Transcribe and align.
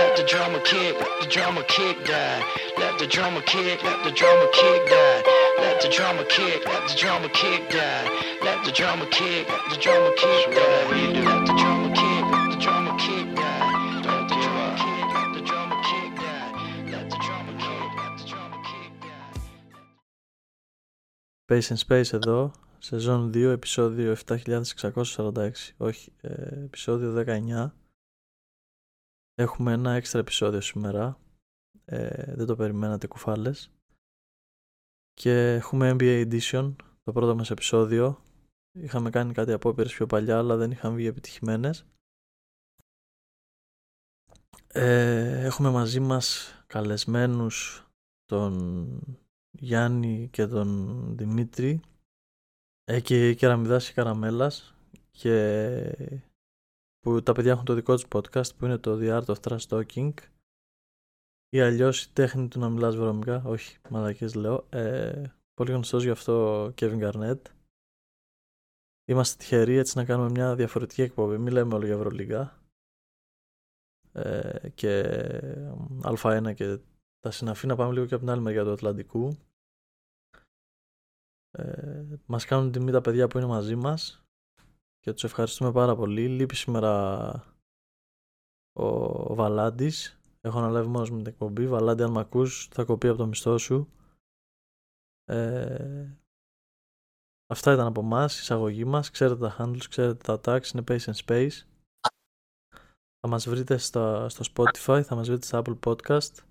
let 0.00 0.16
the 0.16 0.24
drama 0.24 0.60
kick, 0.64 0.92
let 1.00 1.14
the 1.22 1.28
drama 1.28 1.62
kick 1.68 1.96
die. 2.04 2.40
Let 2.78 2.98
the 2.98 3.06
drama 3.06 3.40
kick, 3.42 3.82
let 3.82 4.02
the 4.04 4.10
drama 4.10 4.46
kick 4.52 4.80
die. 4.88 5.22
Let 5.58 5.80
the 5.82 5.88
drama 5.88 6.24
kick, 6.24 6.66
let 6.66 6.88
the 6.88 6.94
drama 7.02 7.28
kick 7.28 7.70
die. 7.70 8.04
Let 8.46 8.64
the 8.64 8.72
drama 8.72 9.06
kick, 9.10 9.48
let 9.48 9.64
the 9.70 9.78
drama 9.84 10.10
kick 10.22 10.44
die. 10.58 10.84
Let 11.28 11.46
the 11.46 11.54
drama 11.60 11.88
kick, 12.00 12.24
let 12.34 12.46
the 12.52 12.58
drama 12.64 12.92
kick 13.04 13.26
die. 13.40 13.62
Let 14.06 14.24
the 14.30 14.36
drama 14.44 14.66
kick, 14.82 15.04
let 15.16 15.28
the 15.36 15.42
drama 15.50 15.76
kick 15.88 16.10
die. 16.24 16.50
Let 16.92 17.06
the 17.12 17.18
drama 17.26 17.52
kick, 17.64 17.90
let 18.00 18.12
the 18.18 18.24
drama 18.32 18.56
kick 18.68 18.90
die. 19.00 19.44
Space 21.46 21.70
and 21.70 21.78
Space 21.78 22.12
εδώ, 22.12 22.52
σεζόν 22.78 23.30
2, 23.34 23.50
επεισόδιο 23.50 24.14
7646, 24.26 25.74
όχι, 25.76 26.12
ε, 26.20 26.32
επεισόδιο 26.64 27.10
19. 27.10 27.72
Έχουμε 29.34 29.72
ένα 29.72 29.92
έξτρα 29.92 30.20
επεισόδιο 30.20 30.60
σήμερα, 30.60 31.18
ε, 31.84 32.34
δεν 32.34 32.46
το 32.46 32.56
περιμένατε 32.56 33.06
κουφάλες. 33.06 33.70
Και 35.12 35.54
έχουμε 35.54 35.96
NBA 35.98 36.28
Edition, 36.28 36.74
το 37.02 37.12
πρώτο 37.12 37.34
μας 37.34 37.50
επεισόδιο. 37.50 38.22
Είχαμε 38.72 39.10
κάνει 39.10 39.32
κάτι 39.32 39.52
απόπειρες 39.52 39.94
πιο 39.94 40.06
παλιά, 40.06 40.38
αλλά 40.38 40.56
δεν 40.56 40.70
είχαν 40.70 40.94
βγει 40.94 41.06
επιτυχημένες. 41.06 41.86
Ε, 44.66 45.44
έχουμε 45.44 45.70
μαζί 45.70 46.00
μας 46.00 46.54
καλεσμένους 46.66 47.86
τον 48.24 49.18
Γιάννη 49.50 50.28
και 50.32 50.46
τον 50.46 51.08
Δημήτρη 51.16 51.80
ε, 52.84 53.00
και 53.00 53.34
Κεραμιδάς 53.34 53.86
και 53.86 53.92
Καραμέλας 53.92 54.74
και 55.10 56.14
που 57.04 57.22
τα 57.22 57.32
παιδιά 57.32 57.52
έχουν 57.52 57.64
το 57.64 57.74
δικό 57.74 57.94
τους 57.94 58.06
podcast 58.12 58.56
που 58.56 58.64
είναι 58.64 58.78
το 58.78 58.98
The 59.00 59.20
Art 59.20 59.34
of 59.34 59.40
Trash 59.40 59.66
Talking. 59.68 60.12
Ή 61.48 61.60
αλλιώς 61.60 62.04
η 62.04 62.12
τέχνη 62.12 62.48
του 62.48 62.58
να 62.58 62.68
μιλάς 62.68 62.96
βρώμικα, 62.96 63.42
όχι 63.44 63.78
μαλακές 63.90 64.34
λέω, 64.34 64.66
ε, 64.70 65.22
πολύ 65.54 65.72
γνωστός 65.72 66.02
γι' 66.04 66.10
αυτό 66.10 66.64
Kevin 66.66 67.00
Garnett. 67.00 67.40
Είμαστε 69.04 69.36
τυχεροί 69.38 69.76
έτσι 69.76 69.96
να 69.96 70.04
κάνουμε 70.04 70.30
μια 70.30 70.54
διαφορετική 70.54 71.02
εκπομπή, 71.02 71.38
μην 71.38 71.52
λέμε 71.52 71.74
όλο 71.74 71.86
για 71.86 71.94
Ευρωλίγα 71.94 72.58
ε, 74.12 74.68
και 74.74 75.02
Α1 76.02 76.54
και 76.54 76.78
τα 77.18 77.30
συναφή 77.30 77.66
να 77.66 77.76
πάμε 77.76 77.92
λίγο 77.92 78.06
και 78.06 78.14
από 78.14 78.22
την 78.22 78.32
άλλη 78.32 78.42
μεριά 78.42 78.64
του 78.64 78.72
Ατλαντικού. 78.72 79.36
Ε, 81.50 82.04
μας 82.26 82.44
κάνουν 82.44 82.72
τιμή 82.72 82.90
τα 82.90 83.00
παιδιά 83.00 83.28
που 83.28 83.38
είναι 83.38 83.46
μαζί 83.46 83.76
μας 83.76 84.23
και 85.04 85.12
τους 85.12 85.24
ευχαριστούμε 85.24 85.72
πάρα 85.72 85.96
πολύ. 85.96 86.28
Λείπει 86.28 86.54
σήμερα 86.54 87.32
ο 88.72 89.34
Βαλάντης. 89.34 90.20
Έχω 90.40 90.58
αναλάβει 90.58 90.88
μόνος 90.88 91.10
με 91.10 91.16
την 91.16 91.26
εκπομπή. 91.26 91.66
Βαλάντη, 91.66 92.02
αν 92.02 92.10
με 92.10 92.20
ακούς, 92.20 92.68
θα 92.70 92.84
κοπεί 92.84 93.08
από 93.08 93.18
το 93.18 93.26
μισθό 93.26 93.58
σου. 93.58 93.88
Ε, 95.24 96.18
αυτά 97.46 97.72
ήταν 97.72 97.86
από 97.86 98.00
εμάς, 98.00 98.36
η 98.36 98.40
εισαγωγή 98.40 98.84
μας. 98.84 99.10
Ξέρετε 99.10 99.40
τα 99.40 99.56
handles, 99.58 99.84
ξέρετε 99.88 100.38
τα 100.38 100.40
tags, 100.44 100.74
είναι 100.74 100.84
Pace 100.88 101.12
and 101.12 101.24
Space. 101.24 101.62
Θα 103.20 103.28
μας 103.28 103.48
βρείτε 103.48 103.76
στο, 103.76 104.26
στο 104.28 104.44
Spotify, 104.54 105.02
θα 105.04 105.14
μας 105.14 105.28
βρείτε 105.28 105.46
στα 105.46 105.62
Apple 105.64 105.78
Podcast 105.80 106.44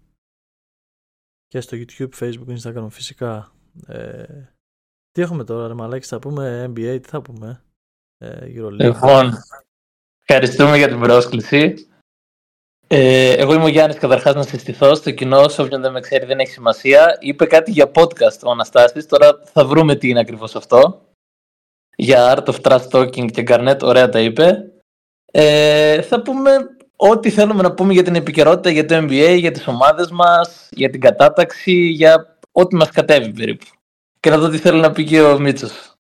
και 1.48 1.62
στο 1.62 1.78
YouTube, 1.78 2.14
Facebook, 2.14 2.58
Instagram 2.58 2.88
φυσικά. 2.90 3.52
Ε, 3.88 4.46
τι 5.12 5.22
έχουμε 5.22 5.44
τώρα 5.44 5.68
ρε 5.68 5.74
Μαλάκη, 5.74 6.08
θα 6.08 6.20
πούμε 6.20 6.66
NBA, 6.70 7.00
τι 7.02 7.10
θα 7.10 7.22
πούμε, 7.22 7.50
ε, 7.50 7.63
EuroLeague. 8.44 8.78
Λοιπόν, 8.78 9.34
ευχαριστούμε 10.26 10.78
για 10.78 10.88
την 10.88 11.00
πρόσκληση. 11.00 11.88
Ε, 12.88 13.34
εγώ 13.34 13.54
είμαι 13.54 13.64
ο 13.64 13.68
Γιάννης, 13.68 13.98
καταρχάς 13.98 14.36
να 14.36 14.44
συστηθώ 14.44 14.96
στο 14.96 15.12
κοινό, 15.12 15.48
σε 15.48 15.62
όποιον 15.62 15.82
δεν 15.82 15.92
με 15.92 16.00
ξέρει 16.00 16.26
δεν 16.26 16.40
έχει 16.40 16.52
σημασία. 16.52 17.18
Είπε 17.20 17.46
κάτι 17.46 17.72
για 17.72 17.92
podcast 17.96 18.40
ο 18.44 18.52
Αναστάσης, 18.52 19.06
τώρα 19.06 19.40
θα 19.44 19.66
βρούμε 19.66 19.96
τι 19.96 20.10
είναι 20.10 20.20
ακριβώς 20.20 20.56
αυτό. 20.56 21.02
Για 21.96 22.38
Art 22.38 22.54
of 22.54 22.62
Trust 22.62 22.88
Talking 22.90 23.32
και 23.32 23.44
Garnet, 23.48 23.80
ωραία 23.82 24.10
τα 24.10 24.20
είπε. 24.20 24.72
Ε, 25.32 26.02
θα 26.02 26.22
πούμε 26.22 26.52
ό,τι 26.96 27.30
θέλουμε 27.30 27.62
να 27.62 27.74
πούμε 27.74 27.94
για 27.94 28.04
την 28.04 28.16
επικαιρότητα, 28.16 28.70
για 28.70 28.86
το 28.86 28.96
NBA, 28.98 29.36
για 29.40 29.52
τις 29.52 29.68
ομάδες 29.68 30.12
μας, 30.12 30.70
για 30.72 30.90
την 30.90 31.02
κατάταξη, 31.02 31.74
για 31.74 32.38
ό,τι 32.52 32.76
μας 32.76 32.90
κατέβει 32.90 33.32
περίπου. 33.32 33.66
Και 34.20 34.30
να 34.30 34.38
δω 34.38 34.50
τι 34.50 34.58
θέλει 34.58 34.80
να 34.80 34.92
πει 34.92 35.04
και 35.04 35.22
ο 35.22 35.40
Μίτσος. 35.40 35.93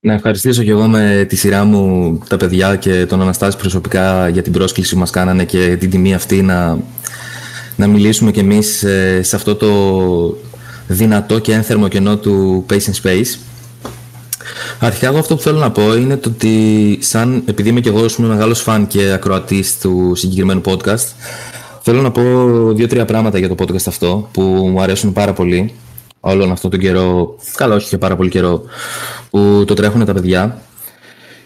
Να 0.00 0.12
ευχαριστήσω 0.12 0.62
και 0.62 0.70
εγώ 0.70 0.86
με 0.86 1.26
τη 1.28 1.36
σειρά 1.36 1.64
μου 1.64 2.18
τα 2.28 2.36
παιδιά 2.36 2.76
και 2.76 3.06
τον 3.06 3.20
Αναστάση 3.20 3.56
προσωπικά 3.56 4.28
για 4.28 4.42
την 4.42 4.52
πρόσκληση 4.52 4.92
που 4.94 4.98
μας 4.98 5.10
κάνανε 5.10 5.44
και 5.44 5.76
την 5.80 5.90
τιμή 5.90 6.14
αυτή 6.14 6.42
να, 6.42 6.78
να 7.76 7.86
μιλήσουμε 7.86 8.30
κι 8.30 8.38
εμείς 8.38 8.82
ε, 8.82 9.22
σε 9.22 9.36
αυτό 9.36 9.56
το 9.56 9.68
δυνατό 10.86 11.38
και 11.38 11.52
ένθερμο 11.52 11.88
κενό 11.88 12.16
του 12.16 12.66
Pace 12.70 12.74
and 12.74 13.02
Space. 13.02 13.38
Αρχικά 14.80 15.06
εγώ 15.06 15.18
αυτό 15.18 15.36
που 15.36 15.42
θέλω 15.42 15.58
να 15.58 15.70
πω 15.70 15.96
είναι 15.96 16.16
το 16.16 16.28
ότι 16.28 16.98
σαν, 17.00 17.42
επειδή 17.46 17.68
είμαι 17.68 17.80
και 17.80 17.88
εγώ 17.88 18.06
είμαι 18.18 18.28
μεγάλος 18.28 18.60
φαν 18.60 18.86
και 18.86 19.12
ακροατής 19.12 19.78
του 19.78 20.12
συγκεκριμένου 20.14 20.60
podcast 20.64 21.06
θέλω 21.82 22.02
να 22.02 22.10
πω 22.10 22.22
δύο-τρία 22.72 23.04
πράγματα 23.04 23.38
για 23.38 23.48
το 23.48 23.54
podcast 23.58 23.86
αυτό 23.86 24.28
που 24.32 24.42
μου 24.42 24.80
αρέσουν 24.80 25.12
πάρα 25.12 25.32
πολύ 25.32 25.74
όλον 26.26 26.52
αυτό 26.52 26.68
τον 26.68 26.80
καιρό, 26.80 27.36
καλά 27.54 27.74
όχι 27.74 27.88
και 27.88 27.98
πάρα 27.98 28.16
πολύ 28.16 28.28
καιρό, 28.28 28.62
που 29.30 29.64
το 29.66 29.74
τρέχουν 29.74 30.04
τα 30.04 30.12
παιδιά. 30.12 30.60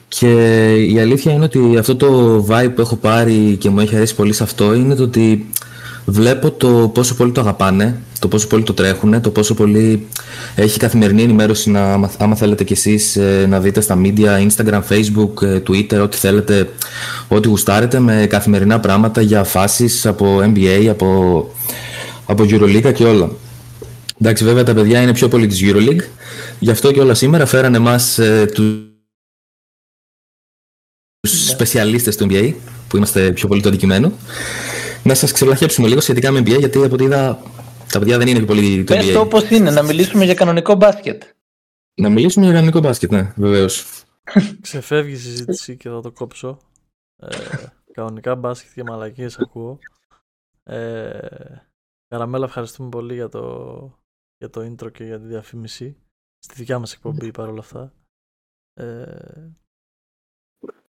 Και 0.09 0.31
η 0.75 1.01
αλήθεια 1.01 1.33
είναι 1.33 1.45
ότι 1.45 1.77
αυτό 1.79 1.97
το 1.97 2.39
vibe 2.49 2.71
που 2.75 2.81
έχω 2.81 2.97
πάρει 2.97 3.57
και 3.61 3.71
μου 3.71 3.81
έχει 3.81 3.97
αρέσει 3.97 4.15
πολύ 4.15 4.33
σε 4.33 4.43
αυτό 4.43 4.75
είναι 4.75 4.95
το 4.95 5.03
ότι 5.03 5.47
βλέπω 6.05 6.51
το 6.51 6.91
πόσο 6.95 7.15
πολύ 7.15 7.33
το 7.33 7.41
αγαπάνε, 7.41 8.01
το 8.19 8.29
πόσο 8.29 8.47
πολύ 8.47 8.63
το 8.63 8.73
τρέχουν, 8.73 9.21
το 9.21 9.31
πόσο 9.31 9.55
πολύ 9.55 10.07
έχει 10.55 10.79
καθημερινή 10.79 11.23
ενημέρωση 11.23 11.71
να, 11.71 12.11
άμα 12.19 12.35
θέλετε 12.37 12.65
κι 12.65 12.73
εσείς 12.73 13.17
ε, 13.17 13.47
να 13.49 13.61
δείτε 13.61 13.81
στα 13.81 13.99
media, 14.05 14.49
Instagram, 14.49 14.81
Facebook, 14.89 15.43
ε, 15.43 15.63
Twitter, 15.69 16.01
ό,τι 16.03 16.17
θέλετε, 16.17 16.69
ό,τι 17.29 17.49
γουστάρετε 17.49 17.99
με 17.99 18.27
καθημερινά 18.29 18.81
πράγματα 18.81 19.21
για 19.21 19.45
φάσεις 19.45 20.07
από 20.07 20.39
NBA, 20.55 20.87
από, 20.91 21.51
από 22.27 22.45
Euroleague 22.49 22.93
και 22.95 23.05
όλα. 23.05 23.31
Εντάξει, 24.23 24.45
βέβαια 24.45 24.65
τα 24.65 24.75
παιδιά 24.75 25.03
είναι 25.03 25.13
πιο 25.13 25.29
πολύ 25.29 25.47
της 25.47 25.61
EuroLeague. 25.63 26.03
Γι' 26.59 26.71
αυτό 26.71 26.93
και 26.93 27.01
όλα 27.01 27.15
σήμερα 27.15 27.47
φέρανε 27.47 27.77
εμάς 27.77 28.19
ε, 28.19 28.47
τους 28.47 28.91
σπεσιαλίστες 31.49 32.17
του 32.17 32.27
NBA, 32.31 32.55
που 32.89 32.97
είμαστε 32.97 33.33
πιο 33.33 33.49
πολύ 33.49 33.63
το 33.63 33.69
αντικειμένο, 33.69 34.13
να 35.03 35.15
σας 35.15 35.33
ξελαχέψουμε 35.33 35.89
λίγο 35.89 36.01
σχετικά 36.01 36.31
με 36.31 36.39
NBA, 36.39 36.59
γιατί 36.59 36.85
από 36.85 36.95
ό,τι 36.95 37.05
είδα 37.05 37.43
τα 37.93 37.99
παιδιά 37.99 38.19
δεν 38.19 38.27
είναι 38.27 38.39
πιο 38.39 38.47
πολύ 38.47 38.85
το 38.85 38.95
NBA. 38.95 38.97
Πες 38.97 39.13
το 39.13 39.21
όπως 39.21 39.51
είναι, 39.51 39.71
να 39.71 39.83
μιλήσουμε 39.83 40.25
για 40.25 40.35
κανονικό 40.35 40.75
μπάσκετ. 40.75 41.23
Να 41.95 42.09
μιλήσουμε 42.09 42.45
για 42.45 42.55
κανονικό 42.55 42.81
μπάσκετ, 42.81 43.11
ναι, 43.11 43.33
βεβαίως. 43.37 44.05
Ξεφεύγει 44.61 45.13
η 45.13 45.17
συζήτηση 45.17 45.77
και 45.77 45.89
θα 45.89 46.01
το 46.01 46.11
κόψω. 46.11 46.59
Ε, 47.17 47.29
κανονικά 47.93 48.35
μπάσκετ 48.35 48.71
και 48.75 48.83
μαλακίες 48.83 49.39
ακούω. 49.39 49.79
Ε, 50.65 51.11
Καραμέλα, 52.09 52.45
ευχαριστούμε 52.45 52.89
πολύ 52.89 53.15
για 53.15 53.29
το, 53.29 54.00
για 54.41 54.51
το 54.51 54.61
intro 54.61 54.93
και 54.93 55.05
για 55.05 55.21
τη 55.21 55.27
διαφήμιση. 55.27 55.97
Στη 56.39 56.55
δικιά 56.55 56.79
μας 56.79 56.93
εκπομπή 56.93 57.31
παρόλα 57.31 57.59
αυτά. 57.59 57.93
Ε, 58.75 59.49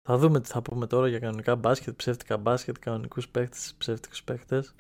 θα 0.03 0.19
δούμε 0.19 0.41
τι 0.41 0.49
θα 0.49 0.63
πούμε 0.63 0.87
τώρα 0.87 1.09
για 1.09 1.19
κανονικά 1.19 1.57
μπάσκετ, 1.57 1.97
ψεύτικα 1.97 2.37
μπάσκετ, 2.37 2.79
κανονικούς 2.79 3.29
παίκτες, 3.29 3.75
ψεύτικους 3.79 4.23
παίκτες. 4.23 4.75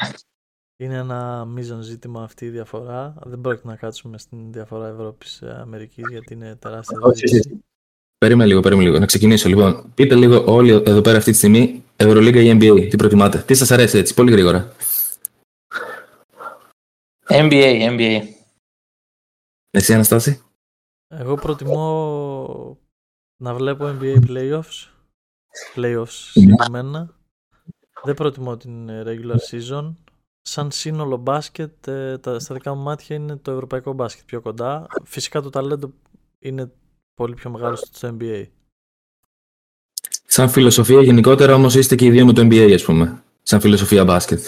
Είναι 0.77 0.95
ένα 0.95 1.45
μείζον 1.45 1.83
ζήτημα 1.83 2.23
αυτή 2.23 2.45
η 2.45 2.51
διαφορά. 2.51 3.15
Δεν 3.25 3.41
πρόκειται 3.41 3.69
να 3.69 3.77
κάτσουμε 3.77 4.19
στην 4.19 4.53
διαφορά 4.53 4.89
Ευρώπης-Αμερικής 4.89 6.05
γιατί 6.11 6.35
είναι 6.35 6.57
τεράστια 6.57 6.99
συζήτηση. 7.15 7.65
Περίμενε 8.19 8.49
λίγο, 8.49 8.61
περίμενε 8.61 8.89
λίγο. 8.89 8.99
Να 8.99 9.07
ξεκινήσω. 9.07 9.49
Λοιπόν, 9.49 9.93
πείτε 9.95 10.15
λίγο 10.15 10.45
όλοι 10.47 10.71
εδώ 10.71 11.01
πέρα 11.01 11.19
αυτή 11.19 11.31
τη 11.31 11.37
στιγμή 11.37 11.85
Ευρωλίγκα 11.97 12.41
ή 12.41 12.59
NBA. 12.61 12.89
Τι 12.91 12.97
προτιμάτε. 12.97 13.39
Τι 13.39 13.55
σας 13.55 13.71
αρέσει 13.71 13.99
έτσι, 13.99 14.15
πολύ 14.15 14.31
γρήγορα. 14.31 14.73
NBA, 17.27 17.97
NBA. 17.97 18.40
Εσύ, 19.71 19.95
Αναστάση; 19.95 20.43
Εγώ 21.09 21.35
προτιμώ 21.35 22.79
να 23.37 23.55
βλέπω 23.55 23.97
NBA 24.01 24.19
playoffs. 24.27 24.89
Playoffs 25.75 26.07
συγκεκριμένα. 26.07 27.15
Δεν 28.03 28.15
προτιμώ 28.15 28.57
την 28.57 28.89
regular 28.91 29.37
season. 29.51 29.95
Σαν 30.43 30.71
σύνολο 30.71 31.17
μπάσκετ, 31.17 31.87
ε, 31.87 32.19
τα, 32.19 32.39
στα 32.39 32.55
δικά 32.55 32.75
μου 32.75 32.83
μάτια 32.83 33.17
είναι 33.17 33.37
το 33.37 33.51
ευρωπαϊκό 33.51 33.93
μπάσκετ 33.93 34.25
πιο 34.25 34.41
κοντά. 34.41 34.87
Φυσικά 35.05 35.43
το 35.43 35.51
ταλέντο 35.51 35.93
είναι 36.39 36.73
πολύ 37.15 37.35
πιο 37.35 37.51
μεγάλο 37.51 37.77
στο 37.77 38.17
NBA. 38.21 38.47
Σαν 40.27 40.49
φιλοσοφία 40.49 41.03
γενικότερα 41.03 41.55
όμως 41.55 41.75
είστε 41.75 41.95
και 41.95 42.05
οι 42.05 42.11
δύο 42.11 42.27
με 42.27 42.33
το 42.33 42.43
NBA 42.43 42.73
ας 42.75 42.85
πούμε. 42.85 43.23
Σαν 43.43 43.61
φιλοσοφία 43.61 44.05
μπάσκετ. 44.05 44.47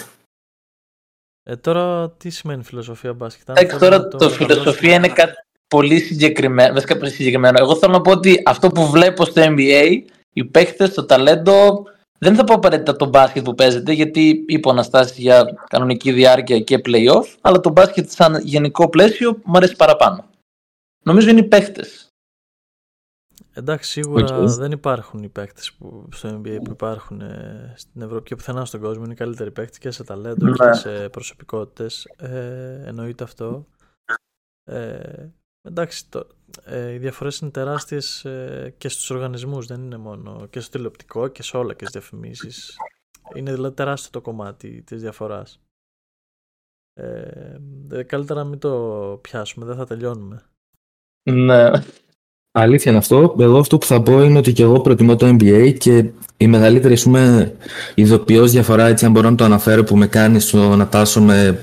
Ε, 1.45 1.57
τώρα 1.57 2.11
τι 2.11 2.31
σημαίνει 2.31 2.63
φιλοσοφία 2.63 3.13
μπάσκετ. 3.13 3.51
Αν 3.51 3.57
Εντάξει, 3.57 3.79
θέλουμε 3.79 3.99
τώρα 3.99 4.09
το 4.09 4.31
φιλοσοφία 4.31 4.95
είναι 4.95 5.09
κάτι 5.09 5.33
πολύ 5.69 5.99
συγκεκριμένο. 5.99 6.75
Βασικά 6.75 6.97
πολύ 6.97 7.11
συγκεκριμένο. 7.11 7.59
Εγώ 7.61 7.77
θέλω 7.77 7.93
να 7.93 8.01
πω 8.01 8.11
ότι 8.11 8.43
αυτό 8.45 8.69
που 8.69 8.91
βλέπω 8.91 9.25
στο 9.25 9.43
NBA, 9.45 10.03
οι 10.33 10.45
παίχτες, 10.45 10.89
το 10.89 11.05
ταλέντο, 11.05 11.83
δεν 12.19 12.35
θα 12.35 12.45
πω 12.45 12.55
απαραίτητα 12.55 12.97
το 12.97 13.07
μπάσκετ 13.07 13.45
που 13.45 13.55
παίζεται, 13.55 13.93
γιατί 13.93 14.45
είχα 14.47 14.71
ενστάσεις 14.71 15.21
για 15.21 15.45
κανονική 15.69 16.13
διάρκεια 16.13 16.61
και 16.61 16.81
playoff, 16.85 17.25
αλλά 17.41 17.61
το 17.61 17.71
μπάσκετ 17.71 18.11
σαν 18.11 18.41
γενικό 18.45 18.89
πλαίσιο 18.89 19.39
μου 19.45 19.57
αρέσει 19.57 19.77
παραπάνω. 19.77 20.25
Νομίζω 21.03 21.31
είναι 21.31 21.41
οι 21.41 21.49
παίχτε. 21.49 21.85
Εντάξει, 23.55 23.91
σίγουρα 23.91 24.39
Οκ. 24.39 24.49
δεν 24.49 24.73
υπάρχουν 24.73 25.23
οι 25.23 25.29
παίκτες 25.29 25.73
που, 25.73 26.09
στο 26.13 26.29
NBA 26.41 26.59
που 26.65 26.71
υπάρχουν 26.71 27.21
ε, 27.21 27.73
στην 27.77 28.03
Ευρώπη 28.03 28.29
και 28.29 28.37
πουθενά 28.37 28.65
στον 28.65 28.81
κόσμο. 28.81 29.05
Είναι 29.05 29.13
οι 29.13 29.17
καλύτεροι 29.17 29.51
παίκτες 29.51 29.79
και 29.79 29.91
σε 29.91 30.05
ταλέντο 30.05 30.47
Ναι. 30.47 30.53
και 30.53 30.73
σε 30.73 31.09
προσωπικότητες. 31.09 32.05
Ε, 32.17 32.83
εννοείται 32.85 33.25
αυτό. 33.25 33.67
Ε, 34.65 35.29
εντάξει, 35.63 36.09
το, 36.09 36.27
ε, 36.65 36.93
οι 36.93 36.99
διαφορές 36.99 37.39
είναι 37.39 37.51
τεράστιες 37.51 38.25
ε, 38.25 38.75
και 38.79 38.89
στους 38.89 39.11
οργανισμούς, 39.11 39.67
δεν 39.67 39.83
είναι 39.83 39.97
μόνο 39.97 40.47
και 40.47 40.61
στο 40.61 40.71
τηλεοπτικό 40.71 41.29
και 41.29 41.43
σε 41.43 41.57
όλα 41.57 41.75
και 41.75 41.87
στις 41.87 42.01
διαφημίσεις. 42.01 42.77
Είναι 43.35 43.53
δηλαδή 43.53 43.75
τεράστιο 43.75 44.11
το 44.11 44.21
κομμάτι 44.21 44.83
της 44.83 45.01
διαφοράς. 45.01 45.61
Ε, 46.95 47.57
ε, 47.91 48.03
καλύτερα 48.03 48.43
να 48.43 48.49
μην 48.49 48.59
το 48.59 49.19
πιάσουμε, 49.23 49.67
δεν 49.67 49.77
θα 49.77 49.85
τελειώνουμε. 49.87 50.43
Ναι. 51.31 51.71
Αλήθεια 52.55 52.91
είναι 52.91 53.01
αυτό. 53.01 53.35
Εγώ 53.39 53.59
αυτό 53.59 53.79
που 53.79 53.87
θα 53.87 54.03
πω 54.03 54.23
είναι 54.23 54.39
ότι 54.39 54.53
και 54.53 54.63
εγώ 54.63 54.81
προτιμώ 54.81 55.17
το 55.17 55.27
NBA 55.27 55.75
και 55.79 56.05
η 56.37 56.47
μεγαλύτερη 56.47 56.95
ας 56.95 57.03
πούμε, 57.03 57.53
ειδοποιώς 57.95 58.51
διαφορά, 58.51 58.87
έτσι, 58.87 59.05
αν 59.05 59.11
μπορώ 59.11 59.31
να 59.31 59.37
το 59.37 59.45
αναφέρω, 59.45 59.85
που 59.85 59.97
με 59.97 60.07
κάνει 60.07 60.41
στο 60.41 60.77
να 60.77 60.87
τάσσομαι 60.89 61.61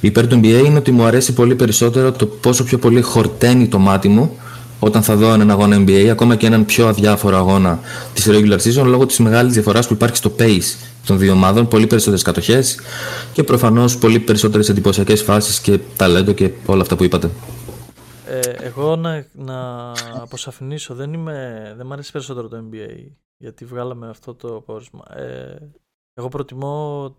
υπέρ 0.00 0.26
του 0.26 0.40
NBA 0.42 0.62
είναι 0.64 0.78
ότι 0.78 0.90
μου 0.90 1.04
αρέσει 1.04 1.32
πολύ 1.32 1.54
περισσότερο 1.54 2.12
το 2.12 2.26
πόσο 2.26 2.64
πιο 2.64 2.78
πολύ 2.78 3.00
χορταίνει 3.00 3.68
το 3.68 3.78
μάτι 3.78 4.08
μου 4.08 4.36
όταν 4.78 5.02
θα 5.02 5.16
δω 5.16 5.32
έναν 5.32 5.50
αγώνα 5.50 5.84
NBA, 5.86 6.06
ακόμα 6.10 6.36
και 6.36 6.46
έναν 6.46 6.64
πιο 6.64 6.86
αδιάφορο 6.86 7.36
αγώνα 7.36 7.80
της 8.14 8.28
regular 8.30 8.58
season, 8.58 8.84
λόγω 8.84 9.06
της 9.06 9.18
μεγάλης 9.18 9.52
διαφοράς 9.52 9.86
που 9.86 9.92
υπάρχει 9.92 10.16
στο 10.16 10.32
pace 10.38 10.76
των 11.06 11.18
δύο 11.18 11.32
ομάδων, 11.32 11.68
πολύ 11.68 11.86
περισσότερες 11.86 12.22
κατοχές 12.22 12.78
και 13.32 13.42
προφανώς 13.42 13.98
πολύ 13.98 14.18
περισσότερες 14.18 14.68
εντυπωσιακές 14.68 15.22
φάσεις 15.22 15.60
και 15.60 15.78
ταλέντο 15.96 16.32
και 16.32 16.50
όλα 16.66 16.82
αυτά 16.82 16.96
που 16.96 17.04
είπατε. 17.04 17.30
Ε, 18.28 18.40
εγώ 18.40 18.96
να, 18.96 19.28
να 19.32 19.92
αποσαφηνίσω, 20.22 20.94
δεν, 20.94 21.12
είμαι, 21.12 21.72
δεν 21.76 21.86
μ' 21.86 21.92
αρέσει 21.92 22.12
περισσότερο 22.12 22.48
το 22.48 22.68
NBA, 22.70 23.06
γιατί 23.36 23.64
βγάλαμε 23.64 24.08
αυτό 24.08 24.34
το 24.34 24.60
πόρισμα. 24.60 25.18
Ε, 25.18 25.72
εγώ 26.14 26.28
προτιμώ 26.28 27.16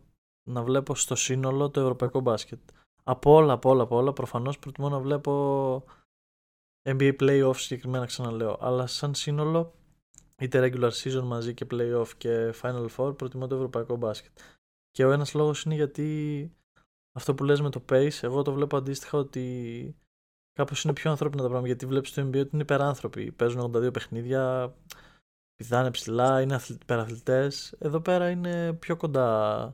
να 0.50 0.64
βλέπω 0.64 0.96
στο 0.96 1.16
σύνολο 1.16 1.70
το 1.70 1.80
ευρωπαϊκό 1.80 2.20
μπάσκετ. 2.20 2.60
Από 3.04 3.32
όλα, 3.32 3.54
από 3.54 3.70
όλα, 3.70 3.84
από 3.84 3.96
όλα, 3.96 4.14
προφανώς 4.14 4.60
προτιμώ 4.60 4.90
να 4.90 5.00
βλέπω 5.00 5.84
NBA 6.90 7.16
playoff 7.20 7.56
συγκεκριμένα 7.56 8.06
ξαναλέω, 8.06 8.58
αλλά 8.60 8.88
σαν 8.88 9.16
σύνολο 9.16 9.74
είτε 10.38 10.70
regular 10.72 10.92
season 10.92 11.24
μαζί 11.24 11.54
και 11.54 11.68
playoff 11.72 12.08
και 12.18 12.54
final 12.62 12.88
four 12.98 13.18
προτιμώ 13.18 13.48
το 13.48 13.56
ευρωπαϊκό 13.56 13.96
μπάσκετ. 13.96 14.38
Και 14.92 15.06
ο 15.06 15.12
ένας 15.12 15.34
λόγος 15.34 15.64
είναι 15.64 15.76
γιατί 15.76 16.52
αυτό 17.18 17.36
που 17.36 17.44
λες 17.44 17.62
με 17.62 17.70
το 17.70 17.86
pace, 17.90 18.18
εγώ 18.22 18.42
το 18.42 18.54
βλέπω 18.54 18.78
αντίστοιχα 18.78 19.18
ότι 19.18 19.96
κάπως 20.58 20.84
είναι 20.84 20.94
πιο 20.94 21.10
ανθρώπινα 21.12 21.42
τα 21.42 21.48
πράγματα. 21.48 21.68
Γιατί 21.68 21.86
βλέπεις 21.86 22.14
το 22.14 22.22
NBA 22.22 22.28
ότι 22.40 22.50
είναι 22.54 22.62
υπεράνθρωποι. 22.62 23.32
Παίζουν 23.32 23.62
82 23.76 23.94
παιχνίδια, 23.94 24.74
πηδάνε 25.56 25.92
ψηλά, 25.92 26.42
είναι 26.42 26.60
υπεραθλητέ. 26.82 27.52
Εδώ 27.80 28.00
πέρα 28.00 28.30
είναι 28.30 28.74
πιο 28.74 28.96
κοντά. 28.98 29.74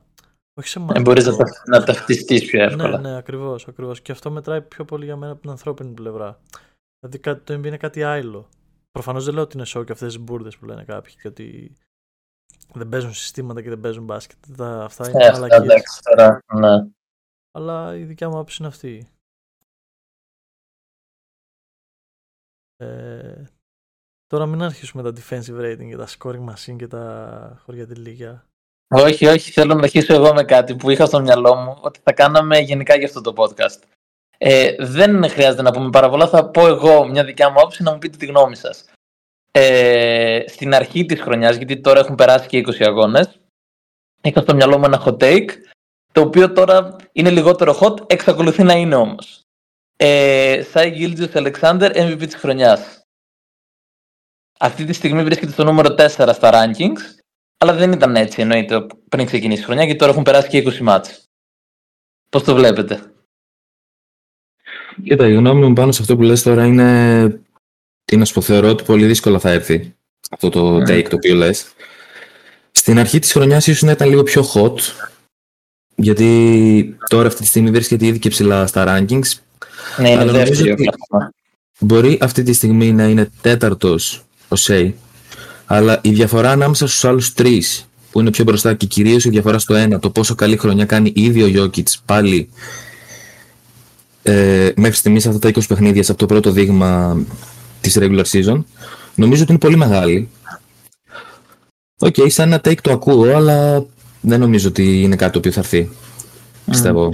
Όχι 0.60 0.68
σε 0.68 0.78
εμάς. 0.78 0.96
Ε, 0.96 1.00
Μπορείς 1.00 1.26
να, 1.26 1.36
τα- 1.36 1.44
να 1.66 1.84
ταυτιστεί 1.84 2.40
πιο 2.40 2.62
εύκολα. 2.62 2.88
Ναι, 3.00 3.08
ναι, 3.10 3.16
ακριβώς. 3.16 3.68
Ακριβώς. 3.68 4.00
Και 4.00 4.12
αυτό 4.12 4.30
μετράει 4.30 4.62
πιο 4.62 4.84
πολύ 4.84 5.04
για 5.04 5.16
μένα 5.16 5.32
από 5.32 5.40
την 5.40 5.50
ανθρώπινη 5.50 5.94
πλευρά. 5.94 6.40
Δηλαδή 7.00 7.18
κάτι- 7.18 7.40
το 7.44 7.54
NBA 7.54 7.66
είναι 7.66 7.76
κάτι 7.76 8.02
άλλο. 8.02 8.48
Προφανώς 8.90 9.24
δεν 9.24 9.34
λέω 9.34 9.42
ότι 9.42 9.56
είναι 9.56 9.66
show 9.68 9.84
και 9.86 9.92
αυτές 9.92 10.14
τις 10.14 10.18
μπουρδες 10.22 10.56
που 10.56 10.64
λένε 10.64 10.84
κάποιοι 10.84 11.14
και 11.14 11.28
ότι 11.28 11.76
δεν 12.74 12.88
παίζουν 12.88 13.14
συστήματα 13.14 13.62
και 13.62 13.68
δεν 13.68 13.80
παίζουν 13.80 14.04
μπάσκετ. 14.04 14.38
Τα- 14.56 14.84
αυτά 14.84 15.10
είναι 15.10 15.24
Ε, 15.24 15.28
αυτά 15.28 15.40
μαλακίες. 15.40 15.62
εντάξει 15.72 16.00
τώρα. 16.02 16.38
Ναι. 16.54 16.86
Αλλά 17.52 17.96
η 17.96 18.04
δικιά 18.04 18.28
μου 18.28 18.34
άποψη 18.34 18.56
είναι 18.60 18.68
αυτή. 18.68 19.08
Ε, 22.76 23.44
τώρα 24.26 24.46
μην 24.46 24.62
αρχίσουμε 24.62 25.02
τα 25.02 25.12
defensive 25.20 25.60
rating 25.60 25.88
και 25.88 25.96
τα 25.96 26.08
scoring 26.18 26.44
machine 26.52 26.76
και 26.76 26.86
τα 26.86 27.62
χωριά 27.64 27.86
τη 27.86 27.94
λίγια. 27.94 28.46
Όχι, 28.88 29.26
όχι, 29.26 29.50
θέλω 29.50 29.74
να 29.74 29.82
αρχίσω 29.82 30.14
εγώ 30.14 30.32
με 30.34 30.44
κάτι 30.44 30.76
που 30.76 30.90
είχα 30.90 31.06
στο 31.06 31.20
μυαλό 31.20 31.54
μου 31.54 31.78
ότι 31.80 32.00
θα 32.02 32.12
κάναμε 32.12 32.58
γενικά 32.58 32.96
για 32.96 33.06
αυτό 33.06 33.20
το 33.20 33.32
podcast. 33.36 33.82
Ε, 34.38 34.74
δεν 34.78 35.28
χρειάζεται 35.30 35.62
να 35.62 35.70
πούμε 35.70 35.90
πάρα 35.90 36.10
πολλά, 36.10 36.28
θα 36.28 36.48
πω 36.50 36.66
εγώ 36.66 37.08
μια 37.08 37.24
δικιά 37.24 37.50
μου 37.50 37.58
άποψη 37.58 37.82
να 37.82 37.92
μου 37.92 37.98
πείτε 37.98 38.16
τη 38.16 38.26
γνώμη 38.26 38.56
σας. 38.56 38.84
Ε, 39.50 40.44
στην 40.46 40.74
αρχή 40.74 41.04
της 41.04 41.20
χρονιάς, 41.20 41.56
γιατί 41.56 41.80
τώρα 41.80 42.00
έχουν 42.00 42.14
περάσει 42.14 42.48
και 42.48 42.58
20 42.58 42.84
αγώνες, 42.84 43.40
είχα 44.22 44.40
στο 44.40 44.54
μυαλό 44.54 44.78
μου 44.78 44.84
ένα 44.84 45.02
hot 45.04 45.16
take, 45.18 45.48
το 46.12 46.20
οποίο 46.20 46.52
τώρα 46.52 46.96
είναι 47.12 47.30
λιγότερο 47.30 47.78
hot, 47.80 48.10
εξακολουθεί 48.12 48.62
να 48.62 48.72
είναι 48.72 48.94
όμως. 48.94 49.43
Ε, 49.96 50.62
Σάι 50.70 50.90
Γκίλτζιος 50.90 51.34
Αλεξάνδερ, 51.34 51.92
MVP 51.94 52.24
της 52.26 52.34
χρονιάς. 52.34 53.02
Αυτή 54.58 54.84
τη 54.84 54.92
στιγμή 54.92 55.24
βρίσκεται 55.24 55.52
στο 55.52 55.64
νούμερο 55.64 55.94
4 55.94 56.08
στα 56.34 56.50
rankings, 56.52 57.22
αλλά 57.56 57.72
δεν 57.72 57.92
ήταν 57.92 58.16
έτσι 58.16 58.40
εννοείται 58.40 58.86
πριν 59.08 59.26
ξεκινήσει 59.26 59.60
η 59.60 59.64
χρονιά, 59.64 59.84
γιατί 59.84 59.98
τώρα 59.98 60.12
έχουν 60.12 60.22
περάσει 60.24 60.48
και 60.48 60.58
20 60.58 60.78
μάτς. 60.78 61.28
Πώς 62.30 62.42
το 62.42 62.54
βλέπετε; 62.54 63.14
Κοίτα, 65.02 65.28
η 65.28 65.34
γνώμη 65.34 65.66
μου 65.66 65.72
πάνω 65.72 65.92
σε 65.92 66.02
αυτό 66.02 66.16
που 66.16 66.22
λες 66.22 66.42
τώρα 66.42 66.64
είναι 66.64 67.40
τι 68.04 68.16
να 68.16 68.24
σου 68.24 68.34
πω, 68.34 68.40
θεωρώ 68.40 68.68
ότι 68.68 68.84
πολύ 68.84 69.06
δύσκολα 69.06 69.38
θα 69.38 69.50
έρθει 69.50 69.96
αυτό 70.30 70.48
το 70.48 70.64
Μμμ. 70.64 70.82
take 70.86 71.06
το 71.08 71.16
οποίο 71.16 71.34
λες. 71.34 71.72
Στην 72.72 72.98
αρχή 72.98 73.18
της 73.18 73.32
χρονιάς 73.32 73.66
ίσως 73.66 73.82
να 73.82 73.90
ήταν 73.90 74.08
λίγο 74.08 74.22
πιο 74.22 74.44
hot, 74.54 74.76
γιατί 75.94 76.98
τώρα 77.08 77.26
αυτή 77.26 77.40
τη 77.40 77.46
στιγμή 77.46 77.70
βρίσκεται 77.70 78.06
ήδη 78.06 78.18
και 78.18 78.28
ψηλά 78.28 78.66
στα 78.66 78.84
rankings. 78.88 79.43
Ναι, 79.98 80.08
είναι 80.10 80.20
Αλλά 80.20 80.32
νομίζω 80.32 80.46
δεύτερη 80.48 80.70
ότι- 80.70 80.82
Οκλαχώμα. 80.88 81.32
Μπορεί 81.78 82.18
αυτή 82.20 82.42
τη 82.42 82.52
στιγμή 82.52 82.92
να 82.92 83.04
είναι 83.04 83.30
τέταρτος 83.40 84.24
ο 84.48 84.56
Σέι, 84.56 84.96
αλλά 85.66 85.98
η 86.02 86.10
διαφορά 86.10 86.50
ανάμεσα 86.50 86.86
στους 86.86 87.04
άλλους 87.04 87.32
τρεις 87.32 87.88
που 88.10 88.20
είναι 88.20 88.30
πιο 88.30 88.44
μπροστά 88.44 88.74
και 88.74 88.86
κυρίως 88.86 89.24
η 89.24 89.28
διαφορά 89.30 89.58
στο 89.58 89.74
ένα, 89.74 89.98
το 89.98 90.10
πόσο 90.10 90.34
καλή 90.34 90.56
χρονιά 90.56 90.84
κάνει 90.84 91.12
ήδη 91.14 91.42
ο 91.42 91.46
Γιώκητς 91.46 92.02
πάλι 92.04 92.48
ε, 94.22 94.70
μέχρι 94.76 94.96
στιγμής 94.96 95.26
αυτά 95.26 95.38
τα 95.38 95.48
20 95.48 95.62
παιχνίδια 95.68 96.02
σε 96.02 96.12
αυτό 96.12 96.26
το 96.26 96.32
πρώτο 96.34 96.50
δείγμα 96.50 97.22
της 97.80 97.96
regular 98.00 98.24
season, 98.32 98.64
νομίζω 99.14 99.42
ότι 99.42 99.50
είναι 99.50 99.60
πολύ 99.60 99.76
μεγάλη. 99.76 100.28
Οκ, 101.98 102.14
σαν 102.26 102.52
ένα 102.52 102.60
take 102.64 102.78
το 102.82 102.92
ακούω, 102.92 103.36
αλλά 103.36 103.86
δεν 104.20 104.40
νομίζω 104.40 104.68
ότι 104.68 105.02
είναι 105.02 105.16
κάτι 105.16 105.32
το 105.32 105.38
οποίο 105.38 105.50
θα 105.52 105.60
έρθει. 105.60 105.90
Πιστεύω. 106.70 107.10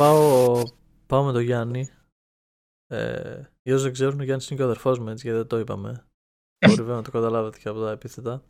Πάω, 0.00 0.62
πάω 1.06 1.24
με 1.24 1.32
τον 1.32 1.42
Γιάννη. 1.42 1.88
Ε, 2.86 3.42
για 3.62 3.72
όσους 3.74 3.82
δεν 3.82 3.92
ξέρουν, 3.92 4.20
ο 4.20 4.22
Γιάννης 4.22 4.48
είναι 4.48 4.56
και 4.56 4.62
ο 4.62 4.68
αδερφός 4.68 4.98
μου, 4.98 5.08
έτσι, 5.08 5.22
γιατί 5.26 5.38
δεν 5.38 5.48
το 5.48 5.58
είπαμε. 5.58 6.06
Μπορεί 6.66 6.74
βέβαια 6.80 6.96
να 6.96 7.02
το 7.02 7.10
καταλάβετε 7.10 7.58
και 7.58 7.68
από 7.68 7.80
τα 7.80 7.90
επίθετα. 7.90 8.42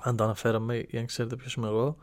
Αν 0.00 0.16
το 0.16 0.24
αναφέραμε 0.24 0.78
ή 0.78 0.98
αν 0.98 1.06
ξέρετε 1.06 1.36
ποιος 1.36 1.54
είμαι 1.54 1.68
εγώ. 1.68 1.96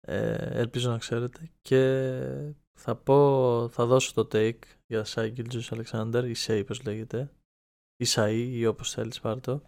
Ε, 0.00 0.34
ελπίζω 0.60 0.90
να 0.90 0.98
ξέρετε. 0.98 1.50
Και 1.60 2.54
θα 2.78 2.96
πω, 2.96 3.68
θα 3.68 3.86
δώσω 3.86 4.12
το 4.14 4.28
take 4.32 4.58
για 4.86 5.04
Shai 5.04 5.30
Gilgeous 5.30 5.72
Alexander, 5.72 6.24
ή 6.24 6.34
Σέι 6.34 6.64
πώς 6.64 6.82
λέγεται. 6.82 7.30
Ή 7.96 8.04
Σαΐ, 8.08 8.48
ή 8.50 8.66
όπως 8.66 8.92
θέλεις 8.92 9.20
πάρ' 9.20 9.40
το. 9.40 9.62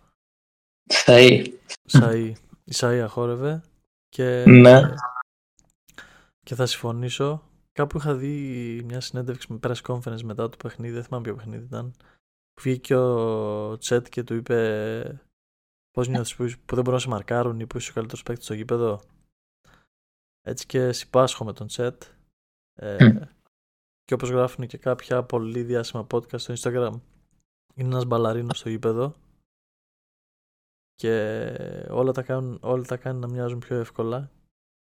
Σαΐ. 0.87 1.47
Σαΐ. 1.92 2.32
Η 2.64 2.73
Σαΐ 2.75 3.00
αχόρευε. 3.04 3.62
Και, 4.08 4.44
Ναι. 4.47 4.80
και 6.42 6.54
θα 6.54 6.66
συμφωνήσω. 6.66 7.42
Κάπου 7.78 7.97
είχα 7.97 8.14
δει 8.14 8.82
μια 8.85 9.00
συνέντευξη 9.00 9.52
με 9.52 9.58
press 9.62 9.80
conference 9.82 10.23
μετά 10.23 10.49
το 10.49 10.56
παιχνίδι, 10.56 10.94
δεν 10.94 11.04
θυμάμαι 11.04 11.25
ποιο 11.25 11.35
παιχνίδι 11.35 11.64
ήταν. 11.64 11.90
Που 12.52 12.62
βγήκε 12.62 12.94
ο 12.94 13.78
Τσέτ 13.78 14.08
και 14.08 14.23
του 14.23 14.35
είπε 14.35 15.20
πώς 15.90 16.08
νιώθεις 16.08 16.35
που, 16.35 16.44
που 16.44 16.75
δεν 16.75 16.85
μπορούν 16.85 16.92
να 16.92 16.99
σε 16.99 17.08
μαρκάρουν 17.08 17.61
ή 17.61 17.66
που 17.66 17.76
είσαι 17.76 17.90
ο 17.90 17.94
καλύτερος 17.94 18.23
παίκτης 18.23 18.44
στο 18.44 18.54
γήπεδο. 18.54 19.00
Έτσι 20.42 20.66
και 20.66 20.92
συμπάσχω 20.92 21.44
με 21.44 21.52
τον 21.52 21.66
Τσέτ. 21.66 22.02
Ε, 22.75 23.04
Μμ. 23.04 23.18
και 24.04 24.14
όπως 24.14 24.30
γράφουν 24.30 24.66
και 24.66 24.78
κάποια 24.78 25.25
πολύ 25.25 25.62
διάσημα 25.62 26.06
podcast 26.11 26.40
στο 26.40 26.54
Instagram, 26.56 27.00
είναι 27.75 27.88
ένας 27.88 28.04
μπαλαρίνος 28.04 28.58
στο 28.58 28.68
γήπεδο 28.68 29.14
και 30.94 31.14
όλα 31.90 32.12
τα, 32.12 32.23
κάνουν, 32.23 32.58
όλα 32.62 32.82
τα 32.82 32.97
κάνει 32.97 33.18
να 33.18 33.28
μοιάζουν 33.28 33.58
πιο 33.58 33.76
εύκολα 33.76 34.30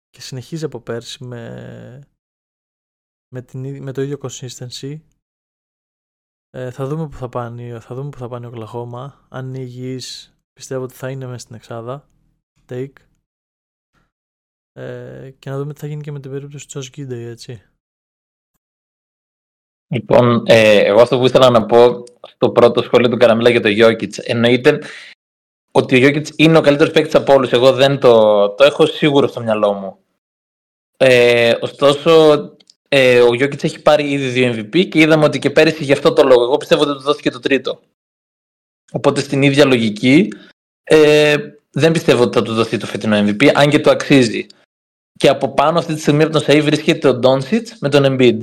και 0.09 0.21
συνεχίζει 0.21 0.65
από 0.65 0.79
πέρσι 0.79 1.23
με, 1.23 2.07
με, 3.35 3.41
την, 3.41 3.63
ίδια- 3.63 3.81
με 3.81 3.91
το 3.91 4.01
ίδιο 4.01 4.17
consistency. 4.21 4.99
Ε, 6.49 6.71
θα 6.71 6.85
δούμε 6.85 7.07
που 7.07 7.15
θα 7.15 7.29
πάνε, 7.29 7.79
θα 7.79 7.95
δούμε 7.95 8.09
που 8.09 8.17
θα 8.17 8.27
πάνε 8.27 8.47
ο 8.47 8.49
Κλαχώμα. 8.49 9.25
Αν 9.29 9.47
είναι 9.47 9.59
υγιής, 9.59 10.37
πιστεύω 10.53 10.83
ότι 10.83 10.93
θα 10.93 11.09
είναι 11.09 11.25
μέσα 11.25 11.37
στην 11.37 11.55
εξάδα. 11.55 12.09
Take. 12.69 12.93
Ε, 14.73 15.31
και 15.39 15.49
να 15.49 15.57
δούμε 15.57 15.73
τι 15.73 15.79
θα 15.79 15.87
γίνει 15.87 16.01
και 16.01 16.11
με 16.11 16.19
την 16.19 16.31
περίπτωση 16.31 16.67
του 16.67 16.79
Josh 16.79 16.89
Gidey, 16.97 17.11
έτσι. 17.11 17.61
Λοιπόν, 19.87 20.43
ε, 20.47 20.79
εγώ 20.79 21.01
αυτό 21.01 21.17
που 21.17 21.25
ήθελα 21.25 21.49
να 21.49 21.65
πω 21.65 22.03
στο 22.27 22.49
πρώτο 22.51 22.81
σχόλιο 22.81 23.09
του 23.09 23.17
Καραμίλα 23.17 23.49
για 23.49 23.61
το 23.61 23.67
Γιώκητς, 23.69 24.17
εννοείται 24.17 24.81
ότι 25.71 25.95
ο 25.95 25.97
Γιώκητ 25.97 26.27
είναι 26.35 26.57
ο 26.57 26.61
καλύτερος 26.61 26.93
παίκτης 26.93 27.15
από 27.15 27.33
όλους. 27.33 27.51
Εγώ 27.51 27.73
δεν 27.73 27.99
το, 27.99 28.49
το 28.49 28.63
έχω 28.63 28.85
σίγουρο 28.85 29.27
στο 29.27 29.41
μυαλό 29.41 29.73
μου. 29.73 29.97
Ε, 30.97 31.57
ωστόσο, 31.61 32.54
ε, 32.97 33.21
ο 33.21 33.33
Γιώκητς 33.33 33.63
έχει 33.63 33.81
πάρει 33.81 34.11
ήδη 34.11 34.27
δύο 34.27 34.51
MVP 34.51 34.87
και 34.89 34.99
είδαμε 34.99 35.25
ότι 35.25 35.39
και 35.39 35.49
πέρυσι 35.49 35.83
γι' 35.83 35.91
αυτό 35.91 36.13
το 36.13 36.23
λόγο. 36.23 36.43
Εγώ 36.43 36.57
πιστεύω 36.57 36.81
ότι 36.81 36.91
του 36.91 37.01
δόθηκε 37.01 37.31
το 37.31 37.39
τρίτο. 37.39 37.79
Οπότε 38.91 39.21
στην 39.21 39.41
ίδια 39.41 39.65
λογική 39.65 40.33
ε, 40.83 41.35
δεν 41.71 41.91
πιστεύω 41.91 42.23
ότι 42.23 42.37
θα 42.37 42.43
του 42.43 42.53
δοθεί 42.53 42.77
το 42.77 42.85
φετινό 42.85 43.17
MVP, 43.17 43.45
αν 43.53 43.69
και 43.69 43.79
το 43.79 43.89
αξίζει. 43.89 44.45
Και 45.17 45.29
από 45.29 45.53
πάνω 45.53 45.79
αυτή 45.79 45.93
τη 45.93 45.99
στιγμή 45.99 46.23
από 46.23 46.31
τον 46.31 46.41
Σαΐ 46.47 46.61
βρίσκεται 46.63 47.07
ο 47.07 47.13
Ντόνσιτς 47.13 47.77
με 47.79 47.89
τον 47.89 48.03
Embiid. 48.07 48.37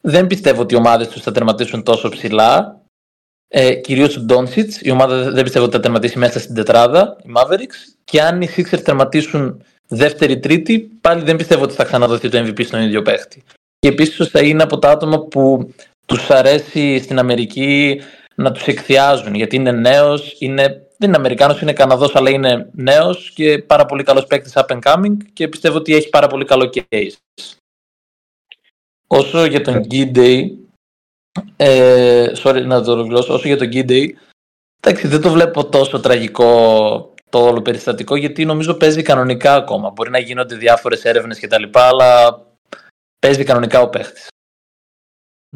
Δεν 0.00 0.26
πιστεύω 0.26 0.62
ότι 0.62 0.74
οι 0.74 0.76
ομάδες 0.76 1.08
τους 1.08 1.22
θα 1.22 1.32
τερματίσουν 1.32 1.82
τόσο 1.82 2.08
ψηλά. 2.08 2.80
Ε, 3.48 3.74
Κυρίως 3.74 4.16
ο 4.16 4.20
Ντόνσιτς. 4.20 4.80
Η 4.80 4.90
ομάδα 4.90 5.30
δεν 5.30 5.42
πιστεύω 5.42 5.64
ότι 5.64 5.74
θα 5.74 5.80
τερματίσει 5.80 6.18
μέσα 6.18 6.38
στην 6.38 6.54
τετράδα, 6.54 7.16
οι 7.22 7.32
Mavericks. 7.36 7.94
Και 8.04 8.22
αν 8.22 8.42
οι 8.42 8.48
Sixers 8.56 8.82
τερματίσουν 8.82 9.64
δεύτερη-τρίτη, 9.88 10.78
πάλι 11.00 11.22
δεν 11.22 11.36
πιστεύω 11.36 11.62
ότι 11.62 11.74
θα 11.74 11.84
ξαναδοθεί 11.84 12.28
το 12.28 12.38
MVP 12.38 12.64
στον 12.64 12.80
ίδιο 12.80 13.02
παίχτη. 13.02 13.42
Και 13.80 13.88
επίσης 13.88 14.28
θα 14.28 14.40
είναι 14.40 14.62
από 14.62 14.78
τα 14.78 14.90
άτομα 14.90 15.20
που 15.20 15.74
τους 16.06 16.30
αρέσει 16.30 16.98
στην 16.98 17.18
Αμερική 17.18 18.00
να 18.34 18.52
τους 18.52 18.66
εκθιάζουν. 18.66 19.34
Γιατί 19.34 19.56
είναι 19.56 19.72
νέος, 19.72 20.36
είναι, 20.38 20.62
δεν 20.96 21.08
είναι 21.08 21.16
Αμερικάνος, 21.16 21.60
είναι 21.60 21.72
Καναδός, 21.72 22.16
αλλά 22.16 22.30
είναι 22.30 22.68
νέος 22.72 23.30
και 23.30 23.58
πάρα 23.58 23.86
πολύ 23.86 24.02
καλός 24.02 24.26
παίκτης 24.26 24.52
up 24.54 24.66
and 24.66 24.78
coming 24.82 25.16
και 25.32 25.48
πιστεύω 25.48 25.76
ότι 25.76 25.94
έχει 25.94 26.08
πάρα 26.08 26.26
πολύ 26.26 26.44
καλό 26.44 26.70
case. 26.74 27.12
Όσο 29.06 29.44
για 29.44 29.60
τον 29.60 29.86
G-Day, 29.90 30.50
ε, 31.56 32.32
sorry 32.36 32.62
να 32.64 32.82
το 32.82 32.92
ολοκληρώσω, 32.92 33.34
όσο 33.34 33.46
για 33.46 33.58
τον 33.58 33.68
G-Day, 33.72 34.08
εντάξει, 34.80 35.06
δεν 35.08 35.20
το 35.20 35.30
βλέπω 35.30 35.68
τόσο 35.68 36.00
τραγικό 36.00 37.14
το 37.30 37.38
όλο 37.38 37.62
περιστατικό, 37.62 38.16
γιατί 38.16 38.44
νομίζω 38.44 38.74
παίζει 38.74 39.02
κανονικά 39.02 39.54
ακόμα. 39.54 39.90
Μπορεί 39.90 40.10
να 40.10 40.18
γίνονται 40.18 40.56
διάφορες 40.56 41.04
έρευνες 41.04 41.40
κτλ. 41.40 41.64
Αλλά 41.72 42.40
παίζει 43.20 43.44
κανονικά 43.44 43.80
ο 43.82 43.88
παίχτης. 43.88 44.28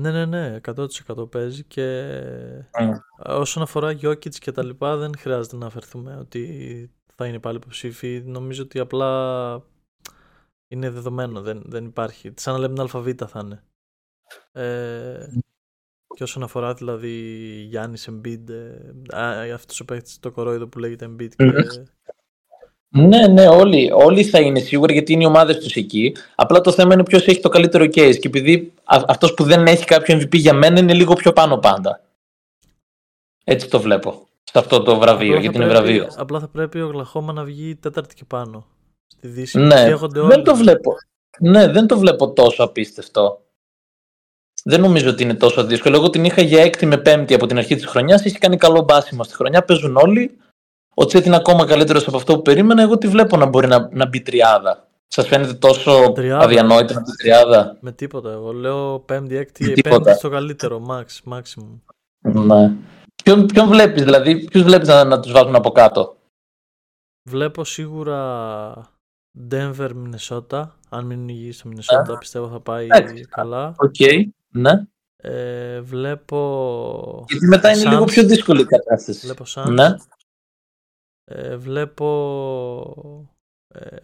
Ναι, 0.01 0.11
ναι, 0.11 0.27
ναι, 0.27 0.61
100% 0.65 1.31
παίζει 1.31 1.65
και 1.65 2.15
Mm. 2.73 2.99
όσον 3.17 3.63
αφορά 3.63 3.91
Γιώκητς 3.91 4.39
και 4.39 4.53
τα 4.53 4.65
λοιπά 4.65 4.97
δεν 4.97 5.19
χρειάζεται 5.19 5.57
να 5.57 5.67
αφαιρθούμε 5.67 6.17
ότι 6.17 6.91
θα 7.15 7.27
είναι 7.27 7.39
πάλι 7.41 7.57
υποψήφοι. 7.57 8.23
Νομίζω 8.25 8.63
ότι 8.63 8.79
απλά 8.79 9.63
είναι 10.69 10.91
δεδομένο, 10.91 11.41
δεν, 11.41 11.63
δεν 11.67 11.85
υπάρχει. 11.85 12.33
Σαν 12.37 12.55
να 12.55 12.61
λέμε 12.61 12.81
αλφαβήτα 12.81 13.27
θα 13.27 13.41
είναι. 13.45 13.63
Ε, 14.53 15.27
και 16.15 16.23
όσον 16.23 16.43
αφορά 16.43 16.75
δηλαδή 16.75 17.11
Γιάννης 17.69 18.09
Embiid, 18.11 18.49
ε, 18.49 18.93
α, 19.17 19.55
αυτός 19.55 19.81
ο 19.81 19.85
παίκτης 19.85 20.19
το 20.19 20.31
κορόιδο 20.31 20.69
που 20.69 20.79
λέγεται 20.79 21.07
Embiid 21.07 21.35
και, 21.37 21.85
Ναι, 22.97 23.27
ναι, 23.27 23.49
όλοι, 23.49 23.91
όλοι 23.93 24.25
θα 24.25 24.41
είναι 24.41 24.59
σίγουροι 24.61 24.93
γιατί 24.93 25.13
είναι 25.13 25.23
οι 25.23 25.27
ομάδες 25.27 25.59
τους 25.59 25.75
εκεί. 25.75 26.17
Απλά 26.35 26.61
το 26.61 26.73
θέμα 26.73 26.95
είναι 26.95 27.03
ποιος 27.03 27.27
έχει 27.27 27.41
το 27.41 27.49
καλύτερο 27.49 27.85
case. 27.85 28.17
Και 28.19 28.27
επειδή 28.29 28.73
αυτός 28.85 29.35
που 29.35 29.45
δεν 29.45 29.67
έχει 29.67 29.85
κάποιο 29.85 30.17
MVP 30.19 30.35
για 30.37 30.55
μένα 30.55 30.79
είναι 30.79 30.95
λίγο 30.95 31.15
πιο 31.15 31.33
πάνω 31.33 31.59
πάντα. 31.59 32.01
Έτσι 33.45 33.69
το 33.69 33.81
βλέπω. 33.81 34.27
Σε 34.45 34.59
αυτό 34.59 34.83
το 34.83 34.99
βραβείο, 34.99 35.29
Απλά 35.29 35.41
γιατί 35.41 35.57
θα 35.59 35.65
είναι 35.65 35.73
πρέπει- 35.73 35.87
βραβείο. 35.97 36.15
Απλά 36.17 36.41
θα 36.41 36.49
πρέπει 36.49 36.81
ο 36.81 36.87
Γλαχώμα 36.87 37.33
να 37.33 37.45
βγει 37.45 37.75
τέταρτη 37.77 38.15
και 38.15 38.25
πάνω. 38.25 38.67
Στη 39.07 39.29
Δύση. 39.29 39.59
Ναι, 39.59 39.85
Καίγονται 39.85 40.19
όλοι. 40.21 40.29
δεν 40.29 40.45
το 40.45 40.57
βλέπω. 40.57 40.93
Ναι, 41.41 41.69
δεν 41.69 41.87
το 41.87 41.99
βλέπω 41.99 42.33
τόσο 42.33 42.63
απίστευτο. 42.65 43.41
Δεν 44.65 44.81
νομίζω 44.81 45.11
ότι 45.11 45.23
είναι 45.23 45.35
τόσο 45.35 45.65
δύσκολο. 45.65 45.97
Εγώ 45.97 46.11
την 46.11 46.25
είχα 46.25 46.43
για 46.43 46.63
έκτη 46.63 46.87
με 46.87 46.97
πέμπτη 46.99 47.35
από 47.35 47.47
την 47.47 47.59
αρχή 47.59 47.75
της 47.75 47.87
χρονιάς. 47.87 48.25
Έχει 48.25 48.39
κάνει 48.39 48.57
καλό 48.57 48.83
μπάσιμο 48.83 49.23
στη 49.25 49.35
χρονιά. 49.35 49.65
Παίζουν 49.65 49.97
όλοι. 49.97 50.37
Ο 50.95 51.05
Τσέτ 51.05 51.27
είναι 51.27 51.37
ακόμα 51.37 51.67
καλύτερος 51.67 52.07
από 52.07 52.17
αυτό 52.17 52.35
που 52.37 52.43
περίμενα. 52.43 52.83
Εγώ 52.83 52.99
τη 52.99 53.09
βλέπω 53.09 53.37
να 53.37 53.47
μπορεί 53.47 53.67
να, 53.67 53.89
να 53.93 54.07
μπει 54.09 54.21
τριάδα. 54.21 54.89
Σας 55.07 55.27
φαίνεται 55.27 55.55
τόσο 55.55 56.13
Τριάδα. 56.15 56.45
αδιανόητο 56.45 56.95
να 56.95 57.01
μπει 57.01 57.17
τριάδα; 57.17 57.77
Με 57.81 57.93
τίποτα. 57.93 58.31
Εγώ 58.31 58.53
λέω 58.53 58.99
πέμπτη, 59.01 59.37
έκτη, 59.37 59.63
Με 59.63 59.69
πέμπτη 59.69 59.83
τίποτα. 59.83 60.15
στο 60.15 60.29
καλύτερο. 60.29 60.87
Max, 60.91 61.33
maximum. 61.33 61.81
Ναι. 62.33 62.73
Ποιον, 63.25 63.47
ποιον 63.47 63.69
βλέπεις, 63.69 64.03
δηλαδή, 64.03 64.45
ποιους 64.45 64.63
βλέπεις 64.63 64.89
να, 64.89 65.05
να 65.05 65.21
τους 65.21 65.33
βάζουν 65.33 65.55
από 65.55 65.71
κάτω; 65.71 66.17
Βλέπω 67.29 67.65
σίγουρα 67.65 68.73
Denver, 69.51 69.91
Minnesota. 69.91 70.63
Αν 70.89 71.05
μείνουν 71.05 71.29
υγιείς 71.29 71.53
στο 71.53 71.71
Minnesota, 71.71 72.19
πιστεύω 72.19 72.49
θα 72.49 72.61
πάει 72.61 72.85
Εντάξει. 72.85 73.27
καλά. 73.31 73.75
Οκ. 73.77 73.95
Ναι. 74.49 74.71
Ε, 75.17 75.81
βλέπω. 75.81 77.25
Γιατί 77.29 77.47
μετά 77.47 77.71
είναι 77.71 77.83
Suns. 77.87 77.91
λίγο 77.91 78.05
πιο 78.05 78.23
δύσκολη 78.25 78.61
η 78.61 78.65
κατάσταση. 78.65 79.21
Βλέπω 79.27 79.45
Suns. 79.55 79.71
Ναι. 79.73 79.95
Ε, 81.25 81.57
βλέπω. 81.57 82.09
Ε, 83.69 83.97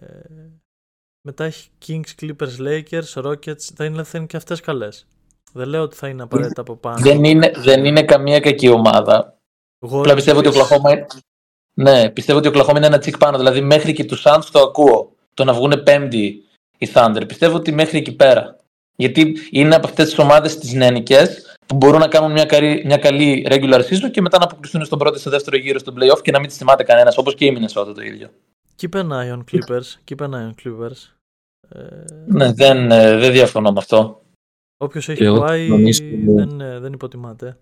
μετά 1.21 1.45
έχει 1.45 1.69
Kings, 1.87 2.23
Clippers, 2.23 2.59
Lakers, 2.59 3.25
Rockets. 3.25 3.63
Θα 3.75 3.85
είναι, 3.85 4.03
θα 4.03 4.19
είναι 4.19 4.27
και 4.27 4.37
αυτές 4.37 4.61
καλές. 4.61 5.07
Δεν 5.53 5.69
λέω 5.69 5.83
ότι 5.83 5.97
θα 5.97 6.09
είναι 6.09 6.23
απαραίτητα 6.23 6.61
από 6.61 6.77
πάνω. 6.77 6.99
Δεν, 7.01 7.25
είναι, 7.25 7.53
δεν 7.57 7.85
είναι 7.85 8.03
καμία 8.03 8.41
κακή 8.41 8.69
ομάδα. 8.69 9.39
Warriors 9.87 9.99
Απλά 9.99 10.15
πιστεύω 10.15 10.39
ότι 10.39 10.47
ο 10.47 10.51
επίσης. 10.51 10.71
Οκλαχώμα 10.71 10.93
είναι... 10.93 11.07
Ναι, 11.75 12.11
πιστεύω 12.11 12.39
ότι 12.39 12.47
ο 12.47 12.51
Οκλαχώμα 12.51 12.79
είναι 12.79 12.87
ένα 12.87 12.99
τσικ 12.99 13.19
πάνω. 13.19 13.37
Δηλαδή 13.37 13.61
μέχρι 13.61 13.93
και 13.93 14.05
τους 14.05 14.23
Suns 14.27 14.45
το 14.53 14.61
ακούω. 14.61 15.15
Το 15.35 15.45
να 15.45 15.53
βγουν 15.53 15.83
πέμπτη 15.83 16.45
οι 16.79 16.91
Thunder. 16.95 17.23
Πιστεύω 17.27 17.57
ότι 17.57 17.73
μέχρι 17.73 17.99
εκεί 17.99 18.13
πέρα. 18.13 18.57
Γιατί 18.97 19.37
είναι 19.51 19.75
από 19.75 19.87
αυτές 19.87 20.09
τις 20.09 20.19
ομάδες 20.19 20.59
τις 20.59 20.73
νεανικές 20.73 21.50
που 21.71 21.77
μπορούν 21.77 22.01
να 22.01 22.09
κάνουν 22.09 22.33
μια, 22.33 22.45
καλή, 22.45 22.83
μια 22.87 22.97
καλή 22.97 23.47
regular 23.51 23.79
season 23.81 24.11
και 24.11 24.21
μετά 24.21 24.39
να 24.39 24.45
αποκλειστούν 24.45 24.85
στον 24.85 24.99
πρώτο 24.99 25.17
ή 25.17 25.19
στο 25.19 25.31
δεύτερο 25.31 25.57
γύρο 25.57 25.79
στο 25.79 25.93
playoff 25.97 26.21
και 26.23 26.31
να 26.31 26.39
μην 26.39 26.49
τις 26.49 26.57
θυμάται 26.57 26.83
κανένας. 26.83 27.19
Όπως 27.19 27.35
και 27.35 27.45
η 27.45 27.57
Minnesota 27.59 27.95
το 27.95 28.03
ίδιο. 28.03 28.29
Keep 28.81 28.97
an 29.01 29.07
eye 29.09 29.33
on 29.37 29.41
Clippers. 29.53 29.89
Keep 30.09 30.25
an 30.27 30.31
eye 30.31 30.51
on 30.51 30.55
Clippers. 30.65 31.15
Ε, 31.69 31.81
Ναι, 32.27 32.53
δεν, 32.53 32.91
ε, 32.91 33.17
δεν 33.17 33.33
διαφωνώ 33.33 33.73
με 33.73 33.79
αυτό. 33.79 34.23
όποιος 34.77 35.05
Και 35.07 35.13
έχει 35.13 35.25
εγώ 35.25 35.41
πάει 35.41 35.69
νομίζω- 35.69 36.03
δεν, 36.27 36.61
ε, 36.61 36.79
δεν 36.79 36.93
υποτιμάται. 36.93 37.57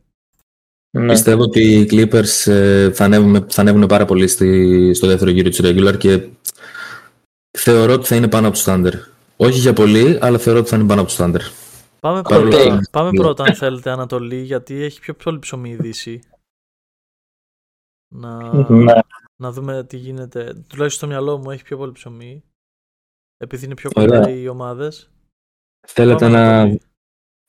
Ναι. 0.99 1.07
Πιστεύω 1.07 1.43
ότι 1.43 1.61
οι 1.73 1.89
Clippers 1.91 2.51
ε, 2.53 2.91
θα 2.93 3.05
ανέβουν, 3.05 3.47
θα 3.49 3.61
ανέβουν 3.61 3.87
πάρα 3.87 4.05
πολύ 4.05 4.27
στη, 4.29 4.95
στο 4.95 5.07
δεύτερο 5.07 5.31
γύρο 5.31 5.49
της 5.49 5.61
regular 5.63 5.99
και 5.99 6.23
θεωρώ 7.59 7.93
ότι 7.93 8.07
θα 8.07 8.17
είναι 8.17 8.29
πάνω 8.29 8.47
από 8.47 8.57
τους 8.57 8.65
Thunder. 8.69 8.93
Όχι 9.37 9.59
για 9.59 9.73
πολύ, 9.73 10.19
αλλά 10.21 10.39
θεωρώ 10.39 10.59
ότι 10.61 10.69
θα 10.69 10.77
είναι 10.77 10.87
πάνω 10.87 11.01
από 11.01 11.11
τους 11.11 11.19
Thunder. 11.21 11.41
Πάμε, 12.01 12.23
Παρόλο 12.23 12.49
πρώτα, 12.51 12.77
που- 12.77 12.81
πάμε 12.91 13.11
Ναι. 13.11 13.17
πρώτα 13.17 13.45
αν 13.45 13.55
θέλετε 13.55 13.91
Ανατολή 13.91 14.41
γιατί 14.43 14.75
έχει 14.83 15.01
πιο 15.01 15.15
πολύ 15.15 15.39
ψωμί 15.39 15.71
η 15.71 15.77
Δύση. 15.77 16.21
Να, 18.15 18.53
Ναι. 18.69 18.93
να 19.37 19.53
δούμε 19.53 19.85
τι 19.85 19.97
γίνεται. 19.97 20.45
Τουλάχιστον 20.69 20.91
στο 20.91 21.07
μυαλό 21.07 21.39
μου 21.39 21.51
έχει 21.51 21.63
πιο 21.63 21.77
πολύ 21.77 21.93
ψωμί. 21.93 22.45
Επειδή 23.37 23.65
είναι 23.65 23.75
πιο 23.75 23.91
Ωραία. 23.95 24.19
κοντά 24.19 24.31
οι 24.31 24.49
ομάδες. 24.49 25.11
Θέλετε 25.87 26.25
Πάμε 26.25 26.37
ένα, 26.39 26.51
Ανατολή. 26.61 26.81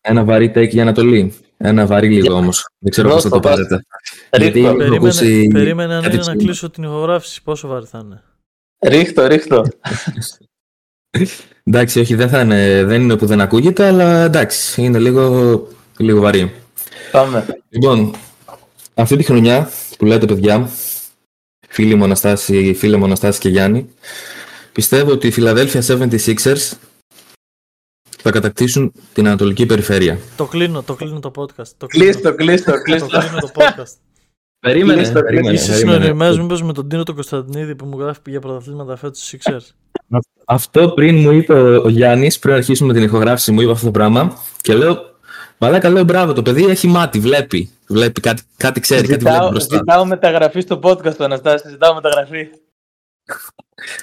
ένα 0.01 0.23
βαρύ 0.23 0.51
take 0.55 0.69
για 0.69 0.81
Ανατολή; 0.81 1.33
Ένα 1.57 1.85
βαρύ 1.85 2.09
λίγο 2.09 2.33
όμως. 2.35 2.67
Δεν 2.79 2.91
ξέρω 2.91 3.09
πώς 3.09 3.21
θα 3.23 3.29
Δώσ' 3.29 3.41
το 3.41 3.47
το, 3.47 3.55
πάρετε. 3.55 3.75
Ρίχτω, 3.75 4.37
Γιατί- 4.43 4.59
έχω 4.65 4.77
Περίμενε, 4.77 4.95
ακούσει 5.05 5.47
περίμενε 5.47 5.93
αν 5.95 6.01
κάτι 6.01 6.15
είναι 6.15 6.23
να 6.23 6.29
ψηλό. 6.31 6.43
κλείσω 6.43 6.69
την 6.69 6.83
ηχογράφηση. 6.83 7.43
Πόσο 7.43 7.67
βαρύ 7.67 7.85
θα 7.85 7.99
είναι. 7.99 8.23
ρίχτω, 8.87 9.27
ρίχτω. 9.27 9.63
Εντάξει, 11.63 11.99
όχι, 11.99 12.15
δεν, 12.15 12.29
θα 12.29 12.41
είναι, 12.41 12.83
δεν 12.83 13.01
είναι 13.01 13.17
που 13.17 13.25
δεν 13.25 13.41
ακούγεται, 13.41 13.85
αλλά 13.87 14.23
εντάξει, 14.23 14.83
είναι 14.83 14.99
λίγο, 14.99 15.67
λίγο 15.97 16.21
βαρύ. 16.21 16.53
Πάμε. 17.11 17.45
Λοιπόν, 17.69 18.13
αυτή 18.93 19.15
τη 19.17 19.23
χρονιά 19.23 19.69
που 19.97 20.05
λέτε 20.05 20.25
παιδιά, 20.25 20.69
φίλοι 21.67 21.95
μου 21.95 22.03
Αναστάση, 22.03 22.73
φίλε 22.73 22.97
μου 22.97 23.05
Αναστάση 23.05 23.39
και 23.39 23.49
Γιάννη, 23.49 23.89
πιστεύω 24.71 25.11
ότι 25.11 25.27
οι 25.27 25.33
Philadelphia 25.37 25.81
76ers 25.81 26.71
θα 28.21 28.31
κατακτήσουν 28.31 28.93
την 29.13 29.27
Ανατολική 29.27 29.65
Περιφέρεια. 29.65 30.19
Το 30.37 30.45
κλείνω, 30.45 30.83
το 30.83 30.95
κλείνω 30.95 31.19
το 31.19 31.31
podcast. 31.35 31.67
Το 31.77 31.85
κλείνω, 31.87 32.05
Κλείστο, 32.11 32.35
κλείστο, 32.35 32.71
το, 32.71 32.81
κλείστο. 32.81 33.07
κλείνω 33.07 33.39
το 33.39 33.51
podcast. 33.53 33.93
Περίμενε, 34.59 35.01
Κλείστο, 35.01 35.21
περίμενε, 35.21 35.53
Είσαι 35.53 35.71
περίμενε. 35.71 35.97
συνοριμμένος 35.97 36.39
μήπως 36.39 36.63
με 36.63 36.73
τον 36.73 36.89
Τίνο 36.89 37.03
τον 37.03 37.15
Κωνσταντινίδη 37.15 37.75
που 37.75 37.85
μου 37.85 37.99
γράφει 37.99 38.19
για 38.25 38.39
πρωταθλήματα 38.39 38.95
φέτος 38.95 39.17
στους 39.27 39.39
Sixers. 39.39 39.75
Αυτό 40.45 40.89
πριν 40.89 41.15
μου 41.17 41.31
είπε 41.31 41.53
ο, 41.53 41.81
ο 41.83 41.89
Γιάννης, 41.89 42.39
πριν 42.39 42.53
αρχίσουμε 42.53 42.93
την 42.93 43.03
ηχογράφηση, 43.03 43.51
μου 43.51 43.61
είπε 43.61 43.71
αυτό 43.71 43.85
το 43.85 43.91
πράγμα 43.91 44.37
και 44.61 44.73
λέω, 44.73 44.97
Μαλάκα 45.57 45.89
λέω 45.89 46.03
μπράβο, 46.03 46.33
το 46.33 46.41
παιδί 46.41 46.65
έχει 46.65 46.87
μάτι, 46.87 47.19
βλέπει. 47.19 47.69
Βλέπει 47.87 48.21
κάτι, 48.21 48.41
κάτι 48.57 48.79
ξέρει, 48.79 49.07
κάτι 49.07 49.19
βλέπει 49.23 49.33
Ζητάω, 49.35 49.49
μπροστά. 49.49 49.75
ζητάω 49.77 50.05
μεταγραφή 50.05 50.59
στο 50.61 50.79
podcast 50.83 51.15
του 51.17 51.23
Αναστάση. 51.23 51.69
Ζητάω 51.69 51.93
μεταγραφή. 51.93 52.47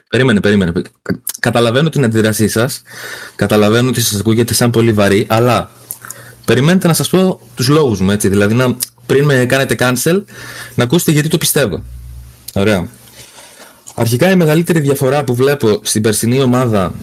Περίμενε, 0.08 0.40
περίμενε. 0.40 0.72
Κα- 0.72 1.20
Καταλαβαίνω 1.40 1.88
την 1.88 2.04
αντίδρασή 2.04 2.48
σας. 2.48 2.82
Καταλαβαίνω 3.36 3.88
ότι 3.88 4.00
σας 4.00 4.20
ακούγεται 4.20 4.54
σαν 4.54 4.70
πολύ 4.70 4.92
βαρύ, 4.92 5.26
αλλά 5.28 5.70
περιμένετε 6.44 6.86
να 6.86 6.92
σας 6.94 7.08
πω 7.08 7.40
τους 7.54 7.68
λόγους 7.68 8.00
μου, 8.00 8.10
έτσι. 8.10 8.28
Δηλαδή, 8.28 8.54
να, 8.54 8.76
πριν 9.06 9.24
με 9.24 9.46
κάνετε 9.46 9.74
cancel, 9.78 10.22
να 10.74 10.84
ακούσετε 10.84 11.10
γιατί 11.10 11.28
το 11.28 11.38
πιστεύω. 11.38 11.82
Ωραία. 12.54 12.88
Αρχικά, 13.98 14.30
η 14.30 14.36
μεγαλύτερη 14.36 14.80
διαφορά 14.80 15.24
που 15.24 15.34
βλέπω 15.34 15.80
στην 15.82 16.02
περσινή 16.02 16.40
ομάδα 16.40 16.94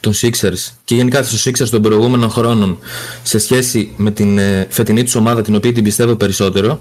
των 0.00 0.12
Sixers 0.12 0.72
και 0.84 0.94
γενικά 0.94 1.22
στους 1.22 1.46
Sixers 1.46 1.68
των 1.70 1.82
προηγούμενων 1.82 2.30
χρόνων 2.30 2.78
σε 3.22 3.38
σχέση 3.38 3.94
με 3.96 4.10
την 4.10 4.38
ε, 4.38 4.66
φετινή 4.70 5.04
τους 5.04 5.14
ομάδα 5.14 5.42
την 5.42 5.54
οποία 5.54 5.72
την 5.72 5.84
πιστεύω 5.84 6.14
περισσότερο 6.14 6.80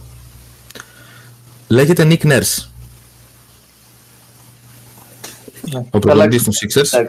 λέγεται 1.67 2.07
Nick 2.09 2.27
Nurse. 2.27 2.67
ο 5.89 5.99
προπονητής 5.99 6.43
των 6.43 6.53
Sixers. 6.53 7.05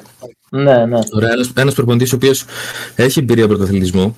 Ναι, 0.51 0.87
ναι. 0.87 0.99
Ωραία, 1.13 1.33
ένας, 1.33 1.51
ένας 1.55 1.75
προπονητής 1.75 2.13
ο 2.13 2.17
οποίος 2.17 2.45
έχει 2.95 3.19
εμπειρία 3.19 3.49
πρωταθλητισμού. 3.49 4.17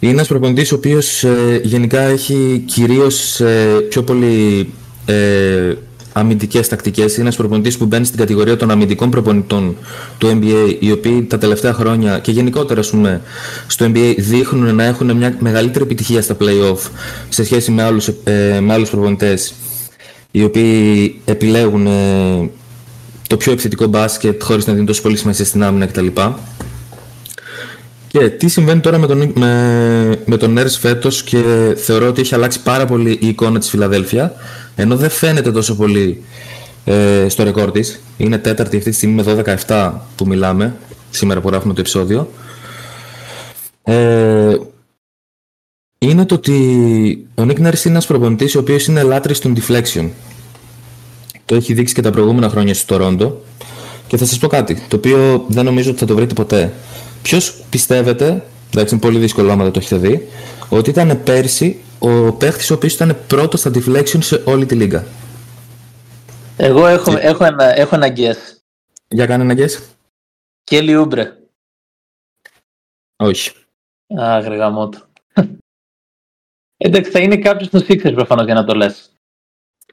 Είναι 0.00 0.12
ένας 0.12 0.26
προπονητής 0.26 0.72
ο 0.72 0.74
οποίος 0.74 1.24
ε, 1.24 1.60
γενικά 1.62 2.00
έχει 2.00 2.64
κυρίως 2.66 3.40
ε, 3.40 3.86
πιο 3.88 4.02
πολύ 4.02 4.72
ε, 5.06 5.74
αμυντικές 6.16 6.68
τακτικές. 6.68 7.12
Είναι 7.12 7.22
ένας 7.22 7.36
προπονητής 7.36 7.76
που 7.76 7.86
μπαίνει 7.86 8.04
στην 8.04 8.18
κατηγορία 8.18 8.56
των 8.56 8.70
αμυντικών 8.70 9.10
προπονητών 9.10 9.76
του 10.18 10.40
NBA, 10.40 10.76
οι 10.78 10.92
οποίοι 10.92 11.22
τα 11.22 11.38
τελευταία 11.38 11.72
χρόνια 11.72 12.18
και 12.18 12.30
γενικότερα 12.30 12.80
ας 12.80 12.90
πούμε, 12.90 13.20
στο 13.66 13.86
NBA 13.86 14.14
δείχνουν 14.18 14.74
να 14.74 14.84
έχουν 14.84 15.16
μια 15.16 15.36
μεγαλύτερη 15.38 15.84
επιτυχία 15.84 16.22
στα 16.22 16.36
play-off 16.40 16.90
σε 17.28 17.44
σχέση 17.44 17.70
με 17.70 17.82
άλλους, 17.82 18.08
ε, 18.08 18.60
με 18.60 18.72
άλλους 18.72 18.90
προπονητές 18.90 19.54
οι 20.30 20.44
οποίοι 20.44 21.20
επιλέγουν 21.24 21.86
ε, 21.86 22.50
το 23.28 23.36
πιο 23.36 23.52
επιθετικό 23.52 23.86
μπάσκετ 23.86 24.42
χωρίς 24.42 24.66
να 24.66 24.72
δίνουν 24.72 24.86
τόσο 24.86 25.02
πολύ 25.02 25.16
σημασία 25.16 25.44
στην 25.44 25.62
άμυνα 25.62 25.86
κτλ. 25.86 26.06
Και 28.08 28.28
τι 28.28 28.48
συμβαίνει 28.48 28.80
τώρα 28.80 28.98
με 28.98 29.06
τον, 29.06 29.32
με, 29.34 30.18
με 30.26 30.36
τον 30.36 30.58
Nurse 30.58 30.76
φέτος 30.80 31.22
και 31.22 31.42
θεωρώ 31.76 32.06
ότι 32.06 32.20
έχει 32.20 32.34
αλλάξει 32.34 32.62
πάρα 32.62 32.84
πολύ 32.84 33.18
η 33.20 33.28
εικόνα 33.28 33.58
της 33.58 33.68
Φιλαδέλφια 33.68 34.34
ενώ 34.76 34.96
δεν 34.96 35.10
φαίνεται 35.10 35.52
τόσο 35.52 35.76
πολύ 35.76 36.22
ε, 36.84 37.26
στο 37.28 37.42
ρεκόρ 37.42 37.70
της. 37.70 38.00
Είναι 38.16 38.38
τέταρτη 38.38 38.76
αυτή 38.76 38.90
τη 38.90 38.96
στιγμή 38.96 39.22
με 39.22 39.44
12-17 39.66 39.92
που 40.16 40.26
μιλάμε 40.26 40.76
σήμερα 41.10 41.40
που 41.40 41.48
γράφουμε 41.48 41.74
το 41.74 41.80
επεισόδιο. 41.80 42.30
Ε, 43.82 44.56
είναι 45.98 46.24
το 46.24 46.34
ότι 46.34 47.26
ο 47.34 47.42
Nick 47.42 47.56
Nurse 47.58 47.58
είναι 47.58 47.72
ένας 47.84 48.06
προπονητής 48.06 48.54
ο 48.54 48.58
οποίος 48.58 48.86
είναι 48.86 49.02
λάτρης 49.02 49.38
των 49.38 49.56
deflection. 49.56 50.08
Το 51.44 51.54
έχει 51.54 51.74
δείξει 51.74 51.94
και 51.94 52.02
τα 52.02 52.10
προηγούμενα 52.10 52.48
χρόνια 52.48 52.74
στο 52.74 52.86
Τορόντο. 52.86 53.42
Και 54.06 54.16
θα 54.16 54.24
σας 54.24 54.38
πω 54.38 54.46
κάτι, 54.46 54.82
το 54.88 54.96
οποίο 54.96 55.44
δεν 55.48 55.64
νομίζω 55.64 55.90
ότι 55.90 55.98
θα 55.98 56.06
το 56.06 56.14
βρείτε 56.14 56.34
ποτέ. 56.34 56.72
Ποιος 57.22 57.62
πιστεύετε, 57.70 58.44
εντάξει 58.72 58.94
είναι 58.94 59.02
πολύ 59.02 59.18
δύσκολο 59.18 59.52
άμα 59.52 59.62
δεν 59.62 59.72
το 59.72 59.78
έχετε 59.82 60.08
δει, 60.08 60.28
ότι 60.68 60.90
ήταν 60.90 61.22
πέρσι 61.22 61.84
ο 61.98 62.32
παίχτης 62.32 62.70
ο 62.70 62.74
οποίος 62.74 62.94
ήταν 62.94 63.16
πρώτος 63.26 63.60
στα 63.60 63.70
deflection 63.74 64.22
σε 64.22 64.42
όλη 64.46 64.66
τη 64.66 64.74
λίγα. 64.74 65.04
Εγώ 66.56 66.86
έχω, 66.86 67.16
έχω, 67.16 67.44
ένα, 67.44 67.64
έχω 67.78 67.94
ένα 67.94 68.12
guess. 68.16 68.36
Για 69.08 69.26
κάνε 69.26 69.52
ένα 69.52 69.54
guess. 69.56 69.82
Κέλι 70.64 70.96
Ούμπρε. 70.96 71.36
Όχι. 73.16 73.50
Α, 74.20 74.38
γρηγαμότο. 74.38 75.06
Εντάξει, 76.76 77.10
θα 77.10 77.18
είναι 77.18 77.36
κάποιος 77.36 77.68
στο 77.68 77.78
Sixers 77.78 78.12
προφανώς 78.14 78.44
για 78.44 78.54
να 78.54 78.64
το 78.64 78.74
λες. 78.74 79.13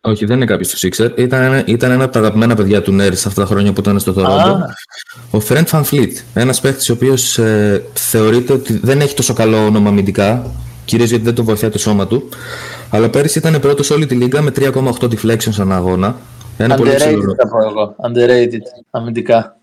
Όχι, 0.03 0.25
δεν 0.25 0.35
είναι 0.35 0.45
κάποιος 0.45 0.69
του 0.69 0.77
Sixer. 0.87 1.11
Ήταν, 1.17 1.41
ένα- 1.41 1.63
ήταν 1.67 1.91
ένα 1.91 2.03
από 2.03 2.13
τα 2.13 2.19
αγαπημένα 2.19 2.55
παιδιά 2.55 2.81
του 2.81 2.91
Νέρι 2.91 3.15
αυτά 3.15 3.29
τα 3.33 3.45
χρόνια 3.45 3.73
που 3.73 3.79
ήταν 3.81 3.99
στο 3.99 4.13
Τορόντο. 4.13 4.33
Α. 4.51 4.65
Ο 5.31 5.39
Φρέντ 5.39 5.67
Van 5.71 5.83
Fleet. 5.91 6.11
Ένας 6.33 6.59
παίχτη 6.61 6.91
ο 6.91 6.95
οποίος 6.95 7.37
ε, 7.37 7.83
θεωρείται 7.93 8.53
ότι 8.53 8.79
δεν 8.83 9.01
έχει 9.01 9.15
τόσο 9.15 9.33
καλό 9.33 9.65
όνομα 9.65 9.89
αμυντικά. 9.89 10.45
Κυρίω 10.85 11.05
γιατί 11.05 11.23
δεν 11.23 11.35
το 11.35 11.43
βοηθάει 11.43 11.69
το 11.69 11.77
σώμα 11.79 12.07
του. 12.07 12.29
Αλλά 12.89 13.09
πέρυσι 13.09 13.37
ήταν 13.37 13.59
πρώτος 13.59 13.85
σε 13.85 13.93
όλη 13.93 14.05
τη 14.05 14.15
λίγα 14.15 14.41
με 14.41 14.51
3,8 14.55 15.07
deflections 15.09 15.55
ανά 15.59 15.75
αγώνα. 15.75 16.15
Ένα 16.57 16.75
πολύ 16.75 16.89
Underrated 16.91 16.95
ψηλό. 16.95 17.35
θα 17.37 17.47
πω 17.47 17.57
εγώ. 17.69 17.95
Underrated 17.97 18.81
αμυντικά. 18.91 19.55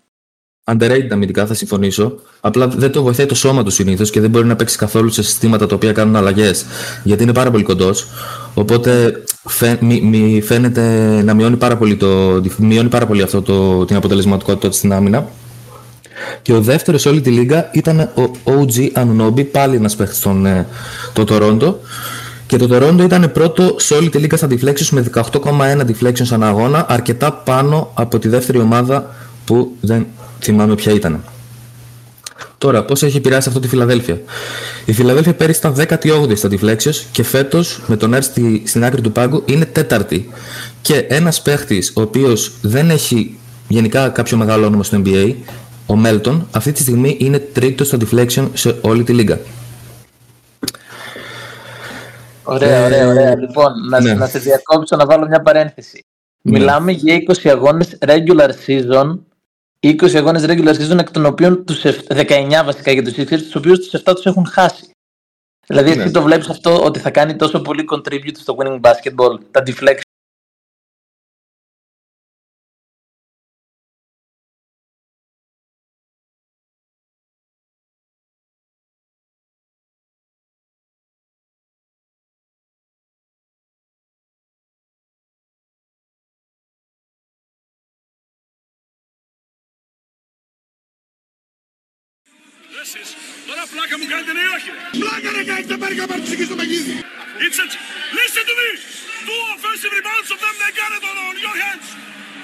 Underrated 0.71 1.07
αμυντικά, 1.11 1.45
θα 1.45 1.53
συμφωνήσω. 1.53 2.15
Απλά 2.39 2.67
δεν 2.67 2.91
το 2.91 3.03
βοηθάει 3.03 3.25
το 3.25 3.35
σώμα 3.35 3.63
του 3.63 3.69
συνήθως 3.69 4.09
και 4.09 4.21
δεν 4.21 4.29
μπορεί 4.29 4.47
να 4.47 4.55
παίξει 4.55 4.77
καθόλου 4.77 5.09
σε 5.09 5.23
συστήματα 5.23 5.67
τα 5.67 5.75
οποία 5.75 5.91
κάνουν 5.91 6.15
αλλαγές. 6.15 6.65
Γιατί 7.03 7.23
είναι 7.23 7.33
πάρα 7.33 7.51
πολύ 7.51 7.63
κοντός. 7.63 8.07
Οπότε 8.53 9.23
φαι, 9.47 9.77
μη, 9.81 10.01
μη- 10.01 10.41
φαίνεται 10.43 10.81
να 11.23 11.33
μειώνει 11.33 11.55
πάρα 11.55 11.77
πολύ, 11.77 11.95
το, 11.95 12.41
μειώνει 12.57 12.89
πάρα 12.89 13.05
πολύ 13.05 13.21
αυτό 13.21 13.41
το, 13.41 13.85
την 13.85 13.95
αποτελεσματικότητα 13.95 14.69
του 14.69 14.75
στην 14.75 14.93
άμυνα. 14.93 15.27
Και 16.41 16.53
ο 16.53 16.61
δεύτερος 16.61 17.01
σε 17.01 17.09
όλη 17.09 17.21
τη 17.21 17.29
λίγα 17.29 17.69
ήταν 17.73 17.99
ο 17.99 18.31
OG 18.43 18.91
Anunobi, 18.93 19.45
πάλι 19.51 19.75
ένας 19.75 19.95
παίχτης 19.95 20.17
στον 20.17 20.45
ε, 20.45 20.67
το 21.13 21.25
Toronto. 21.29 21.73
Και 22.47 22.57
το 22.57 22.67
Toronto 22.71 22.99
ήταν 23.03 23.31
πρώτο 23.31 23.75
σε 23.77 23.93
όλη 23.93 24.09
τη 24.09 24.17
λίγα 24.17 24.37
στα 24.37 24.47
deflections 24.47 24.89
με 24.91 25.05
18,1 25.13 25.31
deflections 25.79 26.27
ανά 26.31 26.47
αγώνα, 26.47 26.85
αρκετά 26.89 27.33
πάνω 27.33 27.91
από 27.93 28.19
τη 28.19 28.27
δεύτερη 28.27 28.59
ομάδα 28.59 29.15
που 29.45 29.75
δεν 29.81 30.05
θυμάμαι 30.39 30.75
ποια 30.75 30.93
ήταν. 30.93 31.23
Τώρα, 32.57 32.83
πώς 32.83 33.03
έχει 33.03 33.17
επηρεάσει 33.17 33.47
αυτό 33.47 33.59
τη 33.59 33.67
Φιλαδέλφια. 33.67 34.21
Η 34.85 34.93
Φιλαδέλφια 34.93 35.33
πέρυσι 35.33 35.59
ήταν 35.59 35.75
18η 35.77 36.37
στα 36.37 36.49
deflections 36.51 36.95
και 37.11 37.23
φέτος 37.23 37.81
με 37.87 37.97
τον 37.97 38.13
Έρ 38.13 38.23
στη, 38.23 38.63
στην 38.65 38.83
άκρη 38.83 39.01
του 39.01 39.11
πάγκου 39.11 39.43
είναι 39.45 39.65
τέταρτη. 39.65 40.29
Και 40.81 40.95
ένας 40.95 41.41
παίχτης 41.41 41.93
ο 41.95 42.01
οποίος 42.01 42.51
δεν 42.61 42.89
έχει 42.89 43.37
γενικά 43.67 44.09
κάποιο 44.09 44.37
μεγάλο 44.37 44.65
όνομα 44.65 44.83
στο 44.83 45.01
NBA, 45.05 45.33
ο 45.85 45.95
Μέλτον, 45.95 46.47
αυτή 46.51 46.71
τη 46.71 46.81
στιγμή 46.81 47.17
είναι 47.19 47.39
τρίτος 47.39 47.87
στα 47.87 47.97
deflection 47.97 48.47
σε 48.53 48.75
όλη 48.81 49.03
τη 49.03 49.13
λίγα. 49.13 49.39
Ωραία, 52.43 52.77
Ε, 52.77 52.85
ωραία, 52.85 53.07
ωραία. 53.07 53.35
Λοιπόν, 53.39 53.71
να, 53.89 54.01
ναι. 54.01 54.13
να 54.13 54.27
σε 54.27 54.39
διακόψω 54.39 54.95
να 54.95 55.05
βάλω 55.05 55.27
μια 55.27 55.41
παρένθεση. 55.41 56.05
Ναι. 56.41 56.59
Μιλάμε 56.59 56.91
για 56.91 57.15
20 57.27 57.49
αγώνες 57.49 57.97
regular 58.05 58.49
season, 58.67 59.17
20 59.87 60.15
αγώνες 60.15 60.45
regular 60.47 60.75
season 60.75 60.97
εκ 60.99 61.11
των 61.11 61.25
οποίων 61.25 61.65
τους 61.65 61.85
εφ- 61.85 62.05
19 62.07 62.63
βασικά 62.65 62.91
για 62.91 63.03
τους 63.03 63.13
Sixers, 63.13 63.41
τους 63.41 63.55
οποίους 63.55 63.79
τους 63.79 63.93
7 63.93 64.13
τους 64.15 64.25
έχουν 64.25 64.45
χάσει. 64.45 64.91
Δηλαδή 65.67 65.95
Ναι. 65.95 66.03
εσύ 66.03 66.11
το 66.13 66.21
βλέπεις 66.21 66.49
αυτό 66.49 66.83
ότι 66.83 66.99
θα 66.99 67.09
κάνει 67.11 67.35
τόσο 67.35 67.61
πολύ 67.61 67.85
contribute 67.91 68.35
στο 68.37 68.55
winning 68.59 68.79
basketball, 68.81 69.37
τα 69.51 69.63
deflection. 69.65 70.08
Πλάκα 94.29 94.37
μου 94.37 94.37
κάνετε 94.37 94.37
ναι 94.37 94.43
ή 94.47 94.49
όχι 94.55 94.69
ρε. 94.75 94.81
Πλάκα 94.99 95.29
ρε 95.35 95.43
κάνετε 95.49 95.75
πάρει 95.81 95.95
καμπάρτσικη 95.99 96.43
στο 96.49 96.55
μαγίδι. 96.59 96.97
It's 97.45 97.59
a... 97.63 97.65
Listen 98.19 98.43
to 98.49 98.55
me. 98.61 98.69
Two 99.27 99.41
offensive 99.53 99.91
rebounds 99.97 100.29
of 100.33 100.39
them 100.43 100.55
they 100.61 100.71
got 100.81 100.91
it 100.97 101.03
on, 101.09 101.17
on 101.27 101.35
your 101.45 101.55
hands. 101.63 101.87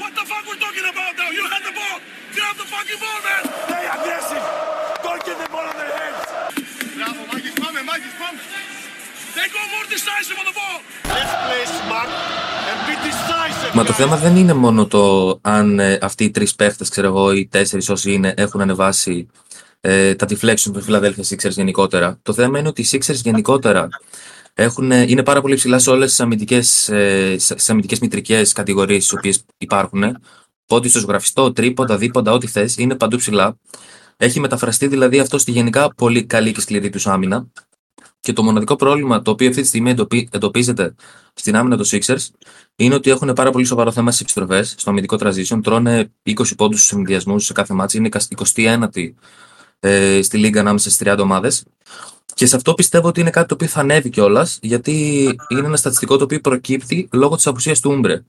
What 0.02 0.12
the 0.20 0.26
fuck 0.32 0.44
we're 0.50 0.62
talking 0.66 0.88
about 0.94 1.14
now? 1.22 1.30
You 1.38 1.44
had 1.54 1.64
the 1.70 1.74
ball. 1.80 1.98
Grab 2.36 2.56
the 2.62 2.68
fucking 2.74 3.00
ball, 3.04 3.20
man. 3.28 3.44
Stay 3.68 3.86
aggressive. 3.96 4.44
Don't 5.06 5.24
get 5.28 5.38
the 5.44 5.50
ball 5.54 5.66
on 5.72 5.76
their 5.82 5.94
hands. 6.00 6.22
Μπράβο, 6.96 7.22
Μάκης, 7.32 7.54
πάμε, 7.62 7.80
Μάκης, 7.90 8.14
πάμε. 8.22 8.40
They 9.38 9.48
go 9.58 9.62
more 9.76 9.86
decisive 9.96 10.38
on 10.42 10.46
the 10.52 10.56
ball. 10.60 10.78
Let's 11.16 11.34
play 11.46 11.64
smart 11.80 12.10
and 12.70 12.78
be 12.88 12.96
decisive. 13.08 13.74
Μα 13.74 13.84
το 13.84 13.94
θέμα 13.94 14.16
δεν 14.18 14.36
είναι 14.36 14.54
μόνο 14.54 14.86
το 14.86 15.04
αν 15.42 15.80
ε, 15.80 15.98
αυτοί 16.02 16.24
οι 16.24 16.32
τρει 16.32 16.48
παίχτε, 16.56 16.86
ξέρω 16.90 17.08
εγώ, 17.08 17.32
οι 17.32 17.48
τέσσερι 17.48 17.86
όσοι 17.90 18.12
είναι, 18.14 18.34
έχουν 18.38 18.62
ανεβάσει 18.62 19.30
ε, 19.88 20.16
τα 20.16 20.28
deflection 20.30 20.72
των 20.74 20.84
Philadelphia 20.88 21.24
Sixers 21.30 21.50
γενικότερα. 21.50 22.20
Το 22.22 22.34
θέμα 22.34 22.60
είναι 22.60 22.68
ότι 22.68 22.82
οι 22.82 22.88
Sixers 22.92 23.14
γενικότερα 23.24 23.88
έχουν, 24.54 24.92
ε, 24.92 25.02
είναι 25.02 25.24
πάρα 25.24 25.42
πολύ 25.42 25.56
ψηλά 25.56 25.80
σε 25.80 25.90
όλες 25.90 26.10
τις 26.10 26.20
αμυντικές 26.20 26.90
ε, 26.90 27.36
στις 27.40 27.70
αμυντικές 27.70 28.00
μητρικές 28.00 28.52
κατηγορίες 28.52 29.08
τι 29.08 29.16
οποίες 29.16 29.44
υπάρχουν. 29.58 30.18
Πόντι 30.66 30.90
στο 30.90 31.00
ζωγραφιστό, 31.00 31.54
τρίποντα, 31.54 31.98
δίποντα, 31.98 32.32
ό,τι 32.32 32.48
θες, 32.48 32.78
είναι 32.78 32.96
παντού 32.96 33.18
ψηλά. 33.18 33.58
Έχει 34.18 34.40
μεταφραστεί 34.40 34.88
δηλαδή 34.88 35.20
αυτό 35.20 35.38
στη 35.38 35.52
γενικά 35.52 35.94
πολύ 35.96 36.26
καλή 36.26 36.52
και 36.52 36.62
σκληρή 36.62 36.90
τους 36.90 37.08
άμυνα. 37.08 37.48
Και 38.20 38.34
το 38.34 38.44
μοναδικό 38.44 38.76
πρόβλημα 38.76 39.22
το 39.22 39.32
οποίο 39.32 39.50
αυτή 39.50 39.62
τη 39.62 39.68
στιγμή 39.68 39.90
εντοπί- 39.90 40.36
εντοπίζεται 40.36 40.96
στην 41.34 41.56
άμυνα 41.56 41.78
των 41.78 41.86
Sixers 41.90 42.28
είναι 42.76 42.96
ότι 42.96 43.10
έχουν 43.10 43.34
πάρα 43.34 43.52
πολύ 43.52 43.66
σοβαρό 43.66 43.92
θέμα 43.92 44.10
στις 44.12 44.22
επιστροφές, 44.22 44.76
στο 44.78 44.90
αμυντικό 44.90 45.18
transition. 45.20 45.60
Τρώνε 45.64 46.12
20 46.24 46.34
πόντους 46.58 46.80
στους 46.80 46.98
ενδιασμού 46.98 47.40
σε 47.40 47.54
κάθε 47.54 47.74
μάτσο. 47.74 47.98
Είναι 47.98 48.10
21η 48.56 49.14
ε, 49.80 50.22
στη 50.22 50.38
λίγα 50.38 50.60
ανάμεσα 50.60 50.90
στις 50.90 51.08
30 51.08 51.18
ομάδες. 51.22 51.64
Και 52.34 52.46
σε 52.46 52.56
αυτό 52.56 52.74
πιστεύω 52.74 53.08
ότι 53.08 53.20
είναι 53.20 53.30
κάτι 53.30 53.48
το 53.48 53.54
οποίο 53.54 53.68
θα 53.68 53.80
ανέβει 53.80 54.10
κιόλας, 54.10 54.60
γιατί 54.62 55.24
είναι 55.50 55.66
ένα 55.66 55.78
στατιστικό 55.78 56.18
το 56.18 56.24
οποίο 56.24 56.40
προκύπτει 56.40 57.08
λόγω 57.12 57.36
της 57.36 57.48
απουσίας 57.48 57.80
του 57.80 57.92
Ούμπρε. 57.92 58.24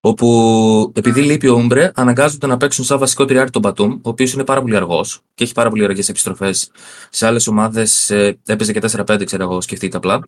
Όπου 0.00 0.92
επειδή 0.94 1.20
λείπει 1.22 1.48
ο 1.48 1.54
Ούμπρε, 1.54 1.90
αναγκάζονται 1.94 2.46
να 2.46 2.56
παίξουν 2.56 2.84
σαν 2.84 2.98
βασικό 2.98 3.24
τριάρι 3.24 3.50
τον 3.50 3.62
Μπατούμ, 3.62 3.92
ο 3.92 4.08
οποίος 4.08 4.32
είναι 4.32 4.44
πάρα 4.44 4.60
πολύ 4.60 4.76
αργός 4.76 5.20
και 5.34 5.44
έχει 5.44 5.52
πάρα 5.52 5.68
πολύ 5.70 5.84
αργές 5.84 6.08
επιστροφές. 6.08 6.70
Σε 7.10 7.26
άλλες 7.26 7.46
ομάδες 7.46 8.10
ε, 8.10 8.38
έπαιζε 8.46 8.72
και 8.72 8.80
4-5, 9.06 9.22
ξέρω 9.24 9.42
εγώ, 9.42 9.60
σκεφτείτε 9.60 9.96
απλά. 9.96 10.22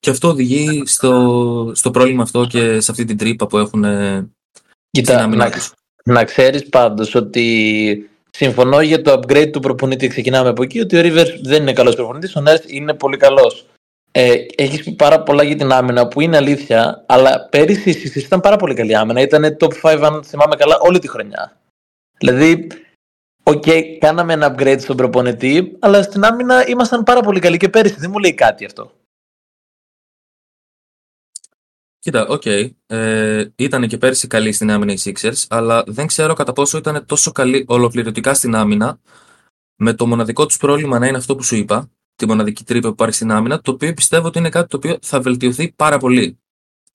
Και 0.00 0.10
αυτό 0.10 0.28
οδηγεί 0.28 0.82
στο, 0.86 1.72
στο 1.74 1.90
πρόβλημα 1.90 2.22
αυτό 2.22 2.46
και 2.46 2.80
σε 2.80 2.90
αυτή 2.90 3.04
την 3.04 3.16
τρύπα 3.16 3.46
που 3.46 3.58
έχουν 3.58 3.84
ε, 3.84 4.30
στην 4.90 5.04
Κοίτα, 5.04 5.22
άμυνα 5.22 5.44
να, 5.44 5.50
τους. 5.50 5.72
να 6.04 6.24
ξέρεις 6.24 6.68
πάντως 6.68 7.14
ότι 7.14 8.10
συμφωνώ 8.36 8.80
για 8.80 9.02
το 9.02 9.12
upgrade 9.12 9.50
του 9.52 9.60
προπονητή. 9.60 10.08
Ξεκινάμε 10.08 10.48
από 10.48 10.62
εκεί 10.62 10.80
ότι 10.80 10.96
ο 10.96 11.00
Rivers 11.00 11.38
δεν 11.42 11.62
είναι 11.62 11.72
καλός 11.72 11.94
προπονητής, 11.94 12.36
ο 12.36 12.42
Nurse 12.46 12.66
είναι 12.66 12.94
πολύ 12.94 13.16
καλός. 13.16 13.66
Ε, 14.12 14.34
Έχεις 14.56 14.82
πει 14.82 14.92
πάρα 14.92 15.22
πολλά 15.22 15.42
για 15.42 15.56
την 15.56 15.72
άμυνα 15.72 16.08
που 16.08 16.20
είναι 16.20 16.36
αλήθεια, 16.36 17.04
αλλά 17.06 17.48
πέρυσι 17.50 17.90
η 17.90 17.96
Sixers 18.04 18.22
ήταν 18.24 18.40
πάρα 18.40 18.56
πολύ 18.56 18.74
καλή 18.74 18.96
άμυνα. 18.96 19.20
Ήταν 19.20 19.56
top 19.60 19.72
5, 19.82 20.02
αν 20.02 20.24
θυμάμαι 20.24 20.56
καλά, 20.56 20.78
όλη 20.80 20.98
τη 20.98 21.08
χρονιά. 21.08 21.56
Δηλαδή, 22.18 22.66
οκ, 23.42 23.64
κάναμε 23.98 24.32
ένα 24.32 24.54
upgrade 24.54 24.80
στον 24.80 24.96
προπονητή, 24.96 25.76
αλλά 25.78 26.02
στην 26.02 26.24
άμυνα 26.24 26.68
ήμασταν 26.68 27.02
πάρα 27.02 27.20
πολύ 27.20 27.40
καλοί 27.40 27.56
και 27.56 27.68
πέρυσι. 27.68 27.96
Δεν 27.98 28.10
μου 28.10 28.18
λέει 28.18 28.34
κάτι 28.34 28.64
αυτό. 28.64 28.92
Κοίτα, 32.02 32.26
οκ. 32.26 32.42
Ε, 32.86 33.52
ήταν 33.56 33.88
και 33.88 33.98
πέρσι 33.98 34.26
καλή 34.26 34.52
στην 34.52 34.70
άμυνα 34.70 34.92
οι 34.92 34.96
Sixers, 35.04 35.44
αλλά 35.48 35.84
δεν 35.86 36.06
ξέρω 36.06 36.34
κατά 36.34 36.52
πόσο 36.52 36.78
ήταν 36.78 37.06
τόσο 37.06 37.32
καλή 37.32 37.64
ολοκληρωτικά 37.68 38.34
στην 38.34 38.54
άμυνα, 38.54 39.00
με 39.76 39.94
το 39.94 40.06
μοναδικό 40.06 40.46
τους 40.46 40.56
πρόβλημα 40.56 40.98
να 40.98 41.06
είναι 41.06 41.16
αυτό 41.16 41.36
που 41.36 41.42
σου 41.42 41.56
είπα, 41.56 41.90
τη 42.14 42.26
μοναδική 42.26 42.64
τρύπα 42.64 42.86
που 42.86 42.92
υπάρχει 42.92 43.14
στην 43.14 43.30
άμυνα, 43.30 43.60
το 43.60 43.70
οποίο 43.70 43.94
πιστεύω 43.94 44.26
ότι 44.26 44.38
είναι 44.38 44.48
κάτι 44.48 44.68
το 44.68 44.76
οποίο 44.76 44.98
θα 45.02 45.20
βελτιωθεί 45.20 45.72
πάρα 45.72 45.98
πολύ. 45.98 46.38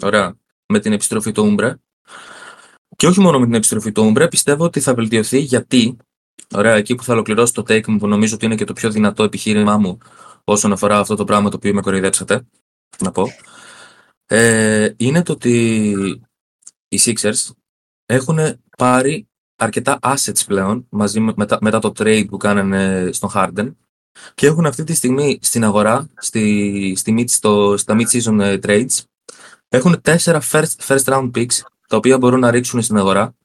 Ωραία. 0.04 0.36
Με 0.67 0.80
την 0.80 0.91
επιστροφή 0.91 1.32
του 1.32 1.46
Ούμπρε. 1.46 1.76
Και 2.96 3.08
όχι 3.08 3.20
μόνο 3.20 3.39
με 3.39 3.46
την 3.46 3.54
επιστροφή 3.54 3.91
του 3.91 4.06
Ούμπρε, 4.06 4.28
πιστεύω 4.28 4.63
ότι 4.63 4.80
θα 4.80 4.93
βελτιωθεί 4.93 5.39
γιατί. 5.39 5.98
Ωραία, 6.56 6.76
εκεί 6.76 6.96
που 6.96 7.04
θα 7.04 7.13
ολοκληρώσω 7.13 7.54
το 7.54 7.62
take 7.62 7.88
μου, 7.88 7.98
που 7.98 8.08
νομίζω 8.08 8.36
ότι 8.36 8.46
είναι 8.46 8.56
και 8.56 8.65
το 8.65 8.74
πιο 8.74 8.89
δυνατό 8.89 9.24
επιχείρημά 9.24 9.78
μου 9.78 9.98
όσον 10.43 10.72
αφορά 10.72 11.00
αυτό 11.00 11.15
το 11.15 11.24
πράγμα 11.24 11.50
το 11.50 11.56
οποίο 11.56 11.74
με 11.74 11.82
κοροϊδέψατε, 11.82 12.48
να 13.00 13.12
πω. 13.12 13.28
Ε, 14.28 14.90
είναι 14.98 15.24
το 15.24 15.32
ότι 15.32 16.00
οι 16.88 17.00
Sixers 17.06 17.52
έχουν 18.06 18.40
πάρει 18.78 19.28
αρκετά 19.56 20.00
assets 20.02 20.46
πλέον 20.46 20.88
μαζί 20.90 21.20
με, 21.20 21.34
μετά, 21.36 21.58
μετά 21.62 21.80
το 21.80 21.92
trade 21.98 22.26
που 22.30 22.38
κάνανε 22.38 23.10
στον 23.12 23.30
Harden 23.34 23.72
και 24.36 24.48
έχουν 24.48 24.66
αυτή 24.66 24.84
τη 24.84 24.94
στιγμή 24.94 25.40
στην 25.42 25.63
αγορά, 25.63 26.10
στη, 26.18 26.94
στη 26.98 27.16
mid, 27.18 27.30
στο, 27.30 27.78
στα 27.78 27.96
mid-season 28.00 28.40
ε, 28.40 28.60
trades, 28.63 29.04
έχουν 29.68 30.02
τέσσερα 30.02 30.42
first, 30.52 30.76
first 30.88 31.04
round 31.04 31.32
picks 31.32 31.60
τα 31.88 31.98
οποία 31.98 32.18
μπορούν 32.18 32.40
να 32.40 32.52
ρίξουν 32.52 32.82
στην 32.82 32.98
αγορά 32.98 33.36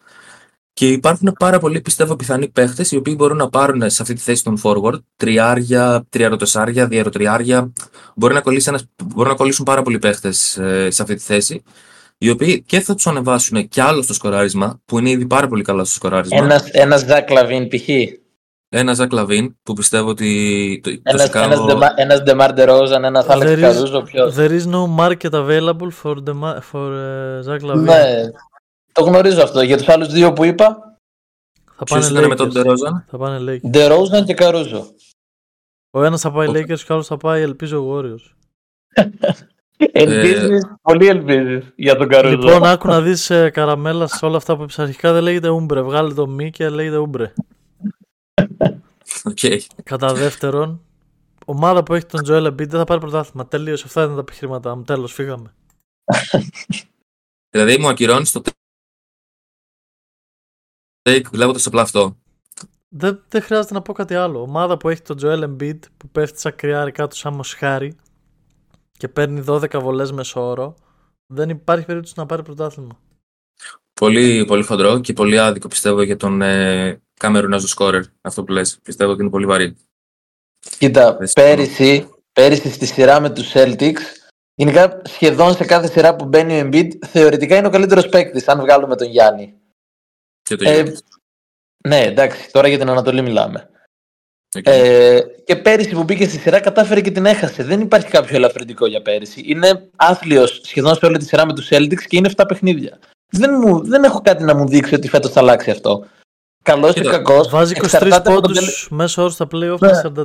και 0.74 0.88
υπάρχουν 0.88 1.32
πάρα 1.38 1.58
πολλοί 1.58 1.80
πιστεύω 1.80 2.16
πιθανοί 2.16 2.48
παίχτες 2.48 2.90
οι 2.92 2.96
οποίοι 2.96 3.14
μπορούν 3.18 3.36
να 3.36 3.48
πάρουν 3.48 3.90
σε 3.90 4.02
αυτή 4.02 4.14
τη 4.14 4.20
θέση 4.20 4.44
των 4.44 4.60
forward 4.62 4.98
τριάρια, 5.16 6.04
τριαροτεσάρια, 6.08 6.86
διαροτριάρια 6.86 7.72
μπορεί 8.16 8.34
να, 8.34 8.40
κολλήσει 8.40 8.68
ένας, 8.68 8.84
μπορούν 9.04 9.30
να 9.30 9.36
κολλήσουν 9.36 9.64
πάρα 9.64 9.82
πολλοί 9.82 9.98
παίχτες 9.98 10.56
ε, 10.58 10.90
σε 10.90 11.02
αυτή 11.02 11.14
τη 11.14 11.22
θέση 11.22 11.62
οι 12.18 12.30
οποίοι 12.30 12.62
και 12.62 12.80
θα 12.80 12.94
τους 12.94 13.06
ανεβάσουν 13.06 13.68
κι 13.68 13.80
άλλο 13.80 14.02
στο 14.02 14.14
σκοράρισμα, 14.14 14.80
που 14.84 14.98
είναι 14.98 15.10
ήδη 15.10 15.26
πάρα 15.26 15.48
πολύ 15.48 15.62
καλό 15.62 15.84
στο 15.84 15.94
σκοράρισμα. 15.94 16.36
Ένας 16.36 16.68
ένας 16.70 17.00
Ζακ 17.00 17.30
Λαβίν 17.30 17.68
π.χ. 17.68 17.88
Ένας 18.68 18.96
Ζακ 18.96 19.12
Λαβίν, 19.12 19.56
που 19.62 19.72
πιστεύω 19.72 20.08
ότι. 20.08 20.80
Το, 20.82 20.90
Ένας, 21.02 21.30
το 21.30 21.38
ένας, 21.38 21.58
Chicago- 21.58 21.66
Ντεμα- 21.66 21.92
ένας 21.96 22.22
Ντεμάρ 22.22 22.52
Ντερόζαν, 22.52 23.04
ένας 23.04 23.28
Άλεξ 23.28 23.50
There 23.50 23.56
is- 23.56 23.60
Καρούζο, 23.60 24.02
ποιος. 24.02 24.34
There 24.38 24.50
is 24.60 24.64
no 24.66 24.98
market 24.98 25.30
available 25.30 25.90
for, 26.02 26.14
the, 26.24 26.32
ma- 26.42 26.58
for 26.72 26.88
uh, 26.90 27.48
Zach 27.50 27.60
Lavine. 27.70 27.78
Ναι, 27.80 28.04
το 28.92 29.02
γνωρίζω 29.04 29.42
αυτό. 29.42 29.62
Για 29.62 29.76
τους 29.76 29.88
άλλους 29.88 30.08
δύο 30.08 30.32
που 30.32 30.44
είπα, 30.44 30.96
Θα 31.76 31.84
Ποιος 31.84 32.00
πάνε 32.06 32.18
ήταν 32.18 32.28
με 32.28 32.34
τον 32.34 32.48
Lakers. 32.48 32.52
Ντερόζαν; 32.52 33.04
Θα 33.08 33.18
πάνε 33.18 33.52
Lakers. 33.52 33.68
Ντερόζαν 33.68 34.24
και 34.24 34.34
Καρούζο. 34.34 34.94
Ο 35.90 36.04
ένας 36.04 36.20
θα 36.20 36.32
πάει 36.32 36.48
Ο- 36.48 36.50
Lakers 36.52 36.80
και 36.80 36.92
ο 36.92 36.94
άλλος 36.94 37.06
θα 37.06 37.16
πάει 37.16 37.42
ελπίζω 37.42 37.88
Warriors. 37.90 38.32
Ελπίζεις, 39.92 40.64
πολύ 40.82 41.06
ελπίζεις 41.06 41.72
για 41.76 41.96
τον 41.96 42.08
Καρούζο. 42.08 42.36
Λοιπόν, 42.36 42.64
άκου 42.64 42.86
να 42.86 43.00
δεις 43.02 43.30
ε, 43.30 43.50
καραμέλα 43.50 44.06
σε 44.06 44.24
όλα 44.26 44.36
αυτά 44.36 44.56
που 44.56 44.62
είπες 44.62 44.78
αρχικά 44.78 45.12
δεν 45.12 45.22
λέγεται 45.22 45.48
Ούμπρε. 45.48 45.80
Βγάλε 45.82 46.14
το 46.14 46.26
μη 46.26 46.50
και 46.50 46.68
λέγεται 46.68 46.96
Ούμπρε. 46.96 47.32
Οκ. 49.24 49.38
Κατά 49.82 50.12
δεύτερον, 50.14 50.80
ομάδα 51.46 51.82
που 51.82 51.94
έχει 51.94 52.06
τον 52.06 52.20
Joel 52.26 52.46
Embiid 52.46 52.56
δεν 52.68 52.68
θα 52.78 52.84
πάρει 52.84 53.00
πρωτάθλημα. 53.00 53.46
Τελείωσε. 53.46 53.84
Αυτά 53.86 54.02
ήταν 54.02 54.14
τα 54.14 54.20
επιχειρήματά 54.20 54.76
μου. 54.76 54.82
Τέλος, 54.82 55.12
φύγαμε. 55.12 55.54
Δηλαδή 57.54 57.78
μου 57.78 57.88
ακυρώνεις 57.88 58.32
το 58.32 58.42
take 61.02 61.24
βλέποντα 61.32 61.60
απλά 61.64 61.82
αυτό. 61.82 62.16
Δεν, 62.88 63.24
δεν 63.28 63.42
χρειάζεται 63.42 63.74
να 63.74 63.82
πω 63.82 63.92
κάτι 63.92 64.14
άλλο. 64.14 64.40
Ομάδα 64.40 64.76
που 64.76 64.88
έχει 64.88 65.02
τον 65.02 65.18
Joel 65.22 65.44
Embiid 65.44 65.78
που 65.96 66.08
πέφτει 66.08 66.40
σαν 66.40 66.54
κρυάρι 66.56 66.92
κάτω 66.92 67.16
σαν 67.16 67.34
μοσχάρι 67.34 67.96
και 68.98 69.08
παίρνει 69.08 69.44
12 69.46 69.80
βολές 69.80 70.12
μεσόωρο, 70.12 70.74
δεν 71.26 71.48
υπάρχει 71.48 71.84
περίπτωση 71.84 72.14
να 72.16 72.26
πάρει 72.26 72.42
πρωτάθλημα. 72.42 73.00
Πολύ, 73.94 74.44
πολύ 74.44 74.64
χοντρό 74.64 75.00
και 75.00 75.12
πολύ 75.12 75.38
άδικο 75.38 75.68
πιστεύω 75.68 76.02
για 76.02 76.16
τον 76.16 76.42
ε, 76.42 77.00
Καμερουνάζο 77.14 77.66
σκόρερ. 77.66 78.02
Αυτό 78.20 78.44
που 78.44 78.52
λες. 78.52 78.78
Πιστεύω 78.82 79.12
ότι 79.12 79.20
είναι 79.20 79.30
πολύ 79.30 79.46
βαρύ. 79.46 79.76
Κοίτα, 80.78 81.16
Δεν 81.16 81.28
πέρυσι, 81.34 82.08
πέρυσι 82.32 82.70
στη 82.70 82.86
σειρά 82.86 83.20
με 83.20 83.30
τους 83.30 83.52
Celtics, 83.54 84.00
γενικά 84.54 85.02
σχεδόν 85.04 85.54
σε 85.54 85.64
κάθε 85.64 85.86
σειρά 85.86 86.16
που 86.16 86.24
μπαίνει 86.24 86.60
ο 86.60 86.68
Embiid, 86.68 86.88
θεωρητικά 87.06 87.56
είναι 87.56 87.66
ο 87.66 87.70
καλύτερος 87.70 88.08
παίκτης, 88.08 88.48
αν 88.48 88.60
βγάλουμε 88.60 88.96
τον 88.96 89.08
Γιάννη. 89.08 89.54
Και 90.42 90.56
το 90.56 90.68
Ε, 90.68 90.72
Γιάννη. 90.72 90.92
ναι, 91.88 92.00
εντάξει, 92.02 92.50
τώρα 92.52 92.68
για 92.68 92.78
την 92.78 92.88
Ανατολή 92.88 93.22
μιλάμε. 93.22 93.66
Οκ. 94.56 94.66
Ε, 94.66 95.20
και 95.44 95.56
πέρυσι 95.56 95.88
που 95.90 96.02
μπήκε 96.04 96.28
στη 96.28 96.38
σειρά 96.38 96.60
κατάφερε 96.60 97.00
και 97.00 97.10
την 97.10 97.26
έχασε. 97.26 97.62
Δεν 97.62 97.80
υπάρχει 97.80 98.08
κάποιο 98.08 98.36
ελαφρυντικό 98.36 98.86
για 98.86 99.02
πέρυσι. 99.02 99.42
Είναι 99.46 99.88
άθλιος 99.96 100.60
σχεδόν 100.64 100.94
σε 100.94 101.06
όλη 101.06 101.18
τη 101.18 101.24
σειρά 101.24 101.46
με 101.46 101.52
τους 101.54 101.68
Celtics 101.70 102.02
και 102.08 102.16
είναι 102.16 102.30
7 102.36 102.44
παιχνίδια. 102.48 102.98
Δεν, 103.30 103.50
μου, 103.54 103.86
δεν 103.86 104.04
έχω 104.04 104.20
κάτι 104.20 104.42
να 104.44 104.54
μου 104.54 104.66
δείξει 104.68 104.94
ότι 104.94 105.08
φέτος 105.08 105.30
θα 105.30 105.40
αλλάξει 105.40 105.70
αυτό. 105.70 106.06
Καλός 106.62 106.90
ή 106.90 106.94
Κοίτα, 106.94 107.10
κακός. 107.10 107.48
Βάζει 107.48 107.74
23 107.90 108.20
πόντους 108.24 108.88
μέσο 108.90 109.22
όρο 109.22 109.30
στα 109.30 109.44
playoff 109.52 109.78
Ναι. 109.78 109.88
με 109.88 110.24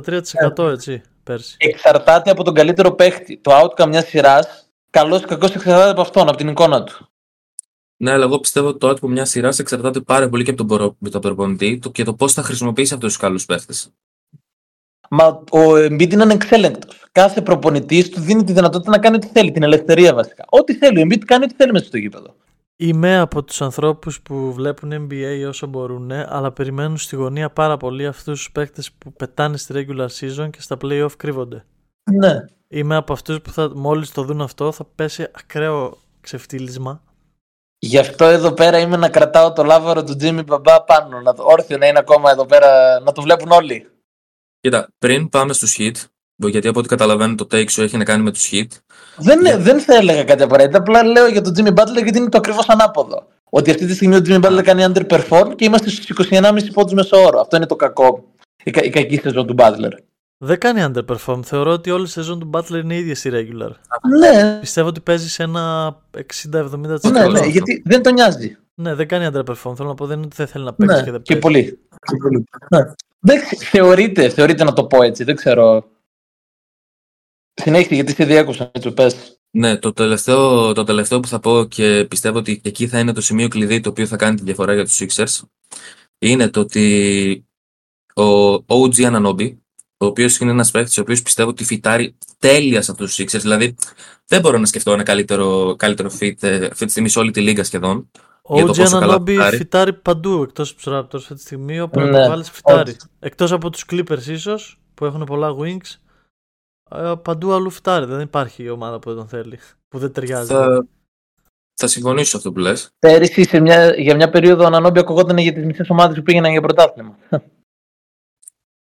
43% 0.58 0.70
έτσι 0.70 1.02
πέρσι. 1.22 1.54
εξαρτάται 1.58 2.30
από 2.30 2.44
τον 2.44 2.54
καλύτερο 2.54 2.90
παίχτη. 2.92 3.38
Το 3.38 3.60
outcome 3.60 3.86
μιας 3.86 4.06
σειράς, 4.06 4.68
καλός 4.90 5.20
ή 5.20 5.24
κακός, 5.24 5.54
εξαρτάται 5.54 5.90
από 5.90 6.00
αυτόν, 6.00 6.28
από 6.28 6.36
την 6.36 6.48
εικόνα 6.48 6.84
του. 6.84 7.08
Ναι, 8.00 8.10
αλλά 8.10 8.24
εγώ 8.24 8.38
πιστεύω 8.38 8.68
ότι 8.68 8.78
το 8.78 8.88
άτομο 8.88 9.12
μιας 9.12 9.30
σειράς 9.30 9.58
εξαρτάται 9.58 10.00
πάρα 10.00 10.28
πολύ 10.28 10.44
και 10.44 10.50
από 10.50 10.64
τον, 10.64 10.78
προ... 10.78 10.96
με 10.98 11.10
τον 11.10 11.20
προπονητή 11.20 11.78
το- 11.78 11.90
και 11.90 12.04
το 12.04 12.14
πώς 12.14 12.32
θα 12.32 12.42
χρησιμοποιήσει 12.42 12.94
αυτούς 12.94 13.08
τους 13.08 13.20
καλούς 13.22 13.44
παίχτες. 13.46 13.92
Μα 15.10 15.24
ο 15.50 15.72
Embiid 15.74 16.12
είναι 16.12 16.22
ανεξέλεγκτο. 16.22 16.86
Κάθε 17.12 17.42
προπονητής 17.42 18.08
του 18.10 18.20
δίνει 18.20 18.44
τη 18.44 18.52
δυνατότητα 18.52 18.90
να 18.90 18.98
κάνει 18.98 19.16
ό,τι 19.16 19.26
θέλει, 19.26 19.50
την 19.52 19.62
ελευθερία 19.62 20.14
βασικά. 20.14 20.44
Ό,τι 20.48 20.74
θέλει. 20.74 21.00
Ο 21.00 21.02
Embiid 21.04 21.18
κάνει 21.24 21.44
ό,τι 21.44 21.54
θέλει 21.54 21.72
μέσα 21.72 21.84
στο 21.84 21.96
γήπεδο. 21.96 22.34
Είμαι 22.76 23.18
από 23.18 23.44
τους 23.44 23.62
ανθρώπους 23.62 24.20
που 24.20 24.52
βλέπουν 24.52 24.92
NBA 25.08 25.44
όσο 25.48 25.66
μπορούν, 25.66 26.10
αλλά 26.12 26.52
περιμένουν 26.52 26.96
στη 26.96 27.16
γωνία 27.16 27.50
πάρα 27.50 27.76
πολύ 27.76 28.06
αυτούς 28.06 28.38
τους 28.38 28.52
παίκτες 28.52 28.92
που 28.92 29.12
πετάνε 29.12 29.56
στη 29.56 29.74
regular 29.76 30.06
season 30.20 30.50
και 30.50 30.60
στα 30.60 30.76
playoff 30.82 31.10
κρύβονται. 31.16 31.64
Ναι. 32.12 32.44
Είμαι 32.68 32.96
από 32.96 33.12
αυτούς 33.12 33.40
που 33.40 33.50
θα, 33.50 33.70
μόλις 33.74 34.10
το 34.12 34.22
δουν 34.22 34.40
αυτό 34.40 34.72
θα 34.72 34.84
πέσει 34.94 35.26
ακραίο 35.34 35.98
ξεφτύλισμα. 36.20 37.02
Γι' 37.78 37.98
αυτό 37.98 38.24
εδώ 38.24 38.52
πέρα 38.52 38.78
είμαι 38.78 38.96
να 38.96 39.08
κρατάω 39.08 39.52
το 39.52 39.62
λάβαρο 39.64 40.04
του 40.04 40.16
Jimmy 40.20 40.40
Μπαμπά 40.46 40.82
πάνω. 40.82 41.20
Να 41.20 41.34
το, 41.34 41.42
όρθιο 41.46 41.78
να 41.78 41.86
είναι 41.86 41.98
ακόμα 41.98 42.30
εδώ 42.30 42.46
πέρα, 42.46 43.00
να 43.00 43.12
το 43.12 43.22
βλέπουν 43.22 43.50
όλοι. 43.50 43.86
Κοίτα, 44.60 44.88
πριν 44.98 45.28
πάμε 45.28 45.52
στους 45.52 45.76
hit, 45.78 45.92
γιατί 46.36 46.68
από 46.68 46.78
ό,τι 46.78 46.88
καταλαβαίνω 46.88 47.34
το 47.34 47.46
take 47.52 47.70
σου 47.70 47.82
έχει 47.82 47.96
να 47.96 48.04
κάνει 48.04 48.22
με 48.22 48.30
τους 48.30 48.48
hit. 48.52 48.66
Δεν, 49.16 49.40
Για- 49.40 49.58
δεν 49.58 49.80
θα 49.80 49.94
έλεγα 49.94 50.24
κάτι 50.24 50.42
απαραίτητα. 50.42 50.78
Απλά 50.78 51.02
λέω 51.04 51.26
για 51.26 51.40
τον 51.40 51.52
Jimmy 51.56 51.74
Butler 51.74 52.02
γιατί 52.02 52.18
είναι 52.18 52.28
το 52.28 52.38
ακριβώς 52.38 52.68
ανάποδο. 52.68 53.26
Ότι 53.50 53.70
αυτή 53.70 53.86
τη 53.86 53.94
στιγμή 53.94 54.16
ο 54.16 54.20
Jimmy 54.26 54.40
Butler 54.44 54.62
κάνει 54.62 54.84
underperform 54.94 55.52
και 55.56 55.64
είμαστε 55.64 55.90
στους 55.90 56.28
29,5 56.30 56.72
πόντους 56.72 56.92
μεσόωρο. 56.92 57.40
Αυτό 57.40 57.56
είναι 57.56 57.66
το 57.66 57.76
κακό. 57.76 58.24
Η, 58.64 58.70
κα- 58.70 58.82
η 58.82 58.90
κακή 58.90 59.16
σεζόν 59.16 59.46
του 59.46 59.54
Butler. 59.58 59.92
Δεν 60.44 60.58
κάνει 60.58 60.92
underperform. 60.94 61.40
Θεωρώ 61.44 61.72
ότι 61.72 61.90
όλη 61.90 62.04
η 62.04 62.08
σεζόν 62.08 62.38
του 62.40 62.50
Butler 62.52 62.80
είναι 62.82 62.96
ίδια 62.96 63.14
στη 63.14 63.30
regular. 63.32 63.70
Ναι, 64.18 64.58
Πιστεύω 64.60 64.88
ότι 64.88 65.00
παίζει 65.00 65.28
σε 65.28 65.42
ένα 65.42 65.96
60-70%. 66.42 66.78
ναι, 66.78 66.92
αυτό. 66.92 67.28
ναι, 67.30 67.46
γιατί 67.46 67.82
δεν 67.84 68.02
τον 68.02 68.12
νοιάζει. 68.12 68.56
Ναι, 68.74 68.94
δεν 68.94 69.08
κάνει 69.08 69.28
underperform. 69.32 69.76
Θέλω 69.76 69.88
να 69.88 69.94
πω 69.94 70.06
δεν 70.06 70.16
είναι 70.16 70.26
ότι 70.26 70.36
δεν 70.36 70.46
θέλει 70.46 70.64
να 70.64 70.74
παίξει 70.74 70.96
Ναι, 70.96 71.02
και 71.02 71.10
δεν 71.10 71.22
και 71.22 71.36
παίζει. 71.36 71.40
πολύ. 71.60 71.78
Και 71.88 72.16
πολύ. 72.22 72.44
Ναι. 72.70 72.92
Δεν 73.18 73.40
ξε- 73.40 73.62
θεωρείται, 73.62 74.28
θεωρείται 74.28 74.64
να 74.64 74.72
το 74.72 74.84
πω 74.86 75.02
έτσι, 75.02 75.24
δεν 75.24 75.36
ξέρω. 75.36 75.90
Συνέχισε 77.54 77.94
γιατί 77.94 78.12
σε 78.12 78.24
διάκουσα, 78.24 78.70
έτσι 78.74 78.90
πες. 78.90 79.38
Ναι, 79.50 79.76
το 79.76 79.92
τελευταίο, 79.92 80.72
το 80.72 80.84
τελευταίο 80.84 81.20
που 81.20 81.28
θα 81.28 81.40
πω 81.40 81.64
και 81.64 82.06
πιστεύω 82.10 82.38
ότι 82.38 82.60
εκεί 82.64 82.88
θα 82.88 82.98
είναι 82.98 83.12
το 83.12 83.20
σημείο 83.20 83.48
κλειδί 83.48 83.80
το 83.80 83.88
οποίο 83.88 84.06
θα 84.06 84.16
κάνει 84.16 84.36
τη 84.36 84.42
διαφορά 84.42 84.74
για 84.74 84.84
τους 84.84 84.98
Sixers 85.00 85.40
είναι 86.18 86.48
το 86.48 86.60
ότι 86.60 87.46
ο 88.14 88.52
OG 88.54 88.94
Ananobi, 88.96 89.56
ο 90.00 90.06
οποίος 90.06 90.38
είναι 90.38 90.50
ένας 90.50 90.70
παίκτης 90.70 90.98
ο 90.98 91.00
οποίος 91.00 91.22
πιστεύω 91.22 91.48
ότι 91.50 91.64
φυτάρει 91.64 92.16
τέλεια 92.38 92.82
σε 92.82 92.90
αυτούς 92.90 93.14
τους 93.14 93.24
Sixers, 93.24 93.40
δηλαδή 93.40 93.74
δεν 94.26 94.40
μπορώ 94.40 94.58
να 94.58 94.66
σκεφτώ 94.66 94.92
ένα 94.92 95.02
καλύτερο, 95.02 95.74
καλύτερο 95.76 96.10
fit 96.20 96.42
ε, 96.42 96.66
αυτή 96.66 96.84
τη 96.84 96.90
στιγμή 96.90 97.08
σε 97.08 97.18
όλη 97.18 97.30
τη 97.30 97.40
λίγα 97.40 97.64
σχεδόν. 97.64 98.10
Ο 98.42 98.54
για 98.54 98.64
το 98.64 98.72
OG 98.72 98.76
πόσο 98.76 98.98
καλά 98.98 99.16
Ananobi 99.16 99.26
φυτάρει. 99.26 99.56
φυτάρει 99.56 99.92
παντού 99.92 100.42
εκτός 100.42 100.70
από 100.70 100.78
τους 100.80 100.92
Raptors 100.92 101.14
αυτή 101.22 101.34
τη 101.34 101.40
στιγμή. 101.40 101.80
Όπου 101.80 102.00
Ναι, 102.00 102.10
να 102.10 102.22
το 102.22 102.28
βάλεις, 102.28 102.50
φυτάρει. 102.50 102.78
όντως. 102.90 102.96
Εκτός 103.18 103.52
από 103.52 103.70
τους 103.70 103.84
Clippers 103.90 104.26
ίσως 104.26 104.80
που 104.94 105.04
έχουν 105.04 105.24
πολλά 105.24 105.54
wings. 105.60 105.94
ε, 106.90 107.12
Παντού 107.22 107.52
αλλού 107.52 107.70
φυτάρει. 107.70 108.06
Δεν 108.06 108.20
υπάρχει 108.20 108.68
ομάδα 108.68 108.98
που 108.98 109.08
δεν 109.08 109.18
τον 109.18 109.28
θέλει. 109.28 109.58
Που 109.88 109.98
δεν 109.98 110.12
ταιριάζει. 110.12 110.48
Θα, 110.52 110.86
θα 111.74 111.86
συμφωνήσω 111.86 112.30
σε 112.30 112.36
αυτό 112.36 112.52
που 112.52 112.58
λες. 112.58 112.90
Πέρυσι 112.98 113.44
σε 113.44 113.60
μια, 113.60 113.94
για 113.96 114.14
μια 114.14 114.30
περίοδο 114.30 114.62
ο 114.62 114.66
Ανανόμπι 114.66 114.98
ακουγόταν 114.98 115.38
για 115.38 115.52
τις 115.52 115.64
μισές 115.64 115.90
ομάδες 115.90 116.16
που 116.16 116.22
πήγαιναν 116.22 116.50
για 116.50 116.60
πρωτάθλημα. 116.60 117.16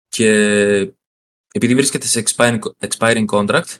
Και 0.08 0.94
επειδή 1.52 1.76
βρίσκεται 1.76 2.08
σε 2.08 2.24
expiring, 2.26 2.60
expiring 2.88 3.26
contract, 3.26 3.78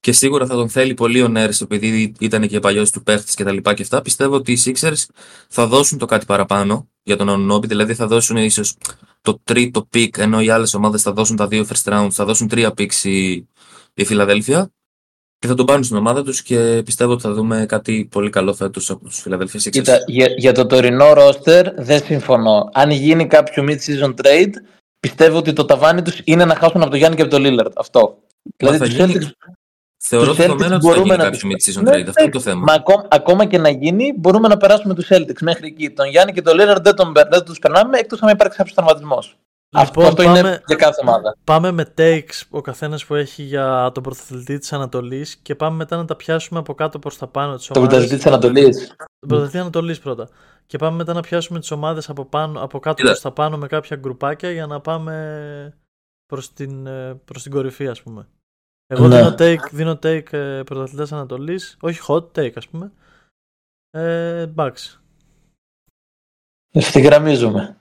και 0.00 0.12
σίγουρα 0.12 0.46
θα 0.46 0.54
τον 0.54 0.68
θέλει 0.68 0.94
πολύ 0.94 1.22
ο 1.22 1.28
Νέρς 1.28 1.60
επειδή 1.60 2.12
ήταν 2.18 2.48
και 2.48 2.60
παλιός 2.60 2.90
του 2.90 3.02
παίχτης 3.02 3.34
και 3.34 3.44
τα 3.44 3.52
λοιπά 3.52 3.74
και 3.74 3.82
αυτά. 3.82 4.02
Πιστεύω 4.02 4.34
ότι 4.34 4.52
οι 4.52 4.58
Sixers 4.64 5.04
θα 5.48 5.66
δώσουν 5.66 5.98
το 5.98 6.06
κάτι 6.06 6.26
παραπάνω 6.26 6.88
για 7.02 7.16
τον 7.16 7.28
Ονόμπι, 7.28 7.66
δηλαδή 7.66 7.94
θα 7.94 8.06
δώσουν 8.06 8.36
ίσως 8.36 8.76
το 9.20 9.40
τρίτο 9.44 9.88
pick, 9.94 10.18
ενώ 10.18 10.40
οι 10.40 10.50
άλλες 10.50 10.74
ομάδες 10.74 11.02
θα 11.02 11.12
δώσουν 11.12 11.36
τα 11.36 11.46
δύο 11.46 11.66
first 11.68 11.92
rounds, 11.92 12.10
θα 12.10 12.24
δώσουν 12.24 12.48
τρία 12.48 12.72
picks 12.76 12.94
η, 13.02 13.32
η 13.94 14.04
Φιλαδέλφια 14.04 14.72
και 15.38 15.46
θα 15.46 15.54
τον 15.54 15.66
πάρουν 15.66 15.84
στην 15.84 15.96
ομάδα 15.96 16.22
τους 16.22 16.42
και 16.42 16.82
πιστεύω 16.84 17.12
ότι 17.12 17.22
θα 17.22 17.32
δούμε 17.32 17.66
κάτι 17.68 18.08
πολύ 18.10 18.30
καλό 18.30 18.54
φέτος 18.54 18.90
από 18.90 19.04
τους 19.04 19.20
Φιλαδέλφια 19.20 19.60
Sixers. 19.60 19.70
Κοίτα, 19.70 19.98
για, 20.06 20.26
για 20.36 20.52
το 20.52 20.66
τωρινό 20.66 21.12
roster 21.16 21.64
δεν 21.76 22.04
συμφωνώ. 22.04 22.70
Αν 22.72 22.90
γίνει 22.90 23.26
κάποιο 23.26 23.64
mid-season 23.68 24.14
trade, 24.14 24.52
πιστεύω 25.06 25.38
ότι 25.38 25.52
το 25.52 25.64
ταβάνι 25.64 26.02
τους 26.02 26.20
είναι 26.24 26.44
να 26.44 26.54
χάσουν 26.54 26.80
από 26.80 26.90
τον 26.90 26.98
Γιάννη 26.98 27.16
και 27.16 27.22
από 27.22 27.30
τον 27.30 27.42
Lillard. 27.46 27.72
Αυτό. 27.76 28.18
Δηλαδή, 28.56 28.78
θα 28.78 28.84
τους 28.84 28.94
γίνει- 28.94 29.12
Celtics- 29.14 29.54
Θεωρώ 30.04 30.26
τους 30.26 30.36
δεδομένο 30.36 30.74
Celtics 30.74 30.78
ότι 30.78 30.84
θα 30.86 30.92
γίνει 30.92 30.94
μπορούμε 30.94 31.16
να 31.16 31.24
κάποιο 31.30 31.38
τους- 31.38 31.74
mid-season 31.76 31.82
Ναι, 31.82 31.90
trade. 31.90 32.08
Αυτό 32.08 32.22
είναι 32.22 32.30
το 32.30 32.38
εντάξει. 32.38 32.48
θέμα. 32.48 32.60
Μα 32.66 32.72
ακόμα, 32.72 33.06
ακόμα 33.10 33.44
και 33.44 33.58
να 33.58 33.68
γίνει, 33.68 34.12
μπορούμε 34.16 34.48
να 34.48 34.56
περάσουμε 34.56 34.94
τους 34.94 35.08
Celtics 35.10 35.40
μέχρι 35.40 35.66
εκεί. 35.66 35.90
Τον 35.90 36.08
Γιάννη 36.08 36.32
και 36.32 36.42
τον 36.42 36.54
Lillard 36.60 36.82
δεν, 36.82 36.94
τον, 36.94 37.12
δεν 37.30 37.44
τους 37.44 37.58
περνάμε 37.58 37.98
εκτός 37.98 38.22
αν 38.22 38.28
υπάρξει 38.28 38.56
κάποιος 38.58 38.74
τραυματισμός. 38.76 39.36
αυτό, 39.74 40.00
Λοιπόν, 40.00 40.04
αυτό 40.12 40.22
πάμε- 40.24 40.38
είναι 40.48 40.62
για 40.66 40.76
κάθε 40.76 41.00
ομάδα. 41.06 41.36
Πάμε 41.44 41.70
με 41.72 41.92
takes 41.98 42.42
ο 42.50 42.60
καθένας 42.60 43.04
που 43.04 43.14
έχει 43.14 43.42
για 43.42 43.90
τον 43.94 44.02
πρωταθλητή 44.02 44.58
της 44.58 44.72
Ανατολής 44.72 45.36
και 45.36 45.54
πάμε 45.54 45.76
μετά 45.76 45.96
να 45.96 46.04
τα 46.04 46.16
πιάσουμε 46.16 46.58
από 46.58 46.74
κάτω 46.74 46.98
προς 46.98 47.18
τα 47.18 47.26
πάνω 47.26 47.56
της 47.56 47.66
Το 47.66 47.80
πρωταθλητή 47.80 48.16
της 48.16 48.26
Ανατολής. 48.26 48.86
Τον 49.18 49.28
πρωταθλητή 49.28 49.58
Ανατολής 49.58 49.98
πρώτα. 49.98 50.28
Και 50.66 50.78
πάμε 50.78 50.96
μετά 50.96 51.12
να 51.12 51.20
πιάσουμε 51.20 51.58
τις 51.60 51.70
ομάδες 51.70 52.08
από, 52.08 52.24
πάνω, 52.24 52.62
από 52.62 52.78
κάτω 52.78 52.96
Κοίτα. 52.96 53.08
προς 53.08 53.20
τα 53.20 53.32
πάνω 53.32 53.58
με 53.58 53.66
κάποια 53.66 53.96
γκρουπάκια 53.96 54.50
για 54.50 54.66
να 54.66 54.80
πάμε 54.80 55.78
προς 56.26 56.52
την, 56.52 56.86
ε, 56.86 57.14
προς 57.14 57.42
την 57.42 57.52
κορυφή, 57.52 57.88
ας 57.88 58.02
πούμε. 58.02 58.28
Εγώ 58.86 59.06
Ναι. 59.08 59.16
δίνω 59.16 59.34
take, 59.38 59.70
δίνω 59.72 59.92
take 59.92 60.32
ε, 60.32 60.62
πρωταθλητές 60.62 61.12
Ανατολής, 61.12 61.76
όχι 61.80 62.00
hot 62.06 62.24
take 62.38 62.52
ας 62.56 62.68
πούμε. 62.68 62.92
Ε, 63.90 64.52
Bucks. 64.56 64.96
Ευθυγραμμίζουμε. 66.70 67.76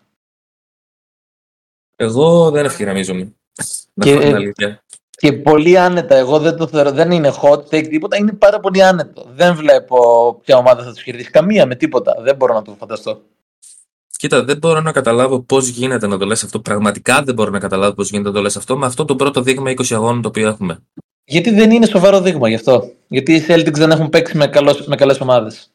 Εγώ 1.96 2.52
δεν 2.52 2.66
ευθυγραμμίζομαι. 2.66 3.36
Να 3.94 4.06
Και- 4.06 4.14
πω 4.16 4.20
την 4.20 4.36
αλήθεια. 4.36 4.84
Και 5.18 5.34
πολύ 5.34 5.78
άνετα. 5.78 6.16
Εγώ 6.16 6.40
δεν 6.40 6.56
το 6.56 6.68
θεωρώ. 6.68 6.92
Δεν 6.92 7.12
είναι 7.12 7.34
hot 7.42 7.60
take 7.60 7.88
τίποτα. 7.88 8.18
Είναι 8.18 8.34
πάρα 8.34 8.60
πολύ 8.60 8.84
άνετο. 8.84 9.26
Δεν 9.36 9.56
βλέπω 9.56 9.98
ποια 10.46 10.58
ομάδα 10.58 10.84
θα 10.84 10.94
τους 10.94 11.04
κερδίσει. 11.04 11.30
Καμία 11.30 11.66
με 11.66 11.76
τίποτα. 11.76 12.16
Δεν 12.22 12.36
μπορώ 12.36 12.54
να 12.54 12.62
το 12.62 12.76
φανταστώ. 12.80 13.22
Κοίτα, 14.18 14.44
δεν 14.44 14.58
μπορώ 14.58 14.82
να 14.82 14.92
καταλάβω 14.92 15.40
πώς 15.40 15.68
γίνεται 15.68 16.08
να 16.08 16.18
το 16.18 16.26
λες 16.26 16.44
αυτό. 16.44 16.60
Πραγματικά 16.60 17.24
δεν 17.24 17.36
μπορώ 17.36 17.52
να 17.52 17.60
καταλάβω 17.60 17.94
πώς 17.94 18.10
γίνεται 18.10 18.30
να 18.30 18.36
το 18.36 18.42
λες 18.42 18.58
αυτό 18.58 18.78
με 18.78 18.86
αυτό 18.86 19.06
το 19.06 19.16
πρώτο 19.16 19.42
δείγμα 19.42 19.72
20 19.72 19.84
αγώνων 19.90 20.22
το 20.22 20.28
οποίο 20.28 20.48
έχουμε. 20.48 20.80
Γιατί 21.24 21.50
δεν 21.50 21.72
είναι 21.72 21.86
σοβαρό 21.86 22.22
δείγμα 22.22 22.50
γι' 22.50 22.56
αυτό. 22.56 22.92
Γιατί 23.08 23.34
οι 23.34 23.46
Celtics 23.48 23.74
δεν 23.74 23.92
έχουν 23.92 24.10
παίξει 24.10 24.38
με, 24.38 24.48
καλός, 24.48 24.86
με 24.86 24.96
καλές 24.96 25.20
ομάδες. 25.20 25.72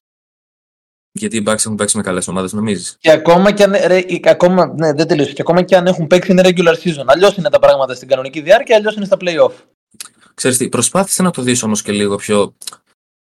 Γιατί 1.16 1.36
οι 1.36 1.42
Bucks 1.46 1.58
έχουν 1.58 1.74
παίξει 1.74 1.96
με 1.96 2.02
καλές 2.02 2.28
ομάδες, 2.28 2.52
νομίζεις; 2.52 2.96
Και 3.00 3.10
ακόμα 3.10 3.52
και 3.52 3.62
αν. 3.62 3.74
Ρε, 3.86 3.98
ή- 3.98 4.20
ακόμα, 4.24 4.74
ναι, 4.76 4.92
δεν 4.92 5.06
τελείωσε. 5.06 5.32
Και 5.32 5.42
ακόμα 5.42 5.62
και 5.62 5.76
αν 5.76 5.86
έχουν 5.86 6.06
παίξει 6.06 6.30
είναι 6.32 6.42
regular 6.44 6.74
season. 6.74 7.04
Αλλιώς 7.06 7.36
είναι 7.36 7.50
τα 7.50 7.58
πράγματα 7.58 7.94
στην 7.94 8.08
κανονική 8.08 8.40
διάρκεια, 8.40 8.76
αλλιώς 8.76 8.96
είναι 8.96 9.04
στα 9.04 9.16
playoff. 9.20 9.52
Ξέρεις 10.34 10.56
τι, 10.56 10.68
προσπάθησε 10.68 11.22
να 11.22 11.30
το 11.30 11.42
δεις 11.42 11.62
όμως 11.62 11.82
και 11.82 11.92
λίγο 11.92 12.16
πιο, 12.16 12.54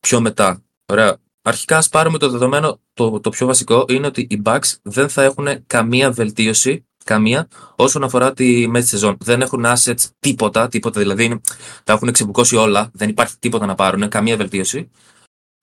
πιο 0.00 0.20
μετά. 0.20 0.62
Ωραία. 0.92 1.16
Αρχικά 1.46 1.76
ας 1.76 1.88
πάρουμε 1.88 2.18
το 2.18 2.28
δεδομένο, 2.28 2.80
το, 2.94 3.20
το 3.20 3.30
πιο 3.30 3.46
βασικό 3.46 3.85
είναι 3.88 4.07
ότι 4.07 4.26
οι 4.30 4.42
Bucks 4.44 4.72
δεν 4.83 5.09
θα 5.09 5.22
έχουν 5.22 5.48
καμία 5.66 6.11
βελτίωση, 6.11 6.87
καμία, 7.04 7.48
όσον 7.76 8.04
αφορά 8.04 8.33
τη 8.33 8.68
μέση 8.68 8.87
σεζόν. 8.88 9.16
Δεν 9.20 9.40
έχουν 9.40 9.64
assets 9.66 10.04
τίποτα, 10.18 10.68
τίποτα 10.68 11.00
δηλαδή 11.00 11.24
είναι, 11.24 11.40
τα 11.85 11.92
έχουν 11.92 12.12
ξεμπουκώσει 12.12 12.57
όλα, 12.57 12.90
δεν 12.92 13.09
υπάρχει 13.09 13.35
τίποτα 13.38 13.66
να 13.66 13.74
πάρουν, 13.74 14.09
καμία 14.09 14.37
βελτίωση. 14.37 14.90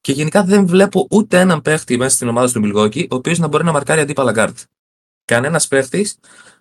Και 0.01 0.11
γενικά 0.11 0.43
δεν 0.43 0.65
βλέπω 0.67 1.07
ούτε 1.09 1.39
έναν 1.39 1.61
παίχτη 1.61 1.97
μέσα 1.97 2.15
στην 2.15 2.27
ομάδα 2.27 2.51
του 2.51 2.61
Milwaukee, 2.63 3.07
ο 3.09 3.15
οποίος 3.15 3.39
να 3.39 3.47
μπορεί 3.47 3.63
να 3.63 3.71
μαρκάρει 3.71 4.01
αντίπαλα 4.01 4.33
guard. 4.35 4.53
Κανένας 5.25 5.67
παίχτης 5.67 6.17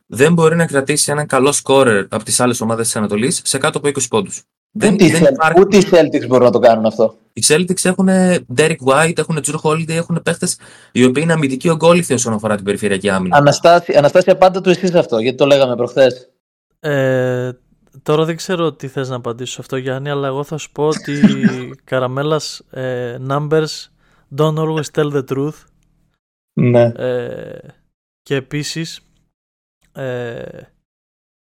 δεν 0.06 0.32
μπορεί 0.32 0.56
να 0.56 0.66
κρατήσει 0.66 1.10
έναν 1.12 1.26
καλό 1.26 1.54
scorer 1.62 2.04
από 2.08 2.24
τις 2.24 2.40
άλλες 2.40 2.60
ομάδες 2.60 2.86
της 2.86 2.96
Ανατολής 2.96 3.40
σε 3.44 3.58
κάτω 3.58 3.78
από 3.78 3.88
20 3.88 4.08
πόντους. 4.08 4.42
Δεν, 4.72 4.92
ούτε, 4.94 5.04
οι 5.04 5.10
δεν 5.10 5.22
Cel- 5.22 5.32
υπάρχει. 5.32 5.60
ούτε 5.60 5.76
οι 5.76 5.86
Celtics 5.90 6.26
μπορούν 6.28 6.44
να 6.44 6.50
το 6.50 6.58
κάνουν 6.58 6.86
αυτό. 6.86 7.14
Οι 7.32 7.42
Celtics 7.48 7.84
έχουν 7.84 8.08
Derek 8.56 8.76
White, 8.84 9.18
έχουν 9.18 9.38
Drew 9.46 9.54
Holiday, 9.62 9.88
έχουν 9.88 10.20
παίχτες 10.24 10.56
οι 10.92 11.04
οποίοι 11.04 11.22
είναι 11.24 11.32
αμυντικοί 11.32 11.68
ογκόλυθοι 11.68 12.14
όσον 12.14 12.32
αφορά 12.32 12.54
την 12.56 12.64
περιφερειακή 12.64 13.10
άμυνα. 13.10 13.36
Αναστάση, 13.36 13.94
Αναστάσια, 13.96 14.36
πάντα 14.36 14.60
του 14.60 14.70
εσεί 14.70 14.92
αυτό, 14.98 15.18
γιατί 15.18 15.36
το 15.36 15.46
λέγαμε 15.46 15.76
προχθές. 15.76 16.28
Ε, 16.80 17.50
τώρα 18.02 18.24
δεν 18.24 18.36
ξέρω 18.36 18.72
τι 18.72 18.88
θες 18.88 19.08
να 19.08 19.16
απαντήσω 19.16 19.52
σε 19.52 19.60
αυτό 19.60 19.76
Γιάννη, 19.76 20.10
αλλά 20.10 20.26
εγώ 20.26 20.44
θα 20.44 20.56
σου 20.56 20.72
πω 20.72 20.86
ότι 20.86 21.20
Καραμέλας 21.84 22.60
ε, 22.70 23.18
numbers 23.28 23.86
don't 24.36 24.54
always 24.56 24.84
tell 24.92 25.12
the 25.12 25.24
truth. 25.28 25.64
Ναι. 26.60 26.82
Ε, 26.82 27.58
και 28.22 28.34
επίσης 28.34 29.00
ε, 29.92 30.60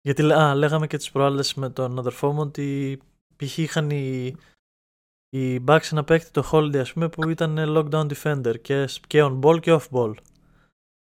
γιατί 0.01 0.21
λέ- 0.21 0.37
α, 0.37 0.55
λέγαμε 0.55 0.87
και 0.87 0.97
τις 0.97 1.11
προάλλες 1.11 1.53
με 1.53 1.69
τον 1.69 1.99
αδερφό 1.99 2.31
μου 2.31 2.39
ότι 2.41 2.99
π.χ. 3.35 3.57
είχαν 3.57 3.89
οι, 3.89 4.35
οι 5.29 5.63
Bucks 5.67 5.91
ένα 5.91 6.03
παίκτη 6.03 6.31
το 6.31 6.49
Holiday 6.51 6.77
ας 6.77 6.93
πούμε 6.93 7.09
που 7.09 7.29
ήταν 7.29 7.55
lockdown 7.59 8.07
defender 8.13 8.61
και, 8.61 8.87
σ- 8.87 9.07
και 9.07 9.23
on 9.23 9.39
ball 9.39 9.59
και 9.59 9.71
off 9.79 9.87
ball. 9.91 10.13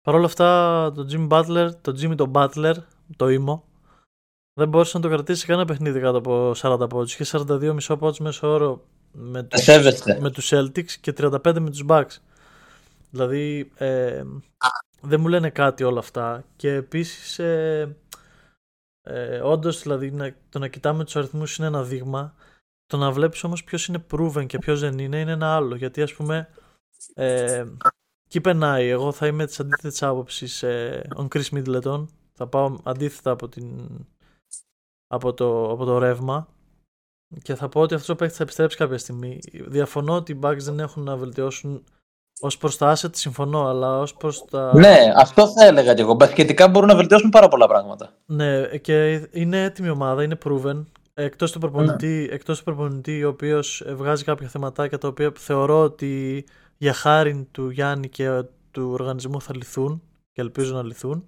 Παρ' 0.01 0.15
όλα 0.15 0.25
αυτά 0.25 0.91
το 0.95 1.07
Jimmy 1.11 1.27
Butler, 1.27 1.69
το 1.81 1.91
Jimmy 2.01 2.15
το 2.15 2.31
Butler, 2.33 2.73
το 3.15 3.29
ήμο 3.29 3.63
δεν 4.53 4.69
μπορούσες 4.69 4.93
να 4.93 4.99
το 4.99 5.07
κρατήσεις 5.07 5.41
σε 5.41 5.47
κανένα 5.47 5.67
παιχνίδι 5.67 5.99
κάτω 5.99 6.17
από 6.17 6.51
40 6.55 6.89
πόντους. 6.89 7.13
Είχες 7.13 7.33
42,5 7.49 7.97
πόντους 7.99 8.19
μέσω 8.19 8.47
όρο 8.47 8.83
με 9.11 9.41
Τα 9.43 9.47
τους, 9.47 9.63
σέβεστε. 9.63 10.17
με 10.21 10.31
τους 10.31 10.49
Celtics 10.53 10.91
και 11.01 11.13
35 11.17 11.59
με 11.59 11.69
τους 11.69 11.83
Bucks. 11.87 12.17
Δηλαδή 13.09 13.71
ε, 13.77 14.23
δεν 15.01 15.19
μου 15.19 15.27
λένε 15.27 15.49
κάτι 15.49 15.83
όλα 15.83 15.99
αυτά 15.99 16.43
και 16.55 16.73
επίσης 16.73 17.39
ε, 17.39 17.97
ε, 19.01 19.39
όντως 19.39 19.81
δηλαδή 19.81 20.11
να, 20.11 20.35
το 20.49 20.59
να 20.59 20.67
κοιτάμε 20.67 21.03
τους 21.03 21.15
αριθμούς 21.15 21.57
είναι 21.57 21.67
ένα 21.67 21.83
δείγμα 21.83 22.35
το 22.85 22.97
να 22.97 23.11
βλέπεις 23.11 23.43
όμως 23.43 23.63
ποιος 23.63 23.87
είναι 23.87 24.05
proven 24.11 24.45
και 24.47 24.57
ποιος 24.57 24.79
δεν 24.79 24.97
είναι 24.99 25.19
είναι 25.19 25.31
ένα 25.31 25.55
άλλο 25.55 25.75
γιατί 25.75 26.01
ας 26.01 26.13
πούμε 26.13 26.49
ε, 27.13 27.63
keep 28.33 28.41
an 28.41 28.61
eye 28.61 28.87
εγώ 28.87 29.11
θα 29.11 29.27
είμαι 29.27 29.45
της 29.45 29.59
αντίθετης 29.59 30.03
άποψης 30.03 30.63
ε, 30.63 31.07
on 31.15 31.27
Chris 31.27 31.49
Middleton 31.51 32.05
θα 32.33 32.47
πάω 32.47 32.77
αντίθετα 32.83 33.31
από, 33.31 33.47
την, 33.49 33.89
από, 35.11 35.33
το, 35.33 35.71
από 35.71 35.85
το 35.85 35.97
ρεύμα 35.97 36.47
και 37.41 37.55
θα 37.55 37.69
πω 37.69 37.81
ότι 37.81 37.93
αυτός 37.93 38.09
ο 38.09 38.15
παίκτης 38.15 38.37
θα 38.37 38.43
επιστρέψει 38.43 38.77
κάποια 38.77 38.97
στιγμή. 38.97 39.39
Διαφωνώ 39.67 40.15
ότι 40.15 40.31
οι 40.31 40.39
Bucks 40.43 40.59
δεν 40.59 40.79
έχουν 40.79 41.03
να 41.03 41.15
βελτιώσουν 41.15 41.83
ως 42.39 42.57
προς 42.57 42.77
τα 42.77 42.95
asset, 42.95 43.09
συμφωνώ, 43.15 43.67
αλλά 43.67 43.99
ως 43.99 44.13
προς 44.13 44.45
τα... 44.45 44.71
Ναι, 44.75 44.97
αυτό 45.15 45.47
θα 45.47 45.65
έλεγα 45.65 45.93
κι 45.93 46.01
εγώ. 46.01 46.13
Μπασκετικά 46.13 46.67
μπορούν 46.67 46.89
να 46.89 46.95
βελτιώσουν 46.95 47.29
πάρα 47.29 47.47
πολλά 47.47 47.67
πράγματα. 47.67 48.13
Ναι, 48.25 48.67
και 48.67 49.27
είναι 49.31 49.63
έτοιμη 49.63 49.89
ομάδα, 49.89 50.23
είναι 50.23 50.37
proven. 50.45 50.83
Εκτός 51.13 51.51
του 51.51 51.59
προπονητή, 51.59 52.29
εκτός 52.31 52.57
του 52.57 52.63
προπονητή 52.63 53.23
ο 53.23 53.29
οποίος 53.29 53.81
ε, 53.81 53.93
βγάζει 53.93 54.23
κάποια 54.23 54.47
θεματάκια 54.47 54.97
τα 54.97 55.07
οποία 55.07 55.31
θεωρώ 55.35 55.83
ότι 55.83 56.45
για 56.77 56.93
χάρη 56.93 57.47
του 57.51 57.69
Γιάννη 57.69 58.09
και 58.09 58.43
του 58.71 58.89
οργανισμού 58.91 59.41
θα 59.41 59.55
λυθούν 59.55 60.01
και 60.31 60.41
ελπίζω 60.41 60.75
να 60.75 60.83
λυθούν. 60.83 61.23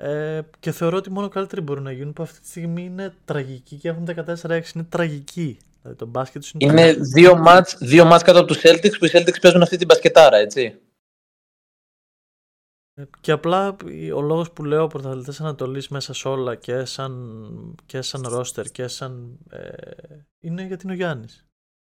Ε, 0.00 0.40
και 0.60 0.72
θεωρώ 0.72 0.96
ότι 0.96 1.10
μόνο 1.10 1.28
καλύτεροι 1.28 1.60
μπορούν 1.60 1.82
να 1.82 1.92
γίνουν 1.92 2.12
που 2.12 2.22
αυτή 2.22 2.40
τη 2.40 2.46
στιγμή 2.48 2.84
είναι 2.84 3.14
τραγικοί 3.24 3.76
και 3.76 3.88
έχουν 3.88 4.06
14-6. 4.16 4.74
Είναι 4.74 4.84
τραγικοί. 4.88 5.58
Δηλαδή 5.82 5.98
το 5.98 6.06
μπάσκετ 6.06 6.40
τους 6.42 6.50
είναι, 6.50 6.64
Είναι 6.64 6.82
τραγικό. 6.82 7.04
δύο 7.04 7.36
μάτς, 7.36 7.76
δύο 7.78 8.04
μάτς 8.04 8.22
κάτω 8.22 8.38
από 8.38 8.46
τους 8.48 8.60
Celtics 8.62 8.98
που 8.98 9.04
οι 9.04 9.10
Celtics 9.12 9.40
παίζουν 9.40 9.62
αυτή 9.62 9.76
την 9.76 9.86
μπασκετάρα, 9.86 10.36
έτσι. 10.36 10.78
Ε, 12.94 13.04
Και 13.20 13.32
απλά 13.32 13.76
ο 14.14 14.20
λόγος 14.20 14.52
που 14.52 14.64
λέω 14.64 14.86
πρωταθλητές 14.86 15.40
Ανατολής 15.40 15.88
μέσα 15.88 16.12
σε 16.14 16.28
όλα 16.28 16.54
και 16.54 16.84
σαν, 16.84 17.74
και 17.86 18.02
σαν 18.02 18.22
ρόστερ 18.28 18.66
και 18.66 18.86
σαν 18.88 19.38
ε, 19.50 19.68
είναι 20.40 20.62
γιατί 20.62 20.84
είναι 20.84 20.92
ο 20.92 20.96
Γιάννης. 20.96 21.46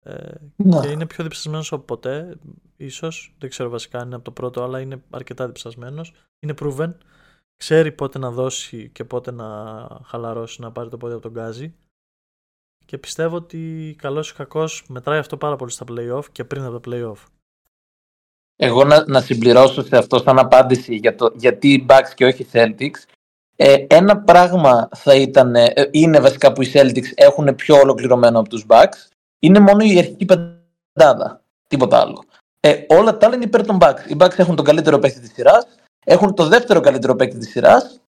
Ε, 0.06 0.32
Ναι. 0.56 0.80
και 0.80 0.88
είναι 0.88 1.06
πιο 1.06 1.24
διψασμένος 1.24 1.72
από 1.72 1.84
ποτέ, 1.84 2.38
ίσως, 2.78 3.36
δεν 3.40 3.50
ξέρω 3.50 3.70
βασικά 3.70 4.00
αν 4.00 4.06
είναι 4.06 4.16
από 4.16 4.24
το 4.24 4.32
πρώτο, 4.32 4.64
αλλά 4.64 4.80
είναι 4.80 5.04
αρκετά 5.10 5.46
διψασμένος. 5.46 6.14
Είναι 6.40 6.54
proven, 6.62 6.94
ξέρει 7.60 7.92
πότε 7.92 8.20
να 8.20 8.32
δώσει 8.32 8.90
και 8.90 9.04
πότε 9.04 9.32
να 9.32 9.48
χαλαρώσει, 10.04 10.62
να 10.62 10.72
πάρει 10.72 10.90
το 10.90 10.98
πόδι 10.98 11.14
από 11.14 11.22
τον 11.22 11.32
γκάζι. 11.32 11.74
Και 12.86 12.98
πιστεύω 12.98 13.36
ότι 13.36 13.96
καλός 13.98 14.30
ή 14.30 14.34
κακός 14.34 14.86
μετράει 14.88 15.20
αυτό 15.20 15.38
πάρα 15.38 15.56
πολύ 15.56 15.72
στα 15.72 15.86
playoff 15.90 16.24
και 16.32 16.44
πριν 16.44 16.64
από 16.64 16.80
τα 16.80 16.90
playoff. 16.90 17.26
Εγώ 18.56 18.84
να, 18.84 19.08
να 19.08 19.22
συμπληρώσω 19.22 19.84
σε 19.84 19.98
αυτό 19.98 20.18
σαν 20.18 20.40
απάντηση 20.40 20.96
για 20.96 21.16
το 21.16 21.32
γιατί 21.36 21.74
οι 21.74 21.86
Bucks 21.90 22.12
και 22.16 22.26
όχι 22.26 22.42
οι 22.42 22.48
Celtics. 22.52 23.14
Ε, 23.56 23.86
ένα 23.90 24.18
πράγμα 24.22 24.90
θα 24.96 25.16
ήταν, 25.16 25.56
ε, 25.56 25.74
είναι 25.92 26.20
βασικά 26.20 26.54
που 26.54 26.62
οι 26.62 26.72
Celtics 26.74 27.12
έχουν 27.16 27.56
πιο 27.56 27.76
ολοκληρωμένο 27.76 28.40
από 28.40 28.50
τους 28.50 28.66
Bucks. 28.68 29.08
Είναι 29.40 29.60
μόνο 29.60 29.84
η 29.84 29.98
αρχική 29.98 30.26
πεντάδα. 30.26 31.44
Τίποτα 31.68 32.00
άλλο. 32.00 32.24
Ε, 32.60 32.86
όλα 32.88 33.18
τα 33.18 33.26
άλλα 33.26 33.36
είναι 33.36 33.46
υπέρ 33.46 33.66
των 33.66 33.78
Bucks. 33.82 34.10
Οι 34.10 34.16
Bucks 34.20 34.38
έχουν 34.38 34.56
τον 34.56 34.66
καλύτερο 34.66 35.00
παίκτη 35.00 35.20
της 35.20 35.32
σειράς. 35.34 35.68
Έχουν 36.10 36.34
το 36.36 36.48
δεύτερο 36.48 36.80
καλύτερο 36.80 37.16
παίκτη 37.16 37.38
της 37.38 37.50
σειράς. 37.50 38.02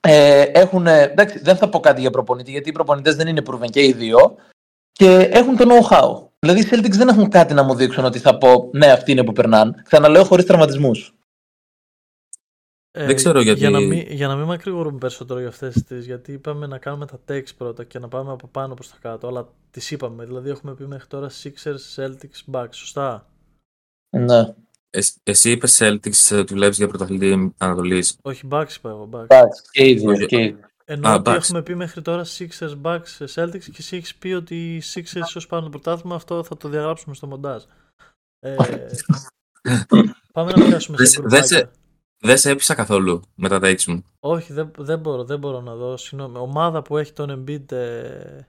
Ε, 0.00 0.42
έχουν, 0.42 0.86
εντάξει, 0.86 1.38
δεν 1.38 1.56
θα 1.56 1.68
πω 1.68 1.80
κάτι 1.80 2.00
για 2.00 2.10
προπονητή, 2.10 2.50
γιατί 2.50 2.68
οι 2.68 2.72
προπονητές 2.72 3.16
δεν 3.16 3.26
είναι 3.28 3.42
proven 3.46 3.70
και 3.70 3.84
οι 3.84 3.92
δύο. 3.92 4.36
και 4.92 5.14
έχουν 5.18 5.56
το 5.56 5.64
know-how. 5.68 6.28
Δηλαδή 6.38 6.60
οι 6.60 6.68
Celtics 6.70 6.96
δεν 6.96 7.08
έχουν 7.08 7.28
κάτι 7.28 7.54
να 7.54 7.62
μου 7.62 7.74
δείξουν 7.74 8.04
ότι 8.04 8.18
θα 8.18 8.38
πω 8.38 8.70
ναι, 8.72 8.86
αυτοί 8.90 9.12
είναι 9.12 9.24
που 9.24 9.32
περνάνε. 9.32 9.82
Ξαναλέω 9.84 10.24
χωρίς 10.24 10.44
τραυματισμούς. 10.44 11.14
Ε, 12.90 13.06
Δεν 13.06 13.14
ξέρω 13.16 13.40
γιατί- 13.40 13.58
Για 13.58 13.70
να 13.70 13.80
μην, 13.80 14.06
για 14.08 14.26
να 14.28 14.36
μην 14.36 14.46
μακρηγορούμε 14.46 14.98
περισσότερο 14.98 15.38
για 15.40 15.48
αυτές 15.48 15.82
τις, 15.82 16.06
γιατί 16.06 16.32
είπαμε 16.32 16.66
να 16.66 16.78
κάνουμε 16.78 17.06
τα 17.06 17.18
takes 17.28 17.54
πρώτα 17.56 17.84
και 17.84 17.98
να 17.98 18.08
πάμε 18.08 18.32
από 18.32 18.46
πάνω 18.46 18.74
προς 18.74 18.90
τα 18.90 18.96
κάτω, 19.00 19.26
αλλά 19.28 19.48
τις 19.70 19.90
είπαμε. 19.90 20.24
Δηλαδή 20.24 20.50
έχουμε 20.50 20.74
πει 20.74 20.86
μέχρι 20.86 21.06
τώρα 21.06 21.30
Sixers, 21.42 21.94
Celtics, 21.96 22.52
Bucks, 22.52 22.68
σωστά; 22.70 23.26
Ναι. 24.16 24.54
Εσύ, 24.96 25.12
εσύ 25.22 25.50
είπες 25.50 25.78
Celtics 25.82 26.30
ε, 26.30 26.36
ότι 26.36 26.54
βλέπει 26.54 26.74
για 26.74 26.88
πρωταθλητή 26.88 27.54
Ανατολής. 27.58 28.18
Όχι, 28.22 28.48
Bucks 28.50 28.70
είπα 28.76 28.88
εγώ, 28.90 29.08
Bucks. 29.12 29.22
Εντάξει, 29.22 29.62
και 29.70 29.88
οι 29.88 29.94
δύο. 29.94 30.10
Όχι. 30.10 30.26
Και 30.26 30.42
οι 30.42 30.46
δύο. 30.52 30.58
Ενώ 30.84 31.08
Α, 31.08 31.14
ότι 31.14 31.30
Bucks. 31.30 31.34
έχουμε 31.34 31.62
πει 31.62 31.74
μέχρι 31.74 32.02
τώρα 32.02 32.24
Sixers, 32.24 32.80
Bucks, 32.82 33.26
Celtics 33.34 33.58
και 33.64 33.76
εσύ 33.78 33.96
έχεις 33.96 34.14
πει 34.14 34.32
ότι 34.32 34.74
οι 34.76 34.82
Sixers 34.94 35.20
ίσως 35.26 35.46
πάρουν 35.46 35.64
το 35.64 35.70
πρωτάθλημα, 35.70 36.14
αυτό 36.14 36.42
θα 36.44 36.56
το 36.56 36.68
διαγράψουμε 36.68 37.14
στο 37.14 37.26
μοντάζ. 37.26 37.62
Ε, 38.40 38.56
πάμε 40.32 40.52
να 40.52 40.64
πιάσουμε 40.64 40.96
Δεν 40.96 41.06
σε 41.06 41.12
σε- 41.12 41.20
δεν 41.20 41.28
γκρουπάκια. 41.30 41.56
σε- 41.58 41.70
Δεν 42.20 42.38
σε 42.38 42.50
έπεισα 42.50 42.74
καθόλου 42.74 43.22
με 43.34 43.48
τα 43.48 43.58
takes 43.62 43.84
μου. 43.84 44.04
Όχι, 44.20 44.52
δεν, 44.52 44.70
δεν, 44.78 44.98
μπορώ, 44.98 45.24
δεν 45.24 45.38
μπορώ 45.38 45.60
να 45.60 45.74
δω. 45.74 45.96
Συγγνώμη. 45.96 46.38
Ομάδα 46.38 46.82
που 46.82 46.98
έχει 46.98 47.12
τον 47.12 47.44
Embiid 47.48 47.72
ε, 47.72 48.40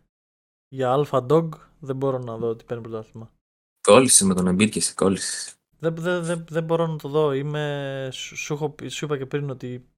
για 0.68 0.96
Alpha 0.98 1.26
Dog, 1.28 1.50
δεν 1.80 1.96
μπορώ 1.96 2.18
να 2.20 2.38
δω 2.38 2.48
ότι 2.48 2.64
παίρνει 2.66 2.84
πρωτάθλημα. 2.84 3.32
Κόλλησες 3.82 4.28
με 4.28 4.34
τον 4.34 4.48
Embiid 4.48 4.70
και 4.70 4.80
εσύ 4.80 4.94
κόλλησες. 4.94 5.54
Δεν, 5.80 5.96
δεν, 5.96 6.24
δεν, 6.24 6.46
δεν 6.50 6.64
μπορώ 6.64 6.88
να 6.88 6.98
το 6.98 7.10
δω. 7.10 7.34
Είμαι, 7.34 8.10
σου, 8.12 8.36
σου, 8.36 8.54
έχω 8.54 8.70
πει- 8.70 8.90
σου 8.90 9.06
είπα 9.06 9.18
και 9.18 9.26
πριν 9.26 9.50
ότι 9.50 9.90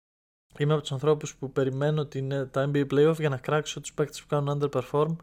είμαι 0.57 0.73
από 0.73 0.81
τους 0.81 0.91
ανθρώπους 0.91 1.35
που 1.35 1.51
περιμένω 1.51 2.05
την, 2.05 2.31
ε, 2.31 2.45
τα 2.45 2.69
NBA 2.73 2.93
Playoff 2.93 3.15
για 3.19 3.29
να 3.29 3.37
κράξω 3.37 3.81
τους 3.81 3.93
παίκτες 3.93 4.21
που 4.21 4.27
κάνουν 4.27 4.59
underperform 4.61 5.15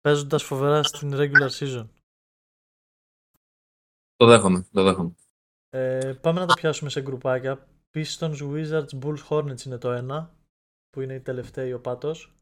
παίζοντας 0.00 0.42
φοβερά 0.42 0.82
στην 0.82 1.10
regular 1.14 1.50
season. 1.50 1.88
Το 4.16 4.26
δέχομαι, 4.26 4.66
το 4.72 4.82
δέχομαι. 4.82 5.14
Ε, 5.70 6.12
πάμε 6.20 6.40
να 6.40 6.46
τα 6.46 6.54
πιάσουμε 6.54 6.90
σε 6.90 7.00
γκρουπάκια. 7.00 7.66
Pistons, 7.94 8.36
Wizards, 8.38 8.98
Bulls, 9.02 9.28
Hornets 9.28 9.64
είναι 9.64 9.78
το 9.78 9.90
ένα 9.90 10.34
που 10.90 11.00
είναι 11.00 11.14
η 11.14 11.20
τελευταία 11.20 11.74
ο 11.74 11.78
πάτος. 11.78 12.36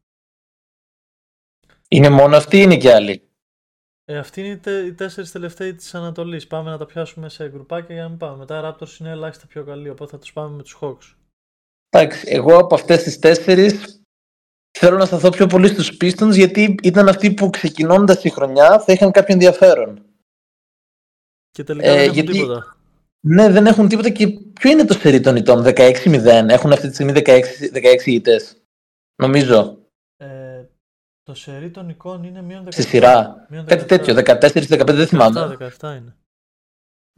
Είναι 1.87 2.09
μόνο 2.09 2.35
αυτοί 2.35 2.57
ή 2.57 2.61
είναι 2.63 2.77
και 2.77 2.93
άλλοι. 2.93 3.30
Ε, 4.11 4.17
αυτοί 4.17 4.41
είναι 4.41 4.49
οι, 4.49 4.57
τε, 4.57 4.79
οι 4.85 4.93
τέσσερις 4.93 5.31
τελευταίοι 5.31 5.73
της 5.73 5.95
Ανατολής. 5.95 6.47
Πάμε 6.47 6.69
να 6.69 6.77
τα 6.77 6.85
πιάσουμε 6.85 7.29
σε 7.29 7.49
γκρουπάκια 7.49 7.93
για 7.95 8.03
να 8.03 8.09
μην 8.09 8.17
πάμε. 8.17 8.37
Μετά 8.37 8.57
οι 8.57 8.61
Raptors 8.63 8.99
είναι 8.99 9.09
ελάχιστα 9.09 9.47
πιο 9.47 9.63
καλοί, 9.63 9.89
οπότε 9.89 10.11
θα 10.11 10.17
τους 10.17 10.33
πάμε 10.33 10.55
με 10.55 10.63
τους 10.63 10.77
Hawks. 10.81 11.15
Εντάξει, 11.89 12.25
εγώ 12.29 12.57
από 12.57 12.75
αυτές 12.75 13.03
τις 13.03 13.19
τέσσερις 13.19 14.01
θέλω 14.79 14.97
να 14.97 15.05
σταθώ 15.05 15.29
πιο 15.29 15.47
πολύ 15.47 15.67
στους 15.67 15.97
Pistons 16.01 16.31
γιατί 16.31 16.75
ήταν 16.83 17.07
αυτοί 17.07 17.33
που 17.33 17.49
ξεκινώντας 17.49 18.19
τη 18.19 18.29
χρονιά 18.29 18.79
θα 18.79 18.93
είχαν 18.93 19.11
κάποιο 19.11 19.33
ενδιαφέρον. 19.33 20.05
Και 21.51 21.63
τελικά 21.63 21.87
Ε, 21.87 21.91
δεν 21.91 22.01
έχουν 22.01 22.13
γιατί- 22.13 22.31
τίποτα. 22.31 22.75
Ναι, 23.27 23.49
δεν 23.49 23.65
έχουν 23.65 23.87
τίποτα 23.87 24.09
και 24.09 24.27
ποιο 24.29 24.71
είναι 24.71 24.85
το 24.85 24.93
σερί 24.93 25.19
των 25.19 25.35
ητών, 25.35 25.63
16-0. 25.63 26.49
Έχουν 26.49 26.71
αυτή 26.71 26.87
τη 26.87 26.93
στιγμή 26.93 27.11
16, 27.11 27.69
16 27.71 28.11
ήττες. 28.11 28.57
Νομίζω. 29.21 29.80
Ε, 31.31 31.33
το 31.33 31.39
σερί 31.39 31.69
των 31.69 31.89
εικόνων 31.89 32.23
είναι 32.23 32.41
μείον 32.41 32.63
17. 32.65 32.67
Στη 32.71 32.81
σειρά. 32.81 33.45
Μείον 33.49 33.65
Κάτι 33.65 33.83
17. 33.83 33.87
τέτοιο. 33.87 34.13
14-15 34.15 34.93
δεν 34.93 35.07
θυμάμαι. 35.07 35.57
17, 35.59 35.63
17 35.89 35.95
είναι. 35.97 36.15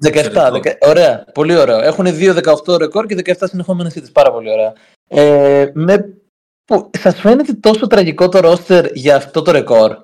17. 0.04 0.08
Εξαιρετικό. 0.08 0.60
10, 0.64 0.78
ωραία. 0.90 1.26
Πολύ 1.34 1.56
ωραίο. 1.56 1.80
Έχουν 1.80 2.06
2-18 2.06 2.78
ρεκόρ 2.78 3.06
και 3.06 3.16
17 3.16 3.34
συνεχόμενες 3.40 3.96
ήττες. 3.96 4.12
Πάρα 4.12 4.32
πολύ 4.32 4.50
ωραία. 4.52 4.74
Ε, 5.08 5.72
με... 5.74 6.18
που- 6.66 6.90
Σας 6.98 7.20
φαίνεται 7.20 7.54
τόσο 7.54 7.88
τραγικό 7.88 8.30
το 8.30 8.40
ρόστερ 8.40 8.86
για 8.96 9.16
αυτό 9.16 9.42
το 9.42 9.52
ρεκόρ; 9.52 9.98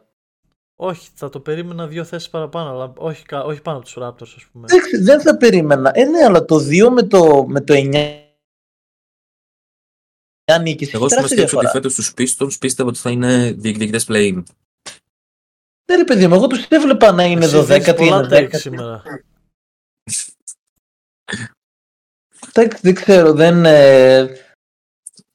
Όχι, 0.76 1.10
θα 1.13 1.30
το 1.30 1.39
περίμενα 1.39 1.88
δύο 1.88 2.04
θέσεις 2.04 2.30
παραπάνω, 2.30 2.69
αλλά 2.69 2.93
όχι, 2.98 3.26
κα- 3.26 3.43
όχι 3.43 3.62
πάνω 3.62 3.78
από 3.78 3.86
τους 3.86 3.98
Raptors, 4.02 4.34
ας 4.36 4.48
πούμε. 4.52 4.65
Εντάξει, 4.69 4.98
δεν 4.98 5.22
θα 5.22 5.38
περίμενα. 5.38 5.91
Ε, 5.93 6.04
ναι, 6.04 6.24
αλλά 6.24 6.45
το 6.45 6.56
2 6.56 6.89
με 6.89 7.04
το, 7.04 7.45
με 7.48 7.62
το 7.62 7.74
9 7.74 8.29
νίκες 10.57 10.88
έχει 10.88 10.95
Εγώ 10.95 11.09
σου 11.09 11.15
τεράστια 11.15 11.38
σκέψω 11.38 11.57
ότι 11.57 11.65
διαφορά; 11.65 11.69
φέτος 11.69 11.95
τους 11.95 12.13
Pistons 12.17 12.59
πίστευα 12.59 12.89
ότι 12.89 12.99
θα 12.99 13.09
είναι 13.09 13.51
διεκδικητές 13.57 14.05
play-in. 14.09 14.43
Ναι, 15.85 15.95
ρε 15.95 16.03
παιδί 16.03 16.27
μου, 16.27 16.33
εγώ 16.35 16.47
τους 16.47 16.65
έβλεπα 16.67 17.12
να 17.12 17.23
είναι 17.23 17.45
Εσύ 17.45 17.63
δίνεις 17.63 17.89
12η, 17.89 17.95
πολλά 17.95 18.27
11η. 18.29 18.33
takes 18.33 18.55
σήμερα. 18.55 19.03
Εντάξει, 22.53 22.79
δεν 22.81 22.93
ξέρω, 22.93 23.33
δεν. 23.33 23.65
Ε, 23.65 24.29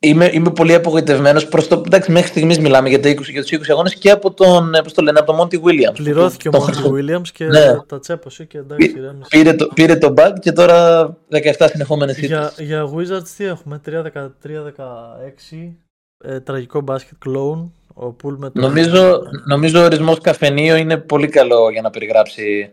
είμαι, 0.05 0.31
είμαι 0.33 0.51
πολύ 0.51 0.75
απογοητευμένος 0.75 1.47
προς 1.49 1.69
το. 1.69 1.83
Εντάξει, 1.87 2.13
μέχρι 2.13 2.29
στιγμής 2.29 2.59
μιλάμε 2.59 2.89
για, 2.89 3.01
τα 3.01 3.09
20, 3.11 3.21
για 3.31 3.43
τους 3.43 3.51
20 3.53 3.61
αγώνες 3.71 3.95
και 3.95 4.11
από 4.11 4.33
τον, 4.33 4.75
ε, 4.75 4.83
πώς 4.83 4.93
το 4.95 5.03
λένε, 5.03 5.19
από 5.19 5.33
τον 5.33 5.41
Monty 5.49 5.55
Williams. 5.67 5.95
Πληρώθηκε 5.95 6.49
ο 6.49 6.51
Τον 6.51 6.61
Monty 6.61 6.65
χρησιμο- 6.65 6.93
Williams 6.99 7.29
και 7.33 7.45
Ναι. 7.45 7.77
τα 7.87 7.99
τσέπωσε 8.01 8.45
και 8.45 8.59
εντάξει, 8.59 8.93
ηρέμησε. 8.97 9.29
Πήρε 9.31 9.53
το, 9.55 9.67
πήρε 9.75 9.97
το 9.97 10.15
bag 10.17 10.33
και 10.41 10.53
τώρα 10.53 11.07
17 11.31 11.69
συνεχόμενες 11.71 12.19
Για, 12.19 12.53
για 12.59 12.85
Wizards 12.97 13.29
τι 13.37 13.45
έχουμε, 13.45 13.81
3-16, 13.85 15.77
ε, 16.25 16.41
τραγικό 16.41 16.81
μπάσκετ, 16.81 17.17
clone, 17.27 17.69
ο 17.95 18.13
Πουλ 18.13 18.35
με 18.39 18.51
το... 18.51 18.61
Νομίζω, 18.61 19.21
νομίζω 19.47 19.81
ο 19.81 19.85
ορισμός 19.85 20.21
καφενείο 20.21 20.77
είναι 20.77 20.97
πολύ 20.97 21.29
καλό 21.29 21.71
για 21.71 21.83
να 21.83 21.91
περιγράψει 21.91 22.73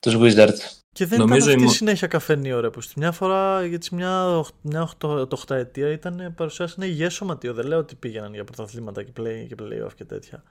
τους 0.00 0.16
Wizards. 0.20 0.79
Και 0.92 1.06
δεν 1.06 1.18
νομίζω 1.18 1.36
ήταν 1.36 1.48
αυτή 1.48 1.60
η 1.60 1.62
η 1.62 1.66
μο- 1.66 1.72
συνέχεια 1.72 2.06
καφενείο 2.06 2.60
ρε 2.60 2.70
που 2.70 2.80
στη 2.80 2.94
μια 2.98 3.12
φορά 3.12 3.64
γιατί 3.66 3.94
μια, 3.94 4.36
οχ- 4.38 4.54
μια 4.62 4.82
οχτώ- 4.82 5.28
το 5.28 5.36
οχταετία 5.36 5.90
ήταν 5.90 6.32
παρουσιάσανε 6.36 6.86
υγιές 6.86 7.14
σωματείο. 7.14 7.54
Δεν 7.54 7.66
λέω 7.66 7.78
ότι 7.78 7.94
πήγαιναν 7.94 8.34
για 8.34 8.44
πρωταθλήματα 8.44 9.02
και 9.02 9.12
play 9.20 9.44
και 9.48 9.54
play-off 9.58 9.94
και 9.96 10.04
τέτοια. 10.04 10.42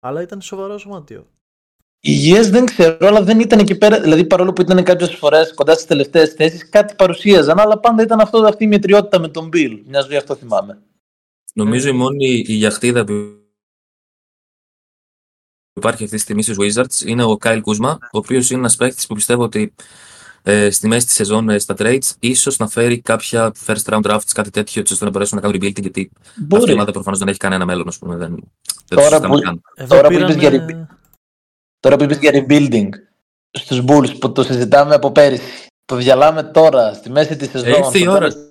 Αλλά 0.00 0.22
ήταν 0.22 0.40
σοβαρό 0.40 0.78
σωματείο. 0.78 1.26
Υγιές 2.00 2.50
δεν 2.50 2.64
ξέρω, 2.64 3.06
αλλά 3.06 3.22
δεν 3.22 3.40
ήταν 3.40 3.58
εκεί 3.58 3.78
πέρα. 3.78 4.00
Δηλαδή, 4.00 4.24
παρόλο 4.24 4.52
που 4.52 4.60
ήταν 4.62 4.84
κάποιες 4.84 5.14
φορές 5.14 5.54
κοντά 5.54 5.72
στις 5.74 5.86
τελευταίες 5.86 6.32
θέσεις, 6.32 6.68
κάτι 6.68 6.94
παρουσίαζαν. 6.94 7.58
Αλλά 7.58 7.78
πάντα 7.78 8.02
ήταν 8.02 8.20
αυτό, 8.20 8.38
αυτή 8.38 8.64
η 8.64 8.66
μετριότητα 8.66 9.18
με 9.20 9.28
τον 9.28 9.48
Bill. 9.52 9.80
Μιας 9.86 10.06
ζωή 10.06 10.16
αυτό 10.16 10.34
θυμάμαι. 10.34 10.78
Νομίζω 11.54 11.88
Ε. 11.88 11.90
η 11.90 11.94
μόνη 11.94 12.26
η 12.46 12.52
γιαχτίδα 12.52 13.04
που 13.04 13.12
υπάρχει 15.78 16.04
αυτή 16.04 16.16
τη 16.16 16.22
στιγμή 16.22 16.42
στους 16.42 16.56
Wizards 16.60 17.06
είναι 17.06 17.24
ο 17.24 17.36
Kyle 17.42 17.60
Kuzma, 17.64 17.96
ο 18.00 18.18
οποίος 18.18 18.50
είναι 18.50 18.58
ένας 18.58 18.76
παίκτης 18.76 19.06
που 19.06 19.14
πιστεύω 19.14 19.42
ότι 19.42 19.74
ε, 20.42 20.70
στη 20.70 20.88
μέση 20.88 21.06
της 21.06 21.14
σεζόν 21.14 21.48
ε, 21.48 21.58
στα 21.58 21.74
trades 21.78 22.04
ίσως 22.20 22.56
να 22.58 22.68
φέρει 22.68 23.00
κάποια 23.00 23.52
first 23.66 23.82
round 23.84 24.00
drafts, 24.02 24.30
κάτι 24.34 24.50
τέτοιο, 24.50 24.80
έτσι 24.80 24.92
ώστε 24.92 25.04
να 25.04 25.10
μπορέσουν 25.10 25.36
να 25.36 25.42
κάνουν 25.42 25.56
rebuilding, 25.56 25.80
γιατί 25.80 26.10
αυτή 26.12 26.40
η 26.40 26.44
Μπορεί. 26.44 26.72
ομάδα 26.72 26.92
προφανώς 26.92 27.18
δεν 27.18 27.28
έχει 27.28 27.38
κανένα 27.38 27.64
μέλλον, 27.64 27.88
ας 27.88 27.98
πούμε, 27.98 28.16
δεν, 28.16 28.28
δεν 28.30 28.40
το 28.88 28.94
Τώρα 28.96 29.08
συζητάμε 29.08 29.34
που- 29.36 29.40
καν. 29.42 29.60
Εδώ 29.74 29.88
Τώρα 29.96 30.08
που 30.08 30.14
πήρανε... 30.14 30.32
είπες 30.32 30.48
για 30.50 30.98
Τώρα 31.80 31.96
που 31.96 32.04
είπες 32.04 32.18
για 32.18 32.30
rebuilding 32.34 32.88
στους 33.50 33.82
Bulls 33.88 34.18
που 34.20 34.32
το 34.32 34.42
συζητάμε 34.42 34.94
από 34.94 35.12
πέρυσι, 35.12 35.66
το 35.84 35.96
διαλάμε 35.96 36.42
τώρα 36.42 36.94
στη 36.94 37.10
μέση 37.10 37.36
της 37.36 37.50
σεζόν. 37.50 37.68
Ήρθε 37.68 37.98
η 37.98 38.02
στο 38.02 38.10
ώρα. 38.10 38.18
τέλος- 38.28 38.46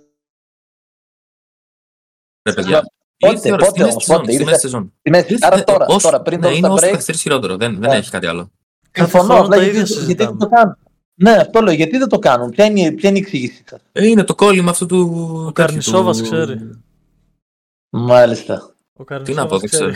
Ρε 2.49 2.53
παιδιά, 2.53 2.81
Πότε, 3.17 3.33
ήρθε 3.33 3.47
η 3.49 3.51
ώρα, 3.51 3.65
πότε 3.65 3.69
στη 3.71 3.79
μέση 3.81 3.91
όμως, 3.91 4.03
της 4.03 4.05
σεζόν, 4.05 4.21
πότε, 4.21 4.31
στη 4.31 4.41
ήρθε- 4.41 4.45
μέση 4.51 4.61
της 4.61 4.71
σεζόν. 4.71 4.93
στη 4.99 5.09
μέση- 5.09 5.31
Ήρθε- 5.31 5.45
Άρα 5.53 5.63
τώρα, 5.63 5.85
όσο- 5.85 5.99
τώρα 6.09 6.21
πριν 6.21 6.39
ναι, 6.39 6.45
το 6.47 6.53
είναι 6.53 6.67
All-Star 6.67 6.71
όσο 6.71 6.85
break. 6.85 6.89
καθυστερήσει 6.91 7.23
χειρότερο, 7.23 7.57
δεν, 7.57 7.79
δεν 7.79 7.89
Ναι. 7.89 7.95
έχει 7.95 8.09
κάτι 8.09 8.27
άλλο. 8.27 8.51
Κάθε 8.91 9.09
Συμφωνώ, 9.09 9.33
χρόνο 9.33 9.45
απλά 9.45 9.55
τα 9.57 9.63
γιατί, 9.63 9.77
ίδια 9.77 9.85
γιατί 9.87 10.01
συζητάμε. 10.01 10.29
δεν 10.29 10.39
το 10.39 10.55
κάνουν; 10.55 10.77
Ναι, 11.19 11.31
αυτό 11.31 11.61
λέω. 11.61 11.73
Γιατί 11.73 11.97
δεν 11.97 12.07
το 12.09 12.19
κάνουν; 12.19 12.49
Ποια 12.49 12.65
είναι, 12.65 12.79
η- 12.81 12.91
ποια 12.91 13.09
είναι 13.09 13.17
η 13.17 13.21
εξήγηση 13.21 13.63
σας; 13.67 13.79
Ε, 13.91 14.07
είναι 14.07 14.23
το 14.23 14.35
κόλλημα 14.35 14.69
αυτού 14.71 14.85
του... 14.85 15.21
Ο 15.23 15.37
τέτοιου, 15.37 15.51
Καρνισόβας 15.53 16.17
του- 16.17 16.23
ξέρει. 16.23 16.79
Μάλιστα. 17.89 18.53
Ο 18.53 18.63
να 18.63 18.93
πω, 18.97 19.03
Καρνισόβας 19.03 19.59
δεν 19.61 19.69
ξέρει. 19.69 19.93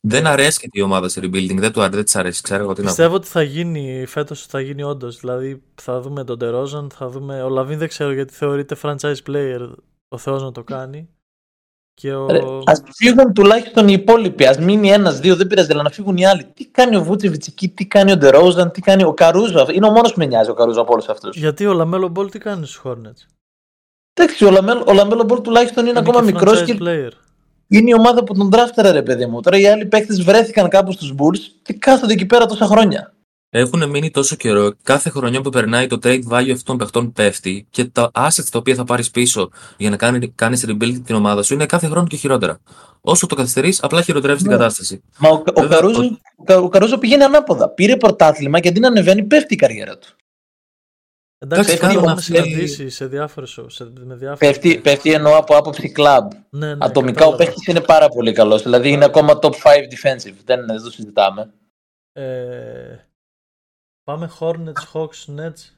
Δεν 0.00 0.26
αρέσει 0.26 0.68
η 0.72 0.80
ομάδα 0.82 1.08
σε 1.08 1.20
rebuilding, 1.24 1.56
δεν, 1.58 1.72
του, 1.72 1.80
αρέσει, 1.80 1.94
δεν 1.96 2.04
της 2.04 2.16
αρέσει, 2.16 2.42
ξέρω 2.42 2.62
εγώ 2.62 2.72
τι 2.72 2.78
να 2.80 2.86
πω. 2.86 2.92
Πιστεύω 2.94 3.14
ότι 3.14 3.26
θα 3.28 3.42
γίνει 3.42 4.04
φέτος 4.08 4.46
θα 4.46 4.60
γίνει 4.60 4.82
όντως. 4.82 5.20
Δηλαδή 5.20 5.62
θα 5.74 6.00
δούμε 6.00 6.24
τον 6.24 6.38
Τερόζαν, 6.38 6.90
θα 6.94 7.08
δούμε. 7.08 7.42
Ο 7.42 7.48
Λαβίν 7.48 7.78
δεν 7.78 7.88
ξέρω 7.88 8.12
γιατί 8.12 8.34
θεωρείται 8.34 8.76
franchise 8.82 9.16
player 9.26 9.68
ο 10.08 10.18
Θεός 10.18 10.42
να 10.42 10.52
το 10.52 10.62
κάνει. 10.64 11.08
Και 11.94 12.14
ο. 12.14 12.24
Ας 12.64 12.72
φύγουν 12.94 13.32
τουλάχιστον 13.32 13.88
οι 13.88 13.92
υπόλοιποι. 13.92 14.46
Ας 14.46 14.56
μείνει 14.60 14.90
ένα-δύο, 14.90 15.36
δεν 15.36 15.46
πειράζει, 15.46 15.72
αλλά 15.72 15.82
να 15.82 15.90
φύγουν 15.90 16.16
οι 16.16 16.26
άλλοι. 16.26 16.44
Τι 16.54 16.66
κάνει 16.66 16.96
ο 16.96 17.02
Βούτσεβιτς 17.02 17.46
εκεί, 17.46 17.68
τι 17.68 17.86
κάνει 17.86 18.12
ο 18.12 18.16
Ντερόζαν, 18.16 18.70
τι 18.70 18.80
κάνει 18.80 19.04
ο 19.04 19.14
Καρούζο. 19.14 19.66
Είναι 19.72 19.86
ο 19.86 19.90
μόνος 19.90 20.12
που 20.12 20.18
με 20.18 20.26
νοιάζει 20.26 20.50
ο 20.50 20.54
Καρούζο 20.54 20.80
από 20.80 20.92
όλους 20.92 21.08
αυτούς. 21.08 21.36
Γιατί 21.36 21.66
ο 21.66 21.72
Λαμέλο 21.72 22.08
Μπολ 22.08 22.30
τι 22.30 22.38
κάνει 22.38 22.66
στους 22.66 22.82
Hornets; 22.84 23.26
Εντάξει, 24.14 24.44
ο 24.44 24.50
Λαμέλο, 24.50 24.84
ο 24.86 24.92
Λαμέλο 24.92 25.24
Μπολ 25.24 25.40
τουλάχιστον 25.40 25.86
είναι, 25.86 25.98
ακόμα 25.98 26.18
και 26.18 26.24
μικρός 26.24 26.60
franchise 26.60 26.64
και 26.64 26.78
player. 26.80 27.10
είναι 27.68 27.90
η 27.90 27.94
ομάδα 27.94 28.24
που 28.24 28.34
τον 28.34 28.50
draftάρανε, 28.50 28.92
ρε 28.92 29.02
παιδί 29.02 29.26
μου. 29.26 29.40
Τώρα 29.40 29.58
οι 29.58 29.66
άλλοι 29.68 29.86
παίχτες 29.86 30.14
βρέθηκαν 30.14 30.68
κάπου 30.68 30.92
στους 30.92 31.14
Bulls 31.18 31.40
και 31.62 31.72
κάθονται 31.72 32.12
εκεί 32.12 32.26
πέρα 32.26 32.46
τόσα 32.46 32.66
χρόνια. 32.66 33.12
Έχουν 33.54 33.88
μείνει 33.90 34.10
τόσο 34.10 34.36
καιρό, 34.36 34.72
κάθε 34.82 35.10
χρονιά 35.10 35.40
που 35.40 35.50
περνάει 35.50 35.86
το 35.86 35.98
trade 36.02 36.20
value 36.30 36.50
αυτών 36.50 36.62
των 36.64 36.76
παιχτών 36.78 37.12
πέφτει 37.12 37.66
και 37.70 37.84
τα 37.84 38.10
assets 38.14 38.44
τα 38.50 38.58
οποία 38.58 38.74
θα 38.74 38.84
πάρεις 38.84 39.10
πίσω 39.10 39.48
για 39.76 39.90
να 39.90 39.96
κάνει, 39.96 40.28
κάνεις 40.28 40.64
rebuild 40.68 41.00
την 41.04 41.14
ομάδα 41.14 41.42
σου 41.42 41.54
είναι 41.54 41.66
κάθε 41.66 41.86
χρόνο 41.88 42.06
και 42.06 42.16
χειρότερα. 42.16 42.58
Όσο 43.00 43.26
το 43.26 43.34
καθυστερείς, 43.34 43.82
απλά 43.82 44.02
χειροτερεύεις 44.02 44.42
την 44.42 44.50
Ναι. 44.50 44.56
κατάσταση. 44.56 45.02
Μα 45.18 45.28
ο, 45.28 45.32
ο, 45.54 45.60
Βέβαια, 45.60 45.68
Καρούζο, 45.78 46.02
ο, 46.36 46.44
Κα- 46.44 46.58
ο 46.58 46.68
Καρούζο 46.68 46.98
πηγαίνει 46.98 47.22
ανάποδα. 47.22 47.68
Πήρε 47.68 47.96
πρωτάθλημα 47.96 48.60
και 48.60 48.68
αντί 48.68 48.80
να 48.80 48.88
ανεβαίνει, 48.88 49.24
πέφτει 49.24 49.54
η 49.54 49.56
καριέρα 49.56 49.98
του. 49.98 50.08
Εντάξει, 51.38 51.64
Πέφτει 51.70 51.86
κάναμε 51.86 52.06
όμως, 52.10 52.24
συναντήσει 52.24 52.88
σε 52.88 53.06
διάφορε 53.06 53.46
σε, 53.46 53.92
με 54.04 54.14
διάφορες 54.14 54.38
Πέφτει, 54.38 54.78
πέφτει 54.78 55.12
εννοώ 55.12 55.36
από 55.36 55.56
άποψη 55.56 55.92
κλαμπ. 55.92 56.30
Ναι, 56.50 56.66
ναι, 56.74 56.84
Ατομικά 56.84 57.26
ο 57.26 57.30
κατάλαβα. 57.30 57.36
παίχτη 57.36 57.70
είναι 57.70 57.80
πάρα 57.80 58.08
πολύ 58.08 58.32
καλός. 58.32 58.62
Δηλαδή 58.62 58.90
είναι 58.90 59.04
ακόμα 59.04 59.38
top 59.42 59.50
5 59.50 59.50
defensive. 59.50 60.34
Δεν, 60.44 60.66
δεν 60.66 60.82
το 60.82 60.90
συζητάμε. 60.90 61.52
Ε, 62.12 62.22
πάμε 64.04 64.30
Hornets, 64.40 64.82
Hawks, 64.92 65.36
Nets. 65.38 65.70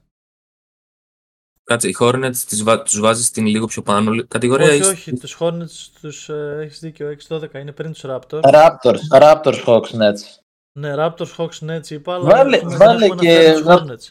Κάτσε, 1.64 1.88
οι 1.88 1.96
Hornets 2.00 2.36
τις 2.36 2.62
βα... 2.62 2.82
τους 2.82 3.00
βάζεις 3.00 3.26
στην 3.26 3.46
λίγο 3.46 3.66
πιο 3.66 3.82
πάνω 3.82 4.24
κατηγορία. 4.28 4.66
όχι, 4.66 4.76
ή- 4.76 4.82
όχι, 4.82 5.12
τους 5.18 5.36
Hornets 5.40 5.88
τους 6.00 6.28
ε, 6.28 6.58
έχεις 6.60 6.78
δίκιο, 6.78 7.16
6-12 7.28 7.54
είναι 7.54 7.72
πριν 7.72 7.92
τους 7.92 8.02
Raptors. 8.06 8.40
Raptors, 8.40 8.98
Raptors, 9.20 9.64
Hawks, 9.66 9.90
Nets. 9.90 10.20
Ναι, 10.78 10.94
Raptors, 10.96 11.34
Hawks, 11.36 11.58
Nets 11.70 11.90
είπα, 11.90 12.14
αλλά 12.14 12.24
Βάλε- 12.30 12.60
έχουμε, 12.62 12.76
βάλε 12.76 12.98
δεν 12.98 13.02
έχουμε 13.10 13.20
και 13.20 13.30
αναφέρει 13.30 13.54
τους 13.56 13.64
να- 13.64 13.76
Hornets. 13.82 14.10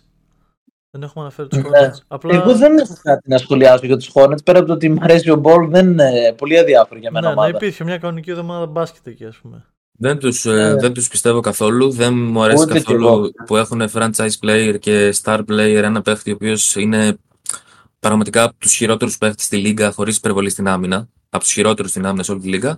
Δεν 0.91 1.03
έχουμε 1.03 1.23
αναφέρει 1.23 1.47
τους 1.47 1.57
Ναι. 1.57 1.69
Hornets. 1.69 1.97
Απλά, 2.07 2.35
Εγώ 2.35 2.55
δεν 2.55 2.77
έχω 2.77 2.93
κάτι 3.01 3.29
να 3.29 3.37
σχολιάσω 3.37 3.85
για 3.85 3.97
τους 3.97 4.11
Hornets. 4.13 4.43
Πέρα 4.43 4.57
από 4.59 4.67
το 4.67 4.73
ότι 4.73 4.89
μου 4.89 4.97
αρέσει 5.01 5.29
ο 5.31 5.41
Ball, 5.45 5.67
δεν 5.69 5.87
είναι 5.91 6.33
πολύ 6.37 6.59
αδιάφορο 6.59 6.99
για 6.99 7.11
μένα 7.11 7.27
ναι, 7.29 7.33
να 7.35 7.41
ομάδα. 7.41 7.57
υπήρχε 7.57 7.83
μια 7.83 7.97
κανονική 7.97 8.29
εβδομάδα 8.29 8.65
μπάσκετ 8.65 9.07
εκεί, 9.07 9.25
ας 9.25 9.37
πούμε. 9.37 9.65
Δεν 9.97 10.17
τους, 10.17 10.45
Ναι. 10.45 10.61
ε, 10.61 10.75
δεν 10.75 10.93
τους 10.93 11.07
πιστεύω 11.07 11.39
καθόλου. 11.39 11.89
Δεν 11.91 12.13
μου 12.13 12.43
αρέσει 12.43 12.63
Ούτε 12.63 12.73
κι 12.73 12.83
καθόλου 12.85 13.07
εγώ. 13.07 13.31
που 13.45 13.57
έχουν 13.57 13.89
franchise 13.93 14.31
player 14.45 14.75
και 14.79 15.13
star 15.23 15.39
player 15.49 15.81
ένα 15.83 16.01
παίχτη 16.01 16.31
ο 16.31 16.33
οποίος 16.33 16.75
είναι 16.75 17.17
πραγματικά 17.99 18.43
από 18.43 18.53
τους 18.57 18.73
χειρότερους 18.73 19.17
παίχτες 19.17 19.45
στη 19.45 19.57
λίγα 19.57 19.91
χωρίς 19.91 20.17
υπερβολή 20.17 20.49
στην 20.49 20.67
άμυνα. 20.67 21.07
Από 21.29 21.43
τους 21.43 21.53
χειρότερους 21.53 21.91
στην 21.91 22.05
άμυνα 22.05 22.23
σε 22.23 22.31
όλη 22.31 22.41
τη 22.41 22.47
λίγα. 22.47 22.77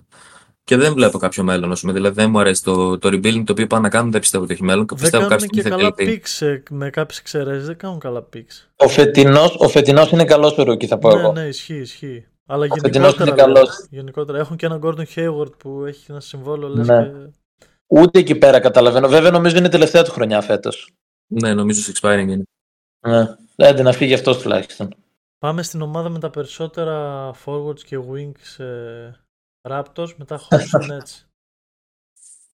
Και 0.64 0.76
δεν 0.76 0.92
βλέπω 0.92 1.18
κάποιο 1.18 1.42
μέλλον. 1.42 1.72
ας 1.72 1.80
πούμε. 1.80 1.92
Δηλαδή 1.92 2.14
δεν 2.20 2.30
μου 2.30 2.38
αρέσει 2.38 2.62
το, 2.62 2.98
το 2.98 3.08
rebuilding 3.08 3.42
το 3.46 3.52
οποίο 3.52 3.66
πάνε 3.66 3.82
να 3.82 3.88
κάνουν. 3.88 4.10
Δεν 4.10 4.20
πιστεύω 4.20 4.44
ότι 4.44 4.52
έχει 4.52 4.62
μέλλον. 4.62 4.86
Δεν 4.88 4.98
Πιστεύω 4.98 5.22
κάνουν 5.26 5.38
κάποια 5.38 5.46
και 5.46 5.60
στιγμή 5.60 5.76
θα 5.76 5.82
καλά 5.82 5.94
κλειθεί. 5.96 6.20
picks 6.40 6.46
ε, 6.46 6.62
με 6.70 6.90
κάποιες 6.90 7.18
εξαιρέσεις, 7.18 7.66
δεν 7.66 7.76
κάνουν 7.76 7.98
καλά 7.98 8.28
picks. 8.36 8.66
Ο 8.76 8.88
φετινός, 8.88 9.54
ο 9.58 9.68
φετινός 9.68 10.10
είναι 10.10 10.24
καλός 10.24 10.58
ο 10.58 10.62
rookie, 10.62 10.86
θα 10.86 10.98
πω 10.98 11.14
Ναι, 11.14 11.20
εγώ. 11.20 11.32
ναι, 11.32 11.40
ισχύει, 11.42 11.74
ισχύει. 11.80 12.26
Αλλά 12.46 12.66
φετινός 12.82 13.16
γενικότερα, 13.16 13.30
είναι 13.30 13.36
καλός. 13.54 13.68
δηλαδή, 13.76 13.88
γενικότερα 13.96 14.38
έχουν 14.38 14.56
και 14.56 14.66
έναν 14.66 14.80
Gordon 14.84 15.04
Hayward 15.14 15.58
που 15.58 15.84
έχει 15.84 16.10
ένα 16.10 16.20
συμβόλαιο 16.20 16.68
λες 16.68 16.86
Ναι. 16.86 17.02
και... 17.02 17.30
Ούτε 17.86 18.18
εκεί 18.18 18.34
πέρα 18.34 18.60
καταλαβαίνω. 18.60 19.08
Βέβαια 19.08 19.30
νομίζω 19.30 19.56
είναι 19.56 19.66
η 19.66 19.70
τελευταία 19.70 20.04
του 20.04 20.10
χρονιά 20.10 20.40
φέτος. 20.40 20.92
Ναι, 21.26 21.54
νομίζω 21.54 21.80
σε 21.80 21.92
expiring 21.94 22.26
είναι. 22.28 22.42
Ναι. 23.08 23.36
Άντε 23.56 23.82
να 23.82 23.92
φύγει 23.92 24.14
αυτός 24.14 24.38
τουλάχιστον. 24.38 24.94
Πάμε 25.38 25.62
στην 25.62 25.82
ομάδα 25.82 26.08
με 26.08 26.18
τα 26.18 26.30
περισσότερα 26.30 27.30
forwards 27.44 27.80
και 27.80 27.98
wings 28.12 28.64
ε, 28.64 29.10
Raptors, 29.68 30.14
μετά 30.16 30.40
Hawks 30.48 30.90
Nets 30.90 31.24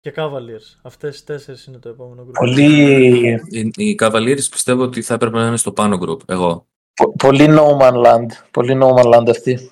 και 0.00 0.12
Cavaliers. 0.16 0.78
Αυτές 0.82 1.18
οι 1.18 1.24
τέσσερις 1.24 1.64
είναι 1.66 1.78
το 1.78 1.88
επόμενο 1.88 2.22
group. 2.22 2.32
Πολύ, 2.32 3.40
Οι, 3.50 3.70
οι 3.76 3.98
Cavaliers 4.02 4.48
πιστεύω 4.50 4.82
ότι 4.82 5.02
θα 5.02 5.14
έπρεπε 5.14 5.36
να 5.38 5.46
είναι 5.46 5.56
στο 5.56 5.72
πάνω 5.72 5.98
group. 6.02 6.18
Εγώ. 6.28 6.66
πο- 6.94 7.12
πολύ 7.16 7.46
no 7.48 7.78
man 7.80 8.04
land. 8.06 8.26
Πολύ 8.50 8.78
no 8.82 8.94
man 8.94 9.14
land 9.14 9.28
αυτή. 9.30 9.70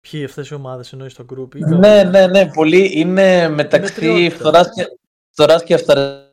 Ποιοι 0.00 0.24
αυτές 0.24 0.48
οι 0.48 0.54
ομάδες 0.54 0.92
εννοείς 0.92 1.12
στο 1.12 1.24
group 1.34 1.54
ή 1.54 1.58
Ναι, 1.58 1.76
Cavaliers? 2.02 2.10
ναι, 2.10 2.26
ναι. 2.26 2.50
Πολύ 2.50 2.90
είναι 2.94 3.48
μεταξύ 3.48 3.92
Μετριότητα. 3.92 4.36
φθοράς 4.38 4.68
και, 4.74 4.86
φθοράς 5.30 5.62
και 5.64 5.74
αυταρασίας. 5.74 6.30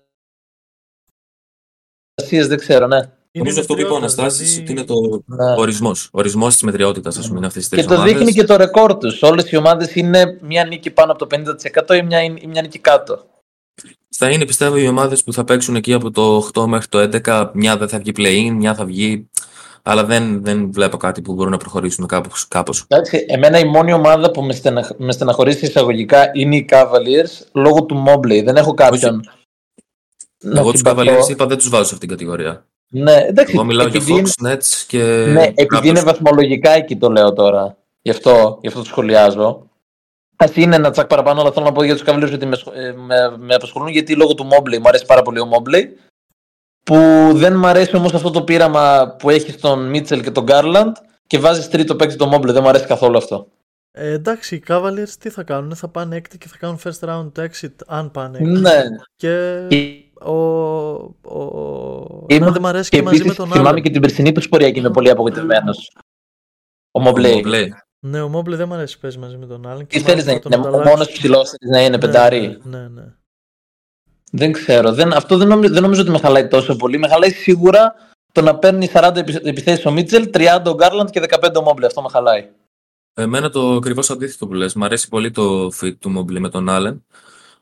Δεν 2.48 2.58
ξέρω, 2.58 2.88
ναι. 2.88 2.98
Είναι 2.98 3.46
Νομίζω 3.46 3.60
αυτό 3.62 3.74
που 3.74 3.80
είπε 3.80 3.90
ο 3.92 4.00
μετριότητα, 4.00 4.22
Αναστάσης 4.24 4.56
δηλαδή- 4.56 4.62
ότι 4.62 4.72
είναι 4.72 4.84
το 4.84 5.24
ναι. 5.36 5.54
ορισμός. 5.62 6.10
Ορισμός 6.12 6.54
της 6.54 6.62
μετριότητας, 6.62 7.18
ας 7.18 7.26
πούμε, 7.28 7.38
είναι 7.38 7.48
αυτές 7.48 7.62
τις 7.62 7.70
Και 7.70 7.76
τρεις 7.76 7.88
το 7.88 7.94
ομάδες. 7.94 8.14
δείχνει 8.14 8.32
και 8.34 8.44
το 8.44 8.56
ρεκόρ 8.56 8.98
τους. 8.98 9.22
Όλες 9.22 9.52
οι 9.52 9.56
ομάδες 9.56 9.96
είναι 9.96 10.38
μια 10.42 10.66
νίκη 10.66 10.92
πάνω 10.92 11.12
από 11.12 11.20
το 11.20 11.28
50% 11.28 11.94
ή 11.96 12.02
μια, 12.04 12.24
ή 12.24 12.30
μια 12.48 12.62
νίκη 12.62 12.80
κάτω. 12.80 13.26
Θα 14.16 14.30
είναι 14.30 14.46
πιστεύω 14.46 14.78
οι 14.78 14.88
ομάδες 14.88 15.24
που 15.24 15.34
θα 15.34 15.44
παίξουν 15.44 15.76
εκεί 15.76 15.94
από 15.94 16.12
το 16.12 16.36
8 16.36 16.68
μέχρι 16.68 16.88
το 16.88 17.00
11. 17.00 17.52
Μια 17.54 17.78
δεν 17.78 17.88
θα 17.90 18.00
βγει 18.00 18.12
play-in, 18.18 18.52
μια 18.52 18.76
θα 18.76 18.86
βγει. 18.86 19.30
Αλλά 19.90 20.04
δεν, 20.06 20.44
δεν 20.44 20.72
βλέπω 20.72 20.98
κάτι 20.98 21.22
που 21.22 21.34
μπορούν 21.34 21.52
να 21.52 21.58
προχωρήσουν 21.58 22.06
κάπως. 22.08 22.48
κάπως. 22.48 22.86
Εντάξει, 22.88 23.26
εμένα 23.30 23.60
η 23.60 23.66
μόνη 23.66 23.94
ομάδα 23.94 24.32
που 24.32 24.42
με, 24.44 24.54
στεναχ... 24.54 24.90
με 24.98 25.12
στεναχωρήσει 25.12 25.66
εισαγωγικά 25.66 26.32
είναι 26.34 26.56
οι 26.56 26.66
Cavaliers 26.72 27.46
λόγω 27.54 27.84
του 27.84 28.04
Mobley. 28.08 28.44
Δεν 28.44 28.56
έχω 28.56 28.74
κάποιον. 28.74 29.30
να 30.44 30.60
Εγώ 30.60 30.72
τους 30.72 30.80
συμπαθώ. 30.80 31.02
Cavaliers 31.02 31.30
είπα 31.30 31.46
δεν 31.46 31.58
τους 31.58 31.70
βάζω 31.70 31.84
σε 31.84 31.94
αυτήν 31.94 32.08
την 32.08 32.18
κατηγορία. 32.18 32.66
Ναι, 32.90 33.14
εντάξει. 33.28 33.54
Εγώ 33.56 33.64
μιλάω 33.64 33.88
για 33.88 34.00
επειδή 34.00 34.12
είναι- 34.20 34.30
Hawks, 34.42 34.48
Nets 34.54 34.84
και 34.88 35.04
Ναι, 35.28 35.52
επειδή 35.56 35.88
είναι 35.88 36.00
Raptors. 36.00 36.06
βαθμολογικά 36.06 36.72
εκεί 36.72 36.96
το 36.96 37.10
λέω 37.10 37.34
τώρα. 37.34 37.78
Γι' 38.02 38.12
αυτό, 38.12 38.58
γι 38.62 38.68
αυτό 38.68 38.80
το 38.80 38.86
σχολιάζω. 38.86 39.70
Α 40.38 40.46
είναι 40.56 40.76
ένα 40.76 40.92
τσακ 40.92 41.08
παραπάνω, 41.08 41.42
αλλά 41.42 41.52
θέλω 41.52 41.66
να 41.66 41.72
πω 41.72 41.84
για 41.84 41.96
τους 41.96 42.04
Cavaliers 42.08 42.32
ότι 42.34 42.46
με, 42.46 42.56
σχ- 42.56 42.76
ε, 42.76 42.92
με, 42.92 43.16
με 43.38 43.56
απασχολούν 43.56 43.88
γιατί 43.88 44.16
λόγω 44.16 44.34
του 44.34 44.48
Mobley. 44.52 44.78
Μου 44.78 44.88
αρέσει 44.88 45.06
πάρα 45.06 45.22
πολύ 45.22 45.40
ο 45.40 45.48
Mobley. 45.52 45.84
Που 46.88 46.96
δεν 47.34 47.58
μου 47.58 47.68
αρέσει 47.68 47.96
όμως 47.96 48.14
αυτό 48.14 48.30
το 48.32 48.44
πείραμα 48.44 49.16
που 49.20 49.30
έχει 49.30 49.52
στον 49.52 49.90
Μίτσελ 49.90 50.22
και 50.24 50.32
τον 50.32 50.46
Garland 50.48 50.92
και 51.28 51.40
βάζεις 51.40 51.70
τρίτο 51.70 51.96
παίκτη 51.96 52.16
τον 52.16 52.32
Mobley. 52.34 52.46
Δεν 52.54 52.64
μου 52.64 52.70
αρέσει 52.70 52.86
καθόλου 52.86 53.18
αυτό. 53.18 53.48
Ε, 53.92 54.12
εντάξει, 54.12 54.56
οι 54.56 54.64
Cavaliers 54.68 55.10
τι 55.20 55.30
θα 55.30 55.44
κάνουν, 55.44 55.76
θα 55.76 55.88
πάνε 55.88 56.16
έκτη 56.16 56.38
και 56.38 56.48
θα 56.48 56.58
κάνουν 56.58 56.80
first 56.84 57.10
round 57.10 57.32
exit 57.46 57.74
αν 57.88 58.12
πάνε 58.12 58.38
έκτη. 58.38 58.50
Ναι. 58.50 58.82
Και 59.16 59.66
Και, 59.70 60.04
ο, 60.26 60.32
ο... 60.32 62.26
Είμαι- 62.28 62.36
εμένα 62.36 62.52
δεν 62.52 62.62
μ' 62.62 62.66
αρέσει 62.68 62.90
και 62.90 62.98
και, 62.98 63.04
μαζί 63.04 63.18
με 63.18 63.22
επίσης 63.24 63.38
τον 63.38 63.48
θυμάμαι 63.48 63.70
άλλον. 63.70 63.82
και 63.82 63.90
την 63.90 64.02
περσινή 64.02 64.32
τους 64.32 64.50
πορεία 64.50 64.72
και 64.72 64.80
είμαι 64.80 64.90
πολύ 64.92 65.10
απογοητευμένος. 65.10 65.92
Ο 66.92 67.02
Ο 67.02 67.12
Mobley. 67.16 67.34
Mobley. 67.46 67.68
Ναι, 68.00 68.22
ο 68.22 68.32
Mobley 68.40 68.56
δεν 68.56 68.68
μ' 68.68 68.74
αρέσει 68.74 68.96
που 68.96 69.02
παίζει 69.02 69.18
μαζί 69.18 69.38
με 69.38 69.46
τον 69.46 69.68
άλλον. 69.68 69.88
Τι 69.88 69.98
και 69.98 70.00
θέλει 70.04 70.24
να 70.24 70.26
μάλλον 70.26 70.26
θα 70.26 70.32
είναι, 70.32 70.42
τον 70.42 70.54
ο 70.54 70.68
ανταλλάξω. 70.68 70.90
μόνο 70.96 71.06
ψηλό 71.12 71.46
να 71.70 71.80
είναι 71.80 71.90
Ναι, 71.90 71.98
πεντάρι; 71.98 72.58
Ναι, 72.64 72.78
ναι, 72.78 72.88
ναι. 72.88 73.04
Δεν 74.32 74.52
ξέρω. 74.52 74.92
Δεν, 74.92 75.14
αυτό 75.14 75.38
δεν 75.38 75.48
νομίζω, 75.48 75.74
δεν 75.74 75.82
νομίζω 75.82 76.02
ότι 76.02 76.12
με 76.12 76.20
χαλάει 76.20 76.48
τόσο 76.48 76.76
πολύ. 76.76 76.98
Με 76.98 77.08
χαλάει 77.08 77.32
σίγουρα 77.32 77.96
το 78.32 78.42
να 78.42 78.56
παίρνει 78.56 78.90
40 78.94 79.12
επιθέσεις 79.44 79.86
ο 79.86 79.92
Μίτσελ, 79.92 80.30
30 80.34 80.62
ο 80.66 80.74
Γκάρλαντ 80.74 81.10
και 81.10 81.22
15 81.30 81.56
ο 81.58 81.62
Μόμπλε. 81.62 81.86
Αυτό 81.86 82.02
με 82.02 82.10
χαλάει. 82.10 82.50
Εμένα 83.14 83.50
το 83.50 83.76
ακριβώς 83.76 84.10
αντίθετο 84.10 84.48
που 84.48 84.54
λες. 84.54 84.74
Μ' 84.74 84.84
αρέσει 84.84 85.08
πολύ 85.10 85.32
το 85.32 85.72
fit 85.82 85.96
του 86.00 86.18
Mobley 86.18 86.40
με 86.40 86.50
τον 86.50 86.68
Allen 86.70 86.98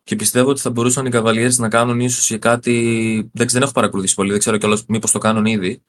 και 0.06 0.16
πιστεύω 0.16 0.50
ότι 0.50 0.62
θα 0.62 0.70
μπορούσαν 0.70 1.06
οι 1.06 1.10
Cavaliers 1.14 1.56
να 1.58 1.70
κάνουν 1.70 2.00
ίσως 2.00 2.28
και 2.28 2.38
κάτι. 2.38 3.30
Δεν, 3.34 3.48
δεν 3.48 3.62
έχω 3.62 3.72
παρακολουθήσει 3.72 4.16
πολύ, 4.16 4.30
δεν 4.30 4.40
ξέρω 4.40 4.58
κιόλας 4.58 4.84
μήπως 4.88 5.12
το 5.12 5.20
κάνουν 5.20 5.46
ήδη. 5.46 5.82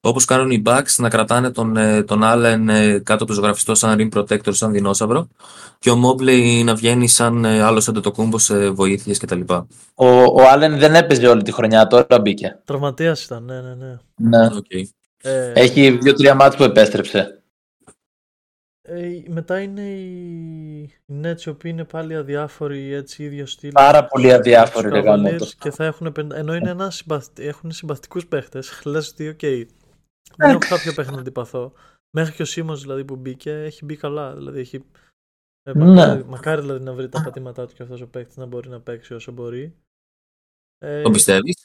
Όπως 0.00 0.24
κάνουν 0.24 0.50
οι 0.50 0.62
Bucks 0.66 0.94
να 0.96 1.08
κρατάνε 1.08 1.50
τον, 1.50 1.76
ε, 1.76 2.02
τον 2.02 2.20
Allen 2.24 2.68
ε, 2.68 2.98
κάτω 2.98 3.14
από 3.14 3.26
το 3.26 3.32
ζωγραφιστό 3.32 3.74
σαν 3.74 3.96
rim 3.98 4.18
protector, 4.18 4.54
σαν 4.54 4.72
δεινόσαυρο 4.72 5.28
και 5.78 5.90
ο 5.90 5.96
Mobley 6.04 6.62
να 6.64 6.74
βγαίνει 6.74 7.08
σαν 7.08 7.44
ε, 7.44 7.62
άλλος 7.62 7.88
αντετοκούμπο 7.88 8.38
σε 8.38 8.70
βοήθειες 8.70 9.18
κτλ. 9.18 9.40
Ο, 9.94 10.06
ο 10.06 10.48
Άλεν 10.50 10.78
δεν 10.78 10.94
έπαιζε 10.94 11.26
όλη 11.26 11.42
τη 11.42 11.52
χρονιά, 11.52 11.86
τώρα 11.86 12.20
μπήκε. 12.20 12.58
Τραυματίας 12.64 13.24
ήταν, 13.24 13.44
ναι, 13.44 13.60
ναι, 13.60 13.74
ναι. 13.74 13.98
Ναι. 14.38 14.48
Okay. 14.52 14.82
Ε, 15.22 15.52
Έχει 15.54 15.90
δύο-τρία 15.90 16.34
μάτς 16.34 16.56
που 16.56 16.62
επέστρεψε. 16.62 17.42
Ε, 18.88 19.22
μετά 19.28 19.60
είναι 19.60 19.82
οι, 19.82 20.82
οι 20.82 21.20
Nets 21.22 21.40
οι 21.40 21.48
οποίοι 21.48 21.70
είναι 21.74 21.84
πάλι 21.84 22.14
αδιάφοροι 22.16 22.92
έτσι 22.92 23.24
ίδιο 23.24 23.46
στυλ. 23.46 23.72
Πάρα 23.72 24.06
πολύ 24.06 24.32
αδιάφοροι, 24.32 24.88
Τους 24.88 24.92
ρε 24.98 25.00
γαμώ 25.00 25.28
Cavaliers 25.28 25.38
το. 25.38 25.50
και 25.58 25.70
θα 25.70 25.84
έχουν 25.84 26.12
πεντα- 26.12 26.36
ενώ 26.36 26.54
είναι 26.54 26.70
ένας 26.70 26.96
συμπαθ... 26.96 27.28
έχουν 27.38 27.70
συμπαθητικούς 27.70 28.26
παίχτες. 28.26 28.82
Λες 28.84 29.10
ότι 29.10 29.28
οκ 29.28 29.40
δεν 30.36 30.50
έχω 30.50 30.58
κάποιο 30.58 30.92
παίχτη 30.94 31.12
να 31.12 31.20
αντιπαθώ. 31.20 31.72
Μέχρι 32.16 32.34
και 32.34 32.42
ο 32.42 32.44
Σίμος 32.44 32.80
δηλαδή 32.80 33.04
που 33.04 33.16
μπήκε 33.16 33.50
έχει 33.62 33.84
μπει 33.84 33.96
καλά. 33.96 34.34
Δηλαδή 34.34 34.60
έχει 34.60 34.84
ε, 35.62 35.72
Ναι. 35.72 35.84
μακάρι, 35.84 36.24
μακάρι 36.24 36.60
δηλαδή 36.60 36.84
να 36.84 36.92
βρει 36.92 37.08
τα 37.08 37.22
πατήματά 37.22 37.66
του 37.66 37.74
και 37.74 37.82
αυτός 37.82 38.00
ο 38.00 38.06
παίχτης 38.08 38.36
να 38.36 38.46
μπορεί 38.46 38.68
να 38.68 38.80
παίξει 38.80 39.14
όσο 39.14 39.32
μπορεί. 39.32 39.76
Ε, 40.78 41.02
Τον 41.02 41.12
πιστεύεις; 41.12 41.56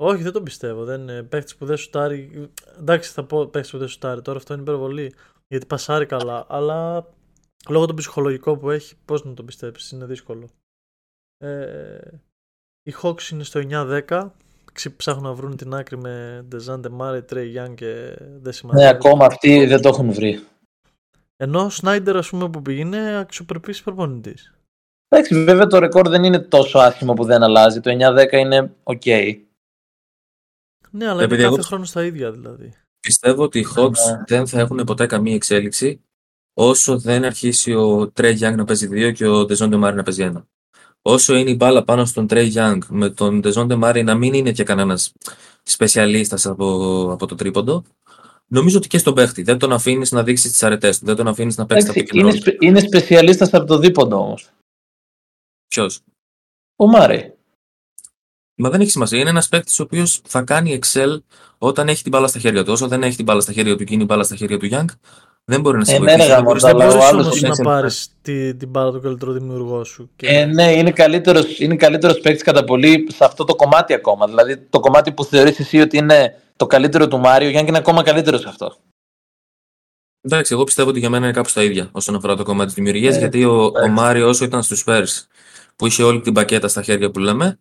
όχι 0.00 0.22
δεν 0.22 0.32
τον 0.32 0.42
πιστεύω. 0.42 0.84
Δεν 0.84 1.00
είναι 1.00 1.22
παίχτης 1.22 1.56
που 1.56 1.66
δεν 1.66 1.76
σουτάρει. 1.76 2.50
Εντάξει 2.78 3.12
θα 3.12 3.24
πω 3.24 3.46
παίχτης 3.46 3.70
που 3.70 3.78
δεν 3.78 3.88
σουτάρει. 3.88 4.22
Τώρα 4.22 4.38
αυτό 4.38 4.52
είναι 4.52 4.62
υπερβολή 4.62 5.14
γιατί 5.48 5.66
πασάρει 5.66 6.06
καλά 6.06 6.46
αλλά 6.48 7.06
λόγω 7.68 7.86
του 7.86 7.94
ψυχολογικό 7.94 8.56
που 8.56 8.70
έχει 8.70 8.94
πώς 9.04 9.24
να 9.24 9.34
τον 9.34 9.46
πιστέψεις 9.46 9.90
είναι 9.90 10.04
δύσκολο 10.04 10.48
ε, 11.38 11.98
οι 12.82 12.92
Hawks 13.02 13.30
είναι 13.32 13.44
στο 13.44 13.60
9-10. 13.70 14.28
Ξυ- 14.72 14.96
Ψάχνουν 14.96 15.24
να 15.24 15.32
βρουν 15.32 15.56
την 15.56 15.74
άκρη 15.74 15.96
με 15.96 16.44
Ντεζάντε 16.48 16.88
Μάρε, 16.88 17.22
Τρέι 17.22 17.48
Γιάνν 17.48 17.74
και 17.74 18.14
δεν 18.18 18.40
Ναι, 18.42 18.52
σημαίνει. 18.52 18.86
ακόμα 18.86 19.24
αυτοί 19.26 19.66
δεν 19.66 19.80
το 19.82 19.88
έχουν 19.88 20.12
βρει. 20.12 20.44
Ενώ 21.36 21.64
ο 21.64 21.70
Σνάιντερ, 21.70 22.16
ας 22.16 22.28
πούμε, 22.28 22.50
που 22.50 22.62
πήγε 22.62 22.80
είναι 22.80 23.16
αξιοπρεπής 23.18 23.82
προπονητής. 23.82 24.54
Εντάξει, 25.08 25.44
βέβαια 25.44 25.66
το 25.66 25.78
ρεκόρ 25.78 26.08
δεν 26.08 26.24
είναι 26.24 26.38
τόσο 26.38 26.78
άσχημο 26.78 27.14
που 27.14 27.24
δεν 27.24 27.42
αλλάζει. 27.42 27.80
Το 27.80 27.90
9-10 27.90 28.32
είναι 28.32 28.74
οκ. 28.82 29.02
Ναι, 30.90 31.08
αλλά 31.08 31.20
Ε, 31.20 31.24
είναι 31.24 31.28
παιδιά, 31.28 31.44
κάθε 31.44 31.54
εγώ- 31.56 31.62
χρόνο 31.66 31.84
στα 31.84 32.04
ίδια 32.04 32.30
δηλαδή. 32.32 32.72
Πιστεύω 33.08 33.42
ότι 33.42 33.58
οι 33.58 33.66
Hawks 33.76 33.90
Ναι. 33.90 34.22
δεν 34.26 34.46
θα 34.46 34.60
έχουν 34.60 34.84
ποτέ 34.84 35.06
καμία 35.06 35.34
εξέλιξη 35.34 36.00
όσο 36.54 36.98
δεν 36.98 37.24
αρχίσει 37.24 37.72
ο 37.74 38.12
Trae 38.16 38.38
Young 38.38 38.54
να 38.56 38.64
παίζει 38.64 38.86
δύο 38.86 39.10
και 39.12 39.26
ο 39.26 39.40
Dejounte 39.40 39.74
Murray 39.84 39.94
να 39.94 40.02
παίζει 40.02 40.22
ένα. 40.22 40.46
Όσο 41.02 41.34
είναι 41.36 41.50
η 41.50 41.54
μπάλα 41.58 41.84
πάνω 41.84 42.04
στον 42.04 42.26
Trae 42.30 42.52
Young 42.54 42.78
με 42.88 43.10
τον 43.10 43.40
Dejounte 43.44 43.82
Murray 43.82 44.04
να 44.04 44.14
μην 44.14 44.32
είναι 44.34 44.52
και 44.52 44.64
κανένας 44.64 45.12
σπεσιαλίστας 45.62 46.46
από, 46.46 46.66
από 47.12 47.26
το 47.26 47.34
τρίποντο, 47.34 47.84
νομίζω 48.46 48.76
ότι 48.78 48.88
και 48.88 48.98
στον 48.98 49.14
παίχτη. 49.14 49.42
Δεν 49.42 49.58
τον 49.58 49.72
αφήνεις 49.72 50.12
να 50.12 50.22
δείξεις 50.22 50.50
τις 50.50 50.62
αρετές 50.62 50.98
του, 50.98 51.04
δεν 51.06 51.16
τον 51.16 51.28
αφήνεις 51.28 51.56
να 51.56 51.66
παίξεις 51.66 51.92
τα 51.92 51.92
Εντάξει, 51.96 52.12
pick 52.12 52.16
and 52.16 52.20
είναι, 52.20 52.30
roll. 52.32 52.40
σπε- 52.40 52.62
είναι 52.62 52.80
σπεσιαλίστας 52.80 53.54
από 53.54 53.66
το 53.66 53.78
δίποντο 53.78 54.16
όμως. 54.16 54.48
Ποιος; 55.68 56.00
Ο 56.76 56.86
Μάρεϊ. 56.86 57.37
Μα 58.60 58.70
δεν 58.70 58.80
έχει 58.80 58.90
σημασία. 58.90 59.18
Είναι 59.18 59.30
ένας 59.30 59.48
παίκτης 59.48 59.78
ο 59.80 59.82
οποίος 59.82 60.20
θα 60.26 60.42
κάνει 60.42 60.78
excel 60.82 61.18
όταν 61.58 61.88
έχει 61.88 62.02
την 62.02 62.12
μπάλα 62.12 62.26
στα 62.26 62.38
χέρια 62.38 62.64
του. 62.64 62.72
Όσο 62.72 62.88
δεν 62.88 63.02
έχει 63.02 63.16
την 63.16 63.24
μπάλα 63.24 63.40
στα 63.40 63.52
χέρια 63.52 63.76
του 63.76 63.84
και 63.84 63.94
είναι 63.94 64.02
η 64.02 64.06
μπάλα 64.08 64.22
στα 64.22 64.36
χέρια 64.36 64.58
του 64.58 64.68
Young, 64.72 64.84
δεν 65.44 65.60
μπορεί 65.60 65.78
να 65.78 65.84
σε 65.84 65.94
Ε, 65.94 65.98
ναι, 65.98 66.04
βοηθήσει. 66.04 66.28
ρε, 66.28 66.34
Δεν 66.34 66.42
μπορείς 66.42 66.62
γαμώτα, 66.62 66.84
να 66.84 66.84
αλλά 66.84 66.94
ο 66.94 66.96
Μπορείς 66.98 67.12
άλλος 67.12 67.26
όμως 67.26 67.38
είναι 67.38 67.48
να 67.48 67.54
σε- 67.54 67.62
πάρεις 67.62 68.08
τη, 68.22 68.54
την 68.54 68.68
μπάλα 68.68 68.92
του 68.92 69.00
καλύτερου 69.00 69.32
δημιουργό 69.32 69.84
σου. 69.84 70.10
Και... 70.16 70.26
Ε, 70.26 70.44
ναι, 70.44 70.72
είναι 70.72 70.90
καλύτερος, 70.90 71.58
είναι 71.60 71.76
καλύτερος 71.76 72.20
παίκτης 72.20 72.42
κατά 72.42 72.64
πολύ 72.64 73.06
σε 73.12 73.24
αυτό 73.24 73.44
το 73.44 73.54
κομμάτι 73.54 73.94
ακόμα. 73.94 74.26
Δηλαδή 74.26 74.56
το 74.56 74.80
κομμάτι 74.80 75.12
που 75.12 75.24
θεωρείς 75.24 75.58
εσύ 75.58 75.80
ότι 75.80 75.96
είναι 75.96 76.34
το 76.56 76.66
καλύτερο 76.66 77.08
του 77.08 77.18
Μάριο, 77.18 77.48
Γιάννη 77.48 77.68
είναι 77.68 77.78
ακόμα 77.78 78.02
καλύτερος 78.02 78.40
σε 78.40 78.48
αυτό. 78.48 78.76
Εντάξει, 80.20 80.52
εγώ 80.54 80.64
πιστεύω 80.64 80.88
ότι 80.90 80.98
για 80.98 81.10
μένα 81.10 81.24
είναι 81.24 81.34
κάπου 81.34 81.48
στα 81.48 81.62
ίδια 81.62 81.88
όσον 81.92 82.14
αφορά 82.14 82.36
το 82.36 82.42
κομμάτι 82.44 82.66
της 82.66 82.74
δημιουργίας. 82.74 83.14
Ε, 83.16 83.18
γιατί 83.18 83.44
ο, 83.44 83.62
ο 83.62 83.66
εντάξει. 83.66 83.90
Μάριο, 83.90 84.28
όσο 84.28 84.44
ήταν 84.44 84.62
στους 84.62 84.84
Spurs, 84.86 85.26
που 85.76 85.86
είχε 85.86 86.02
όλη 86.02 86.20
την 86.20 86.32
πακέτα 86.32 86.68
στα 86.68 86.82
χέρια 86.82 87.10
που 87.10 87.18
λέμε, 87.18 87.58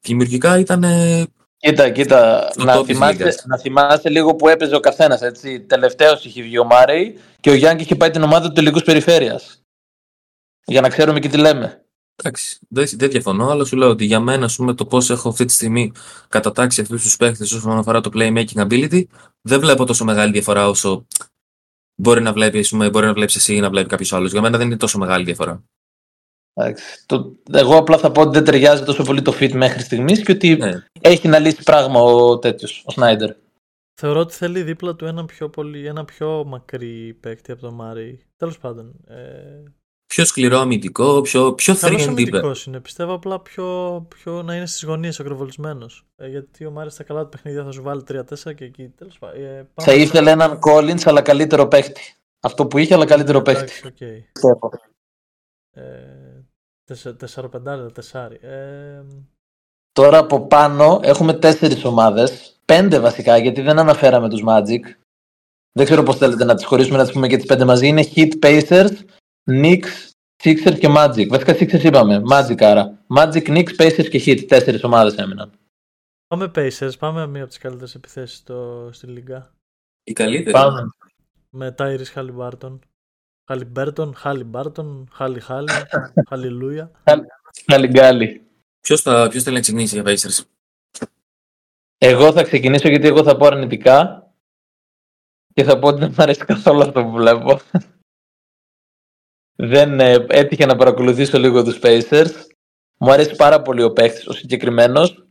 δημιουργικά 0.00 0.58
ήταν. 0.58 0.82
ε, 0.82 1.24
Κοίτα, 1.56 1.90
κοίτα, 1.90 2.50
Στο 2.52 2.64
να 2.64 2.76
top 2.76 2.86
της 2.86 2.94
θυμάσαι, 2.96 3.12
λίγας. 3.12 3.44
να 3.46 3.58
θυμάσαι 3.58 4.08
λίγο 4.08 4.34
που 4.34 4.48
έπαιζε 4.48 4.74
ο 4.74 4.80
καθένας. 4.80 5.20
Τελευταίος 5.66 6.24
είχε 6.24 6.42
βγει 6.42 6.58
ο 6.58 6.64
Μάρεϊ 6.64 7.18
και 7.40 7.50
ο 7.50 7.54
Γιάννη 7.54 7.82
είχε 7.82 7.94
πάει 7.96 8.10
την 8.10 8.22
ομάδα 8.22 8.46
του 8.48 8.52
τελικούς 8.52 8.82
περιφέρειας. 8.82 9.62
Για 10.64 10.80
να 10.80 10.88
ξέρουμε 10.88 11.20
και 11.20 11.28
τι 11.28 11.36
λέμε. 11.36 11.84
Εντάξει, 12.16 12.58
δεν, 12.68 12.86
δεν 12.92 13.10
διαφωνώ, 13.10 13.48
αλλά 13.48 13.64
σου 13.64 13.76
λέω 13.76 13.88
ότι 13.88 14.04
για 14.04 14.20
μένα, 14.20 14.44
ας 14.44 14.56
πούμε, 14.56 14.74
το 14.74 14.86
πώς 14.86 15.10
έχω 15.10 15.28
αυτή 15.28 15.44
τη 15.44 15.52
στιγμή 15.52 15.92
κατατάξει 16.28 16.80
αυτούς 16.80 17.02
τους 17.02 17.16
παίχτες 17.16 17.52
όσον 17.52 17.78
αφορά 17.78 18.00
το 18.00 18.10
playmaking 18.14 18.66
ability, 18.66 19.02
δεν 19.40 19.60
βλέπω 19.60 19.84
τόσο 19.84 20.04
μεγάλη 20.04 20.32
διαφορά 20.32 20.68
όσο 20.68 21.06
μπορεί 21.94 22.20
να 22.22 22.32
βλέπει, 22.32 22.64
μπορεί 22.90 23.06
να 23.06 23.12
βλέπεις 23.12 23.36
εσύ 23.36 23.54
ή 23.54 23.60
να 23.60 23.70
βλέπει 23.70 23.88
κάποιος 23.88 24.12
άλλος. 24.12 24.32
Για 24.32 24.40
μένα 24.40 24.58
δεν 24.58 24.66
είναι 24.66 24.76
τόσο 24.76 24.98
μεγάλη 24.98 25.24
διαφορά. 25.24 25.64
Εντάξει. 26.54 27.04
Το, 27.06 27.36
εγώ 27.52 27.76
απλά 27.76 27.98
θα 27.98 28.10
πω 28.12 28.20
ότι 28.20 28.30
δεν 28.30 28.44
ταιριάζει 28.44 28.84
τόσο 28.84 29.02
πολύ 29.02 29.22
το 29.22 29.32
fit 29.40 29.52
μέχρι 29.52 29.80
στιγμής 29.82 30.22
και 30.24 30.32
ότι 30.32 30.56
Ναι. 30.56 30.84
έχει 31.00 31.28
να 31.28 31.38
λύσει 31.38 31.62
πράγμα 31.62 32.00
ο 32.00 32.38
τέτοιος, 32.38 32.82
ο 32.86 32.90
Σνάιντερ. 32.90 33.30
Θεωρώ 34.00 34.20
ότι 34.20 34.34
θέλει 34.34 34.62
δίπλα 34.62 34.94
του 34.96 35.04
ένα 35.04 35.24
πιο, 35.24 35.48
πολύ, 35.48 35.86
ένα 35.86 36.04
πιο 36.04 36.44
μακρύ 36.46 37.16
παίκτη 37.20 37.52
από 37.52 37.60
τον 37.60 37.74
Μάρι. 37.74 38.20
Τέλος 38.36 38.58
πάντων. 38.58 38.94
Ε, 39.08 39.62
Πιο 40.06 40.24
σκληρό 40.24 40.58
αμυντικό, 40.58 41.20
πιο, 41.20 41.54
πιο 41.54 41.76
Καλός 41.76 42.02
3 42.02 42.04
and 42.04 42.10
deeper. 42.10 42.10
αμυντικός 42.12 42.64
είναι. 42.66 42.80
Πιστεύω 42.80 43.12
απλά 43.12 43.40
πιο, 43.40 44.00
πιο 44.08 44.42
να 44.42 44.54
είναι 44.56 44.66
στις 44.66 44.82
γωνίες 44.84 45.20
ακροβολισμένος. 45.20 46.06
Ε, 46.16 46.28
γιατί 46.28 46.66
ο 46.66 46.70
Μάρις 46.70 46.92
στα 46.92 47.02
καλά 47.02 47.22
του 47.22 47.28
παιχνίδια 47.28 47.64
θα 47.64 47.70
σου 47.70 47.82
βάλει 47.82 48.02
3-4 48.08 48.52
και 48.54 48.64
εκεί. 48.64 48.88
Τέλος 48.88 49.18
πάντων. 49.18 49.42
Ε, 49.42 49.68
Θα 49.74 49.92
ήθελε 49.94 50.30
έναν 50.30 50.58
Collins 50.66 51.02
αλλά 51.04 51.22
καλύτερο 51.22 51.66
παίχτη. 51.68 52.00
Αυτό 52.40 52.66
που 52.66 52.78
είχε 52.78 52.94
αλλά 52.94 53.06
καλύτερο 53.06 53.42
παίχτη. 53.42 53.62
Εντάξει, 53.62 53.86
οκ. 53.86 54.22
Πιστεύω. 54.32 54.70
Ε, 55.72 55.82
τεσσα- 55.82 56.29
Τεσσαροπεντάρι, 57.16 57.92
τεσσάρι. 57.92 58.38
Ε, 58.42 59.02
Τώρα 59.92 60.18
από 60.18 60.46
πάνω 60.46 61.00
έχουμε 61.02 61.34
τέσσερις 61.34 61.84
ομάδες. 61.84 62.60
Πέντε 62.64 62.98
βασικά, 62.98 63.36
γιατί 63.36 63.60
δεν 63.60 63.78
αναφέραμε 63.78 64.28
τους 64.28 64.42
Magic. 64.46 64.80
Δεν 65.72 65.84
ξέρω 65.84 66.02
πώς 66.02 66.16
θέλετε 66.16 66.44
να 66.44 66.54
τις 66.54 66.64
χωρίσουμε, 66.64 66.96
να 66.96 67.02
τις 67.02 67.12
πούμε 67.12 67.28
και 67.28 67.36
τις 67.36 67.46
πέντε 67.46 67.64
μαζί. 67.64 67.86
Είναι 67.86 68.04
Heat, 68.14 68.30
Pacers, 68.42 68.90
Knicks, 69.50 70.10
Sixers 70.42 70.78
και 70.78 70.88
Magic. 70.96 71.28
Βασικά 71.28 71.52
Sixers 71.52 71.84
είπαμε. 71.84 72.22
Magic 72.30 72.62
άρα. 72.62 72.98
Magic, 73.16 73.42
Knicks, 73.48 73.76
Pacers 73.76 74.08
και 74.08 74.22
Heat. 74.26 74.44
Τέσσερις 74.48 74.84
ομάδες 74.84 75.14
έμειναν. 75.14 75.52
πάμε 76.26 76.50
Pacers, 76.54 76.98
πάμε 76.98 77.26
μία 77.26 77.40
από 77.40 77.50
τις 77.50 77.58
καλύτερες 77.58 77.94
επιθέσεις 77.94 78.44
στη 78.90 79.06
Λίγκα. 79.06 79.52
Η 80.04 80.12
καλύτερη. 80.12 80.50
Πάμε. 80.50 80.88
Με 81.50 81.74
Tyrese 81.78 82.14
Halliburton. 82.14 82.78
Χαλιμπέρτον, 83.50 84.14
Χαλιμπάρτον, 84.14 85.08
Χάλι 85.12 85.40
Χάλι, 85.40 85.68
Χαλιλούια. 86.28 86.90
Καλή 87.64 87.86
γκάλη. 87.86 88.46
Ποιος 88.80 89.02
θα, 89.02 89.28
ποιος 89.30 89.42
θέλει 89.42 89.54
να 89.54 89.60
ξεκινήσει 89.60 90.00
για 90.00 90.12
Pacers; 90.12 90.44
Εγώ 91.98 92.32
θα 92.32 92.42
ξεκινήσω 92.42 92.88
γιατί 92.88 93.06
εγώ 93.06 93.22
θα 93.22 93.36
πω 93.36 93.46
αρνητικά 93.46 94.26
και 95.54 95.64
θα 95.64 95.78
πω 95.78 95.88
ότι 95.88 95.98
δεν 95.98 96.08
μου 96.08 96.22
αρέσει 96.22 96.44
καθόλου 96.44 96.82
αυτό 96.82 97.02
που 97.02 97.10
βλέπω. 97.10 97.60
δεν 99.56 100.00
ε, 100.00 100.26
έτυχε 100.28 100.66
να 100.66 100.76
παρακολουθήσω 100.76 101.38
λίγο 101.38 101.64
τους 101.64 101.78
Pacers. 101.82 102.30
Μου 102.98 103.12
αρέσει 103.12 103.36
πάρα 103.36 103.62
πολύ 103.62 103.82
ο 103.82 103.92
παίκτης, 103.92 104.26
ο 104.26 104.32
συγκεκριμένος. 104.32 105.26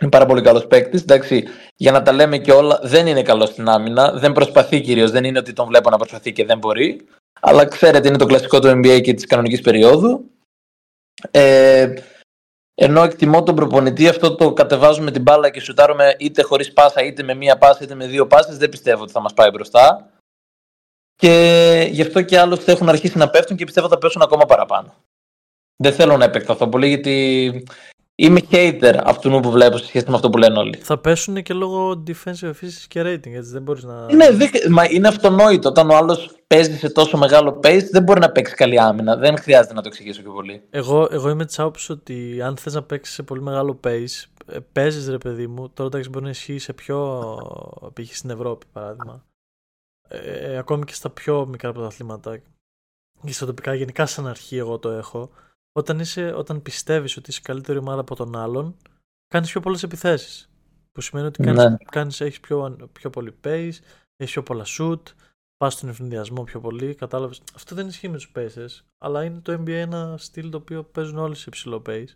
Είναι 0.00 0.10
πάρα 0.10 0.26
πολύ 0.26 0.42
καλός 0.42 0.66
παίκτης. 0.66 1.00
Εντάξει, 1.00 1.44
για 1.76 1.92
να 1.92 2.02
τα 2.02 2.12
λέμε 2.12 2.38
και 2.38 2.52
όλα, 2.52 2.80
δεν 2.82 3.06
είναι 3.06 3.22
καλός 3.22 3.48
στην 3.48 3.68
άμυνα. 3.68 4.12
Δεν 4.12 4.32
προσπαθεί 4.32 4.80
κυρίως. 4.80 5.10
Δεν 5.10 5.24
είναι 5.24 5.38
ότι 5.38 5.52
τον 5.52 5.66
βλέπω 5.66 5.90
να 5.90 5.96
προσπαθεί 5.96 6.32
και 6.32 6.44
δεν 6.44 6.58
μπορεί. 6.58 7.06
Αλλά 7.40 7.64
ξέρετε, 7.64 8.08
είναι 8.08 8.16
το 8.16 8.26
κλασικό 8.26 8.58
του 8.58 8.68
NBA 8.68 9.00
και 9.02 9.14
της 9.14 9.26
κανονικής 9.26 9.60
περίοδου. 9.60 10.30
Ε, 11.30 11.94
ενώ 12.74 13.02
εκτιμώ 13.02 13.42
τον 13.42 13.54
προπονητή, 13.54 14.08
αυτό 14.08 14.34
το 14.34 14.52
κατεβάζουμε 14.52 15.10
την 15.10 15.22
μπάλα 15.22 15.50
και 15.50 15.60
σουτάρουμε 15.60 16.16
είτε 16.18 16.42
χωρίς 16.42 16.72
πάσα, 16.72 17.02
είτε 17.02 17.22
με 17.22 17.34
μία 17.34 17.58
πάσα, 17.58 17.78
είτε 17.82 17.94
με 17.94 18.06
δύο 18.06 18.26
πάσες, 18.26 18.56
δεν 18.56 18.68
πιστεύω 18.68 19.02
ότι 19.02 19.12
θα 19.12 19.20
μας 19.20 19.34
πάει 19.34 19.50
μπροστά. 19.50 20.10
Και 21.16 21.88
γι' 21.90 22.02
αυτό 22.02 22.22
και 22.22 22.38
άλλωστε 22.38 22.72
έχουν 22.72 22.88
αρχίσει 22.88 23.18
να 23.18 23.30
πέφτουν 23.30 23.56
και 23.56 23.64
πιστεύω 23.64 23.88
θα 23.88 23.98
πέσουν 23.98 24.22
ακόμα 24.22 24.46
παραπάνω. 24.46 24.94
Δεν 25.76 25.92
θέλω 25.92 26.16
να 26.16 26.24
επεκταθώ 26.24 26.68
πολύ 26.68 26.88
γιατί 26.88 27.64
είμαι 28.14 28.40
hater 28.50 29.00
αυτού 29.04 29.40
που 29.40 29.50
βλέπω 29.50 29.76
σε 29.76 29.86
σχέση 29.86 30.04
με 30.08 30.14
αυτό 30.14 30.30
που 30.30 30.38
λένε 30.38 30.58
όλοι. 30.58 30.76
Θα 30.76 30.98
πέσουν 30.98 31.42
και 31.42 31.54
λόγω 31.54 32.02
defensive 32.06 32.50
efficiency 32.50 32.84
και 32.88 33.00
rating, 33.02 33.32
έτσι 33.32 33.50
δεν 33.52 33.62
μπορείς 33.62 33.82
να... 33.84 34.06
Είναι, 34.10 34.30
δεν- 34.30 34.50
μα 34.70 34.84
είναι 34.90 35.08
αυτονόητο. 35.08 35.68
Όταν 35.68 35.90
ο 35.90 35.96
άλλος 35.96 36.30
παίζει 36.46 36.76
σε 36.78 36.90
τόσο 36.90 37.16
μεγάλο 37.16 37.60
pace, 37.62 37.82
δεν 37.90 38.02
μπορεί 38.02 38.20
να 38.20 38.30
παίξει 38.30 38.54
καλή 38.54 38.80
άμυνα. 38.80 39.16
Δεν 39.16 39.38
χρειάζεται 39.38 39.74
να 39.74 39.82
το 39.82 39.88
εξηγήσω 39.88 40.22
πιο 40.22 40.32
πολύ. 40.32 40.62
Εγώ, 40.70 41.08
εγώ 41.10 41.28
είμαι 41.28 41.44
της 41.44 41.58
άποψης 41.58 41.90
ότι 41.90 42.42
αν 42.42 42.56
θες 42.56 42.74
να 42.74 42.82
παίξεις 42.82 43.14
σε 43.14 43.22
πολύ 43.22 43.42
μεγάλο 43.42 43.80
pace, 43.84 44.24
παίζεις 44.72 45.08
ρε 45.08 45.18
παιδί 45.18 45.46
μου. 45.46 45.70
Τώρα 45.70 45.88
εντάξει 45.88 46.08
μπορεί 46.08 46.24
να 46.24 46.30
ισχύει 46.30 46.58
σε 46.58 46.72
πιο. 46.72 47.36
π.χ. 47.94 48.16
στην 48.16 48.30
Ευρώπη 48.30 48.66
παράδειγμα. 48.72 49.24
Ε, 50.08 50.56
ακόμη 50.56 50.84
και 50.84 50.94
στα 50.94 51.10
πιο 51.10 51.46
μικρά 51.46 51.72
πρωταθλήματα 51.72 52.38
και 53.24 53.32
στα 53.32 53.46
τοπικά, 53.46 53.74
γενικά 53.74 54.06
σαν 54.06 54.26
αρχή, 54.26 54.56
εγώ 54.56 54.78
το 54.78 54.90
έχω. 54.90 55.30
Όταν, 55.76 55.98
είσαι, 55.98 56.32
όταν 56.32 56.62
πιστεύεις 56.62 57.16
ότι 57.16 57.30
είσαι 57.30 57.40
καλύτερη 57.42 57.78
ομάδα 57.78 58.00
από 58.00 58.14
τον 58.14 58.36
άλλον, 58.36 58.76
κάνεις 59.28 59.50
πιο 59.50 59.60
πολλές 59.60 59.82
επιθέσεις. 59.82 60.48
Που 60.92 61.00
σημαίνει 61.00 61.26
ότι 61.26 61.42
κάνεις, 61.42 61.64
Ναι. 61.64 61.76
κάνεις, 61.90 62.20
έχεις 62.20 62.40
πιο, 62.40 62.88
πιο 62.92 63.10
πολύ 63.10 63.34
pace, 63.44 63.72
έχεις 64.16 64.32
πιο 64.32 64.42
πολλά 64.42 64.64
shoot, 64.78 65.00
πας 65.56 65.72
στον 65.72 65.88
ευνηδιασμό 65.88 66.44
πιο 66.44 66.60
πολύ. 66.60 66.94
Κατάλαβες. 66.94 67.42
Αυτό 67.54 67.74
δεν 67.74 67.86
ισχύει 67.86 68.08
με 68.08 68.16
τους 68.16 68.32
Pacers, 68.36 68.84
αλλά 68.98 69.24
είναι 69.24 69.40
το 69.40 69.52
NBA 69.52 69.68
ένα 69.68 70.14
στυλ 70.18 70.50
το 70.50 70.56
οποίο 70.56 70.84
παίζουν 70.84 71.18
όλοι 71.18 71.34
σε 71.34 71.44
υψηλό 71.46 71.82
pace. 71.86 72.08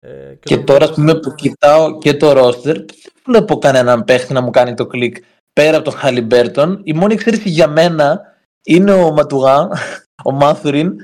Ε, 0.00 0.34
Και 0.40 0.56
το- 0.56 0.64
τώρα, 0.64 0.84
ας 0.84 0.94
πούμε, 0.94 1.14
που 1.20 1.34
κοιτάω 1.34 1.98
και 1.98 2.16
το 2.16 2.30
roster, 2.30 2.62
δεν 2.62 2.86
βλέπω 3.26 3.58
κανέναν 3.58 4.04
παίχτη 4.04 4.32
να 4.32 4.40
μου 4.40 4.50
κάνει 4.50 4.74
το 4.74 4.86
κλικ 4.86 5.16
πέρα 5.52 5.76
από 5.76 5.90
τον 5.90 5.98
Χαλιμπέρτον. 5.98 6.80
Η 6.84 6.92
μόνη 6.92 7.14
εξαίρεση 7.14 7.48
για 7.48 7.68
μένα 7.68 8.20
είναι 8.64 8.92
ο 8.92 9.12
Ματου-, 9.12 9.68
ο 10.28 10.30
Μάθουριν, 10.32 10.96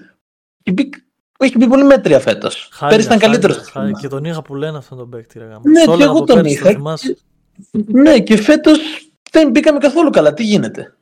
και 0.62 0.72
μπει- 0.72 0.94
που 0.96 1.09
έχει 1.44 1.56
μπει 1.58 1.66
πολύ 1.68 1.84
μέτρια 1.84 2.20
φέτος. 2.20 2.68
Χάλια, 2.72 2.96
Πέρυσι 2.96 3.06
ήταν 3.08 3.20
χάλια, 3.20 3.38
καλύτερος. 3.38 3.70
χάλια. 3.70 3.98
Και 4.00 4.08
τον 4.08 4.24
είχα 4.24 4.42
που 4.42 4.54
λένε 4.54 4.76
αυτόν 4.78 4.98
τον 4.98 5.10
παίκτη. 5.10 5.38
Ρε, 5.38 5.44
γαμώ. 5.44 5.60
Ναι, 5.64 5.84
Το 5.84 5.86
και 5.86 5.92
έλεγα 5.92 6.04
εγώ 6.10 6.16
από 6.18 6.26
τον 6.26 6.36
πέρυσι, 6.36 6.54
είχα. 6.54 6.64
το 6.66 6.70
θυμάσαι. 6.72 7.16
Ναι, 7.86 8.20
και 8.20 8.36
φέτος 8.36 8.78
δεν 9.30 9.50
μπήκαμε 9.50 9.78
καθόλου 9.78 10.10
καλά. 10.10 10.34
Τι 10.34 10.42
γίνεται; 10.44 10.94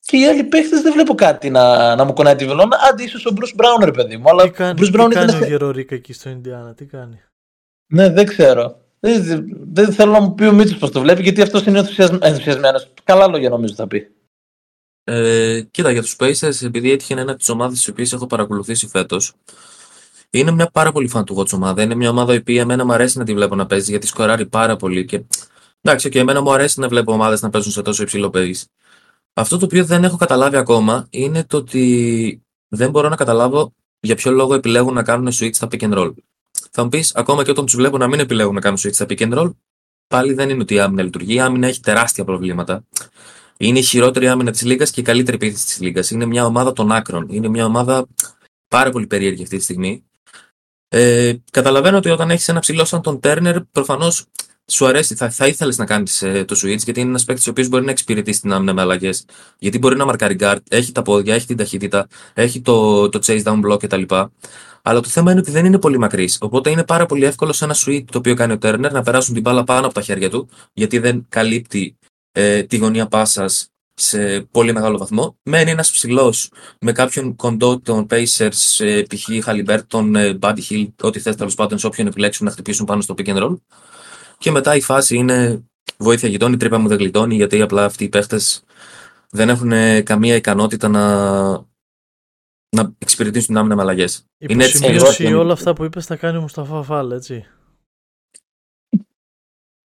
Και 0.00 0.16
οι 0.16 0.26
άλλοι 0.26 0.44
παίχτες 0.44 0.80
δεν 0.82 0.92
βλέπω 0.92 1.14
κάτι 1.14 1.50
να, 1.50 1.94
να 1.96 2.04
μου 2.04 2.12
κουνάει 2.12 2.36
τη 2.36 2.46
βελόνα. 2.46 2.76
Άντε, 2.90 3.02
ίσως 3.02 3.26
ο 3.26 3.30
Μπρουσ 3.32 3.52
Μπράουν, 3.54 3.84
ρε 3.84 3.90
παιδί 3.90 4.16
μου. 4.16 4.28
Αλλά 4.30 4.42
Τι 4.42 4.48
ο 4.48 4.52
κάνει, 4.52 4.80
Bruce 4.82 4.86
τι 4.86 4.90
Brown 4.94 5.10
κάνει 5.12 5.30
ήταν. 5.32 5.42
ο 5.42 5.46
Γερορίκα 5.46 5.94
εκεί 5.94 6.12
στο 6.12 6.28
Ινδιάνα, 6.30 6.74
τι 6.74 6.84
κάνει; 6.86 7.20
Ναι, 7.92 8.08
δεν 8.10 8.26
ξέρω. 8.26 8.80
Δεν, 9.00 9.44
δεν 9.72 9.92
θέλω 9.92 10.12
να 10.12 10.20
μου 10.20 10.34
πει 10.34 10.44
ο 10.44 10.52
Μίτσος 10.52 10.78
πώς 10.78 10.90
το 10.90 11.00
βλέπει, 11.00 11.22
γιατί 11.22 11.42
αυτός 11.42 11.66
είναι 11.66 11.78
ενθουσιασμένος. 12.20 12.92
Καλά 13.04 13.26
λόγια 13.28 13.48
νομίζω 13.48 13.74
θα 13.74 13.86
πει. 13.86 14.12
Ε, 15.10 15.60
κοίτα, 15.70 15.90
για 15.90 16.02
τους 16.02 16.16
Pacers, 16.18 16.62
επειδή 16.62 16.90
έτυχε 16.90 17.12
ένα 17.12 17.22
από 17.22 17.38
τις 17.38 17.48
ομάδες 17.48 17.78
τις 17.78 17.88
οποίες 17.88 18.12
έχω 18.12 18.26
παρακολουθήσει 18.26 18.86
φέτος, 18.86 19.32
είναι 20.30 20.50
μια 20.50 20.70
πάρα 20.70 20.92
πολύ 20.92 21.08
φαν 21.08 21.24
του 21.24 21.36
Watch 21.38 21.52
ομάδα. 21.52 21.82
Είναι 21.82 21.94
μια 21.94 22.10
ομάδα 22.10 22.34
η 22.34 22.36
οποία 22.36 22.60
εμένα 22.60 22.84
μου 22.84 22.92
αρέσει 22.92 23.18
να 23.18 23.24
τη 23.24 23.34
βλέπω 23.34 23.54
να 23.54 23.66
παίζει 23.66 23.90
γιατί 23.90 24.06
σκοράρει 24.06 24.46
πάρα 24.46 24.76
πολύ. 24.76 25.04
Και 25.04 25.22
εντάξει, 25.80 26.08
και 26.08 26.18
εμένα 26.18 26.42
μου 26.42 26.52
αρέσει 26.52 26.80
να 26.80 26.88
βλέπω 26.88 27.12
ομάδες 27.12 27.42
να 27.42 27.50
παίζουν 27.50 27.72
σε 27.72 27.82
τόσο 27.82 28.02
υψηλό 28.02 28.30
pace. 28.34 28.62
Αυτό 29.32 29.58
το 29.58 29.64
οποίο 29.64 29.84
δεν 29.84 30.04
έχω 30.04 30.16
καταλάβει 30.16 30.56
ακόμα 30.56 31.06
είναι 31.10 31.44
το 31.44 31.56
ότι 31.56 32.42
δεν 32.68 32.90
μπορώ 32.90 33.08
να 33.08 33.16
καταλάβω 33.16 33.72
για 34.00 34.14
ποιο 34.14 34.30
λόγο 34.30 34.54
επιλέγουν 34.54 34.94
να 34.94 35.02
κάνουν 35.02 35.32
switch 35.32 35.54
στα 35.54 35.68
pick 35.70 35.80
and 35.80 35.94
roll. 35.98 36.12
Θα 36.70 36.82
μου 36.82 36.88
πεις, 36.88 37.14
ακόμα 37.14 37.44
και 37.44 37.50
όταν 37.50 37.64
τους 37.64 37.74
βλέπω 37.74 37.98
να 37.98 38.06
μην 38.06 38.20
επιλέγουν 38.20 38.54
να 38.54 38.60
κάνουν 38.60 38.78
switch 38.78 38.94
στα 38.94 39.06
pick 39.08 39.18
and 39.18 39.38
roll, 39.38 39.50
πάλι 40.06 40.32
δεν 40.32 40.50
είναι 40.50 40.62
ότι 40.62 40.74
η 40.74 40.80
άμυνα 40.80 41.02
λειτουργεί. 41.02 41.34
Η 41.34 41.40
άμυνα 41.40 41.66
έχει 41.66 41.80
τεράστια 41.80 42.24
προβλήματα. 42.24 42.84
Είναι 43.60 43.78
η 43.78 43.82
χειρότερη 43.82 44.28
άμυνα 44.28 44.50
της 44.50 44.62
Λίγκα 44.62 44.84
και 44.84 45.00
η 45.00 45.02
καλύτερη 45.02 45.36
επίθεση 45.36 45.66
της 45.66 45.80
Λίγκα. 45.80 46.02
Είναι 46.10 46.26
μια 46.26 46.44
ομάδα 46.44 46.72
των 46.72 46.92
άκρων. 46.92 47.26
Είναι 47.30 47.48
μια 47.48 47.64
ομάδα 47.64 48.06
πάρα 48.68 48.90
πολύ 48.90 49.06
περίεργη 49.06 49.42
αυτή 49.42 49.56
τη 49.56 49.62
στιγμή. 49.62 50.02
Ε, 50.88 51.34
καταλαβαίνω 51.50 51.96
ότι 51.96 52.10
όταν 52.10 52.30
έχεις 52.30 52.48
ένα 52.48 52.60
ψηλό 52.60 52.84
σαν 52.84 53.02
τον 53.02 53.20
Τέρνερ, 53.20 53.60
προφανώς 53.60 54.24
σου 54.66 54.86
αρέσει, 54.86 55.14
θα, 55.14 55.30
θα 55.30 55.46
ήθελες 55.46 55.78
να 55.78 55.84
κάνεις 55.84 56.18
το 56.18 56.56
switch, 56.62 56.82
γιατί 56.84 57.00
είναι 57.00 57.08
ένας 57.08 57.24
παίκτης 57.24 57.46
ο 57.46 57.50
οποίος 57.50 57.68
μπορεί 57.68 57.84
να 57.84 57.90
εξυπηρετήσει 57.90 58.40
την 58.40 58.52
άμυνα 58.52 58.72
με 58.72 58.80
αλλαγές. 58.80 59.24
Γιατί 59.58 59.78
μπορεί 59.78 59.96
να 59.96 60.04
μαρκάρει 60.04 60.36
guard, 60.40 60.58
έχει 60.68 60.92
τα 60.92 61.02
πόδια, 61.02 61.34
έχει 61.34 61.46
την 61.46 61.56
ταχύτητα, 61.56 62.06
έχει 62.34 62.60
το, 62.60 63.08
το 63.08 63.18
chase 63.26 63.42
down 63.42 63.60
block 63.64 63.78
κτλ. 63.78 64.02
Αλλά 64.82 65.00
το 65.00 65.08
θέμα 65.08 65.30
είναι 65.30 65.40
ότι 65.40 65.50
δεν 65.50 65.64
είναι 65.64 65.78
πολύ 65.78 65.98
μακρύς. 65.98 66.38
Οπότε 66.40 66.70
είναι 66.70 66.84
πάρα 66.84 67.06
πολύ 67.06 67.24
εύκολο 67.24 67.52
σε 67.52 67.64
ένα 67.64 67.74
suite 67.76 68.04
το 68.10 68.18
οποίο 68.18 68.34
κάνει 68.34 68.52
ο 68.52 68.58
Turner 68.62 68.90
να 68.92 69.02
περάσουν 69.02 69.34
την 69.34 69.42
μπάλα 69.42 69.64
πάνω 69.64 69.86
από 69.86 69.94
τα 69.94 70.00
χέρια 70.00 70.30
του, 70.30 70.48
γιατί 70.72 70.98
δεν 70.98 71.26
καλύπτει 71.28 71.96
ε, 72.40 72.62
τη 72.62 72.76
γωνία 72.76 73.06
πάσας 73.06 73.68
σε 73.94 74.40
πολύ 74.40 74.72
μεγάλο 74.72 74.98
βαθμό. 74.98 75.38
Μένει 75.42 75.70
ένας 75.70 75.90
ψηλός 75.90 76.50
με 76.80 76.92
κάποιον 76.92 77.36
κοντό 77.36 77.80
των 77.80 78.06
Pacers, 78.10 78.84
ε, 78.84 79.02
π.χ. 79.02 79.44
Χαλιμπέρτον, 79.44 80.16
ε, 80.16 80.38
Buddy 80.40 80.60
Hill, 80.70 80.88
ό,τι 81.02 81.20
θες 81.20 81.36
τέλος 81.36 81.54
πάντων, 81.54 81.78
σε 81.78 81.86
όποιον 81.86 82.06
επιλέξουν 82.06 82.46
να 82.46 82.52
χτυπήσουν 82.52 82.86
πάνω 82.86 83.00
στο 83.00 83.14
pick 83.18 83.26
and 83.26 83.42
roll. 83.42 83.56
Και 84.38 84.50
μετά 84.50 84.76
η 84.76 84.80
φάση 84.80 85.16
είναι 85.16 85.64
βοήθεια 85.96 86.28
γειτόνι, 86.28 86.56
τρύπα 86.56 86.78
μου 86.78 86.88
δεν 86.88 86.98
γλιτώνει, 86.98 87.34
γιατί 87.34 87.60
απλά 87.60 87.84
αυτοί 87.84 88.04
οι 88.04 88.08
παίχτες 88.08 88.62
δεν 89.30 89.48
έχουν 89.48 89.72
ε, 89.72 90.00
καμία 90.00 90.34
ικανότητα 90.34 90.88
να, 90.88 91.50
να 92.76 92.94
εξυπηρετήσουν 92.98 93.46
την 93.46 93.56
άμυνα 93.56 93.74
με 93.74 93.82
αλλαγές. 93.82 94.24
Είναι 94.38 94.64
έτσι. 94.64 94.76
Υποσημείωση 94.76 95.34
όλα 95.34 95.52
αυτά 95.52 95.72
που 95.72 95.84
είπες 95.84 96.06
θα 96.06 96.16
κάνει 96.16 96.36
ο 96.36 96.40
Μουσταφά 96.40 96.82
Φάλ, 96.82 97.10
έτσι. 97.10 97.46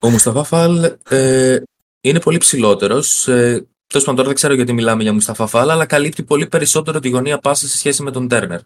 Ο 0.02 0.10
Μουσταφά 0.10 0.44
Φάλ 0.44 0.96
ε, 1.08 1.62
είναι 2.00 2.20
πολύ 2.20 2.38
ψηλότερος. 2.38 3.28
Ε, 3.28 3.66
Τέλος 3.90 4.04
πάντων, 4.04 4.16
τώρα 4.16 4.28
δεν 4.28 4.36
ξέρω 4.36 4.54
γιατί 4.54 4.72
μιλάμε 4.72 5.02
για 5.02 5.12
Μουσταφά 5.12 5.46
Φάλ, 5.46 5.70
αλλά 5.70 5.86
καλύπτει 5.86 6.22
πολύ 6.22 6.46
περισσότερο 6.46 7.00
τη 7.00 7.08
γωνία 7.08 7.38
πάσα 7.38 7.66
σε 7.66 7.78
σχέση 7.78 8.02
με 8.02 8.10
τον 8.10 8.28
Τέρνερ. 8.28 8.60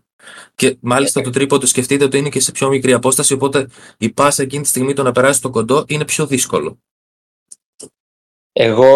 Και 0.54 0.76
μάλιστα 0.80 1.20
το 1.20 1.30
τρίποντο 1.30 1.66
σκεφτείτε 1.66 2.04
ότι 2.04 2.18
είναι 2.18 2.28
και 2.28 2.40
σε 2.40 2.52
πιο 2.52 2.68
μικρή 2.68 2.92
απόσταση, 2.92 3.32
οπότε 3.32 3.68
η 3.98 4.10
πάσα 4.10 4.42
εκείνη 4.42 4.62
τη 4.62 4.68
στιγμή 4.68 4.92
το 4.92 5.02
να 5.02 5.12
περάσει 5.12 5.38
στο 5.38 5.50
κοντό 5.50 5.84
είναι 5.86 6.04
πιο 6.04 6.26
δύσκολο. 6.26 6.78
Εγώ 8.52 8.86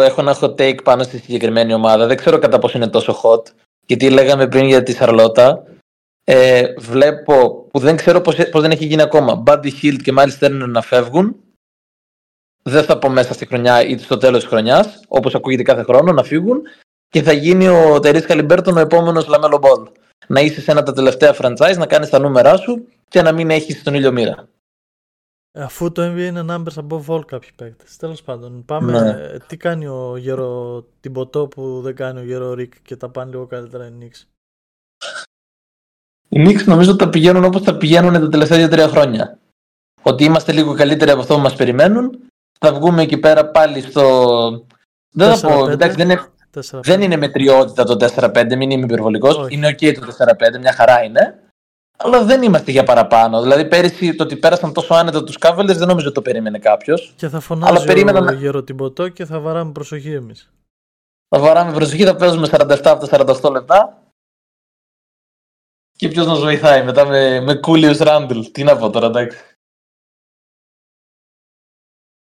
έχω 0.00 0.20
ένα 0.20 0.38
hot 0.40 0.54
take 0.54 0.82
πάνω 0.84 1.02
στη 1.02 1.18
συγκεκριμένη 1.18 1.74
ομάδα. 1.74 2.06
Δεν 2.06 2.16
ξέρω 2.16 2.38
κατά 2.38 2.58
πόσο 2.58 2.76
είναι 2.76 2.88
τόσο 2.88 3.20
hot. 3.22 3.42
Γιατί 3.86 4.10
λέγαμε 4.10 4.48
πριν 4.48 4.66
για 4.66 4.82
τη 4.82 4.92
Σαρλότα. 4.92 5.62
Ε, 6.24 6.74
βλέπω 6.78 7.66
που 7.70 7.78
δεν 7.78 7.96
ξέρω 7.96 8.20
πώς, 8.20 8.36
πώς 8.50 8.60
δεν 8.62 8.70
έχει 8.70 8.86
γίνει 8.86 9.02
ακόμα. 9.02 9.42
Buddy 9.46 9.70
Hield 9.82 9.98
και 10.02 10.12
μάλιστα 10.12 10.48
να 10.48 10.82
φεύγουν. 10.82 11.36
Δεν 12.68 12.84
θα 12.84 12.98
πω 12.98 13.08
μέσα 13.08 13.32
στη 13.32 13.46
χρονιά 13.46 13.84
ή 13.84 13.98
στο 13.98 14.16
τέλος 14.16 14.40
της 14.40 14.48
χρονιάς, 14.48 15.00
όπως 15.08 15.34
ακούγεται 15.34 15.62
κάθε 15.62 15.82
χρόνο, 15.82 16.12
να 16.12 16.22
φύγουν 16.22 16.62
και 17.08 17.22
θα 17.22 17.32
γίνει 17.32 17.68
ο 17.68 18.00
Ταϊρίς 18.00 18.26
Χαλιμπέρτον 18.26 18.76
ο 18.76 18.80
επόμενος 18.80 19.26
Λαμέλο 19.26 19.58
Μπολ. 19.58 19.88
Να 20.26 20.40
είσαι 20.40 20.60
σε 20.60 20.70
ένα 20.70 20.82
τα 20.82 20.92
τελευταία 20.92 21.36
franchise, 21.38 21.76
να 21.76 21.86
κάνεις 21.86 22.08
τα 22.08 22.18
νούμερά 22.18 22.56
σου 22.56 22.86
και 23.08 23.22
να 23.22 23.32
μην 23.32 23.50
έχεις 23.50 23.82
τον 23.82 23.94
ήλιο 23.94 24.12
μοίρα. 24.12 24.48
Αφού 25.52 25.92
το 25.92 26.12
NBA 26.12 26.18
είναι 26.18 26.44
numbers 26.48 26.86
above 26.88 27.04
all 27.06 27.26
κάποιοι 27.26 27.50
παίκτες. 27.56 27.96
Τέλος 27.96 28.22
πάντων, 28.22 28.64
πάμε. 28.64 29.00
Ναι. 29.00 29.38
Τι 29.38 29.56
κάνει 29.56 29.86
ο 29.86 30.16
γερο 30.16 30.84
την 31.00 31.12
ποτό 31.12 31.46
που 31.46 31.80
δεν 31.80 31.94
κάνει 31.94 32.20
ο 32.20 32.22
γερο 32.22 32.54
Ρικ 32.54 32.82
και 32.82 32.96
τα 32.96 33.08
πάνε 33.08 33.30
λίγο 33.30 33.46
καλύτερα 33.46 33.86
οι 33.86 33.90
Νίξ. 33.90 34.28
Οι 36.28 36.38
Νίξ 36.38 36.66
νομίζω 36.66 36.90
ότι 36.90 36.98
τα 37.04 37.08
πηγαίνουν 37.08 37.44
όπως 37.44 37.62
τα 37.62 37.76
πηγαίνουν 37.76 38.12
τα 38.12 38.28
τελευταία 38.28 38.58
δύο-τρία 38.58 38.88
χρόνια. 38.88 39.38
Ότι 40.02 40.24
είμαστε 40.24 40.52
λίγο 40.52 40.74
καλύτεροι 40.74 41.10
από 41.10 41.20
αυτό 41.20 41.34
που 41.34 41.40
μας 41.40 41.56
περιμένουν. 41.56 42.27
Θα 42.58 42.72
βγούμε 42.72 43.02
εκεί 43.02 43.18
πέρα 43.18 43.46
πάλι 43.46 43.80
στο. 43.80 44.66
Δεν 45.10 45.36
θα 45.36 45.48
πω. 45.48 45.70
Εντάξει, 45.70 45.96
δεν 45.96 46.10
είναι, 46.10 46.32
δεν 46.82 47.02
είναι 47.02 47.16
μετριότητα 47.16 47.84
το 47.84 48.08
4-5, 48.16 48.56
μην 48.56 48.70
είμαι 48.70 48.84
υπερβολικός. 48.84 49.46
Είναι 49.48 49.68
OK 49.68 49.94
το 49.94 50.06
4-5, 50.56 50.58
μια 50.60 50.72
χαρά 50.72 51.02
είναι 51.02 51.42
αλλά 52.00 52.24
δεν 52.24 52.42
είμαστε 52.42 52.70
για 52.70 52.84
παραπάνω. 52.84 53.42
Δηλαδή, 53.42 53.68
πέρυσι 53.68 54.14
το 54.14 54.22
ότι 54.22 54.36
πέρασαν 54.36 54.72
τόσο 54.72 54.94
άνετα 54.94 55.24
τους 55.24 55.36
Cavaliers 55.40 55.76
δεν 55.76 55.88
νομίζω 55.88 56.12
το 56.12 56.22
περίμενε 56.22 56.58
κάποιος. 56.58 57.12
Και 57.16 57.28
θα 57.28 57.40
φωνάζει 57.40 57.72
αλλά 57.72 57.84
περίμενα... 57.84 58.30
ο 58.30 58.32
γεροτυμποτό 58.32 59.08
και 59.08 59.24
θα 59.24 59.40
βαράμε 59.40 59.72
προσοχή 59.72 60.12
εμείς. 60.12 60.50
Θα 61.28 61.38
βαράμε 61.38 61.72
προσοχή, 61.72 62.04
θα 62.04 62.16
παίζουμε 62.16 62.48
47 62.50 62.80
από 62.84 63.06
τα 63.06 63.36
48 63.42 63.52
λεπτά. 63.52 64.02
Και 65.96 66.08
ποιος 66.08 66.26
μα 66.26 66.34
βοηθάει 66.34 66.84
μετά 66.84 67.06
με, 67.06 67.40
με 67.40 67.54
Κούλιου 67.54 67.96
Ράντλ. 67.98 68.40
Τι 68.52 68.62
να 68.62 68.76
πω 68.76 68.90
τώρα, 68.90 69.06
εντάξει. 69.06 69.38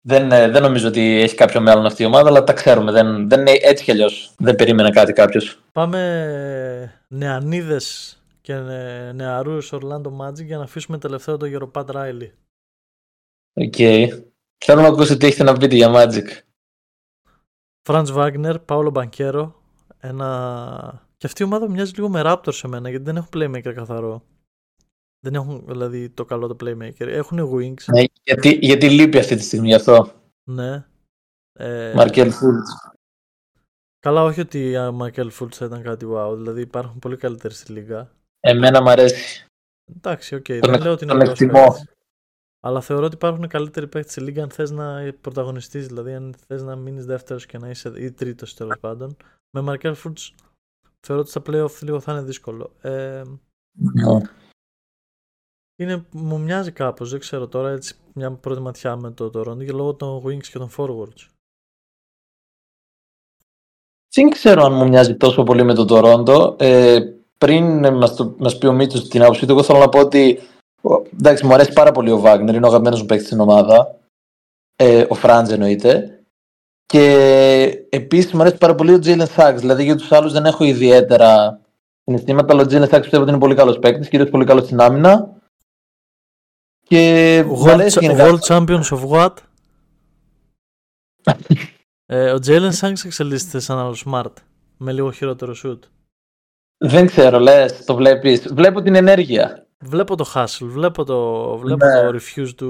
Δεν, 0.07 0.33
ε, 0.33 0.49
δεν 0.49 0.63
νομίζω 0.63 0.89
ότι 0.89 1.21
έχει 1.21 1.35
κάποιο 1.35 1.61
μέλλον 1.61 1.87
αυτή 1.87 2.03
η 2.03 2.07
ομάδα, 2.07 2.29
αλλά 2.29 2.45
τα 2.45 2.53
ξέρουμε. 2.53 2.93
Δεν, 2.93 3.29
δεν, 3.29 3.47
έτσι 3.47 3.85
κι 3.85 3.91
αλλιώς 3.91 4.35
δεν 4.39 4.55
περίμενε 4.55 4.91
κάτι 4.91 5.13
κάποιος. 5.13 5.59
Πάμε 5.73 7.05
νεανίδες 7.09 8.19
και 8.41 8.55
νεαρούς 9.15 9.73
Orlando 9.73 10.17
Magic 10.21 10.45
για 10.45 10.57
να 10.57 10.63
αφήσουμε 10.63 10.99
τελευταίο 10.99 11.37
το 11.37 11.47
γερο 11.47 11.71
Pat 11.75 11.87
Riley. 11.87 12.31
Οκ. 13.53 13.75
Θέλω 14.65 14.81
να 14.81 14.89
ακούσω 14.89 15.17
τι 15.17 15.27
έχετε 15.27 15.43
να 15.43 15.53
πείτε 15.53 15.75
για 15.75 15.93
Magic. 15.95 16.27
Franz 17.89 18.07
Wagner, 18.07 18.57
Paolo 18.67 18.93
Banchero, 18.93 19.53
ένα... 19.99 21.07
Και 21.17 21.27
αυτή 21.27 21.43
η 21.43 21.45
ομάδα 21.45 21.71
μοιάζει 21.71 21.93
λίγο 21.95 22.09
με 22.09 22.23
Raptors 22.25 22.55
σε 22.55 22.69
μένα, 22.69 22.89
γιατί 22.89 23.05
δεν 23.05 23.17
έχουν 23.17 23.29
playmaker 23.33 23.73
καθαρό. 23.75 24.23
Δεν 25.25 25.35
έχουν 25.35 25.65
δηλαδή 25.67 26.11
το 26.11 26.25
καλό 26.25 26.47
το 26.47 26.57
playmaker. 26.61 27.07
Έχουν 27.07 27.39
wings. 27.39 27.85
Ναι, 27.95 28.05
γιατί, 28.23 28.59
γιατί 28.61 28.91
λείπει 28.91 29.19
αυτή 29.19 29.37
τη 29.37 29.43
στιγμή 29.43 29.67
γι' 29.67 29.75
αυτό. 29.75 30.13
Ναι. 30.45 30.87
Ε... 31.53 31.95
Markel 31.97 32.27
Fultz. 32.27 32.93
Καλά, 33.99 34.23
όχι 34.23 34.41
ότι 34.41 34.77
ο 34.77 34.99
Markel 35.01 35.31
Fultz 35.31 35.53
θα 35.53 35.65
ήταν 35.65 35.83
κάτι 35.83 36.07
wow. 36.09 36.33
Δηλαδή 36.35 36.61
υπάρχουν 36.61 36.99
πολύ 36.99 37.17
καλύτεροι 37.17 37.55
στη 37.55 37.73
λίγκα. 37.73 38.13
Εμένα 38.41 38.83
μου 38.83 38.91
αρέσει. 38.91 39.47
Εντάξει, 39.97 40.35
οκ. 40.35 40.45
Okay. 40.49 40.61
Δεν 40.63 40.83
λέω 40.83 40.93
ότι 40.93 41.05
είναι 41.05 41.35
καλό. 41.35 41.77
Αλλά 42.61 42.81
θεωρώ 42.81 43.05
ότι 43.05 43.15
υπάρχουν 43.15 43.49
καλύτεροι 43.49 43.87
παίκτες 43.87 44.13
στη 44.13 44.21
Λίγκα 44.21 44.43
αν 44.43 44.51
θες 44.51 44.71
να 44.71 45.15
πρωταγωνιστείς. 45.21 45.87
Δηλαδή, 45.87 46.15
αν 46.15 46.35
θες 46.47 46.63
να 46.63 46.77
μείνεις 46.77 47.07
δεύτερος 47.07 47.47
και 47.47 47.59
να 47.59 47.71
είσαι 47.71 47.93
ή 47.97 48.13
τρίτος 48.13 48.55
τέλος 48.55 48.79
πάντων. 48.81 49.17
Με 49.51 49.61
Markelle 49.61 49.95
Fultz 49.95 50.19
θεωρώ 51.07 51.23
ότι 51.23 51.31
στα 51.31 51.43
playoff 51.47 51.83
λίγο 51.83 52.01
θα 52.01 52.13
είναι 52.13 52.23
δύσκολο. 52.23 52.73
Ε, 52.81 53.23
ναι. 53.73 54.21
Είναι, 55.77 56.05
μου 56.11 56.41
μοιάζει 56.41 56.73
κάπως, 56.73 57.11
δεν 57.11 57.21
ξέρω 57.21 57.49
τώρα, 57.49 57.71
έτσι 57.71 57.95
μια 58.13 58.31
πρώτη 58.33 58.61
ματιά 58.61 58.97
με 58.97 59.11
το 59.11 59.31
Toronto 59.35 59.65
και 59.65 59.73
λόγω 59.73 59.95
των 59.95 60.23
wings 60.25 60.47
και 60.47 60.59
των 60.59 60.71
forwards. 60.77 61.29
Δεν 64.15 64.31
ξέρω 64.31 64.65
αν 64.65 64.73
μου 64.73 64.89
μοιάζει 64.89 65.17
τόσο 65.17 65.43
πολύ 65.43 65.63
με 65.63 65.75
το 65.75 65.87
Toronto. 65.89 66.61
Ε, 66.61 67.01
πριν 67.39 67.95
μας 67.95 68.35
μας 68.39 68.59
πει 68.59 68.67
ο 68.67 68.73
Μίτσο 68.73 69.09
την 69.09 69.23
άποψή 69.23 69.47
του, 69.47 69.53
εγώ 69.53 69.63
θέλω 69.63 69.79
να 69.79 69.89
πω 69.89 69.99
ότι 69.99 70.41
εντάξει, 71.13 71.47
μου 71.47 71.55
αρέσει 71.55 71.73
πάρα 71.73 71.93
πολύ 71.93 72.11
ο 72.11 72.19
Βάγνερ, 72.19 72.55
είναι 72.55 72.65
ο 72.65 72.69
αγαπημένος 72.69 73.01
μου 73.01 73.07
παίκτης 73.07 73.27
στην 73.27 73.41
ομάδα. 73.41 73.99
Ε, 74.77 75.07
ο 75.09 75.15
Φράντζ 75.15 75.51
εννοείται. 75.51 76.23
Και 76.87 77.87
επίσης 77.89 78.33
μου 78.33 78.41
αρέσει 78.41 78.59
πάρα 78.59 78.75
πολύ 78.75 78.93
ο 78.93 78.99
Τζέιλεν 78.99 79.27
Σάξ. 79.27 79.61
Δηλαδή 79.61 79.85
για 79.85 79.97
τους 79.97 80.13
άλλους 80.13 80.33
δεν 80.33 80.47
έχω 80.47 80.65
ιδιαίτερα 80.65 81.61
συναισθήματα, 82.05 82.53
αλλά 82.53 82.63
ο 82.63 82.67
Τζέιλεν 82.67 82.89
Σάξ 82.89 83.03
πιστεύω 83.03 83.23
ότι 83.23 83.33
είναι 83.33 83.41
πολύ 83.41 83.55
καλός 83.55 83.79
παίκτης, 83.79 84.09
κυρίως 84.09 84.31
πολύ 84.31 84.45
καλό 84.45 84.61
στην 84.61 84.81
άμυνα. 84.81 85.43
Και 86.89 87.45
World, 87.65 87.89
World 87.91 88.39
Champions 88.47 88.89
of 88.91 89.09
what? 89.09 89.35
ε, 92.07 92.31
ο 92.31 92.39
Τζέιλεν 92.39 92.73
Σάξ 92.73 93.05
εξελίσσεται 93.05 93.61
σαν 93.61 93.79
άλλο 93.79 93.97
smart. 94.07 94.33
Με 94.77 94.93
λίγο 94.93 95.11
χειρότερο 95.11 95.55
shoot. 95.65 95.79
Δεν 96.79 97.07
ξέρω, 97.07 97.39
λες, 97.39 97.85
το 97.85 97.95
βλέπεις. 97.95 98.53
Βλέπω 98.55 98.83
την 98.83 98.95
ενέργεια. 98.95 99.67
Βλέπω 99.79 100.17
το 100.17 100.33
hustle, 100.35 100.67
βλέπω 100.67 101.05
το, 101.05 101.43
βλέπω 101.57 101.87
ναι. 101.87 102.01
το 102.01 102.19
refuse 102.19 102.63
to 102.63 102.67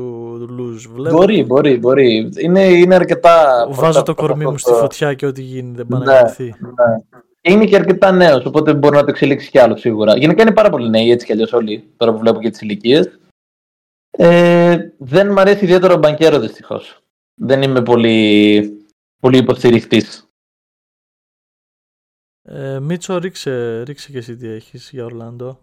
lose. 0.61 0.89
Βλέπω 0.95 1.17
μπορεί, 1.17 1.41
το... 1.41 1.47
μπορεί, 1.47 1.79
μπορεί. 1.79 2.31
Είναι, 2.37 2.63
είναι 2.63 2.95
αρκετά. 2.95 3.67
Βάζω 3.71 4.03
το 4.03 4.15
κορμί 4.15 4.45
μου 4.45 4.59
στη 4.59 4.73
φωτιά 4.73 5.15
και 5.15 5.27
ό,τι 5.27 5.43
γίνει 5.43 5.73
δεν 5.75 5.87
πάει 5.87 6.01
ναι, 6.01 6.13
να 6.13 6.23
ναι. 6.23 6.97
Είναι 7.41 7.65
και 7.65 7.77
αρκετά 7.77 8.13
νέος, 8.13 8.45
οπότε 8.45 8.75
μπορεί 8.75 8.97
να 8.97 9.01
το 9.01 9.11
εξελίξει 9.11 9.51
κι 9.51 9.59
άλλο 9.59 9.77
σίγουρα. 9.77 10.17
Γενικά 10.17 10.43
είναι 10.43 10.53
πάρα 10.53 10.71
πολύ 10.71 10.89
νέοι 10.89 11.11
έτσι 11.11 11.27
κι 11.27 11.33
αλλιώς 11.33 11.53
όλοι, 11.53 11.85
τώρα 11.97 12.13
που 12.13 12.19
βλέπω 12.19 12.41
και 12.41 12.51
τις 12.51 12.61
ηλικίες. 12.61 13.19
Ε, 14.17 14.79
δεν 14.99 15.33
μου 15.33 15.41
αρέσει 15.41 15.65
ιδιαίτερα 15.65 15.95
ο 15.95 15.99
μπανκέρο 15.99 16.41
δυστυχώς. 16.41 17.03
Δεν 17.35 17.63
είμαι 17.63 17.83
πολύ, 17.83 18.87
πολύ 19.21 19.39
υποστηριχτής. 19.39 20.29
Ε, 22.43 22.79
Μίτσο, 22.81 23.19
ρίξε, 23.19 23.83
ρίξε 23.83 24.11
και 24.11 24.19
εσύ 24.19 24.37
τι 24.37 24.49
έχεις 24.49 24.91
για 24.91 25.05
Ορλάντο. 25.05 25.61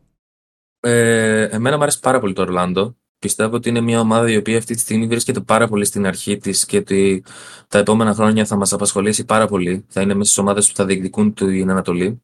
Ε, 0.80 1.44
εμένα 1.44 1.76
μου 1.76 1.82
αρέσει 1.82 2.00
πάρα 2.00 2.20
πολύ 2.20 2.34
το 2.34 2.42
Ορλάντο. 2.42 2.96
Πιστεύω 3.20 3.56
ότι 3.56 3.70
είναι 3.70 3.82
μια 3.82 4.00
ομάδα 4.00 4.32
η 4.32 4.38
οποία 4.38 4.58
αυτή 4.58 4.74
τη 4.74 4.80
στιγμή 4.80 5.08
βρίσκεται 5.08 5.40
πάρα 5.40 5.68
πολύ 5.68 5.86
στην 5.86 6.06
αρχή 6.06 6.38
της 6.38 6.66
και 6.66 6.78
ότι 6.78 7.24
τα 7.68 7.78
επόμενα 7.78 8.14
χρόνια 8.14 8.46
θα 8.46 8.56
μας 8.56 8.74
απασχολήσει 8.74 9.26
πάρα 9.26 9.48
πολύ. 9.48 9.86
Θα 9.88 10.02
είναι 10.02 10.14
μέσα 10.14 10.30
στις 10.30 10.38
ομάδες 10.38 10.70
που 10.70 10.76
θα 10.76 10.86
διεκδικούν 10.86 11.34
την 11.34 11.70
Ανατολή. 11.70 12.22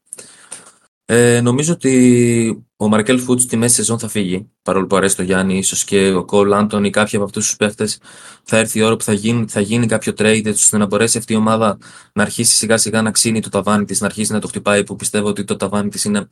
Ε, 1.10 1.42
νομίζω 1.42 1.74
ότι 1.74 2.66
ο 2.76 2.88
Μαρκέλ 2.88 3.20
Φούτς 3.20 3.44
στη 3.44 3.58
μέση 3.58 3.76
σεζόν 3.76 4.00
θα 4.00 4.08
φύγει. 4.08 4.50
Παρόλο 4.62 4.88
που 4.88 4.96
αρέσει 4.96 5.16
το 5.16 5.24
Γιάννη, 5.24 5.58
ίσως 5.58 5.84
και 5.84 6.14
ο 6.14 6.26
Κολ 6.26 6.54
Άντων 6.54 6.84
ή 6.84 6.90
κάποιοι 6.90 7.16
από 7.16 7.26
αυτούς 7.26 7.46
τους 7.46 7.56
παίχτες, 7.56 8.00
θα 8.44 8.58
έρθει 8.58 8.80
η 8.80 8.82
ώρα 8.82 8.96
που 8.96 9.04
θα 9.04 9.14
γίνει, 9.14 9.46
θα 9.48 9.60
γίνει 9.62 9.86
κάποιο 9.86 10.14
trade 10.18 10.48
ώστε 10.48 10.78
να 10.78 10.86
μπορέσει 10.86 11.18
αυτή 11.18 11.34
η 11.34 11.36
ομάδα 11.36 11.78
να 12.14 12.24
αρχίσει 12.24 12.56
σιγά 12.56 12.78
σιγά 12.78 13.02
να 13.02 13.12
ξύνει 13.12 13.42
το 13.42 13.50
ταβάνι 13.50 13.86
της, 13.86 14.02
να 14.02 14.06
αρχίσει 14.06 14.32
να 14.32 14.40
το 14.40 14.48
χτυπάει. 14.48 14.84
Που 14.84 14.96
πιστεύω 14.96 15.28
ότι 15.28 15.44
το 15.44 15.56
ταβάνι 15.56 15.90
της 15.90 16.04
είναι 16.04 16.30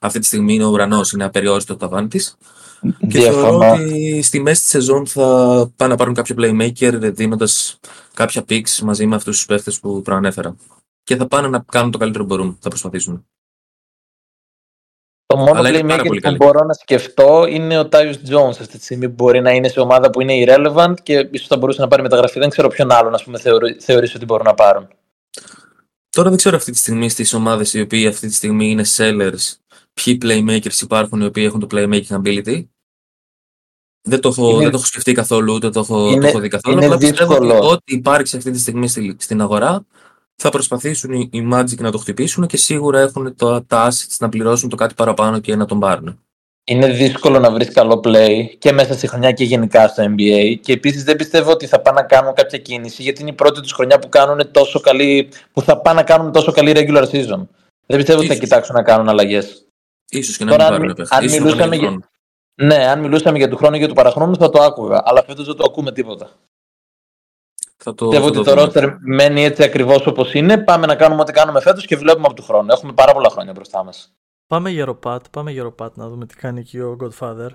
αυτή 0.00 0.18
τη 0.18 0.26
στιγμή 0.26 0.54
είναι 0.54 0.64
ο 0.64 0.68
ουρανός, 0.70 1.12
είναι 1.12 1.24
απεριόριστο 1.24 1.76
το 1.76 1.78
ταβάνι 1.78 2.08
της. 2.08 2.36
Και 3.08 3.20
θεωρώ 3.20 3.72
ότι 3.72 4.22
στη 4.22 4.40
μέση 4.40 4.60
της 4.60 4.70
σεζόν 4.70 5.06
θα 5.06 5.24
πάνε 5.76 5.90
να 5.90 5.96
πάρουν 5.96 6.14
κάποιο 6.14 6.34
playmaker 6.38 6.98
δίνοντας 7.00 7.78
κάποια 8.14 8.44
picks 8.48 8.78
μαζί 8.82 9.06
με 9.06 9.14
αυτούς 9.14 9.36
τους 9.36 9.46
παίχτες 9.46 9.80
που 9.80 10.02
προανέφερα. 10.02 10.56
Και 11.04 11.16
θα 11.16 11.26
πάνε 11.26 11.48
να 11.48 11.64
κάνουν 11.72 11.90
το 11.90 11.98
καλύτερο 11.98 12.24
που 12.24 12.34
μπορούν. 12.34 12.58
Θα 12.60 12.68
προσπαθήσουν. 12.68 13.26
Το 15.30 15.36
μόνο 15.36 15.50
Αλλά 15.58 15.68
είναι 15.68 15.80
πάρα 15.88 15.94
playmaker 16.02 16.06
πολύ 16.06 16.20
που 16.20 16.24
καλή. 16.26 16.36
μπορώ 16.36 16.64
να 16.66 16.72
σκεφτώ 16.72 17.46
είναι 17.48 17.78
ο 17.78 17.88
Tyus 17.92 18.14
Jones 18.28 18.48
αυτή 18.48 18.78
τη 18.78 18.84
στιγμή 18.84 19.08
που 19.08 19.14
μπορεί 19.14 19.40
να 19.40 19.50
είναι 19.50 19.68
σε 19.68 19.80
ομάδα 19.80 20.10
που 20.10 20.20
είναι 20.20 20.44
irrelevant 20.46 20.94
και 21.02 21.28
ίσως 21.30 21.46
θα 21.46 21.56
μπορούσε 21.56 21.80
να 21.80 21.88
πάρει 21.88 22.02
μεταγραφή. 22.02 22.38
Δεν 22.38 22.48
ξέρω 22.48 22.68
ποιον 22.68 22.90
άλλον 22.92 23.14
ας 23.14 23.24
πούμε, 23.24 23.38
θεωρεί, 23.38 23.76
θεωρείς 23.80 24.14
ότι 24.14 24.24
μπορούν 24.24 24.44
να 24.46 24.54
πάρουν. 24.54 24.88
Τώρα 26.10 26.28
δεν 26.28 26.38
ξέρω 26.38 26.56
αυτή 26.56 26.70
τη 26.72 26.78
στιγμή 26.78 27.08
στις 27.08 27.32
ομάδες 27.34 27.74
οι 27.74 27.80
οποίοι 27.80 28.06
αυτή 28.06 28.28
τη 28.28 28.34
στιγμή 28.34 28.70
είναι 28.70 28.84
sellers, 28.96 29.54
ποιοι 29.92 30.18
playmakers 30.22 30.80
υπάρχουν 30.80 31.20
οι 31.20 31.24
οποίοι 31.24 31.44
έχουν 31.46 31.60
το 31.60 31.66
playmaking 31.70 32.20
ability. 32.22 32.64
Δεν 34.08 34.20
το 34.20 34.28
έχω, 34.28 34.48
Είναι- 34.50 34.62
δεν 34.62 34.70
το 34.70 34.76
έχω 34.76 34.86
σκεφτεί 34.86 35.12
καθόλου, 35.12 35.54
ούτε 35.54 35.70
το 35.70 35.80
έχω, 35.80 36.08
Είναι- 36.10 36.20
το 36.20 36.26
έχω 36.26 36.38
δει 36.38 36.48
καθόλου. 36.48 36.76
είναι 36.76 36.86
Απλά 36.86 36.98
πιστεύω 36.98 37.34
ότι 37.36 37.46
δύσκολο. 37.46 37.68
ό,τι 37.70 37.94
υπάρξει 37.94 38.36
αυτή 38.36 38.50
τη 38.50 38.58
στιγμή 38.58 38.88
στη- 38.88 39.16
στην 39.18 39.40
αγορά 39.40 39.86
θα 40.42 40.50
προσπαθήσουν 40.50 41.12
οι, 41.12 41.28
οι 41.32 41.48
Magic 41.52 41.76
να 41.78 41.90
το 41.90 41.98
χτυπήσουν 41.98 42.46
και 42.46 42.56
σίγουρα 42.56 43.00
έχουν 43.00 43.36
το, 43.36 43.62
τα 43.62 43.88
assets 43.90 44.16
να 44.18 44.28
πληρώσουν 44.28 44.68
το 44.68 44.76
κάτι 44.76 44.94
παραπάνω 44.94 45.38
και 45.38 45.56
να 45.56 45.64
τον 45.66 45.78
πάρουν. 45.80 46.20
Είναι 46.64 46.86
δύσκολο 46.88 47.38
να 47.38 47.50
βρεις 47.50 47.70
καλό 47.72 48.00
play 48.04 48.44
και 48.58 48.72
μέσα 48.72 48.92
στη 48.94 49.06
χρονιά 49.06 49.32
και 49.32 49.44
γενικά 49.44 49.88
στο 49.88 50.04
NBA. 50.04 50.54
Και 50.60 50.72
επίσης 50.72 51.04
δεν 51.04 51.16
πιστεύω 51.16 51.50
ότι 51.50 51.66
θα 51.66 51.80
πάνε 51.80 52.00
να 52.00 52.06
κάνουν 52.06 52.34
κάποια 52.34 52.58
κίνηση 52.58 53.02
γιατί 53.02 53.20
είναι 53.20 53.30
η 53.30 53.34
πρώτη 53.34 53.60
τους 53.60 53.72
χρονιά 53.72 53.98
που, 53.98 54.08
κάνουν 54.08 54.50
τόσο 54.50 54.80
καλή, 54.80 55.28
που 55.52 55.60
θα 55.62 55.80
πάνε 55.80 56.00
να 56.00 56.06
κάνουν 56.06 56.32
τόσο 56.32 56.52
καλή 56.52 56.72
regular 56.76 57.02
season. 57.10 57.46
Δεν 57.86 57.96
πιστεύω 57.96 58.18
ότι 58.18 58.26
θα 58.28 58.34
Ίσως. 58.34 58.38
κοιτάξουν 58.38 58.74
να 58.74 58.82
κάνουν 58.82 59.08
αλλαγές. 59.08 59.66
Ίσως 60.10 60.36
και 60.36 60.44
να 60.44 60.50
Τώρα, 60.50 60.64
μην 60.64 60.72
αν 60.74 60.78
πάρουν 60.80 60.86
μι- 60.86 60.96
παίχτη. 61.08 61.14
αν 61.16 61.24
Ίσως 61.24 61.38
να 61.38 61.44
πάνε 61.44 61.54
μιλούσαμε 61.54 61.76
για 61.76 61.88
για- 61.88 61.88
χρόνο. 61.88 62.74
Ναι, 62.76 62.86
αν 62.88 63.00
μιλούσαμε 63.00 63.38
για 63.38 63.48
του 63.48 63.56
χρόνου 63.56 63.74
ή 63.74 63.78
για 63.78 63.88
του 63.88 63.94
παραχρόνου 63.94 64.36
θα 64.36 64.50
το 64.50 64.62
άκουγα. 64.62 65.02
Αλλά 65.04 65.24
φέτος 65.26 65.46
δεν 65.46 65.54
το 65.56 65.64
ακούμε 65.66 65.92
τίποτα. 65.92 66.30
Θα 67.84 67.94
το, 67.94 68.08
Πιστεύω 68.08 68.32
θα 68.32 68.38
ότι 68.40 68.48
το 68.50 68.54
το 68.54 68.66
δούμε. 68.66 68.72
roster 68.92 68.96
μένει 69.00 69.44
έτσι 69.44 69.62
ακριβώς 69.62 70.06
όπως 70.06 70.34
είναι. 70.34 70.58
Πάμε 70.58 70.86
να 70.86 70.96
κάνουμε 70.96 71.20
ό,τι 71.20 71.32
κάνουμε 71.32 71.60
φέτος 71.60 71.86
και 71.86 71.96
βλέπουμε 71.96 72.26
από 72.26 72.34
του 72.34 72.42
χρόνου. 72.42 72.68
Έχουμε 72.72 72.92
πάρα 72.92 73.12
πολλά 73.12 73.28
χρόνια 73.30 73.52
μπροστά 73.52 73.84
μας. 73.84 74.12
Πάμε 74.46 74.70
γεροπάτ, 74.70 75.24
πάμε 75.30 75.50
γεροπάτ 75.50 75.96
να 75.96 76.08
δούμε 76.08 76.26
τι 76.26 76.36
κάνει 76.36 76.60
εκεί 76.60 76.78
ο 76.80 76.96
Godfather. 77.00 77.48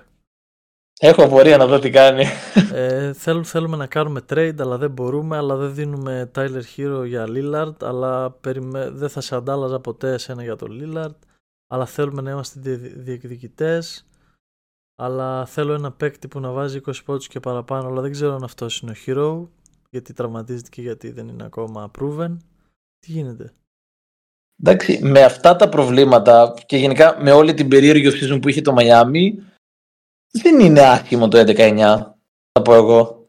Έχω 0.99 1.27
πορεία 1.27 1.57
να 1.57 1.65
δω 1.67 1.79
τι 1.79 1.89
κάνει. 1.89 2.25
ε, 2.73 3.13
θέλ- 3.13 3.45
θέλουμε 3.45 3.77
να 3.77 3.87
κάνουμε 3.87 4.21
trade, 4.29 4.55
αλλά 4.59 4.77
δεν 4.77 4.91
μπορούμε, 4.91 5.37
αλλά 5.37 5.55
δεν 5.55 5.73
δίνουμε 5.73 6.31
Tyler 6.35 6.61
Hero 6.77 7.03
για 7.05 7.25
Lillard, 7.27 7.73
αλλά 7.81 8.31
περιμέ... 8.31 8.89
δεν 8.89 9.09
θα 9.09 9.21
σε 9.21 9.35
αντάλλαζα 9.35 9.79
ποτέ 9.79 10.13
εσένα 10.13 10.43
για 10.43 10.55
τον 10.55 10.69
Lillard, 10.81 11.15
αλλά 11.67 11.85
θέλουμε 11.85 12.21
να 12.21 12.31
είμαστε 12.31 12.59
δι- 12.59 12.97
διεκδικητές, 12.97 14.05
αλλά 14.95 15.45
θέλω 15.45 15.73
ένα 15.73 15.91
παίκτη 15.91 16.27
που 16.27 16.39
να 16.39 16.51
βάζει 16.51 16.81
20 16.85 16.91
πόντους 17.05 17.27
και 17.27 17.39
παραπάνω, 17.39 17.87
αλλά 17.87 18.01
δεν 18.01 18.11
ξέρω 18.11 18.33
αν 18.35 18.43
αυτός 18.43 18.79
είναι 18.79 18.91
ο 18.91 18.95
Hero, 19.05 19.47
γιατί 19.93 20.13
τραυματίζεται 20.13 20.69
και 20.69 20.81
γιατί 20.81 21.11
δεν 21.11 21.27
είναι 21.27 21.43
ακόμα 21.43 21.91
proven. 21.99 22.37
Τι 22.99 23.11
γίνεται; 23.11 23.53
Εντάξει, 24.59 24.99
με 25.03 25.23
αυτά 25.23 25.55
τα 25.55 25.69
προβλήματα 25.69 26.53
και 26.65 26.77
γενικά 26.77 27.21
με 27.21 27.31
όλη 27.31 27.53
την 27.53 27.67
περίεργη 27.67 28.09
season 28.11 28.41
που 28.41 28.49
είχε 28.49 28.61
το 28.61 28.75
Miami, 28.77 29.31
δεν 30.31 30.59
είναι 30.59 30.81
άσχημο 30.81 31.27
το 31.27 31.43
11-9, 31.47 31.77
θα 32.51 32.61
πω 32.63 32.73
εγώ. 32.73 33.27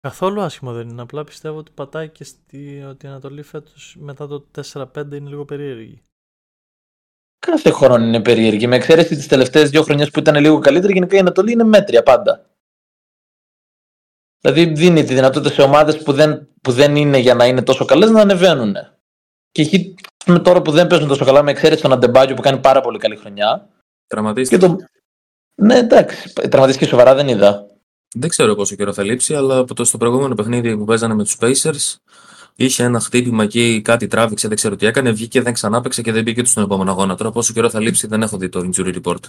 Καθόλου 0.00 0.40
άσχημο 0.40 0.72
δεν 0.72 0.88
είναι, 0.88 1.02
απλά 1.02 1.24
πιστεύω 1.24 1.58
ότι 1.58 1.72
πατάει 1.74 2.08
και 2.08 2.24
στη 2.24 2.82
ότι 2.82 3.06
η 3.06 3.08
Ανατολή 3.08 3.42
φέτος 3.42 3.96
μετά 3.98 4.26
το 4.26 4.46
4-5 4.72 4.84
είναι 4.96 5.28
λίγο 5.28 5.44
περίεργη. 5.44 6.02
Κάθε 7.38 7.70
χρόνο 7.70 8.04
είναι 8.04 8.22
περίεργη. 8.22 8.66
Με 8.66 8.76
εξαίρεση 8.76 9.16
τις 9.16 9.26
τελευταίες 9.26 9.70
δύο 9.70 9.82
χρονιές 9.82 10.10
που 10.10 10.18
ήταν 10.18 10.36
λίγο 10.36 10.58
καλύτερη, 10.58 10.92
γενικά 10.92 11.16
η 11.16 11.18
Ανατολή 11.18 11.52
είναι 11.52 11.64
μέτρια 11.64 12.02
πάντα. 12.02 12.45
Δηλαδή 14.46 14.72
δίνει 14.74 15.04
τη 15.04 15.14
δυνατότητα 15.14 15.54
σε 15.54 15.62
ομάδες 15.62 16.02
που 16.02 16.12
δεν, 16.12 16.48
που 16.62 16.72
δεν 16.72 16.96
είναι 16.96 17.18
για 17.18 17.34
να 17.34 17.46
είναι 17.46 17.62
τόσο 17.62 17.84
καλές 17.84 18.10
να 18.10 18.20
ανεβαίνουν. 18.20 18.74
Και 19.52 19.62
εκεί 19.62 19.94
με 20.26 20.38
τώρα 20.38 20.62
που 20.62 20.70
δεν 20.70 20.86
παίζουν 20.86 21.08
τόσο 21.08 21.24
καλά, 21.24 21.42
με 21.42 21.50
εξαίρεση 21.50 21.82
τον 21.82 21.92
Αντεμπάγιο 21.92 22.34
που 22.34 22.42
κάνει 22.42 22.58
πάρα 22.58 22.80
πολύ 22.80 22.98
καλή 22.98 23.16
χρονιά. 23.16 23.68
Και 23.68 24.06
Τραυματίστηκε. 24.06 24.66
το... 24.66 24.76
Ναι, 25.54 25.76
εντάξει. 25.78 26.32
Τραυματίστηκε 26.32 26.88
σοβαρά 26.88 27.14
δεν 27.14 27.28
είδα. 27.28 27.66
Δεν 28.14 28.28
ξέρω 28.28 28.54
πόσο 28.54 28.74
καιρό 28.74 28.92
θα 28.92 29.02
λείψει, 29.02 29.34
αλλά 29.34 29.56
από 29.56 29.74
το 29.74 29.84
στο 29.84 29.98
προηγούμενο 29.98 30.34
παιχνίδι 30.34 30.76
που 30.76 30.84
παίζανε 30.84 31.14
με 31.14 31.22
τους 31.22 31.36
Pacers 31.40 31.96
είχε 32.56 32.82
ένα 32.82 33.00
χτύπημα 33.00 33.42
εκεί, 33.42 33.80
κάτι 33.84 34.06
τράβηξε, 34.06 34.48
δεν 34.48 34.56
ξέρω 34.56 34.76
τι 34.76 34.86
έκανε, 34.86 35.10
βγήκε, 35.10 35.42
δεν 35.42 35.52
ξανάπαιξε 35.52 36.02
και 36.02 36.12
δεν 36.12 36.22
μπήκε 36.22 36.42
του 36.42 36.48
στον 36.48 36.62
επόμενο 36.62 36.90
αγώνα. 36.90 37.14
Τώρα 37.14 37.30
πόσο 37.30 37.52
καιρό 37.52 37.70
θα 37.70 37.80
λείψει 37.80 38.06
δεν 38.06 38.22
έχω 38.22 38.36
δει 38.36 38.48
το 38.48 38.70
injury 38.70 39.00
report. 39.02 39.20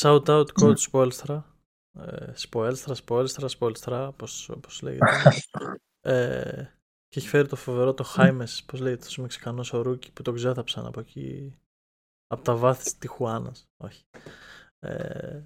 Shout 0.00 0.24
out 0.24 0.44
coach 0.60 0.90
Spoelstra. 0.92 1.34
Ε, 1.34 1.57
Spoelstra, 2.48 2.94
Spoelstra, 3.06 3.48
Spoelstra, 3.58 4.06
όπως, 4.08 4.48
όπως 4.48 4.82
λέγεται. 4.82 5.06
ε, 6.00 6.62
και 7.08 7.18
έχει 7.18 7.28
φέρει 7.28 7.48
το 7.48 7.56
φοβερό 7.56 7.94
το 7.94 8.02
Χάιμες, 8.02 8.62
πώς 8.66 8.80
λέγεται 8.80 9.00
αυτός 9.00 9.18
ο 9.18 9.22
Μεξικανός 9.22 9.72
ο 9.72 9.82
Ρούκι 9.82 10.12
που 10.12 10.22
τον 10.22 10.34
ξέθαψαν 10.34 10.86
από 10.86 11.00
εκεί, 11.00 11.58
από 12.26 12.42
τα 12.42 12.56
βάθη 12.56 12.82
της 12.82 12.98
Τιχουάνας. 12.98 13.64
Όχι. 13.76 14.02
Ε, 14.78 15.42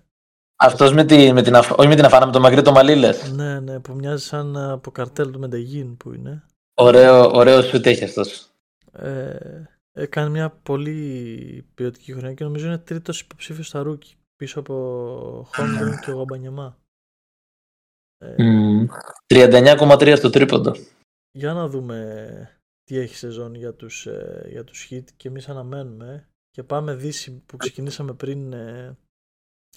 Αυτός 0.56 0.92
με, 0.92 1.04
τη, 1.04 1.32
με 1.32 1.42
την, 1.42 1.56
αφ... 1.56 1.70
όχι 1.70 1.88
με 1.88 1.94
την 1.94 2.04
αφάνα, 2.04 2.26
με 2.26 2.32
το 2.32 2.40
μαγρύ 2.40 2.62
το 2.62 2.72
μαλλί 2.72 2.96
λες. 2.96 3.32
ναι, 3.32 3.60
ναι, 3.60 3.80
που 3.80 3.94
μοιάζει 3.94 4.24
σαν 4.24 4.56
από 4.56 4.90
καρτέλ 4.90 5.30
του 5.30 5.38
Μεντεγίν 5.38 5.96
που 5.96 6.12
είναι. 6.12 6.44
Ωραίο, 6.74 7.30
ωραίο 7.30 7.62
σουτ 7.62 7.86
έχει 7.86 8.04
αυτός. 8.04 8.48
Ε, 8.92 9.62
έκανε 9.92 10.28
μια 10.28 10.50
πολύ 10.50 11.66
ποιοτική 11.74 12.12
χρονιά 12.12 12.34
και 12.34 12.44
νομίζω 12.44 12.66
είναι 12.66 12.78
τρίτος 12.78 13.20
υποψήφιος 13.20 13.66
στα 13.66 13.82
Ρούκι, 13.82 14.14
πίσω 14.42 14.60
από 14.60 15.46
Χόγκριν 15.54 16.00
και 16.00 16.10
Γομπανιαμά. 16.10 16.78
Ε, 18.18 18.86
39,3 19.26 20.14
στο 20.16 20.30
τρίποντο. 20.30 20.72
Για 21.30 21.52
να 21.52 21.68
δούμε 21.68 22.60
τι 22.82 22.98
έχει 22.98 23.16
σεζόν 23.16 23.54
για 23.54 23.74
τους, 23.74 24.06
ε, 24.06 24.46
για 24.48 24.64
τους 24.64 24.88
hit 24.90 25.04
και 25.16 25.28
εμείς 25.28 25.48
αναμένουμε 25.48 26.14
ε. 26.14 26.28
και 26.50 26.62
πάμε 26.62 26.94
δύση 26.94 27.42
που 27.46 27.56
ξεκινήσαμε 27.56 28.14
πριν 28.14 28.52
ε, 28.52 28.98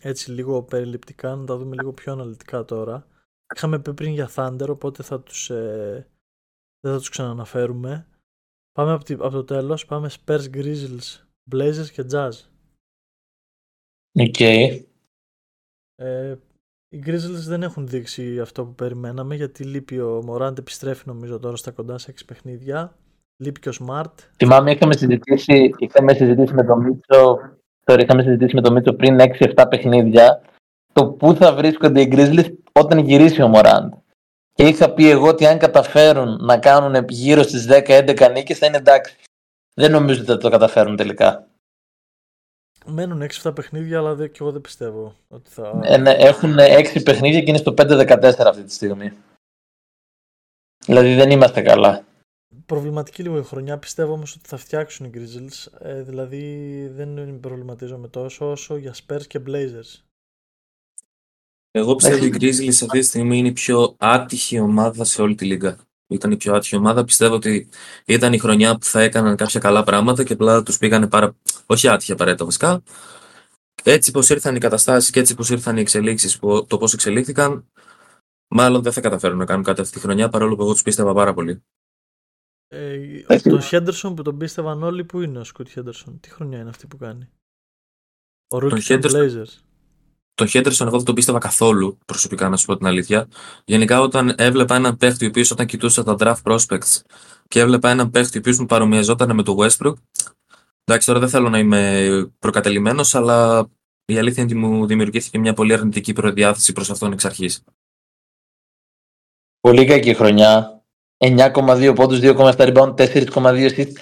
έτσι 0.02 0.32
λίγο 0.32 0.64
περιληπτικά 0.64 1.36
να 1.36 1.46
τα 1.46 1.58
δούμε 1.58 1.76
λίγο 1.76 1.94
πιο 1.94 2.12
αναλυτικά 2.14 2.66
τώρα. 2.66 3.08
Είχαμε 3.56 3.80
πει 3.80 3.94
πριν 3.94 4.12
για 4.12 4.30
Thunder 4.36 4.68
οπότε 4.70 5.04
θα 5.04 5.22
τους, 5.22 5.50
ε, 5.50 6.08
δεν 6.80 6.92
θα 6.92 6.98
τους 6.98 7.10
ξαναναφέρουμε. 7.10 8.08
Πάμε 8.72 8.92
από, 8.92 9.04
τη- 9.04 9.14
από 9.14 9.30
το 9.30 9.44
τέλος, 9.44 9.86
πάμε 9.86 10.10
Spurs, 10.12 10.50
Grizzlies, 10.54 11.24
Blazers 11.52 11.90
και 11.92 12.06
Jazz. 12.12 12.55
OK. 14.20 14.40
Ε, 15.96 16.36
οι 16.90 17.04
Grizzlies 17.06 17.46
δεν 17.48 17.64
έχουν 17.64 17.88
δείξει 17.88 18.40
αυτό 18.40 18.66
που 18.66 18.76
περιμέναμε 18.76 19.36
γιατί 19.36 19.64
λείπει 19.64 20.00
ο 20.00 20.24
Morant 20.30 20.58
επιστρέφει 20.58 21.04
νομίζω 21.06 21.40
τώρα 21.40 21.56
στα 21.56 21.72
κοντά 21.72 21.98
σε 21.98 22.14
6 22.18 22.22
παιχνίδια. 22.26 22.96
Λείπει 23.38 23.60
και 23.60 23.70
ο 23.70 23.74
Smart. 23.80 24.14
Θυμάμαι 24.38 24.72
είχαμε 24.72 24.94
συζητήσει, 24.94 25.74
είχαμε 25.78 26.14
συζητήσει 26.14 26.54
με 26.54 26.64
τον 26.64 26.82
Μίτσο, 26.82 27.40
sorry, 27.86 28.00
είχαμε 28.04 28.24
συζητήσει 28.24 28.56
με 28.56 28.62
τον 28.62 28.74
Μίτσο 28.74 28.94
πριν 28.94 29.18
6-7 29.20 29.66
παιχνίδια 29.70 30.42
το 30.94 31.06
πού 31.06 31.36
θα 31.36 31.54
βρίσκονται 31.54 32.02
οι 32.02 32.10
Grizzlies 32.12 32.54
όταν 32.72 32.98
γυρίσει 32.98 33.42
ο 33.42 33.48
Μωράντ. 33.48 33.94
Και 34.54 34.68
είχα 34.68 34.94
πει 34.94 35.10
εγώ 35.10 35.28
ότι 35.28 35.46
αν 35.46 35.58
καταφέρουν 35.58 36.46
να 36.46 36.58
κάνουν 36.58 37.06
γύρω 37.10 37.44
στις 37.44 37.68
10-11 37.70 38.32
νίκες 38.32 38.58
θα 38.58 38.66
είναι 38.66 38.78
εντάξει. 38.78 39.16
Δεν 39.74 39.92
νομίζω 39.92 40.22
ότι 40.22 40.32
θα 40.32 40.38
το 40.38 40.50
καταφέρουν 40.50 40.96
τελικά. 40.96 41.48
Μένουν 42.86 43.28
6-7 43.44 43.56
παιχνίδια, 43.56 43.98
αλλά 43.98 44.16
δεν, 44.16 44.32
και 44.32 44.38
εγώ 44.42 44.52
δεν 44.52 44.62
πιστεύω 44.62 45.16
ότι 45.28 45.50
θα. 45.50 45.80
Ε, 45.84 45.98
ναι, 45.98 46.12
έχουν 46.12 46.56
6 46.60 47.02
παιχνίδια 47.04 47.42
και 47.42 47.50
είναι 47.50 47.58
στο 47.58 47.74
5-14 47.78 48.34
αυτή 48.38 48.64
τη 48.64 48.74
στιγμή. 48.74 49.12
Δηλαδή 50.86 51.16
δεν 51.16 51.32
είμαστε 51.32 51.62
καλά. 51.62 52.06
Προβληματική 52.66 53.24
λίγο 53.24 53.38
η 53.38 53.44
χρονιά. 53.44 53.78
Πιστεύω 53.78 54.14
όμως 54.14 54.36
ότι 54.36 54.48
θα 54.48 54.58
φτιάξουν 54.58 55.06
οι 55.06 55.12
Grizzlies. 55.14 55.80
Ε, 55.80 56.02
δηλαδή 56.02 56.88
δεν 56.88 57.40
προβληματίζομαι 57.40 58.08
τόσο 58.08 58.52
όσο 58.52 58.76
για 58.76 58.94
Spurs 58.94 59.28
και 59.28 59.42
Blazers. 59.48 60.04
Εγώ 61.72 61.96
πιστεύω 61.96 62.26
η 62.26 62.28
Εντάξει. 62.28 62.48
Grizzlies 62.48 62.84
αυτή 62.84 63.00
τη 63.00 63.06
στιγμή 63.06 63.38
είναι 63.38 63.48
η 63.48 63.54
πιο 63.54 63.96
άτυχη 63.98 64.60
ομάδα 64.60 65.04
σε 65.04 65.22
όλη 65.22 65.36
τη 65.36 65.46
λίγα. 65.46 65.78
Ήταν 66.08 66.32
η 66.32 66.38
πιο 66.38 66.54
άτυχη 66.54 66.76
ομάδα. 66.76 67.04
Πιστεύω 67.06 67.36
ότι 67.36 67.70
ήταν 68.06 68.34
η 68.34 68.38
χρονιά 68.38 68.78
που 68.78 68.86
θα 68.86 69.02
έκαναν 69.02 69.36
κάποια 69.36 69.60
καλά 69.60 69.84
πράγματα 69.84 70.24
και 70.24 70.34
απλά 70.34 70.64
τους 70.64 70.78
πήγανε 70.78 71.08
πάρα. 71.08 71.36
Όχι 71.66 71.88
άτυχη 71.88 72.12
απαραίτητα 72.12 72.46
βασικά. 72.46 72.84
Έτσι 73.84 74.12
πως 74.12 74.30
ήρθαν 74.30 74.56
οι 74.56 74.60
καταστάσεις 74.60 75.10
και 75.10 75.20
έτσι 75.20 75.36
πως 75.36 75.50
ήρθαν 75.50 75.78
οι 75.78 75.82
εξελίξεις, 75.82 76.40
το 76.40 76.78
πώς 76.80 76.94
εξελίχθηκαν, 76.94 77.72
μάλλον 78.48 78.82
δεν 78.82 78.92
θα 78.92 79.02
καταφέρουν 79.02 79.38
να 79.38 79.46
κάνουν 79.46 79.64
κάτι 79.64 79.82
αυτή 79.82 79.94
τη 79.94 80.00
χρονιά 80.00 80.30
παρόλο 80.30 80.56
που 80.56 80.62
εγώ 80.62 80.72
τους 80.72 80.82
πίστευα 80.82 81.14
πάρα 81.14 81.34
πολύ. 81.34 81.64
Ε, 82.68 82.94
Εντάξει. 82.94 83.50
τος 83.50 83.70
Henderson 83.72 84.16
που 84.16 84.22
τον 84.22 84.38
πίστευαν 84.38 84.84
όλοι, 84.84 85.04
που 85.04 85.22
είναι 85.22 85.40
ο 85.40 85.44
Σκουτ 85.44 85.68
Henderson. 85.76 86.14
Τι 86.20 86.30
χρονιά 86.30 86.60
είναι 86.60 86.70
αυτή 86.70 86.88
που 86.88 86.98
κάνει; 86.98 87.30
Ο 88.48 88.58
Rookie 88.58 88.70
των 88.70 88.80
Henderson- 88.82 89.12
Blazers. 89.12 89.65
Τον 90.36 90.48
Χέντερσον 90.48 90.88
εγώ 90.88 90.96
δεν 90.96 91.06
τον 91.06 91.16
πίστευα 91.16 91.40
καθόλου 91.40 91.98
προσωπικά, 92.06 92.50
να 92.50 92.58
σου 92.58 92.66
πω 92.66 92.78
την 92.78 92.88
αλήθεια. 92.88 93.28
Γενικά, 93.66 94.02
όταν 94.02 94.34
έβλεπα 94.38 94.76
έναν 94.76 94.98
παίχτη 94.98 95.26
ο 95.26 95.28
οποίος 95.28 95.52
όταν 95.52 95.66
κοιτούσα 95.66 96.04
τα 96.04 96.16
draft 96.20 96.52
prospects 96.52 97.02
και 97.48 97.60
έβλεπα 97.60 97.90
έναν 97.90 98.10
παίχτη 98.10 98.38
ο 98.38 98.40
οποίος 98.40 98.60
μου 98.60 98.66
παρομοιαζόταν 98.66 99.36
με 99.36 99.44
το 99.44 99.58
Westbrook. 99.60 99.94
Εντάξει, 100.84 101.08
τώρα 101.08 101.20
δεν 101.20 101.30
θέλω 101.30 101.50
να 101.50 101.58
είμαι 101.58 102.32
προκατελημένος, 102.40 103.16
αλλά 103.16 103.68
η 104.06 104.18
αλήθεια 104.18 104.44
είναι 104.44 104.52
ότι 104.52 104.62
μου 104.62 104.86
δημιουργήθηκε 104.86 105.38
μια 105.38 105.54
πολύ 105.54 105.74
αρνητική 105.74 106.14
προδιάθεση 106.14 106.74
προς 106.74 106.90
αυτόν 106.90 107.12
εξ 107.12 107.26
αρχής. 107.26 107.64
Πολύ 109.60 109.86
κακή 109.86 110.14
χρονιά. 110.14 110.84
9,2 111.18 111.94
πόντους, 111.96 112.20
2,7 112.20 112.56
rebound, 112.56 112.96
4,2 112.96 113.70
assists 113.70 113.94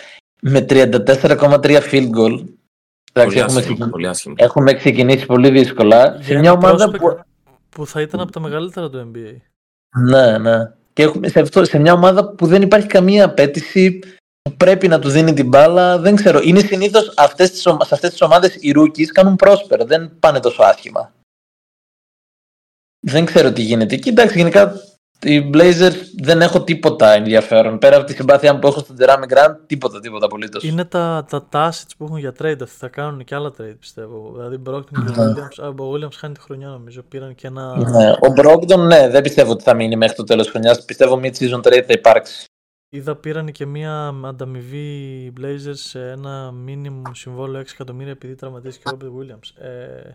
με 0.41 0.65
34,3 0.69 1.81
field 1.91 2.09
goal. 2.15 2.43
Εντάξει, 3.15 3.35
Πολύ 3.35 3.39
έχουμε, 3.45 3.59
άσχημο, 3.59 3.61
ξεκινήσει, 3.61 3.89
πολύ 3.89 4.07
άσχημο. 4.07 4.35
έχουμε 4.37 4.73
ξεκινήσει 4.73 5.25
πολύ 5.25 5.49
δύσκολα. 5.49 6.05
Για 6.15 6.23
Σε 6.23 6.31
ένα 6.31 6.39
μια 6.39 6.51
ομάδα 6.51 6.87
prospect 6.89 6.99
που. 6.99 7.19
που 7.69 7.85
θα 7.87 8.01
ήταν 8.01 8.19
από 8.19 8.31
τα 8.31 8.39
μεγαλύτερα 8.39 8.89
του 8.89 9.11
NBA. 9.15 9.35
Ναι, 9.99 10.37
ναι. 10.37 10.71
Και 10.93 11.03
έχουμε 11.03 11.27
σε, 11.27 11.39
αυτό, 11.39 11.65
σε 11.65 11.79
μια 11.79 11.93
ομάδα 11.93 12.29
που 12.29 12.45
δεν 12.45 12.61
υπάρχει 12.61 12.87
καμία 12.87 13.25
απέτηση 13.25 13.99
που 14.41 14.53
πρέπει 14.57 14.87
να 14.87 14.99
του 14.99 15.09
δίνει 15.09 15.33
την 15.33 15.47
μπάλα. 15.47 15.97
Δεν 15.99 16.15
ξέρω. 16.15 16.39
Είναι 16.43 16.59
συνήθως 16.59 17.13
αυτές 17.17 17.51
τις, 17.51 17.65
ομα- 17.65 17.85
σε 17.85 17.93
αυτές 17.93 18.09
τις 18.09 18.21
ομάδες 18.21 18.55
οι 18.55 18.73
rookies 18.75 19.05
κάνουν 19.05 19.35
πρόσπερο. 19.35 19.85
Δεν 19.85 20.11
πάνε 20.19 20.39
τόσο 20.39 20.63
άσχημα. 20.63 21.13
Δεν 22.99 23.25
ξέρω 23.25 23.51
τι 23.51 23.61
γίνεται 23.61 23.95
εκεί. 23.95 24.09
Εντάξει, 24.09 24.37
γενικά 24.37 24.73
οι 25.23 25.49
Blazers 25.53 25.93
δεν 26.21 26.41
έχω 26.41 26.63
τίποτα 26.63 27.11
ενδιαφέρον. 27.11 27.77
Πέρα 27.77 27.95
από 27.97 28.05
τη 28.05 28.13
συμπάθειά 28.13 28.59
που 28.59 28.67
έχω 28.67 28.79
στον 28.79 28.95
Jeremy 28.99 29.33
Grant, 29.33 29.55
τίποτα, 29.65 29.99
τίποτα 29.99 30.25
απολύτως. 30.25 30.63
Είναι 30.63 30.85
τα, 30.85 31.25
τα, 31.29 31.43
τα 31.49 31.69
assets 31.71 31.91
που 31.97 32.03
έχουν 32.05 32.17
για 32.17 32.31
trade. 32.39 32.61
Αυτοί 32.61 32.77
θα 32.77 32.87
κάνουν 32.87 33.23
και 33.23 33.35
άλλα 33.35 33.51
trade 33.57 33.75
πιστεύω. 33.79 34.31
Δηλαδή 34.35 34.61
Brockton 34.65 34.83
και 35.13 35.19
ο 35.19 35.23
Ναι. 35.23 35.33
Williams. 35.33 35.63
Α, 35.63 35.67
ο 35.67 35.93
Williams 35.93 36.13
χάνει 36.13 36.33
τη 36.33 36.39
χρονιά 36.39 36.67
νομίζω. 36.67 37.03
Πήραν 37.03 37.35
και 37.35 37.47
ένα. 37.47 37.89
Ναι. 37.89 38.09
Ο 38.11 38.33
Brogdon, 38.37 38.79
ναι, 38.87 39.09
δεν 39.09 39.21
πιστεύω 39.21 39.51
ότι 39.51 39.63
θα 39.63 39.73
μείνει 39.73 39.95
μέχρι 39.95 40.15
το 40.15 40.23
τέλος 40.23 40.49
χρονιάς. 40.49 40.85
Πιστεύω 40.85 41.19
mid-season 41.23 41.57
trade 41.61 41.83
θα 41.87 41.93
υπάρξει. 41.93 42.45
Είδα 42.89 43.15
πήραν 43.15 43.51
και 43.51 43.65
μία 43.65 44.07
ανταμοιβή 44.23 44.87
οι 45.23 45.33
Blazers 45.39 45.73
σε 45.73 46.09
ένα 46.09 46.53
minimum 46.67 47.01
συμβόλαιο 47.11 47.61
6 47.61 47.65
εκατομμύρια 47.73 48.11
επειδή 48.11 48.35
τραυματίστηκε 48.35 48.89
ο 48.89 48.97
Robert 48.97 49.21
Williams. 49.21 49.63
Ε, 49.63 50.11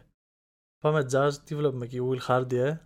πάμε 0.79 1.07
jazz, 1.13 1.31
τι 1.45 1.55
βλέπουμε 1.55 1.85
εκεί, 1.85 1.99
Will 2.11 2.33
Hardy, 2.33 2.53
ε. 2.53 2.77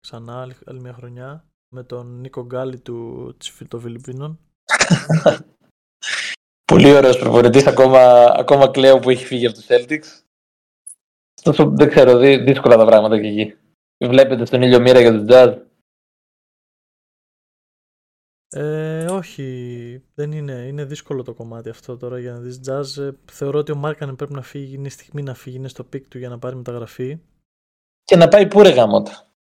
Ξανά 0.00 0.40
άλλη, 0.40 0.54
άλλη 0.66 0.80
μια 0.80 0.92
χρονιά. 0.92 1.44
Με 1.74 1.84
τον 1.84 2.20
Νίκο 2.20 2.44
Γκάλη 2.44 2.80
του, 2.80 3.34
της, 3.38 3.50
Φι- 3.50 3.68
των 3.68 3.80
Φιλιππίνων. 3.80 4.38
Πολύ 6.72 6.92
ωραίος 6.92 7.18
προπονητής, 7.18 7.66
ακόμα, 7.66 8.24
ακόμα 8.38 8.70
κλαίω 8.70 8.98
που 8.98 9.10
έχει 9.10 9.24
φύγει 9.24 9.46
από 9.46 9.54
τους 9.54 9.66
Celtics. 9.68 10.22
Ωστόσο, 11.38 11.70
δεν 11.70 11.88
ξέρω, 11.88 12.18
δύ- 12.18 12.44
δύσκολα 12.44 12.76
τα 12.76 12.86
πράγματα 12.86 13.20
και 13.20 13.26
εκεί. 13.26 13.56
Βλέπετε 14.04 14.44
στον 14.44 14.62
ήλιο 14.62 14.80
μοίρα 14.80 15.00
για 15.00 15.12
τους 15.12 15.24
Jazz. 15.28 15.58
Ε, 18.48 19.04
όχι, 19.04 20.02
δεν 20.14 20.32
είναι. 20.32 20.52
Είναι 20.52 20.84
δύσκολο 20.84 21.22
το 21.22 21.34
κομμάτι 21.34 21.68
αυτό 21.68 21.96
τώρα 21.96 22.18
για 22.18 22.32
να 22.32 22.38
δεις 22.38 22.60
Jazz. 22.68 23.02
Ε, 23.02 23.10
θεωρώ 23.30 23.58
ότι 23.58 23.72
ο 23.72 23.76
Μάρκανεν 23.76 24.16
πρέπει 24.16 24.32
να 24.32 24.42
φύγει, 24.42 24.74
είναι 24.74 24.86
η 24.86 24.90
στιγμή 24.90 25.22
να 25.22 25.34
φύγει, 25.34 25.56
είναι 25.56 25.68
στο 25.68 25.84
peak 25.84 26.08
του 26.08 26.18
για 26.18 26.28
να 26.28 26.38
πάρει 26.38 26.56
μεταγραφή. 26.56 27.18
Και 28.04 28.16
να 28.16 28.28
πάει 28.28 28.48
πού 28.48 28.62
ρε 28.62 28.70
γάμοτα. 28.70 29.33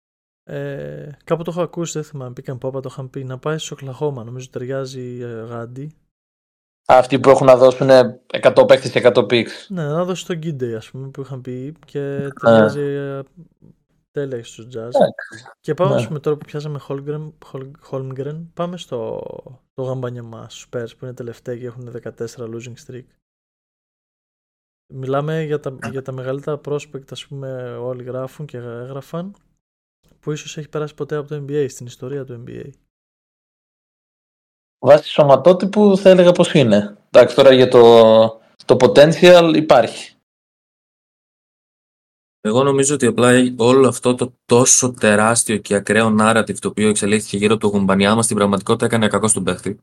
Ε, 0.44 1.10
κάπου 1.24 1.42
το 1.42 1.50
έχω 1.50 1.62
ακούσει, 1.62 1.92
δεν 1.92 2.02
θυμάμαι, 2.04 2.32
πήκαν 2.32 2.58
πόπα, 2.58 2.80
το 2.80 2.88
είχαν 2.92 3.10
πει, 3.10 3.24
να 3.24 3.38
πάει 3.38 3.58
στο 3.58 3.74
Οκλαχώμα, 3.74 4.24
νομίζω 4.24 4.48
ταιριάζει 4.50 5.20
ε, 5.20 5.26
γάντι. 5.42 5.94
Αυτοί 6.86 7.20
που 7.20 7.30
έχουν 7.30 7.46
να 7.46 7.56
δώσουν 7.56 7.88
100 7.90 8.64
παίχτε 8.68 8.88
και 8.88 9.10
100 9.14 9.18
picks. 9.18 9.66
Ναι, 9.68 9.84
να 9.86 10.04
δώσει 10.04 10.26
τον 10.26 10.36
Γκίντε, 10.36 10.76
ας 10.76 10.90
πούμε, 10.90 11.08
που 11.08 11.20
είχαν 11.20 11.40
πει 11.40 11.74
και 11.86 12.28
ταιριάζει 12.40 12.80
ε, 12.80 13.22
τέλεια 14.10 14.44
στους 14.44 14.66
jazz. 14.76 14.90
Και 15.60 15.74
πάμε, 15.74 15.90
Ναι. 15.94 15.96
ας 16.00 16.06
πούμε, 16.06 16.18
τώρα 16.18 16.36
που 16.36 16.44
πιάσαμε 16.46 16.80
Holmgren, 16.88 17.30
Hol- 17.52 17.70
Holmgren 17.90 18.42
πάμε 18.54 18.76
στο 18.76 19.20
το 19.74 19.82
γαμπάνιαμα 19.82 20.48
στους 20.48 20.66
Spurs 20.70 20.96
που 20.98 21.04
είναι 21.04 21.14
τελευταίοι 21.14 21.58
και 21.58 21.66
έχουν 21.66 21.92
14 22.02 22.10
losing 22.36 22.74
streak. 22.86 23.04
Μιλάμε 24.94 25.42
για 25.42 25.60
τα, 25.60 25.78
για 25.90 26.02
τα 26.02 26.12
μεγαλύτερα 26.12 26.60
prospect, 26.64 27.10
ας 27.10 27.26
πούμε, 27.26 27.74
όλοι 27.76 28.02
γράφουν 28.02 28.46
και 28.46 28.56
έγραφαν, 28.56 29.34
που 30.22 30.32
ίσως 30.32 30.56
έχει 30.56 30.68
περάσει 30.68 30.94
ποτέ 30.94 31.16
από 31.16 31.28
το 31.28 31.44
NBA, 31.48 31.66
στην 31.68 31.86
ιστορία 31.86 32.24
του 32.24 32.44
NBA. 32.46 32.70
Βάσει 34.78 35.08
σωματότυπου 35.08 35.96
θα 35.96 36.10
έλεγα 36.10 36.32
πως 36.32 36.52
είναι. 36.54 36.96
Εντάξει, 37.10 37.36
τώρα 37.36 37.52
για 37.52 37.68
το, 37.68 37.80
το 38.64 38.76
potential 38.80 39.52
υπάρχει. 39.56 40.16
Εγώ 42.40 42.62
νομίζω 42.62 42.94
ότι 42.94 43.06
απλά 43.06 43.30
όλο 43.56 43.88
αυτό 43.88 44.14
το 44.14 44.34
τόσο 44.44 44.90
τεράστιο 44.90 45.56
και 45.56 45.74
ακραίο 45.74 46.16
narrative 46.20 46.58
το 46.58 46.68
οποίο 46.68 46.88
εξελίχθηκε 46.88 47.36
γύρω 47.36 47.54
από 47.54 47.62
το 47.62 47.76
γουμπανιά 47.76 48.22
στην 48.22 48.36
πραγματικότητα 48.36 48.84
έκανε 48.86 49.08
κακό 49.08 49.28
στον 49.28 49.44
παίχτη. 49.44 49.78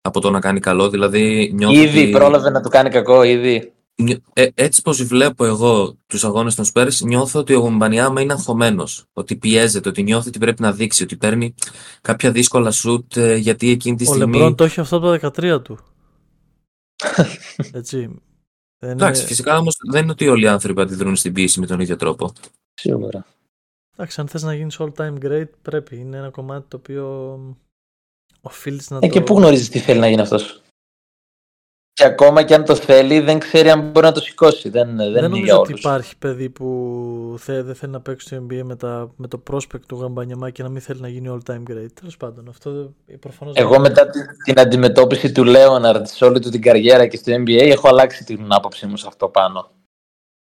Από 0.00 0.20
το 0.20 0.30
να 0.30 0.40
κάνει 0.40 0.60
καλό, 0.60 0.90
δηλαδή 0.90 1.52
νιώθω 1.54 1.80
Ήδη 1.80 2.02
ότι... 2.02 2.10
πρόλαβε 2.10 2.50
να 2.50 2.60
του 2.60 2.68
κάνει 2.68 2.90
κακό, 2.90 3.22
ήδη. 3.22 3.72
Νιω- 4.02 4.18
ε, 4.32 4.46
έτσι 4.54 4.82
πως 4.82 5.02
βλέπω 5.04 5.44
εγώ 5.44 5.96
τους 6.06 6.24
αγώνες 6.24 6.54
των 6.54 6.64
Spurs, 6.72 6.92
νιώθω 7.04 7.40
ότι 7.40 7.54
ο 7.54 7.58
Γουμπανιάμα 7.60 8.20
είναι 8.20 8.32
αγχωμένος. 8.32 9.04
Ότι 9.12 9.36
πιέζεται, 9.36 9.88
ότι 9.88 10.02
νιώθει 10.02 10.28
ότι 10.28 10.38
πρέπει 10.38 10.62
να 10.62 10.72
δείξει, 10.72 11.02
ότι 11.02 11.16
παίρνει 11.16 11.54
κάποια 12.00 12.30
δύσκολα 12.32 12.70
σουτ 12.70 13.16
ε, 13.16 13.34
γιατί 13.36 13.70
εκείνη 13.70 13.96
τη 13.96 14.02
Ο 14.08 14.14
στιγμή... 14.14 14.32
Λεμπρόν 14.36 14.54
το 14.56 14.64
έχει 14.64 14.80
αυτό 14.80 14.96
από 14.96 15.18
τα 15.30 15.56
13 15.56 15.62
του. 15.62 15.78
Έτσι. 17.72 18.08
Δεν 18.78 18.90
Εντάξει, 18.90 19.20
είναι- 19.20 19.28
φυσικά 19.28 19.58
όμως 19.58 19.76
δεν 19.90 20.02
είναι 20.02 20.12
ότι 20.12 20.28
όλοι 20.28 20.44
οι 20.44 20.48
άνθρωποι 20.48 20.80
αντιδρούν 20.80 21.16
στην 21.16 21.32
πίεση 21.32 21.60
με 21.60 21.66
τον 21.66 21.80
ίδιο 21.80 21.96
τρόπο. 21.96 22.32
Σίγουρα. 22.74 23.26
Εντάξει, 23.96 24.20
αν 24.20 24.28
θες 24.28 24.42
να 24.42 24.54
γίνεις 24.54 24.76
all 24.80 24.92
time 24.96 25.18
great 25.22 25.48
πρέπει. 25.62 25.96
Είναι 25.96 26.16
ένα 26.16 26.30
κομμάτι 26.30 26.64
το 26.68 26.76
οποίο 26.76 27.38
οφείλεις 28.40 28.90
να 28.90 28.96
Ε, 28.96 29.00
το... 29.00 29.06
και 29.08 29.20
πού 29.20 29.36
γνωρίζεις 29.38 29.68
τι 29.68 29.78
θέλει 29.78 30.00
να 30.00 30.08
γίνει 30.08 30.20
αυτός. 30.20 30.61
Και 32.02 32.08
ακόμα 32.08 32.42
και 32.42 32.54
αν 32.54 32.64
το 32.64 32.74
θέλει, 32.74 33.20
δεν 33.20 33.38
ξέρει 33.38 33.70
αν 33.70 33.90
μπορεί 33.90 34.06
να 34.06 34.12
το 34.12 34.20
σηκώσει. 34.20 34.68
Δεν, 34.68 34.86
δεν, 34.86 34.96
Δεν 34.96 35.06
είναι 35.08 35.20
νομίζω 35.20 35.44
για 35.44 35.58
ότι 35.58 35.68
όλους. 35.70 35.80
υπάρχει 35.80 36.16
παιδί 36.18 36.50
που 36.50 37.34
θε, 37.38 37.62
δεν 37.62 37.74
θέλει 37.74 37.92
να 37.92 38.00
παίξει 38.00 38.26
στο 38.26 38.46
NBA 38.46 38.60
με, 38.64 38.76
τα, 38.76 39.10
με 39.16 39.28
το 39.28 39.42
prospect 39.50 39.80
του 39.88 39.96
Γαμπανιαμά 40.00 40.50
και 40.50 40.62
να 40.62 40.68
μην 40.68 40.80
θέλει 40.80 41.00
να 41.00 41.08
γίνει 41.08 41.28
all 41.32 41.52
time 41.52 41.62
great. 41.72 41.86
Τέλος 42.00 42.16
πάντων, 42.16 42.48
αυτό 42.48 42.92
προφανώς 43.20 43.56
Εγώ 43.56 43.78
μετά 43.80 44.06
την, 44.10 44.22
την 44.44 44.60
αντιμετώπιση 44.60 45.32
του 45.32 45.44
Λέοναρντ 45.44 46.06
σε 46.06 46.24
όλη 46.24 46.40
του 46.40 46.50
την 46.50 46.60
καριέρα 46.62 47.06
και 47.06 47.16
στο 47.16 47.32
NBA 47.32 47.60
έχω 47.60 47.88
αλλάξει 47.88 48.24
την 48.24 48.46
άποψή 48.48 48.86
μου 48.86 48.96
σε 48.96 49.06
αυτό 49.08 49.28
πάνω. 49.28 49.70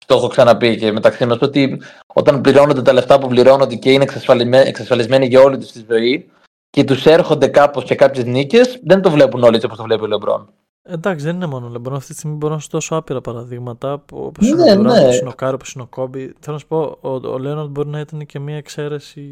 Το 0.06 0.14
έχω 0.14 0.28
ξαναπεί 0.28 0.76
και 0.76 0.92
μεταξύ 0.92 1.26
μας 1.26 1.38
ότι 1.40 1.80
όταν 2.06 2.40
πληρώνονται 2.40 2.82
τα 2.82 2.92
λεφτά 2.92 3.18
που 3.18 3.28
πληρώνονται 3.28 3.74
και 3.74 3.92
είναι 3.92 4.02
εξασφαλισμέ- 4.02 4.66
εξασφαλισμένοι 4.66 5.26
για 5.26 5.40
όλη 5.40 5.58
τους 5.58 5.72
τη 5.72 5.84
ζωή 5.90 6.30
και 6.70 6.84
τους 6.84 7.06
έρχονται 7.06 7.46
κάπως 7.46 7.84
και 7.84 7.94
κάποιες 7.94 8.24
νίκες, 8.24 8.80
δεν 8.84 9.02
το 9.02 9.10
βλέπουν 9.10 9.42
όλοι 9.42 9.54
έτσι 9.54 9.66
όπως 9.66 9.78
το 9.78 9.84
βλέπει 9.84 10.02
ο 10.02 10.06
Λεμπρόν. 10.06 10.48
Εντάξει, 10.82 11.24
δεν 11.24 11.34
είναι 11.34 11.46
μόνο 11.46 11.66
ο 11.66 11.68
Λεμπρόν. 11.68 11.96
Αυτή 11.96 12.12
τη 12.12 12.18
στιγμή 12.18 12.36
μπορώ 12.36 12.54
να 12.54 12.60
σου 12.60 12.68
δώσω 12.70 12.96
άπειρα 12.96 13.20
παραδείγματα. 13.20 14.04
Όπως 14.12 14.46
Ναι, 14.50 14.70
είναι 14.70 14.72
ο 14.72 14.76
Ντουράντ, 14.76 14.96
ναι. 14.96 15.02
όπως 15.04 15.18
είναι 15.18 15.28
ο 15.28 15.34
Κάρι, 15.34 15.54
όπως 15.54 15.72
είναι 15.72 15.82
ο 15.82 15.86
Κόμπι. 15.86 16.34
Θέλω 16.40 16.56
να 16.56 16.58
σου 16.58 16.66
πω, 16.66 16.98
ο, 17.00 17.08
ο 17.08 17.38
Λέοναρντ 17.38 17.70
μπορεί 17.70 17.88
να 17.88 18.00
ήταν 18.00 18.26
και 18.26 18.38
μια 18.38 18.56
εξαίρεση 18.56 19.24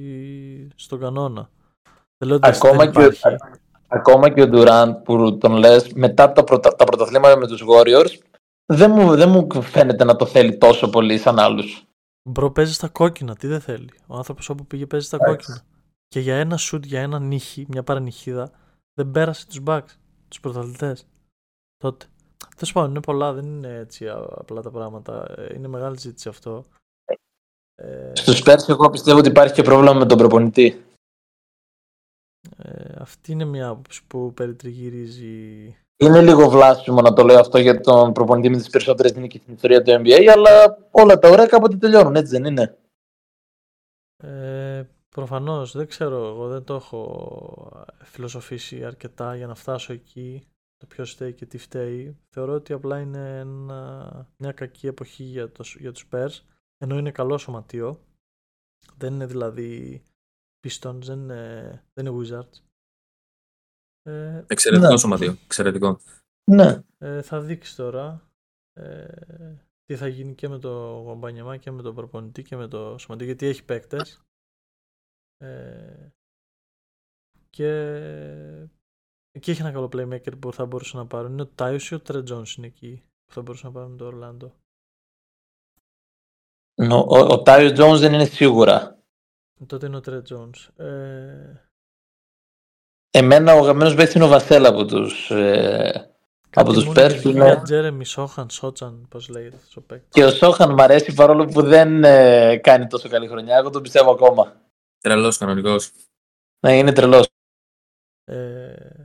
στον 0.74 0.98
κανόνα. 1.00 1.50
Δεν 2.18 2.28
λέω 2.28 2.36
ότι 2.36 2.48
Ακόμα 2.48 2.76
δεν 2.76 2.92
και, 2.92 2.98
ο, 2.98 3.02
υπάρχει. 3.02 3.36
ακόμα 3.88 4.28
και 4.30 4.42
ο 4.42 4.48
Ντουράντ 4.48 4.94
που 4.96 5.38
τον 5.38 5.52
λες 5.52 5.92
μετά 5.92 6.32
τα, 6.32 6.44
πρωτα, 6.44 6.76
τα 6.76 6.84
πρωταθλήματα 6.84 7.36
με 7.38 7.46
τους 7.46 7.64
Warriors 7.68 8.18
δεν 8.72 8.90
μου, 8.90 9.16
δεν 9.16 9.28
μου 9.28 9.62
φαίνεται 9.62 10.04
να 10.04 10.16
το 10.16 10.26
θέλει 10.26 10.56
τόσο 10.58 10.90
πολύ 10.90 11.18
σαν 11.18 11.38
άλλους. 11.38 11.84
Bro 12.30 12.50
παίζει 12.50 12.72
στα 12.72 12.88
κόκκινα. 12.88 13.34
Τι 13.36 13.46
δεν 13.46 13.60
θέλει. 13.60 13.90
Ο 14.06 14.16
άνθρωπος 14.16 14.48
όπου 14.48 14.66
πήγε 14.66 14.86
παίζει 14.86 15.06
στα 15.06 15.16
Εντάξει. 15.20 15.36
κόκκινα. 15.36 15.64
Και 16.08 16.20
για 16.20 16.36
ένα 16.36 16.56
σουτ, 16.56 16.84
για 16.84 17.00
ένα 17.00 17.18
νύχι, 17.18 17.66
μια 17.68 17.82
παρανυχίδα, 17.82 18.50
δεν 18.94 19.10
πέρασε 19.10 19.46
τους 19.46 19.60
Bucks, 19.66 19.90
τους 20.28 20.40
πρωταθλητές. 20.40 21.06
Τότε. 21.80 22.06
Τέλο 22.56 22.70
πάντων, 22.72 22.90
είναι 22.90 23.00
πολλά, 23.00 23.32
δεν 23.32 23.44
είναι 23.44 23.74
έτσι 23.74 24.08
α- 24.08 24.28
απλά 24.30 24.62
τα 24.62 24.70
πράγματα. 24.70 25.34
Ε, 25.40 25.54
Είναι 25.54 25.68
μεγάλη 25.68 25.98
ζήτηση 25.98 26.28
αυτό. 26.28 26.64
Ε, 27.74 28.12
Στους 28.14 28.42
Spurs 28.44 28.68
εγώ 28.68 28.90
πιστεύω 28.90 29.18
ότι 29.18 29.28
υπάρχει 29.28 29.54
και 29.54 29.62
πρόβλημα 29.62 29.92
με 29.92 30.06
τον 30.06 30.18
προπονητή. 30.18 30.84
ε, 32.56 32.94
αυτή 32.98 33.32
είναι 33.32 33.44
μια 33.44 33.68
άποψη 33.68 34.04
που 34.06 34.32
περιτριγυρίζει. 34.34 35.76
Είναι 35.96 36.22
λίγο 36.22 36.48
βλάσιμο 36.50 37.00
να 37.00 37.12
το 37.12 37.22
λέω 37.24 37.38
αυτό 37.40 37.58
για 37.58 37.80
τον 37.80 38.12
προπονητή 38.12 38.48
με 38.48 38.56
τις 38.56 38.70
περισσότερες 38.70 39.14
νίκες 39.14 39.40
στην 39.40 39.54
ιστορία 39.54 39.82
του 39.82 39.90
NBA, 39.90 40.26
αλλά 40.34 40.78
όλα 40.90 41.18
τα 41.18 41.28
ωραία 41.28 41.46
κάποτε 41.46 41.76
τελειώνουν, 41.76 42.16
έτσι 42.16 42.30
δεν 42.32 42.44
είναι; 42.44 42.78
Ε, 44.16 44.84
Προφανώς 45.08 45.72
δεν 45.72 45.86
ξέρω, 45.86 46.26
εγώ 46.26 46.48
δεν 46.48 46.64
το 46.64 46.74
έχω 46.74 47.86
φιλοσοφήσει 48.02 48.84
αρκετά 48.84 49.36
για 49.36 49.46
να 49.46 49.54
φτάσω 49.54 49.92
εκεί. 49.92 50.42
Το 50.80 50.86
ποιος 50.86 51.12
φταίει 51.12 51.34
και 51.34 51.46
τι 51.46 51.58
φταίει. 51.58 52.18
Θεωρώ 52.28 52.52
ότι 52.54 52.72
απλά 52.72 53.00
είναι 53.00 53.38
ένα, 53.38 54.30
μια 54.36 54.52
κακή 54.52 54.86
εποχή 54.86 55.22
για, 55.22 55.52
το, 55.52 55.64
για 55.78 55.92
τους 55.92 56.06
Spurs 56.10 56.40
ενώ 56.78 56.98
είναι 56.98 57.10
καλό 57.10 57.38
σωματείο. 57.38 58.04
Δεν 58.96 59.12
είναι 59.14 59.26
δηλαδή 59.26 60.02
Pistons, 60.66 61.00
δεν 61.02 61.18
είναι, 61.20 61.84
δεν 61.92 62.06
είναι 62.06 62.16
Wizards. 62.20 62.62
Ε, 64.02 64.44
Εξαιρετικό 64.46 64.90
Ναι. 64.92 64.98
σωματείο. 64.98 65.36
Εξαιρετικό. 65.44 66.00
Ναι. 66.50 66.82
ε, 66.98 67.22
θα 67.22 67.40
δείξεις 67.40 67.74
τώρα 67.74 68.30
ε, 68.72 69.56
τι 69.84 69.96
θα 69.96 70.08
γίνει 70.08 70.34
και 70.34 70.48
με 70.48 70.58
το 70.58 70.70
Γομπανιαμά 71.00 71.56
και 71.56 71.70
με 71.70 71.82
τον 71.82 71.94
προπονητή 71.94 72.42
και 72.42 72.56
με 72.56 72.68
το 72.68 72.98
σωματείο 72.98 73.26
γιατί 73.26 73.46
έχει 73.46 73.64
παίκτες 73.64 74.22
ε, 75.36 76.08
και 77.50 78.68
εκεί 79.32 79.50
έχει 79.50 79.60
ένα 79.60 79.72
καλό 79.72 79.88
playmaker 79.92 80.38
που 80.40 80.52
θα 80.52 80.66
μπορούσε 80.66 80.96
να 80.96 81.06
πάρουν 81.06 81.32
είναι 81.32 81.42
ο 81.42 81.46
Τάιος 81.46 81.90
ή 81.90 81.94
ο 81.94 82.00
Τρε 82.00 82.22
Τζόνς 82.22 82.54
είναι 82.54 82.66
εκεί 82.66 83.02
που 83.26 83.32
θα 83.32 83.42
μπορούσε 83.42 83.66
να 83.66 83.72
πάρουν 83.72 83.96
το 83.96 84.04
Ορλάντο 84.04 84.54
Ο, 86.74 86.94
ο, 86.94 87.18
ο 87.18 87.42
Τάιος 87.42 87.72
Jones 87.80 87.98
δεν 87.98 88.12
είναι 88.12 88.24
σίγουρα. 88.24 88.98
τότε 89.66 89.86
είναι 89.86 89.96
ο 89.96 90.00
Τρε 90.00 90.22
Τζόνς 90.22 90.66
ε, 90.76 91.64
Εμένα 93.12 93.54
ο 93.54 93.58
αγαπημένο 93.58 93.94
παίκτης 93.94 94.14
είναι 94.14 94.24
ο 94.24 94.28
Βασέλα 94.28 94.68
από 94.68 94.84
τους. 94.84 95.30
Ε, 95.30 96.14
από 96.54 96.72
τους 96.72 96.88
Spurs 96.88 97.18
που 97.22 97.28
είναι... 97.28 97.44
Για 97.44 97.62
Τζέρεμι 97.62 98.04
Σόχαν, 98.04 98.50
Σότσαν, 98.50 99.06
πώς 99.08 99.28
λέγεται 99.28 99.56
αυτός 99.56 99.76
ο 99.76 99.80
παίκτης. 99.80 100.08
Και 100.10 100.24
ο 100.24 100.30
Σόχαν 100.30 100.72
μ' 100.72 100.80
αρέσει 100.80 101.14
παρόλο 101.14 101.44
που 101.44 101.62
δεν 101.62 102.04
ε, 102.04 102.56
κάνει 102.56 102.86
τόσο 102.86 103.08
καλή 103.08 103.28
χρονιά. 103.28 103.56
Εγώ 103.56 103.70
τον 103.70 103.82
πιστεύω 103.82 104.10
ακόμα. 104.10 104.60
Τρελός 104.98 105.38
κανονικός. 105.38 105.90
Ναι, 106.60 106.76
είναι 106.78 106.92
τρελός. 106.92 107.28
Ε, 108.24 108.99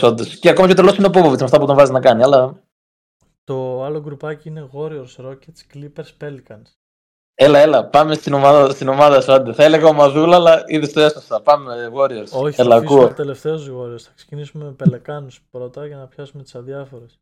Όντως. 0.00 0.38
Και 0.38 0.48
ακόμα 0.48 0.66
πιο 0.66 0.76
τρελός 0.76 0.96
είναι 0.96 1.06
ο 1.06 1.10
Πόποβιτς 1.10 1.38
με 1.38 1.44
αυτά 1.44 1.58
που 1.58 1.66
τον 1.66 1.76
βάζει 1.76 1.92
να 1.92 2.00
κάνει. 2.00 2.22
Αλλά 2.22 2.62
το 3.44 3.84
άλλο 3.84 4.00
γκρουπάκι 4.00 4.48
είναι 4.48 4.70
Warriors, 4.72 5.16
Rockets, 5.24 5.74
Clippers, 5.74 6.10
Pelicans. 6.20 6.66
έλα, 7.34 7.58
έλα, 7.58 7.86
πάμε 7.86 8.14
στην 8.14 8.32
ομάδα, 8.32 8.70
στην 8.70 8.88
ομάδα 8.88 9.20
σου. 9.20 9.32
άντε. 9.32 9.52
Θα 9.52 9.64
έλεγα 9.64 9.86
ο 9.86 9.92
Μαζούλα, 9.92 10.36
αλλά 10.36 10.62
είδε 10.66 10.86
το 10.86 11.00
έσωσα. 11.00 11.40
Πάμε 11.40 11.90
Warriors. 11.94 12.30
Όχι, 12.32 12.60
έλα, 12.60 12.70
θα 12.70 12.76
αφήσουμε 12.76 13.04
ακούω. 13.04 13.14
τελευταίους 13.14 13.68
Warriors. 13.70 14.00
Θα 14.00 14.12
ξεκινήσουμε 14.14 14.64
με 14.64 14.76
Pelicans 14.84 15.36
πρώτα 15.50 15.86
για 15.86 15.96
να 15.96 16.06
πιάσουμε 16.06 16.42
τις 16.42 16.54
αδιάφορες. 16.54 17.18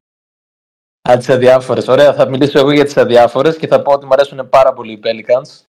Α, 1.10 1.16
τις 1.16 1.28
αδιάφορες. 1.28 1.88
Ωραία, 1.88 2.14
θα 2.14 2.28
μιλήσω 2.28 2.58
εγώ 2.58 2.70
για 2.72 2.84
τις 2.84 2.96
αδιάφορες 2.96 3.56
και 3.56 3.66
θα 3.66 3.82
πω 3.82 3.92
ότι 3.92 4.06
μου 4.06 4.12
αρέσουν 4.12 4.48
πάρα 4.48 4.72
πολύ 4.72 4.92
οι 4.92 5.00
Pelicans. 5.04 5.64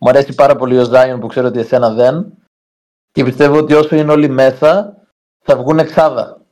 Μου 0.00 0.08
αρέσει 0.08 0.34
πάρα 0.34 0.56
πολύ 0.56 0.78
ο 0.78 0.90
Zion 0.92 1.18
που 1.20 1.26
ξέρω 1.26 1.46
ότι 1.46 1.58
εσένα 1.58 1.90
δεν. 1.90 2.32
Και 3.10 3.24
πιστεύω 3.24 3.58
ότι 3.58 3.74
όσο 3.74 3.96
είναι 3.96 4.12
όλοι 4.12 4.28
μέσα 4.28 4.95
θα 5.46 5.56
βγουν 5.56 5.78
εξάδα. 5.78 6.46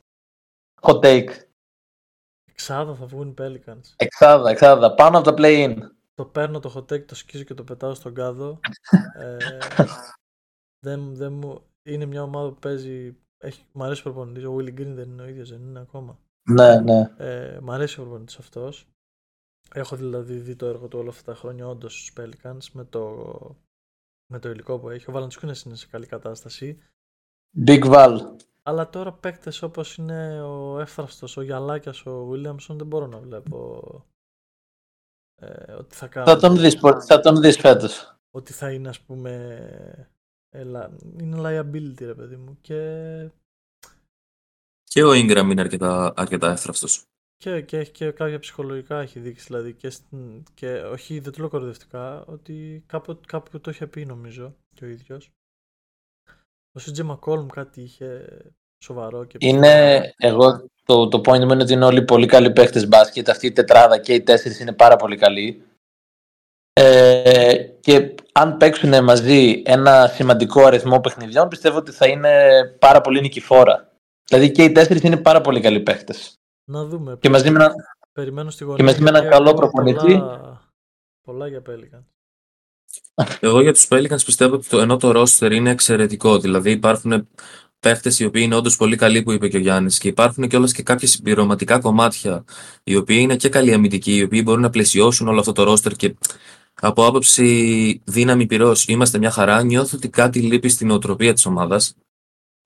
Hot 0.81 0.99
take. 1.03 1.29
Εξάδα 2.45 2.95
θα 2.95 3.05
βγουν 3.05 3.29
οι 3.29 3.33
Pelicans. 3.37 3.93
Εξάδα, 3.95 4.49
εξάδα. 4.49 4.93
Πάνω 4.93 5.17
από 5.17 5.31
τα 5.31 5.35
play-in. 5.37 5.75
Το 6.13 6.25
παίρνω 6.25 6.59
το 6.59 6.73
hot 6.75 6.93
take, 6.93 7.05
το 7.05 7.15
σκίζω 7.15 7.43
και 7.43 7.53
το 7.53 7.63
πετάω 7.63 7.93
στον 7.93 8.13
κάδο. 8.13 8.59
ε, 9.19 9.37
δεν, 10.79 11.15
δεν 11.15 11.33
μου... 11.33 11.61
Είναι 11.83 12.05
μια 12.05 12.23
ομάδα 12.23 12.49
που 12.49 12.59
παίζει... 12.59 13.17
Έχει... 13.37 13.65
Μ' 13.71 13.83
αρέσει 13.83 13.99
ο 13.99 14.03
προπονητής. 14.03 14.45
Ο 14.45 14.55
Willie 14.55 14.79
Green 14.79 14.93
δεν 14.95 15.09
είναι 15.09 15.21
ο 15.21 15.27
ίδιος, 15.27 15.49
δεν 15.49 15.61
είναι 15.61 15.79
ακόμα. 15.79 16.19
Ναι, 16.49 16.79
ναι. 16.79 17.13
Ε, 17.17 17.59
μ' 17.61 17.71
αρέσει 17.71 17.99
ο 17.99 18.03
προπονητής 18.03 18.37
αυτός. 18.37 18.87
Έχω 19.73 19.95
δηλαδή 19.95 20.37
δει 20.37 20.55
το 20.55 20.65
έργο 20.65 20.87
του 20.87 20.99
όλα 20.99 21.09
αυτά 21.09 21.31
τα 21.31 21.37
χρόνια 21.37 21.67
όντως 21.67 21.93
στους 21.93 22.13
Pelicans 22.17 22.69
με 22.71 22.83
το, 22.83 23.25
με 24.31 24.39
το 24.39 24.49
υλικό 24.49 24.79
που 24.79 24.89
έχει. 24.89 25.11
Ο 25.11 25.13
Valanciunas 25.15 25.65
είναι 25.65 25.75
σε 25.75 25.87
καλή 25.87 26.05
κατάσταση. 26.05 26.79
Big 27.65 27.83
Val. 27.83 28.19
Αλλά 28.67 28.89
τώρα 28.89 29.13
παίκτες 29.13 29.61
όπως 29.61 29.95
είναι 29.97 30.41
ο 30.41 30.79
Εύθραυστος, 30.79 31.37
ο 31.37 31.41
Γιαλάκιας, 31.41 32.05
ο 32.05 32.25
Βίλιαμσον 32.25 32.77
δεν 32.77 32.87
μπορώ 32.87 33.07
να 33.07 33.19
βλέπω 33.19 33.81
ε, 35.35 35.73
ότι 35.73 35.95
θα 35.95 36.07
κάνουν. 36.07 36.33
Θα 36.33 36.39
τον 36.39 36.57
δεις, 36.57 36.77
πο- 36.79 37.01
θα 37.01 37.19
τον 37.19 37.41
δεις 37.41 37.57
φέτος. 37.57 38.17
Ότι 38.31 38.53
θα 38.53 38.71
είναι, 38.71 38.89
ας 38.89 38.99
πούμε. 38.99 39.99
Ελα... 40.49 40.95
Είναι 41.19 41.37
liability, 41.39 41.99
ρε 41.99 42.13
παιδί 42.13 42.35
μου. 42.35 42.57
Και, 42.61 43.29
Και 44.83 45.03
ο 45.03 45.09
Ingram 45.11 45.47
είναι 45.51 45.61
αρκετά, 45.61 46.13
αρκετά 46.15 46.51
εύθραυστος. 46.51 47.03
και, 47.37 47.61
και 47.61 47.77
έχει 47.77 47.91
και 47.91 48.11
κάποια 48.11 48.39
ψυχολογικά 48.39 48.99
έχει 48.99 49.19
δείξει. 49.19 49.45
Δηλαδή 49.45 49.73
και, 49.73 49.89
στην... 49.89 50.43
και 50.53 50.81
όχι, 50.81 51.19
δεν 51.19 51.31
το 51.31 51.39
λέω 51.39 51.49
κοροϊδευτικά, 51.49 52.25
ότι 52.25 52.83
κάπου, 52.87 53.19
κάπου 53.27 53.59
το 53.59 53.71
είχε 53.71 53.87
πει 53.87 54.05
νομίζω 54.05 54.55
και 54.73 54.85
ο 54.85 54.87
ίδιος. 54.87 55.31
Ο 56.75 56.79
Σίτζε 56.79 57.03
Μακόλμ 57.03 57.47
κάτι 57.47 57.81
είχε 57.81 58.27
σοβαρό 58.83 59.23
και 59.23 59.37
Είναι, 59.39 60.13
εγώ, 60.17 60.65
το, 60.85 61.07
το 61.07 61.17
point 61.17 61.39
μου 61.39 61.51
είναι 61.51 61.63
ότι 61.63 61.73
είναι 61.73 61.85
όλοι 61.85 62.01
πολύ 62.01 62.25
καλοί 62.25 62.51
παίχτες 62.51 62.87
μπάσκετ. 62.87 63.29
Αυτή 63.29 63.47
η 63.47 63.51
τετράδα 63.51 63.97
και 63.97 64.13
οι 64.13 64.21
τέσσερις 64.21 64.59
είναι 64.59 64.73
πάρα 64.73 64.95
πολύ 64.95 65.17
καλοί. 65.17 65.63
Ε, 66.73 67.57
και 67.79 68.15
αν 68.31 68.57
παίξουν 68.57 69.03
μαζί 69.03 69.61
ένα 69.65 70.07
σημαντικό 70.07 70.65
αριθμό 70.65 70.99
παιχνιδιών, 70.99 71.47
πιστεύω 71.47 71.77
ότι 71.77 71.91
θα 71.91 72.07
είναι 72.07 72.63
πάρα 72.79 73.01
πολύ 73.01 73.21
νικηφόρα. 73.21 73.91
Δηλαδή 74.27 74.51
και 74.51 74.63
οι 74.63 74.71
τέσσερις 74.71 75.01
είναι 75.01 75.17
πάρα 75.17 75.41
πολύ 75.41 75.61
καλοί 75.61 75.79
παίχτες. 75.79 76.33
Να 76.69 76.85
δούμε. 76.85 77.17
Και 77.19 77.29
μαζί 77.29 77.49
με 77.49 77.63
ένα, 77.63 77.73
Περιμένω 78.11 78.49
στη 78.49 78.63
γωνία. 78.63 78.77
και 78.77 78.83
μαζί 78.83 79.01
με 79.01 79.09
έναν 79.09 79.21
γιατί 79.21 79.35
καλό 79.37 79.49
έχω 79.49 79.57
προπονητή. 79.57 80.17
Πολλά, 80.17 80.61
πολλά 81.21 81.47
για 81.47 81.61
Pelican. 81.69 82.03
Εγώ 83.39 83.61
για 83.61 83.73
τους 83.73 83.87
Pelicans 83.89 84.25
πιστεύω 84.25 84.55
ότι 84.55 84.67
το, 84.67 84.79
ενώ 84.79 84.97
το 84.97 85.21
roster 85.21 85.51
είναι 85.51 85.69
εξαιρετικό, 85.69 86.39
δηλαδή 86.39 86.71
υπάρχουν 86.71 87.27
παίχτες 87.79 88.19
οι 88.19 88.25
οποίοι 88.25 88.41
είναι 88.45 88.55
όντως 88.55 88.77
πολύ 88.77 88.95
καλοί 88.95 89.23
που 89.23 89.31
είπε 89.31 89.47
και 89.47 89.57
ο 89.57 89.59
Γιάννης 89.59 89.97
και 89.97 90.07
υπάρχουν 90.07 90.47
και 90.47 90.55
όλες 90.55 90.73
και 90.73 90.83
κάποια 90.83 91.07
συμπληρωματικά 91.07 91.79
κομμάτια 91.79 92.43
οι 92.83 92.95
οποίοι 92.95 93.17
είναι 93.21 93.35
και 93.35 93.49
καλοί 93.49 93.73
αμυντικοί, 93.73 94.15
οι 94.15 94.23
οποίοι 94.23 94.41
μπορούν 94.45 94.61
να 94.61 94.69
πλαισιώσουν 94.69 95.27
όλο 95.27 95.39
αυτό 95.39 95.51
το 95.51 95.71
roster 95.71 95.95
και 95.95 96.15
από 96.81 97.05
άποψη 97.05 98.01
δύναμη 98.05 98.45
πυρός 98.45 98.85
είμαστε 98.87 99.17
μια 99.17 99.31
χαρά, 99.31 99.63
νιώθω 99.63 99.97
ότι 99.97 100.09
κάτι 100.09 100.39
λείπει 100.39 100.69
στην 100.69 100.91
οτροπία 100.91 101.33
της 101.33 101.45
ομάδας 101.45 101.95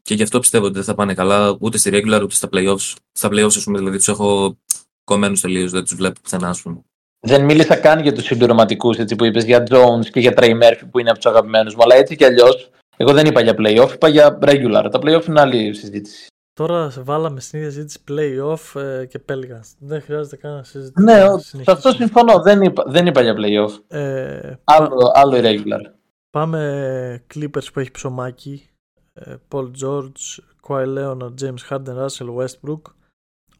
και 0.01 0.13
γι' 0.13 0.23
αυτό 0.23 0.39
πιστεύω 0.39 0.65
ότι 0.65 0.73
δεν 0.73 0.83
θα 0.83 0.95
πάνε 0.95 1.13
καλά 1.13 1.57
ούτε 1.59 1.77
στη 1.77 1.89
regular 1.93 2.19
ούτε 2.23 2.35
στα 2.35 2.49
playoffs. 2.51 2.95
Στα 3.11 3.29
playoffs, 3.31 3.55
ας 3.55 3.63
πούμε, 3.63 3.77
δηλαδή 3.77 3.97
τους 3.97 4.07
έχω 4.07 4.57
κομμένους 5.03 5.41
τελείως, 5.41 5.71
δεν 5.71 5.83
τους 5.83 5.95
βλέπω 5.95 6.19
πουθενά, 6.21 6.49
ας 6.49 6.61
πούμε. 6.61 6.81
Δεν 7.21 7.43
μίλησα 7.45 7.75
καν 7.75 7.99
για 7.99 8.13
τους 8.13 8.23
συμπληρωματικούς 8.23 8.97
έτσι 8.97 9.15
που 9.15 9.25
είπες 9.25 9.43
για 9.43 9.63
Jones 9.69 10.05
και 10.11 10.19
για 10.19 10.33
Trey 10.35 10.51
Murphy 10.61 10.81
που 10.91 10.99
είναι 10.99 11.09
από 11.09 11.19
τους 11.19 11.31
αγαπημένους 11.31 11.75
μου. 11.75 11.81
Αλλά 11.83 11.95
έτσι 11.95 12.15
κι 12.15 12.25
αλλιώς, 12.25 12.69
εγώ 12.97 13.13
δεν 13.13 13.25
είπα 13.25 13.41
για 13.41 13.53
playoff, 13.57 13.91
είπα 13.93 14.07
για 14.07 14.37
regular. 14.41 14.87
Τα 14.91 14.99
playoff 15.01 15.25
είναι 15.27 15.39
άλλη 15.41 15.73
συζήτηση. 15.73 16.27
Τώρα 16.53 16.89
σε 16.89 17.01
βάλαμε 17.01 17.39
στην 17.39 17.59
ίδια 17.59 17.71
συζήτηση 17.71 17.99
playoff 18.09 18.81
ε, 18.81 19.05
και 19.05 19.21
Pelicans. 19.29 19.73
Δεν 19.79 20.01
χρειάζεται 20.01 20.35
καν 20.35 20.55
να 20.55 20.63
συζητήσουμε. 20.63 21.11
Ναι, 21.13 21.19
να 21.19 21.25
ο- 21.31 21.37
σε 21.37 21.47
συνεχίσουμε. 21.47 21.77
αυτό 21.77 21.91
συμφωνώ. 21.91 22.41
Δεν 22.41 22.61
είπα, 22.61 22.83
δεν 22.87 23.05
είπα 23.07 23.21
για 23.21 23.35
playoff. 23.37 23.97
Ε, 23.97 24.53
Άλλο, 24.63 25.11
άλλο 25.13 25.37
irregular. 25.37 25.91
Πάμε 26.29 27.23
Clippers 27.35 27.65
που 27.73 27.79
έχει 27.79 27.91
ψωμάκι. 27.91 28.69
Ε, 29.13 29.33
Paul 29.51 29.71
George, 29.83 30.39
Kawhi 30.67 30.85
Leonard, 30.97 31.33
James 31.41 31.63
Harden, 31.69 32.05
Russell 32.05 32.35
Westbrook. 32.37 32.81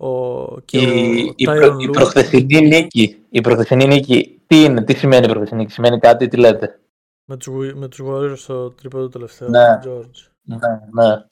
Ο, 0.02 0.60
και 0.60 0.78
Η, 0.82 1.30
ο 1.30 1.34
η, 1.36 1.46
Tyronn 1.48 1.60
προ, 1.60 1.78
η 1.80 1.88
Lue 1.88 1.92
προχθεσινή 1.92 2.62
νίκη, 2.62 3.26
η 3.30 3.42
προχθεσινή 3.42 3.88
νίκη, 3.88 4.42
τι 4.48 4.64
είναι, 4.64 4.84
τι 4.84 4.94
σημαίνει 4.94 5.26
η 5.26 5.28
προχθεσινή 5.28 5.62
νίκη, 5.62 5.72
σημαίνει 5.72 6.00
κάτι, 6.00 6.28
τι 6.28 6.38
λέτε; 6.38 6.80
με 7.26 7.38
τους, 7.38 7.48
Wi- 7.54 7.74
με 7.76 7.88
τους 7.88 8.00
Warriors 8.04 8.38
στο 8.38 8.70
τρίποδο 8.72 9.08
τελευταίο. 9.10 9.50
Ναι. 9.50 9.80
του 9.82 9.90
George. 9.90 10.32
Ναι, 10.42 10.58
ναι. 11.04 11.26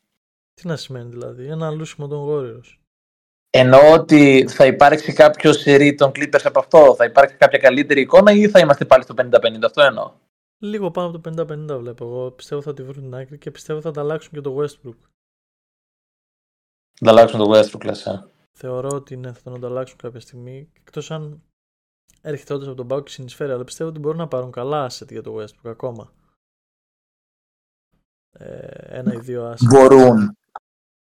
Τι 0.53 0.67
να 0.67 0.75
σημαίνει 0.75 1.09
δηλαδή, 1.09 1.47
ένα 1.47 1.71
λούσιμο 1.71 2.07
των 2.07 2.27
Warriors. 2.29 2.77
Εννοώ 3.49 3.93
ότι 3.93 4.47
θα 4.49 4.65
υπάρξει 4.65 5.13
κάποιο 5.13 5.53
σερί 5.53 5.95
των 5.95 6.11
Clippers 6.15 6.43
από 6.43 6.59
αυτό, 6.59 6.95
θα 6.95 7.05
υπάρξει 7.05 7.35
κάποια 7.35 7.59
καλύτερη 7.59 8.01
εικόνα 8.01 8.31
ή 8.31 8.49
θα 8.49 8.59
είμαστε 8.59 8.85
πάλι 8.85 9.03
στο 9.03 9.13
50-50, 9.17 9.29
αυτό 9.65 9.81
εννοώ. 9.81 10.11
Λίγο 10.59 10.91
πάνω 10.91 11.07
από 11.07 11.19
το 11.19 11.45
50-50 11.75 11.79
βλέπω 11.79 12.05
εγώ. 12.05 12.31
Πιστεύω 12.31 12.61
θα 12.61 12.73
τη 12.73 12.83
βρουν 12.83 13.03
την 13.03 13.15
άκρη 13.15 13.37
και 13.37 13.51
πιστεύω 13.51 13.81
θα 13.81 13.89
ανταλλάξουν 13.89 14.31
και 14.33 14.41
το 14.41 14.57
Westbrook. 14.57 14.97
Θα 16.99 17.09
αλλάξουν 17.09 17.39
το 17.39 17.51
Westbrook, 17.51 17.83
λες, 17.85 18.05
ε. 18.05 18.27
Θεωρώ 18.59 18.89
ότι 18.93 19.17
ναι, 19.17 19.33
θα 19.33 19.41
τον 19.43 19.53
ανταλλάξουν 19.53 19.97
κάποια 19.97 20.19
στιγμή. 20.19 20.69
Εκτός 20.73 21.11
αν 21.11 21.41
έρχεται 22.21 22.53
όντως 22.53 22.67
από 22.67 22.77
τον 22.77 22.87
Πάο 22.87 23.01
και 23.01 23.11
συνεισφέρει, 23.11 23.51
αλλά 23.51 23.63
πιστεύω 23.63 23.89
ότι 23.89 23.99
μπορούν 23.99 24.17
να 24.17 24.27
πάρουν 24.27 24.51
καλά 24.51 24.89
asset 24.89 25.11
για 25.11 25.21
το 25.21 25.37
Westbrook 25.37 25.69
ακόμα. 25.69 26.13
Ε, 28.29 28.97
ένα 28.97 29.13
ή 29.13 29.17
δύο 29.17 29.51
asset. 29.51 29.67
Μπορούν. 29.69 30.37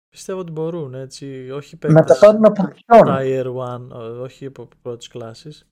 Πιστεύω 0.09 0.41
ότι 0.41 0.51
μπορούν 0.51 0.95
έτσι. 0.95 1.51
Όχι 1.51 1.79
Να 1.83 1.89
τα 1.89 1.95
παίκτες 1.95 2.19
πάρουν 2.19 2.45
από 2.45 2.63
ποιον; 2.63 3.05
tier 3.07 3.47
1, 3.47 3.91
ε, 3.91 3.97
όχι 3.97 4.47
από 4.47 4.69
πρώτης 4.83 5.09
κλάσης. 5.09 5.67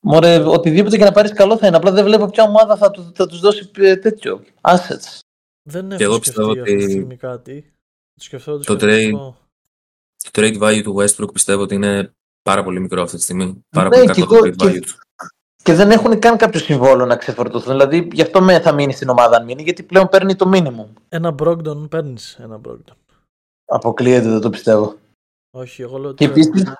Μωρέ, 0.00 0.38
οτιδήποτε 0.38 0.96
και 0.96 1.04
να 1.04 1.12
πάρεις 1.12 1.32
καλό 1.32 1.58
θα 1.58 1.66
είναι. 1.66 1.76
Απλά 1.76 1.92
δεν 1.92 2.04
βλέπω 2.04 2.26
ποια 2.26 2.44
ομάδα 2.44 2.76
θα, 2.76 2.90
τους, 2.90 3.10
θα 3.14 3.26
τους 3.26 3.40
δώσει 3.40 3.70
ε, 3.76 3.96
τέτοιο. 3.96 4.44
Assets. 4.60 5.18
Δεν 5.62 5.88
Και 5.88 5.94
έχω 5.94 6.02
εγώ 6.02 6.14
σκεφτεί 6.14 6.20
πιστεύω 6.20 6.50
αυτή 6.50 6.76
τη 6.76 6.82
ότι 6.82 6.92
στιγμή 6.92 7.16
κάτι. 7.16 7.72
Το 8.14 8.22
σκεφτώ, 8.22 8.56
το 8.58 8.62
σκεφτώ. 8.62 9.45
Το 10.30 10.42
trade 10.42 10.58
value 10.62 10.82
του 10.82 10.96
Westbrook 10.98 11.32
πιστεύω 11.32 11.62
ότι 11.62 11.74
είναι 11.74 12.10
πάρα 12.42 12.62
πολύ 12.64 12.80
μικρό 12.80 13.02
αυτή 13.02 13.16
τη 13.16 13.22
στιγμή. 13.22 13.64
Πάρα 13.76 13.88
Ναι, 13.88 13.94
πολύ 13.96 14.10
και 14.12 14.20
κακό 14.20 14.34
εγώ- 14.36 14.44
το 14.56 14.64
trade 14.64 14.70
και- 14.72 14.78
value 14.78 14.80
τους. 14.82 14.98
Και 15.62 15.74
δεν 15.74 15.90
έχουν 15.90 16.18
καν 16.18 16.36
κάποιο 16.36 16.60
συμβόλαιο 16.60 17.06
να 17.06 17.16
ξεφορτωθούν. 17.16 17.72
Δηλαδή, 17.72 18.08
γι' 18.12 18.22
αυτό 18.22 18.42
με 18.42 18.60
θα 18.60 18.72
μείνει 18.72 18.92
στην 18.92 19.08
ομάδα 19.08 19.36
αν 19.36 19.44
μείνει, 19.44 19.62
γιατί 19.62 19.82
πλέον 19.82 20.08
παίρνει 20.08 20.34
το 20.34 20.50
minimum. 20.54 20.86
Ένα 21.08 21.34
Brogdon 21.42 21.86
παίρνεις 21.90 22.38
ένα 22.42 22.60
Brogdon. 22.68 22.94
Αποκλείεται, 23.64 24.28
δεν 24.28 24.40
το 24.40 24.50
πιστεύω. 24.50 24.96
Όχι, 25.50 25.82
εγώ 25.82 25.98
λέω 25.98 26.14
Και 26.14 26.24
ότι. 26.28 26.40
επίσης, 26.40 26.72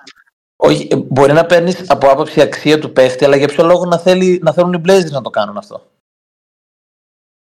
όχι, 0.55 0.87
ε, 0.91 0.95
μπορεί 0.95 1.33
να 1.33 1.45
παίρνεις 1.45 1.89
από 1.89 2.07
άποψη 2.09 2.41
αξία 2.41 2.79
του 2.79 2.91
πέφτει, 2.93 3.25
αλλά 3.25 3.35
για 3.35 3.47
ποιο 3.47 3.63
λόγο 3.65 3.85
να, 3.85 3.97
θέλει, 3.97 4.39
να 4.43 4.51
θέλουν 4.53 4.73
οι 4.73 4.81
Blazers 4.85 5.11
να 5.11 5.21
το 5.21 5.29
κάνουν 5.29 5.57
αυτό; 5.57 5.81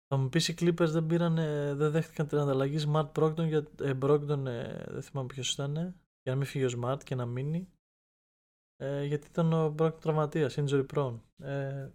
Θα 0.07 0.17
μου 0.17 0.29
πεις 0.29 0.47
οι 0.47 0.55
Clippers 0.59 0.87
δεν, 0.87 1.05
πήραν, 1.05 1.35
δεν 1.77 1.91
δέχτηκαν 1.91 2.27
την 2.27 2.37
ανταλλαγή 2.37 2.85
Smart 2.87 3.11
Brogdon, 3.19 3.47
για, 3.47 3.67
ε, 3.81 3.91
Brogdon 4.01 4.45
ε, 4.45 4.83
δεν 4.87 5.01
θυμάμαι 5.01 5.27
ποιος 5.27 5.51
ήταν, 5.51 5.73
για 6.21 6.31
να 6.31 6.35
μην 6.35 6.45
φύγει 6.45 6.65
ο 6.65 6.69
Smart 6.81 7.03
και 7.03 7.15
να 7.15 7.25
μείνει. 7.25 7.67
Ε, 8.77 9.03
γιατί 9.03 9.27
ήταν 9.27 9.53
ο 9.53 9.75
Brogdon 9.79 9.99
τραυματίας, 10.01 10.57
injury 10.57 10.85
prone. 10.95 11.19
Ε, 11.43 11.89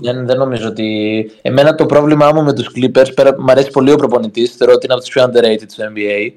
δεν, 0.00 0.26
δεν 0.26 0.36
νομίζω 0.36 0.68
ότι. 0.68 1.30
Εμένα 1.42 1.74
το 1.74 1.86
πρόβλημά 1.86 2.32
μου 2.32 2.42
με 2.42 2.54
τους 2.54 2.70
Clippers, 2.74 3.14
πέρα, 3.14 3.40
μου 3.40 3.50
αρέσει 3.50 3.70
πολύ 3.70 3.92
ο 3.92 3.96
προπονητής, 3.96 4.56
θεωρώ 4.56 4.72
ότι 4.72 4.84
είναι 4.84 4.94
από 4.94 5.02
τους 5.02 5.12
πιο 5.12 5.24
underrated 5.24 5.66
του 5.66 5.92
NBA. 5.94 6.32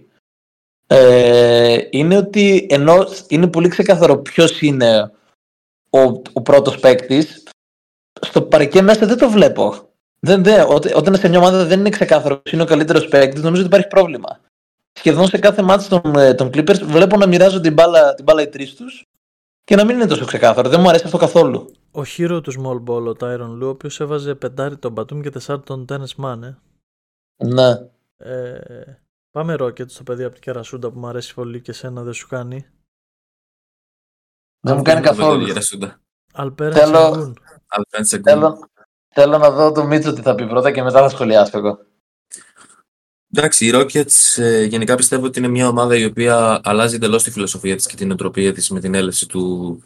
Ε, 0.87 1.87
είναι 1.89 2.17
ότι 2.17 2.67
ενώ 2.69 3.05
είναι 3.27 3.47
πολύ 3.47 3.67
ξεκαθαρό 3.67 4.17
ποιος 4.17 4.61
είναι 4.61 5.11
ο, 5.89 5.99
ο 6.33 6.41
πρώτος 6.41 6.79
παίκτης, 6.79 7.47
στο 8.21 8.41
παρκέ 8.41 8.81
μέσα 8.81 9.05
δεν 9.05 9.17
το 9.17 9.29
βλέπω. 9.29 9.90
Δεν, 10.23 10.43
δεν, 10.43 10.65
ό, 10.67 10.73
όταν 10.95 11.15
σε 11.15 11.29
μια 11.29 11.39
ομάδα 11.39 11.65
δεν 11.65 11.79
είναι 11.79 11.89
ξεκάθαρο 11.89 12.37
ποιος 12.37 12.53
είναι 12.53 12.63
ο 12.63 12.65
καλύτερος 12.65 13.07
παίκτης, 13.07 13.41
νομίζω 13.43 13.61
ότι 13.61 13.69
υπάρχει 13.71 13.87
πρόβλημα. 13.87 14.39
σχεδόν 14.93 15.27
σε 15.27 15.37
κάθε 15.37 15.61
μάτι 15.61 15.87
των, 15.87 16.15
ε, 16.15 16.33
των 16.33 16.47
Clippers 16.47 16.81
βλέπω 16.83 17.17
να 17.17 17.27
μοιράζονται 17.27 17.61
την 17.61 17.73
μπάλα, 17.73 18.13
την 18.13 18.23
μπάλα 18.23 18.41
οι 18.41 18.47
τρεις 18.47 18.75
τους 18.75 19.05
και 19.63 19.75
να 19.75 19.85
μην 19.85 19.95
είναι 19.95 20.07
τόσο 20.07 20.25
ξεκάθαρο. 20.25 20.69
Δεν 20.69 20.79
μου 20.81 20.89
αρέσει 20.89 21.05
αυτό 21.05 21.17
καθόλου. 21.17 21.71
Ο 21.91 22.03
χείρο 22.05 22.41
του 22.41 22.51
small 22.51 22.83
ball, 22.89 23.05
ο 23.07 23.15
Tyron 23.19 23.57
Lue, 23.57 23.61
ο 23.61 23.67
οποίος 23.67 23.99
έβαζε 23.99 24.35
πεντάρι 24.35 24.77
τον 24.77 24.93
Batum 24.97 25.21
και 25.21 25.29
τεσσάρι 25.29 25.61
τον 25.61 25.85
Dennis 25.89 26.23
Mann. 26.23 26.41
Ε. 26.43 26.55
Ναι. 27.45 27.89
Ε, 28.17 28.83
πάμε 29.31 29.55
Rockets 29.59 29.89
στο 29.91 30.03
παιδί 30.03 30.23
από 30.23 30.33
την 30.33 30.41
Κερασούντα 30.41 30.91
που 30.91 30.99
μου 30.99 31.07
αρέσει 31.07 31.33
πολύ 31.33 31.61
και 31.61 31.73
σένα 31.73 32.03
δεν 32.03 32.13
σου 32.13 32.27
κάνει. 32.27 32.65
Δεν 34.59 34.75
μου 34.75 34.81
κάνει 34.81 35.01
καθόλου. 35.01 35.47
Αλπέρα 36.33 36.75
Θέλω- 36.75 37.13
Σεγούν. 37.13 37.37
Θέλω, 38.23 38.69
θέλω 39.13 39.37
να 39.37 39.51
δω 39.51 39.71
το 39.71 39.85
Μίτσο 39.85 40.13
τι 40.13 40.21
θα 40.21 40.35
πει 40.35 40.47
πρώτα 40.47 40.71
και 40.71 40.83
μετά 40.83 40.99
θα 41.01 41.09
σχολιάσω 41.09 41.57
εγώ. 41.57 41.79
Εντάξει, 43.33 43.65
οι 43.65 43.71
Rockets 43.73 44.41
ε, 44.41 44.63
γενικά 44.63 44.95
πιστεύω 44.95 45.25
ότι 45.25 45.39
είναι 45.39 45.47
μια 45.47 45.67
ομάδα 45.67 45.97
η 45.97 46.05
οποία 46.05 46.61
αλλάζει 46.63 46.95
εντελώς 46.95 47.23
τη 47.23 47.31
φιλοσοφία 47.31 47.75
της 47.75 47.85
και 47.85 47.95
την 47.95 48.11
οτροπία 48.11 48.53
της 48.53 48.69
με 48.69 48.79
την 48.79 48.93
έλευση 48.93 49.27
του, 49.27 49.83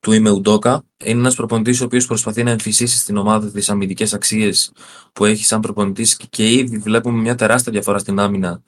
του 0.00 0.12
Ime 0.12 0.42
Udoka. 0.42 0.78
Είναι 1.04 1.18
ένας 1.18 1.34
προπονητής 1.34 1.80
ο 1.80 1.84
οποίος 1.84 2.06
προσπαθεί 2.06 2.42
να 2.42 2.50
εμφυσίσει 2.50 2.98
στην 2.98 3.16
ομάδα 3.16 3.50
τις 3.50 3.70
αμυντικές 3.70 4.14
αξίες 4.14 4.72
που 5.12 5.24
έχει 5.24 5.44
σαν 5.44 5.60
προπονητής 5.60 6.16
και, 6.16 6.26
και 6.30 6.52
ήδη 6.52 6.78
βλέπουμε 6.78 7.20
μια 7.20 7.34
τεράστια 7.34 7.72
διαφορά 7.72 7.98
στην 7.98 8.18
άμυνα. 8.18 8.62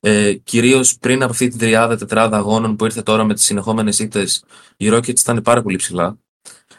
Ε, 0.00 0.32
Κυρίως 0.32 0.98
πριν 0.98 1.22
από 1.22 1.32
αυτή 1.32 1.48
την 1.48 1.58
τριάδα, 1.58 1.96
τετράδα 1.96 2.36
αγώνων 2.36 2.76
που 2.76 2.84
ήρθε 2.84 3.02
τώρα 3.02 3.24
με 3.24 3.34
τις 3.34 3.44
συνεχόμενες 3.44 3.98
ήττες, 3.98 4.44
οι 4.76 4.88
Rockets 4.92 5.20
ήταν 5.20 5.42
πάρα 5.42 5.62
πολύ 5.62 5.76
ψηλά. 5.76 6.18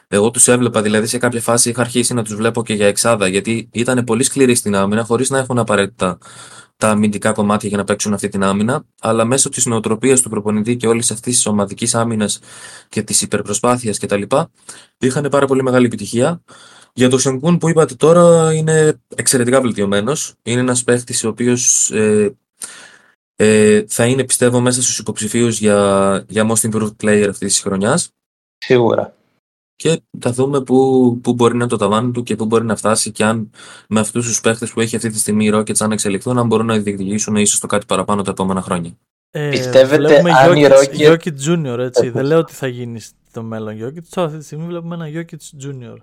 Εγώ 0.08 0.32
τους 0.32 0.48
έβλεπα, 0.48 0.82
δηλαδή 0.82 1.08
σε 1.08 1.18
κάποια 1.18 1.42
φάση 1.42 1.70
είχα 1.70 1.82
αρχίσει 1.82 2.14
να 2.14 2.24
τους 2.24 2.36
βλέπω 2.36 2.64
και 2.64 2.74
για 2.74 2.88
εξάδα, 2.88 3.28
γιατί 3.28 3.70
ήταν 3.72 4.04
πολύ 4.04 4.24
σκληροί 4.24 4.56
στην 4.56 4.76
άμυνα, 4.76 5.04
χωρίς 5.04 5.30
να 5.30 5.38
έχουν 5.38 5.60
απαραίτητα 5.60 6.18
τα 6.78 6.90
αμυντικά 6.90 7.32
κομμάτια 7.32 7.70
για 7.70 7.78
να 7.78 7.84
παίξουν 7.84 8.14
αυτή 8.14 8.30
την 8.30 8.44
άμυνα, 8.44 8.84
αλλά 9.02 9.26
μέσω 9.26 9.50
της 9.50 9.66
νοοτροπίας 9.66 10.22
του 10.22 10.30
προπονητή 10.30 10.78
και 10.78 10.88
όλης 10.88 11.12
αυτής 11.12 11.36
της 11.36 11.46
ομαδικής 11.46 11.96
άμυνας 11.96 12.40
και 12.90 13.02
της 13.02 13.22
υπερπροσπάθειας 13.22 14.00
κτλ. 14.00 14.22
είχαν 14.98 15.28
πάρα 15.32 15.46
πολύ 15.46 15.64
μεγάλη 15.64 15.86
επιτυχία. 15.86 16.42
Για 16.94 17.10
το 17.10 17.18
Σενκούν 17.18 17.58
που 17.58 17.70
είπατε 17.70 17.96
τώρα 17.96 18.54
είναι 18.54 19.02
εξαιρετικά 19.16 19.62
βελτιωμένος. 19.62 20.34
Είναι 20.44 20.60
ένας 20.60 20.84
παίχτης 20.84 21.24
ο 21.24 21.28
οποίος 21.28 21.92
ε, 21.92 22.36
ε, 23.36 23.84
θα 23.88 24.06
είναι 24.06 24.24
πιστεύω 24.24 24.60
μέσα 24.60 24.82
στους 24.82 25.00
υποψηφίους 25.00 25.60
για, 25.60 26.24
για 26.28 26.52
Most 26.52 26.72
Improved 26.72 26.96
Player 27.04 27.28
αυτής 27.30 27.52
της 27.54 27.62
χρονιάς 27.62 28.12
Σίγουρα. 28.58 29.17
Και 29.78 30.02
θα 30.20 30.32
δούμε 30.32 30.62
πού, 30.62 31.20
πού 31.24 31.34
μπορεί 31.34 31.52
να 31.54 31.60
είναι 31.60 31.68
το 31.68 31.78
ταβάνι 31.78 32.12
του 32.12 32.24
και 32.24 32.36
πού 32.36 32.46
μπορεί 32.46 32.66
να 32.66 32.76
φτάσει 32.76 33.12
και 33.12 33.24
αν 33.26 33.52
με 33.90 34.00
αυτούς 34.00 34.28
τους 34.28 34.42
παίχτες 34.42 34.72
που 34.74 34.82
έχει 34.82 34.96
αυτή 34.96 35.10
τη 35.10 35.18
στιγμή 35.20 35.46
οι 35.46 35.52
Rockets 35.54 35.80
αν 35.80 35.92
εξελιχθούν, 35.92 36.38
αν 36.38 36.48
μπορούν 36.48 36.66
να 36.66 36.78
διεκδικήσουν 36.78 37.36
ίσως 37.36 37.60
το 37.60 37.68
κάτι 37.68 37.86
παραπάνω 37.86 38.22
τα 38.22 38.32
επόμενα 38.32 38.62
χρόνια. 38.62 38.92
Ε, 39.32 39.50
Πιστεύετε 39.50 39.98
βλέπουμε 39.98 40.32
αν 40.32 40.56
οι 40.56 40.66
Jokic, 40.66 40.72
Rockets- 40.72 41.12
Jokic 41.12 41.34
Junior, 41.48 41.78
έτσι. 41.78 42.06
Ε, 42.08 42.12
Δεν 42.12 42.26
λέω 42.26 42.38
ότι 42.40 42.54
θα 42.54 42.68
γίνει 42.68 43.00
στο 43.00 43.44
μέλλον 43.44 43.76
Jokic. 43.84 44.04
Τώρα 44.10 44.28
αυτή 44.28 44.40
τη 44.40 44.46
στιγμή 44.46 44.66
βλέπουμε 44.66 44.96
ένα 44.96 45.06
Jokic 45.08 45.66
Junior. 45.66 45.98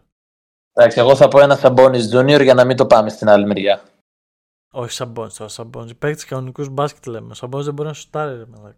Εντάξει, 0.72 0.98
εγώ 0.98 1.16
θα 1.16 1.28
πω 1.28 1.40
ένα 1.40 1.56
Σαμπόνι 1.56 1.98
Junior 2.12 2.42
για 2.42 2.54
να 2.54 2.64
μην 2.64 2.76
το 2.76 2.86
πάμε 2.86 3.08
στην 3.08 3.28
άλλη 3.28 3.46
μεριά. 3.46 3.82
Όχι 4.72 4.90
Σαμπόνι, 4.92 5.30
τώρα 5.38 5.50
Σαμπόνι. 5.50 5.94
Παίκτη 5.94 6.26
κανονικούς 6.26 6.68
μπάσκετ 6.68 7.06
λέμε. 7.06 7.30
Ο 7.30 7.34
Σαμπόνι 7.34 7.64
δεν 7.64 7.74
μπορεί 7.74 7.88
να 7.88 7.94
σουτάρει, 7.94 8.36
ρε 8.36 8.44
μαλάκα. 8.46 8.76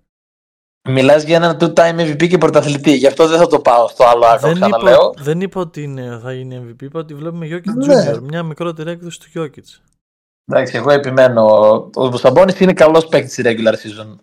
Μιλάς 0.88 1.22
για 1.22 1.36
έναν 1.36 1.56
two-time 1.60 1.98
MVP 2.00 2.28
και 2.28 2.38
πρωταθλητή, 2.38 2.92
γι' 2.96 3.06
αυτό 3.06 3.26
δεν 3.26 3.38
θα 3.38 3.46
το 3.46 3.60
πάω 3.60 3.88
στο 3.88 4.04
άλλο 4.04 4.26
άκρο, 4.26 4.48
Δεν 4.48 4.56
είπα, 4.56 4.66
ξαναλέω. 4.66 5.12
δεν 5.16 5.40
είπα 5.40 5.60
ότι 5.60 5.82
είναι, 5.82 6.18
θα 6.22 6.32
γίνει 6.32 6.66
MVP, 6.68 6.82
είπα 6.82 6.98
ότι 7.00 7.14
βλέπουμε 7.14 7.46
Jokic 7.50 7.64
Ναι. 7.74 8.10
Junior. 8.12 8.18
Μια 8.22 8.42
μικρότερη 8.42 8.90
έκδοση 8.90 9.20
του 9.20 9.26
Jokic. 9.40 9.80
Εντάξει, 10.46 10.76
εγώ 10.76 10.90
επιμένω. 10.90 11.44
Ο 11.94 12.16
Σαμπόνι 12.16 12.52
είναι 12.58 12.72
καλός 12.72 13.06
παίκτης 13.06 13.32
στη 13.32 13.42
regular 13.46 13.72
season. 13.72 14.16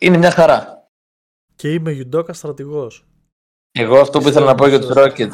Είναι 0.00 0.16
μια 0.16 0.30
χαρά. 0.30 0.88
Και 1.56 1.72
είμαι 1.72 1.90
Γιουντόκα 1.90 2.32
στρατηγός. 2.32 3.04
Εγώ 3.72 3.98
αυτό 4.00 4.18
που 4.20 4.28
ήθελα 4.28 4.46
να 4.46 4.54
πω 4.54 4.66
για 4.66 4.80
τους 4.80 4.90
Rockets. 4.94 5.32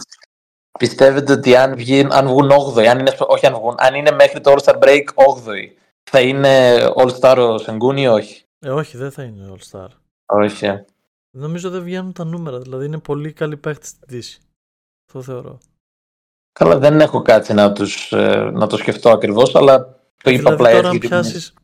Πιστεύετε 0.78 1.32
ότι 1.32 1.56
αν, 1.56 1.76
βγει, 1.76 2.06
αν 2.10 2.26
βγουν 2.26 2.50
8η, 2.50 2.84
αν 2.84 2.98
είναι, 2.98 3.12
όχι 3.18 3.46
αν 3.46 3.54
βγουν, 3.54 3.74
αν 3.78 3.94
είναι 3.94 4.10
μέχρι 4.10 4.40
το 4.40 4.52
All-Star 4.56 4.74
Break 4.78 5.04
8η, 5.14 5.68
θα 6.10 6.20
είναι 6.20 6.76
All-Star 6.96 7.36
ο 7.38 7.58
Σενγκούν 7.58 7.96
ή 7.96 8.08
όχι; 8.08 8.44
Ε, 8.58 8.70
όχι, 8.70 8.96
δεν 8.96 9.10
θα 9.10 9.22
είναι 9.22 9.52
All 9.54 9.78
Star. 9.78 9.86
Όχι. 10.30 10.66
ε. 10.66 10.84
Νομίζω 11.36 11.70
δεν 11.70 11.82
βγαίνουν 11.82 12.12
τα 12.12 12.24
νούμερα. 12.24 12.58
Δηλαδή 12.58 12.84
είναι 12.86 12.98
πολύ 12.98 13.32
καλή 13.32 13.56
παίκτη 13.56 13.86
στην 13.86 14.00
Δύση. 14.06 14.40
Αυτό 15.08 15.22
θεωρώ. 15.22 15.58
Καλά, 16.52 16.78
δεν 16.78 17.00
έχω 17.00 17.22
κάτι 17.22 17.52
να, 17.54 17.72
τους, 17.72 18.12
ε, 18.12 18.50
να 18.52 18.66
το 18.66 18.76
σκεφτώ 18.76 19.10
ακριβώς, 19.10 19.54
αλλά 19.54 19.78
το 20.22 20.30
είπα 20.30 20.38
δηλαδή 20.38 20.54
απλά 20.54 20.64
τώρα 20.70 20.76
έτσι. 20.76 20.86
αν 20.86 20.90
γιατί- 20.92 21.08
πιάσεις, 21.08 21.54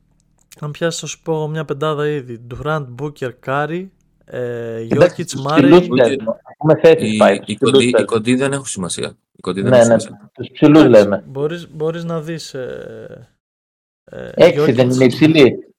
αν 0.61 0.71
πιάσεις 0.71 1.01
θα 1.01 1.07
σου 1.07 1.21
πω 1.23 1.33
εγώ 1.33 1.49
μια 1.49 1.65
πεντάδα 1.65 2.09
ήδη. 2.09 2.47
Durant, 2.55 2.87
Booker, 3.03 3.31
Curry, 3.47 3.87
ε, 4.25 4.77
Εντάξει, 4.77 5.23
Jokic, 5.23 5.27
τους 5.31 5.43
Murray. 5.47 5.53
ψηλούς 5.57 5.87
λέμε. 5.89 6.15
Έχουμε 6.59 6.81
θέσεις 6.83 7.13
Οι, 7.15 7.17
πάει. 7.17 7.35
οι, 7.35 7.39
τους 7.39 7.59
κοντοί, 7.59 7.71
ψηλούς 7.73 7.83
οι 7.85 7.91
λέμε. 7.91 8.05
κοντοί 8.05 8.35
δεν 8.35 8.53
έχουν 8.53 8.65
σημασία. 8.67 9.17
Οι 9.33 9.41
κοντοί 9.41 9.61
δεν 9.61 9.71
Ναι, 9.71 9.77
έχουν 9.79 9.89
ναι, 9.93 9.99
σημασία. 9.99 10.31
τους 10.35 10.51
ψηλούς 10.51 10.85
λέμε. 10.85 11.25
Μπορείς, 11.27 11.69
μπορείς 11.71 12.05
να 12.05 12.21
δεις 12.21 12.55
ε, 12.55 13.29
ε, 14.05 14.31
Έξι 14.35 14.61
Jokic. 14.61 14.75
δεν 14.75 14.91
είναι 14.91 15.05
υψηλή. 15.05 15.75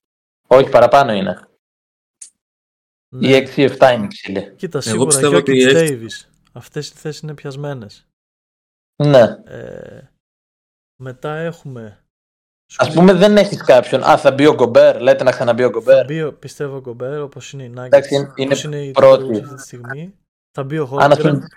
Όχι, 0.47 0.69
παραπάνω 0.69 1.11
είναι. 1.13 1.46
Ναι. 3.15 3.27
Ή 3.27 3.47
6-7 3.55 3.93
είναι 3.93 4.03
υψηλή. 4.05 4.53
Κοίτα, 4.55 4.77
Εγώ 4.77 4.89
σίγουρα 4.89 5.07
πιστεύω 5.07 5.35
Jokic 5.37 5.39
ότι 5.39 5.61
έχει- 5.63 5.99
Davis. 6.01 6.29
Αυτές 6.51 6.89
οι 6.89 6.93
θέσεις 6.93 7.21
είναι 7.21 7.33
πιασμένες. 7.33 8.07
Ναι. 9.03 9.21
Ε, 9.45 10.01
μετά 11.03 11.35
έχουμε... 11.35 12.01
Α 12.77 12.91
πούμε 12.91 13.13
δεν 13.13 13.37
έχεις 13.37 13.61
κάποιον. 13.63 14.03
Α, 14.03 14.17
θα 14.17 14.31
μπει 14.31 14.45
ο 14.45 14.53
Γκομπέρ. 14.53 15.01
Λέτε 15.01 15.23
να 15.23 15.31
ξαναμπεί 15.31 15.63
ο 15.63 15.65
Θα 15.65 15.71
Γκομπέρ. 15.71 16.05
μπει, 16.05 16.23
ο- 16.23 16.33
πιστεύω, 16.33 16.75
ο 16.75 16.79
Γκομπέρ, 16.81 17.21
όπως 17.21 17.51
είναι 17.53 17.63
η 17.63 17.73
Nuggets, 17.75 17.85
Εντάξει, 17.85 18.15
είναι- 18.15 18.33
όπως 18.37 18.63
είναι 18.63 18.75
είναι 18.77 18.85
η 18.85 18.91
πρώτη. 18.91 19.23
Timberwolves 19.23 19.41
αυτή 19.43 19.55
τη 19.55 19.61
στιγμή. 19.61 20.15
Θα 20.51 20.63
μπει 20.63 20.77
ο 20.77 20.87
Αν 20.99 21.11
ας 21.11 21.17
Holmgren, 21.17 21.21
πούμε. 21.21 21.47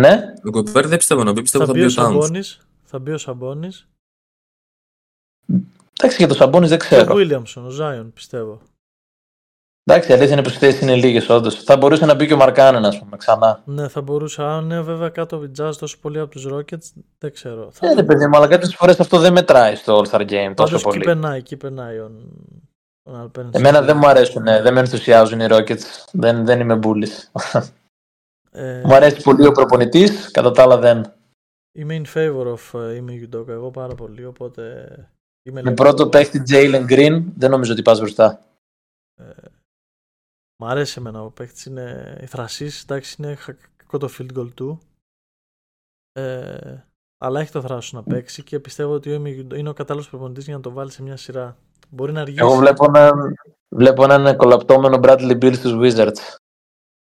Ναι. 0.00 0.32
Ο 0.44 0.48
Γκομπέρ 0.50 0.86
δεν 0.86 0.98
πιστεύω 0.98 1.22
να 1.24 1.32
μπει, 1.32 1.40
πιστεύω 1.42 1.64
θα 1.66 1.72
θα 1.72 1.78
μπει 1.78 1.84
μπει 1.86 1.98
ο 1.98 2.02
ο 2.02 2.06
Towns. 2.06 2.10
Σαμπόνις, 2.12 2.66
θα 2.84 2.98
μπει 2.98 3.12
ο 3.12 3.18
Σαμπόνις 3.18 3.88
Εντάξει, 5.98 6.16
για 6.18 6.28
το 6.28 6.34
Σαμπόνι 6.34 6.66
δεν 6.66 6.78
και 6.78 6.84
ο 6.84 6.88
ξέρω. 6.88 7.14
Williamson, 7.16 7.62
ο 7.72 7.76
Zion, 7.80 8.10
πιστεύω. 8.14 8.60
Εντάξει, 9.86 10.10
η 10.10 10.14
αλήθεια 10.14 10.32
είναι 10.32 10.42
πως 10.42 10.54
οι 10.54 10.58
θέσει 10.58 10.82
είναι 10.82 10.94
λίγες 10.94 11.28
όντως. 11.28 11.62
Θα 11.64 11.76
μπορούσε 11.76 12.06
να 12.06 12.14
μπει 12.14 12.26
και 12.26 12.32
ο 12.34 12.36
Μαρκάνεν, 12.36 12.84
ας 12.84 12.98
πούμε, 12.98 13.16
ξανά. 13.16 13.62
Ναι, 13.64 13.88
θα 13.88 14.00
μπορούσα. 14.00 14.56
Αν 14.56 14.64
είναι 14.64 14.80
βέβαια 14.80 15.08
κάτω 15.08 15.36
από 15.36 15.48
την 15.48 15.64
Jazz 15.64 15.72
τόσο 15.78 15.98
πολύ 16.00 16.18
από 16.18 16.30
τους 16.30 16.46
Rockets, 16.52 17.02
δεν 17.18 17.32
ξέρω. 17.32 17.68
Θα 17.72 17.86
Ε, 17.90 17.94
ρε 17.94 18.02
παιδί 18.02 18.26
μου, 18.26 18.36
αλλά 18.36 18.48
κάποιες 18.48 18.74
φορές 18.74 19.00
αυτό 19.00 19.18
δεν 19.18 19.32
μετράει 19.32 19.74
στο 19.74 20.00
All 20.00 20.08
Star 20.10 20.20
Game 20.20 20.26
τόσο 20.28 20.54
Πάντως 20.54 20.72
εκεί 20.72 20.82
πολύ. 20.82 21.04
περνάει, 21.04 21.38
εκεί 21.38 21.56
περνάει 21.56 21.98
ο, 21.98 22.10
ο 23.02 23.12
Alperen 23.22 23.48
Εμένα 23.54 23.80
Sengun. 23.80 23.84
δεν 23.84 23.96
μου 23.96 24.06
αρέσουν, 24.06 24.42
ναι, 24.42 24.62
δεν 24.62 24.72
με 24.74 24.80
ενθουσιάζουν 24.80 25.40
οι 25.40 25.46
Rockets. 25.50 25.82
Δεν, 26.12 26.44
δεν 26.44 26.60
είμαι 26.60 26.74
μπουλή. 26.76 27.08
Ε, 28.50 28.82
μου 28.84 28.94
αρέσει 28.94 29.22
πολύ 29.22 29.46
ο 29.46 29.52
προπονητής, 29.52 30.30
κατά 30.30 30.50
τα 30.50 30.62
άλλα 30.62 30.78
δεν. 30.78 31.12
Είμαι 31.78 32.00
in 32.04 32.14
favor 32.18 32.54
of 32.54 32.80
ε, 32.80 32.94
είμαι 32.94 33.12
Yudoka, 33.22 33.48
εγώ 33.48 33.70
πάρα 33.70 33.94
πολύ, 33.94 34.24
οπότε 34.24 34.62
είμαι 35.42 35.62
Με 35.62 35.70
λίγο- 35.70 35.74
πρώτο 35.82 36.08
παίχτη 36.08 36.42
Jalen 36.50 36.86
Green, 36.90 37.22
δεν 37.36 37.50
νομίζω 37.50 37.72
ότι 37.72 37.82
πας 37.82 37.98
μπροστά. 37.98 38.40
Ε, 39.20 39.24
μ' 40.62 40.64
αρέσει 40.64 40.94
εμένα 40.98 41.22
ο 41.22 41.30
παίκτης, 41.30 41.64
είναι 41.64 42.16
θρασής, 42.28 42.82
εντάξει 42.82 43.16
είναι 43.18 43.34
χα- 43.34 43.56
κακό 43.76 43.98
το 43.98 44.08
field 44.18 44.38
goal 44.38 44.50
του. 44.54 44.80
Ε, 46.12 46.84
αλλά 47.18 47.40
έχει 47.40 47.50
το 47.52 47.60
θράσος 47.60 47.92
να 47.92 48.02
παίξει 48.02 48.42
και 48.42 48.60
πιστεύω 48.60 48.92
ότι 48.92 49.14
ο 49.14 49.22
Ime 49.22 49.26
Udoka 49.28 49.56
είναι 49.58 49.68
ο 49.68 49.72
κατάλληλος 49.72 50.08
προπονητής 50.08 50.44
για 50.44 50.54
να 50.56 50.60
το 50.62 50.70
βάλει 50.70 50.90
σε 50.90 51.02
μια 51.02 51.16
σειρά. 51.16 51.56
Μπορεί 51.88 52.12
να 52.12 52.20
αργήσει. 52.20 52.40
Εγώ 52.40 52.54
βλέπω 52.56 52.84
έναν, 52.84 53.34
βλέπω 53.68 54.04
έναν 54.04 54.36
κολαπτώμενο 54.36 54.98
Bradley 55.02 55.38
Bill 55.42 55.54
στους 55.56 55.72
Wizards. 55.74 56.36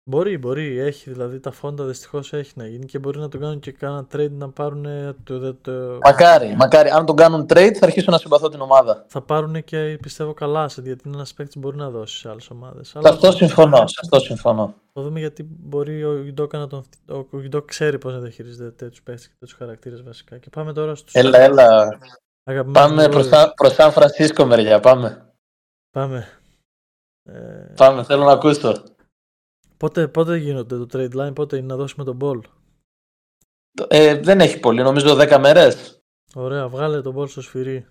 Μπορεί, 0.06 0.38
μπορεί, 0.38 0.78
έχει 0.78 1.10
δηλαδή 1.10 1.40
τα 1.40 1.50
φόντα 1.50 1.84
δυστυχώς 1.84 2.32
έχει 2.32 2.52
να 2.54 2.66
γίνει 2.66 2.84
και 2.84 2.98
μπορεί 2.98 3.18
να 3.18 3.28
το 3.28 3.38
κάνουν 3.38 3.60
και 3.60 3.72
κάνα 3.72 4.06
trade 4.12 4.30
να 4.30 4.50
πάρουν 4.50 4.86
το, 5.24 5.38
το, 5.38 5.54
το, 5.54 5.98
Μακάρι, 6.04 6.54
μακάρι. 6.56 6.88
Αν 6.90 7.06
τον 7.06 7.16
κάνουν 7.16 7.42
trade 7.42 7.72
θα 7.78 7.86
αρχίσω 7.86 8.10
να 8.10 8.18
συμπαθώ 8.18 8.48
την 8.48 8.60
ομάδα. 8.60 9.04
θα 9.08 9.22
πάρουν 9.22 9.64
και 9.64 9.98
πιστεύω 10.02 10.32
καλά 10.34 10.68
σε 10.68 10.80
γιατί 10.80 11.02
είναι 11.08 11.16
ένας 11.16 11.34
παίκτης 11.34 11.54
που 11.54 11.60
μπορεί 11.60 11.76
να 11.76 11.90
δώσει 11.90 12.18
σε 12.18 12.28
άλλες 12.28 12.50
ομάδες. 12.50 12.88
Σε 12.88 12.98
αυτό 13.08 13.32
συμφωνώ. 13.32 13.76
Σε 13.86 13.94
αυτό 14.02 14.18
συμφωνώ. 14.18 14.74
Θα 14.92 15.02
δούμε 15.02 15.18
γιατί 15.18 15.46
μπορεί 15.48 16.04
ο 16.04 16.22
Γιντόκα 16.22 16.58
να 16.58 16.66
τον. 16.66 16.84
Ο 17.32 17.40
Γιντόκα 17.40 17.66
ξέρει 17.66 17.98
πώς 17.98 18.12
να 18.12 18.18
διαχειρίζεται 18.18 18.70
τέτοιους 18.70 19.02
παίκτες 19.02 19.26
και 19.26 19.34
τέτοιους 19.38 19.58
χαρακτήρες 19.58 20.02
βασικά. 20.02 20.38
Και 20.38 20.50
πάμε 20.50 20.72
τώρα 20.72 20.94
στου. 20.94 21.10
Έλα, 21.18 21.38
έλα. 21.38 21.98
Αγαπημένους 22.44 22.88
Πάμε 22.88 23.08
προς, 23.08 23.26
Warriors. 23.26 23.28
Σαν- 23.28 23.54
προς 23.54 23.72
Σαν 23.72 23.92
Φρανσίσκο 23.92 24.44
μεριά. 24.44 24.80
Πάμε. 24.80 25.32
Πάμε. 25.90 26.28
Ε, 27.22 27.72
Πάμε, 27.76 28.04
θέλω 28.04 28.24
να 28.24 28.32
ακούσω. 28.32 28.82
Πότε, 29.76 30.08
πότε 30.08 30.36
γίνονται 30.36 30.76
το 30.76 30.86
trade 30.92 31.14
line, 31.28 31.34
πότε 31.34 31.56
είναι 31.56 31.66
να 31.66 31.76
δώσουμε 31.76 32.04
τον 32.04 32.18
ball; 32.20 32.40
Ε, 33.88 34.20
δεν 34.20 34.40
έχει 34.40 34.60
πολύ, 34.60 34.82
νομίζω 34.82 35.16
10 35.20 35.38
μέρες. 35.40 36.02
Ωραία, 36.34 36.68
βγάλε 36.68 37.02
τον 37.02 37.16
ball 37.16 37.28
στο 37.28 37.40
σφυρί. 37.40 37.86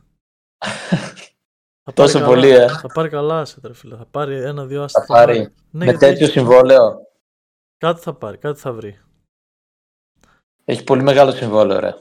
Θα 1.86 1.94
Τόσο 1.94 2.20
πάρει 2.20 2.26
πολύ, 2.32 2.50
καλά, 2.50 2.64
ε. 2.64 2.68
Θα 2.68 2.88
πάρει 2.88 3.10
καλά 3.10 3.46
σε 3.46 3.60
τρε 3.62 3.74
φίλε. 3.74 3.96
Θα 3.96 4.06
πάρει 4.06 4.36
ένα-δύο 4.36 4.84
άστα. 4.84 5.00
Θα 5.00 5.06
πάρει. 5.14 5.40
Ναι, 5.40 5.50
Με 5.72 5.84
γιατί 5.86 6.00
τέτοιο 6.00 6.24
έχει- 6.26 6.32
συμβόλαιο. 6.34 7.08
Κάτι 7.78 8.02
θα 8.02 8.14
πάρει, 8.14 8.38
κάτι 8.38 8.60
θα 8.60 8.74
βρει. 8.74 9.00
Έχει 10.66 10.84
πολύ 10.84 11.02
μεγάλο 11.04 11.32
συμβόλαιο, 11.32 11.80
ρε. 11.80 11.96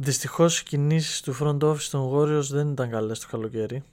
Δυστυχώς 0.00 0.60
οι 0.60 0.64
κινήσεις 0.64 1.22
του 1.22 1.34
front 1.40 1.58
office 1.70 1.88
των 1.90 2.10
Warriors 2.14 2.42
δεν 2.50 2.70
ήταν 2.70 2.90
καλές 2.90 3.20
το 3.20 3.26
καλοκαίρι. 3.30 3.84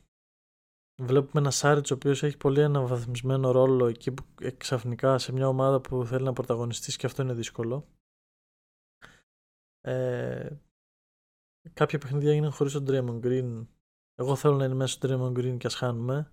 Βλέπουμε 1.01 1.41
ένα 1.41 1.51
Σάριτς 1.51 1.91
ο 1.91 1.93
οποίος 1.93 2.23
έχει 2.23 2.37
πολύ 2.37 2.63
αναβαθμισμένο 2.63 3.51
ρόλο 3.51 3.87
εκεί 3.87 4.11
που 4.11 4.23
ε, 4.41 4.51
ξαφνικά 4.51 5.17
σε 5.17 5.31
μια 5.31 5.47
ομάδα 5.47 5.81
που 5.81 6.05
θέλει 6.05 6.23
να 6.23 6.33
πρωταγωνιστήσει 6.33 6.97
και 6.97 7.05
αυτό 7.05 7.21
είναι 7.21 7.33
δύσκολο. 7.33 7.87
Ε, 9.81 10.49
κάποια 11.73 11.99
παιχνίδια 11.99 12.31
έγιναν 12.31 12.51
χωρίς 12.51 12.73
τον 12.73 12.85
Draymond 12.87 13.25
Green. 13.25 13.67
Εγώ 14.15 14.35
θέλω 14.35 14.55
να 14.55 14.65
είναι 14.65 14.73
μέσα 14.73 14.93
στο 14.93 15.07
Draymond 15.09 15.37
Green 15.39 15.57
και 15.57 15.67
ας 15.67 15.75
χάνουμε. 15.75 16.31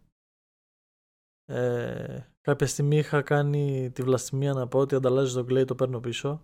Ε, 1.44 2.26
κάποια 2.40 2.66
στιγμή 2.66 2.96
είχα 2.96 3.22
κάνει 3.22 3.90
τη 3.90 4.02
βλαστημία 4.02 4.52
να 4.52 4.68
πω 4.68 4.78
ότι 4.78 4.94
ανταλλάζει 4.94 5.34
τον 5.34 5.46
Clay 5.50 5.66
το 5.66 5.74
παίρνω 5.74 6.00
πίσω. 6.00 6.42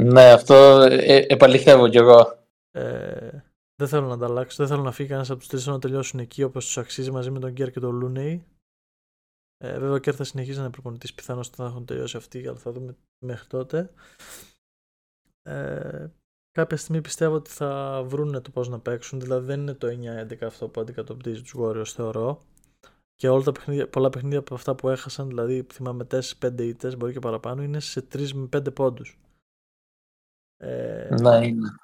Ναι, 0.00 0.32
αυτό 0.32 0.54
ε, 0.90 1.26
επαληθεύω 1.28 1.88
κι 1.88 1.96
εγώ. 1.96 2.46
Ε, 2.70 3.42
δεν 3.78 3.88
θέλω 3.88 4.06
να 4.06 4.14
ανταλλάξω. 4.14 4.56
Δεν 4.56 4.66
θέλω 4.66 4.82
να 4.82 4.92
φύγει 4.92 5.08
κανένας 5.08 5.30
από 5.30 5.38
τους 5.38 5.48
τρεις 5.48 5.66
να 5.66 5.78
τελειώσουν 5.78 6.20
εκεί 6.20 6.42
όπως 6.42 6.64
τους 6.64 6.78
αξίζει 6.78 7.10
μαζί 7.10 7.30
με 7.30 7.38
τον 7.38 7.50
Γκέρ 7.50 7.70
και 7.70 7.80
τον 7.80 7.94
Λούνεϊ. 7.94 8.44
Ε, 9.58 9.78
βέβαια 9.78 9.94
ο 9.94 9.98
Γκέρ 9.98 10.14
θα 10.16 10.24
συνεχίσει 10.24 10.56
να 10.56 10.62
είναι 10.62 10.72
προπονητής. 10.72 11.14
Πιθανώς 11.14 11.48
θα 11.48 11.64
έχουν 11.64 11.84
τελειώσει 11.84 12.16
αυτοί, 12.16 12.48
αλλά 12.48 12.58
θα 12.58 12.72
δούμε 12.72 12.96
μέχρι 13.24 13.46
τότε. 13.46 13.90
Ε, 15.42 16.06
κάποια 16.50 16.76
στιγμή 16.76 17.00
πιστεύω 17.00 17.34
ότι 17.34 17.50
θα 17.50 18.02
βρουν 18.06 18.42
το 18.42 18.50
πώς 18.50 18.68
να 18.68 18.80
παίξουν. 18.80 19.20
Δηλαδή 19.20 19.46
δεν 19.46 19.60
είναι 19.60 19.74
το 19.74 19.86
9-11 19.86 20.42
αυτό 20.42 20.68
που 20.68 20.80
αντικατοπτρίζει 20.80 21.42
τους 21.42 21.54
Warriors, 21.58 21.92
θεωρώ. 21.94 22.44
Και 23.14 23.28
όλα 23.28 23.42
τα 23.42 23.52
παιχνίδια, 23.52 23.88
πολλά 23.88 24.10
παιχνίδια 24.10 24.38
από 24.38 24.54
αυτά 24.54 24.74
που 24.74 24.88
έχασαν, 24.88 25.28
δηλαδή 25.28 25.66
θυμάμαι 25.72 26.06
4-5 26.10 26.58
ήττες, 26.58 26.96
μπορεί 26.96 27.12
και 27.12 27.18
παραπάνω, 27.18 27.62
είναι 27.62 27.80
σε 27.80 28.00
3 28.00 28.32
με 28.32 28.48
5 28.56 28.74
πόντους. 28.74 29.18
Ε, 30.56 31.14
ναι, 31.20 31.46
είναι 31.46 31.78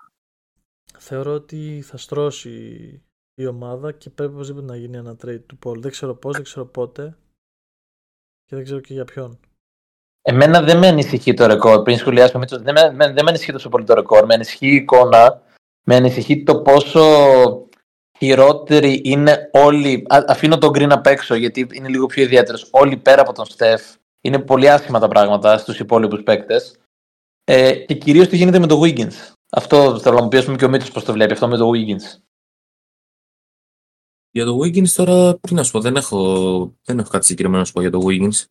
θεωρώ 0.98 1.32
ότι 1.32 1.82
θα 1.86 1.96
στρώσει 1.96 2.50
η 3.34 3.46
ομάδα 3.46 3.92
και 3.92 4.10
πρέπει 4.10 4.34
οπωσδήποτε 4.34 4.66
να 4.66 4.76
γίνει 4.76 4.96
ένα 4.96 5.16
trade 5.24 5.42
του 5.46 5.58
Paul. 5.64 5.78
Δεν 5.78 5.90
ξέρω 5.90 6.14
πώς, 6.14 6.34
δεν 6.34 6.42
ξέρω 6.42 6.66
πότε 6.66 7.16
και 8.44 8.56
δεν 8.56 8.64
ξέρω 8.64 8.80
και 8.80 8.92
για 8.92 9.04
ποιον. 9.04 9.38
Εμένα 10.22 10.62
δεν 10.62 10.78
με 10.78 10.86
ανησυχεί 10.86 11.34
το 11.34 11.46
ρεκόρ. 11.46 11.82
Πριν 11.82 11.96
σχολιάσουμε, 11.96 12.46
δεν 12.48 12.74
με, 12.74 13.12
δεν 13.12 13.24
με 13.24 13.28
ανησυχεί 13.28 13.52
τόσο 13.52 13.68
πολύ 13.68 13.84
το 13.84 13.94
ρεκόρ. 13.94 14.26
Με 14.26 14.34
ανησυχεί 14.34 14.66
η 14.66 14.74
εικόνα. 14.74 15.42
Με 15.84 15.96
ανησυχεί 15.96 16.42
το 16.42 16.62
πόσο 16.62 17.02
χειρότεροι 18.18 19.00
είναι 19.04 19.50
όλοι. 19.52 20.06
αφήνω 20.08 20.58
τον 20.58 20.70
Green 20.70 20.90
απ' 20.90 21.06
έξω 21.06 21.34
γιατί 21.34 21.66
είναι 21.72 21.88
λίγο 21.88 22.06
πιο 22.06 22.22
ιδιαίτερος. 22.22 22.68
Όλοι 22.70 22.96
πέρα 22.96 23.20
από 23.20 23.32
τον 23.32 23.44
Στεφ. 23.44 23.94
Είναι 24.20 24.38
πολύ 24.38 24.70
άσχημα 24.70 24.98
τα 24.98 25.08
πράγματα 25.08 25.58
στους 25.58 25.78
υπόλοιπους 25.78 26.22
παίκτες. 26.22 26.78
Ε, 27.44 27.72
και 27.72 27.94
κυρίως 27.94 28.28
τι 28.28 28.36
γίνεται 28.36 28.58
με 28.58 28.66
τον 28.66 28.80
Wiggins. 28.82 29.32
Αυτό 29.56 30.00
θέλω 30.00 30.16
να 30.16 30.22
μου 30.22 30.28
πεις 30.28 30.44
και 30.44 30.64
ο 30.64 30.68
Μίτσος 30.68 30.90
πώς 30.90 31.04
το 31.04 31.12
βλέπει, 31.12 31.32
αυτό 31.32 31.48
με 31.48 31.56
το 31.56 31.70
Wiggins. 31.74 32.20
Για 34.30 34.44
το 34.44 34.58
Wiggins 34.58 34.88
τώρα, 34.88 35.38
τι 35.38 35.54
να 35.54 35.62
σου 35.62 35.72
πω, 35.72 35.80
δεν 35.80 35.96
έχω, 35.96 36.74
δεν 36.82 36.98
έχω 36.98 37.08
κάτι 37.08 37.24
συγκεκριμένο 37.24 37.58
να 37.58 37.64
σου 37.64 37.72
πω 37.72 37.80
για 37.80 37.90
το 37.90 38.00
Wiggins. 38.02 38.44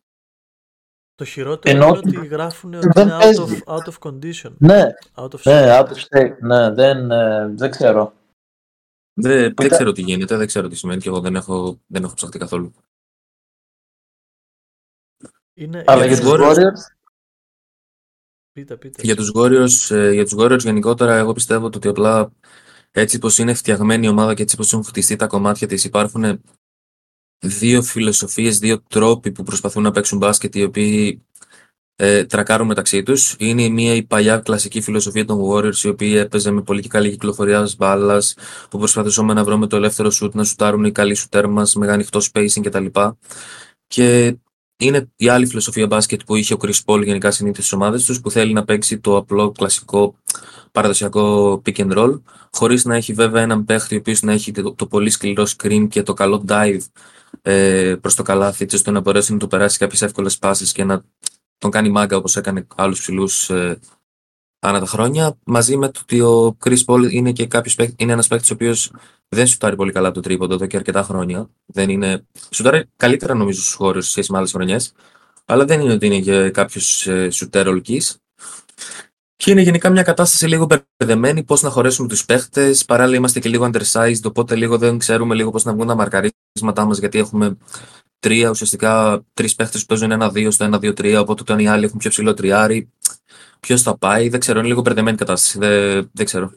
Το 1.14 1.24
χειρότερο 1.24 1.76
Ενώ... 1.76 1.86
είναι 1.86 2.18
ότι 2.18 2.26
γράφουν 2.26 2.74
ότι 2.74 3.00
είναι 3.00 3.18
out 3.20 3.36
of, 3.36 3.62
out 3.64 3.92
of 3.92 3.98
condition. 3.98 4.56
Ναι, 4.58 4.84
out 5.14 5.30
of 5.30 5.42
ναι, 5.42 5.78
out 5.78 5.88
of 5.88 5.96
state. 6.08 6.38
Ναι, 6.40 6.70
δεν, 6.70 7.10
ε, 7.10 7.48
δεν 7.48 7.70
ξέρω. 7.70 8.12
Δεν, 9.20 9.54
δεν 9.54 9.68
ξέρω 9.68 9.92
τι 9.92 10.02
γίνεται, 10.02 10.36
δεν 10.36 10.46
ξέρω 10.46 10.68
τι 10.68 10.76
σημαίνει 10.76 11.00
και 11.00 11.08
εγώ 11.08 11.20
δεν 11.20 11.36
έχω, 11.36 11.80
δεν 11.86 12.04
έχω 12.04 12.14
ψαχτεί 12.14 12.38
καθόλου. 12.38 12.72
Είναι, 15.54 15.84
Αλλά 15.86 16.06
για 16.06 16.16
τους 16.16 16.30
Warriors, 16.30 16.93
Πείτε, 18.54 18.76
πείτε. 18.76 19.02
Για 19.02 19.16
τους 19.16 19.32
Warriors, 19.34 19.94
ε, 19.94 20.12
για 20.12 20.24
τους 20.24 20.34
Warriors 20.38 20.58
γενικότερα 20.58 21.16
εγώ 21.16 21.32
πιστεύω 21.32 21.66
ότι 21.66 21.88
απλά 21.88 22.32
έτσι 22.90 23.18
πως 23.18 23.38
είναι 23.38 23.54
φτιαγμένη 23.54 24.06
η 24.06 24.08
ομάδα 24.08 24.34
και 24.34 24.42
έτσι 24.42 24.56
πως 24.56 24.72
έχουν 24.72 24.84
χτιστεί 24.84 25.16
τα 25.16 25.26
κομμάτια 25.26 25.66
της 25.66 25.84
υπάρχουν 25.84 26.40
δύο 27.38 27.82
φιλοσοφίες, 27.82 28.58
δύο 28.58 28.82
τρόποι 28.88 29.32
που 29.32 29.42
προσπαθούν 29.42 29.82
να 29.82 29.90
παίξουν 29.90 30.18
μπάσκετ 30.18 30.54
οι 30.54 30.62
οποίοι 30.62 31.26
ε, 31.96 32.24
τρακάρουν 32.24 32.66
μεταξύ 32.66 33.02
τους. 33.02 33.36
Είναι 33.38 33.62
η 33.62 33.70
μία 33.70 33.94
η 33.94 34.02
παλιά 34.02 34.38
κλασική 34.38 34.80
φιλοσοφία 34.80 35.24
των 35.24 35.40
Warriors, 35.50 35.76
η 35.82 35.88
οποία 35.88 36.20
έπαιζε 36.20 36.50
με 36.50 36.62
πολύ 36.62 36.82
και 36.82 36.88
καλή 36.88 37.10
κυκλοφορία 37.10 37.68
μπάλας, 37.78 38.36
που 38.70 38.78
προσπαθούσαμε 38.78 39.32
να 39.32 39.44
βρούμε 39.44 39.66
το 39.66 39.76
ελεύθερο 39.76 40.10
σουτ, 40.10 40.34
να 40.34 40.44
σουτάρουν 40.44 40.84
οι 40.84 40.92
καλοί 40.92 41.14
σουτέρ 41.14 41.48
μας 41.48 41.74
με 41.74 41.92
ανοιχτό 41.92 42.20
spacing 42.32 42.62
κτλ. 42.62 42.86
Και 43.86 44.36
είναι 44.76 45.12
η 45.16 45.28
άλλη 45.28 45.46
φιλοσοφία 45.46 45.86
μπάσκετ 45.86 46.20
που 46.26 46.36
είχε 46.36 46.54
ο 46.54 46.56
Chris 46.60 46.80
Paul 46.84 47.04
γενικά 47.04 47.30
συνήθω 47.30 47.60
στις 47.60 47.72
ομάδες 47.72 48.04
τους, 48.04 48.20
που 48.20 48.30
θέλει 48.30 48.52
να 48.52 48.64
παίξει 48.64 48.98
το 48.98 49.16
απλό 49.16 49.50
κλασικό 49.50 50.14
παραδοσιακό 50.72 51.52
pick 51.66 51.76
and 51.76 51.92
roll, 51.98 52.20
χωρίς 52.52 52.84
να 52.84 52.96
έχει 52.96 53.12
βέβαια 53.12 53.42
έναν 53.42 53.64
παίχτη 53.64 53.94
ο 53.94 53.98
οποίος 53.98 54.22
να 54.22 54.32
έχει 54.32 54.52
το, 54.52 54.74
το, 54.74 54.86
πολύ 54.86 55.10
σκληρό 55.10 55.46
screen 55.56 55.86
και 55.90 56.02
το 56.02 56.12
καλό 56.12 56.44
dive 56.48 56.80
ε, 57.42 57.94
προς 58.00 58.14
το 58.14 58.22
καλάθι, 58.22 58.64
έτσι 58.64 58.76
ώστε 58.76 58.90
να 58.90 59.00
μπορέσει 59.00 59.32
να 59.32 59.38
του 59.38 59.46
περάσει 59.46 59.78
κάποιες 59.78 60.02
εύκολες 60.02 60.38
πάσει 60.38 60.72
και 60.72 60.84
να 60.84 61.04
τον 61.58 61.70
κάνει 61.70 61.88
μάγκα 61.88 62.16
όπως 62.16 62.36
έκανε 62.36 62.66
άλλους 62.74 63.00
ψηλού 63.00 63.28
ε, 63.48 63.74
ανά 64.58 64.80
τα 64.80 64.86
χρόνια. 64.86 65.38
Μαζί 65.44 65.76
με 65.76 65.88
το 65.88 66.00
ότι 66.02 66.20
ο 66.20 66.56
Chris 66.64 66.84
Paul 66.86 67.10
είναι 67.10 67.32
και 67.32 67.46
κάποιος, 67.46 67.76
είναι 67.96 68.12
ένας 68.12 68.26
παίκτη 68.26 68.52
ο 68.52 68.54
οποίος 68.54 68.92
δεν 69.34 69.46
σουτάρει 69.46 69.76
πολύ 69.76 69.92
καλά 69.92 70.10
το 70.10 70.20
τρίποντο 70.20 70.54
εδώ 70.54 70.66
και 70.66 70.76
αρκετά 70.76 71.02
χρόνια. 71.02 71.50
Δεν 71.66 71.88
είναι... 71.90 72.26
Σουτάρει 72.50 72.84
καλύτερα 72.96 73.34
νομίζω 73.34 73.60
στους 73.60 73.74
χώρου 73.74 74.02
σε 74.02 74.10
σχέση 74.10 74.32
με 74.32 74.38
άλλες 74.38 74.52
χρονιές. 74.52 74.92
Αλλά 75.44 75.64
δεν 75.64 75.80
είναι 75.80 75.92
ότι 75.92 76.06
είναι 76.06 76.20
και 76.20 76.50
κάποιος 76.50 77.06
ε, 77.06 77.30
σουτέρ 77.30 77.68
ολική. 77.68 78.02
Και 79.36 79.50
είναι 79.50 79.60
γενικά 79.60 79.90
μια 79.90 80.02
κατάσταση 80.02 80.46
λίγο 80.46 80.66
μπερδεμένη, 80.98 81.42
πώς 81.42 81.62
να 81.62 81.70
χωρέσουμε 81.70 82.08
τους 82.08 82.24
παίχτες. 82.24 82.84
Παράλληλα 82.84 83.16
είμαστε 83.16 83.40
και 83.40 83.48
λίγο 83.48 83.70
undersized, 83.72 84.22
οπότε 84.24 84.54
λίγο 84.56 84.78
δεν 84.78 84.98
ξέρουμε 84.98 85.34
λίγο 85.34 85.50
πώς 85.50 85.64
να 85.64 85.72
βγουν 85.72 85.86
τα 85.86 85.94
μαρκαρίσματά 85.94 86.84
μας, 86.84 86.98
γιατί 86.98 87.18
έχουμε 87.18 87.56
τρία, 88.18 88.50
ουσιαστικά 88.50 89.24
τρεις 89.34 89.54
παίχτες 89.54 89.80
που 89.80 89.86
παίζουν 89.86 90.10
ένα-δύο 90.10 90.50
στο 90.50 90.64
ένα-δύο-τρία. 90.64 91.20
Οπότε 91.20 91.42
όταν 91.42 91.58
οι 91.58 91.68
άλλοι 91.68 91.84
έχουν 91.84 91.98
πιο 91.98 92.10
ψηλό 92.10 92.34
τριάρι, 92.34 92.90
ποιος 93.60 93.82
θα 93.82 93.98
πάει, 93.98 94.28
δεν 94.28 94.40
ξέρω. 94.40 94.58
Είναι 94.58 94.68
λίγο 94.68 94.80
μπερδεμένη 94.80 95.16
κατάσταση. 95.16 95.58
Δεν, 95.58 96.10
δεν 96.12 96.26
ξέρω. 96.26 96.52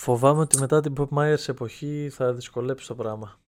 Φοβάμαι 0.00 0.40
ότι 0.40 0.58
μετά 0.58 0.80
την 0.80 0.94
Bob 0.98 1.08
Myers 1.18 1.48
εποχή 1.48 2.08
θα 2.12 2.32
δυσκολέψει 2.32 2.86
το 2.86 2.94
πράγμα. 2.94 3.40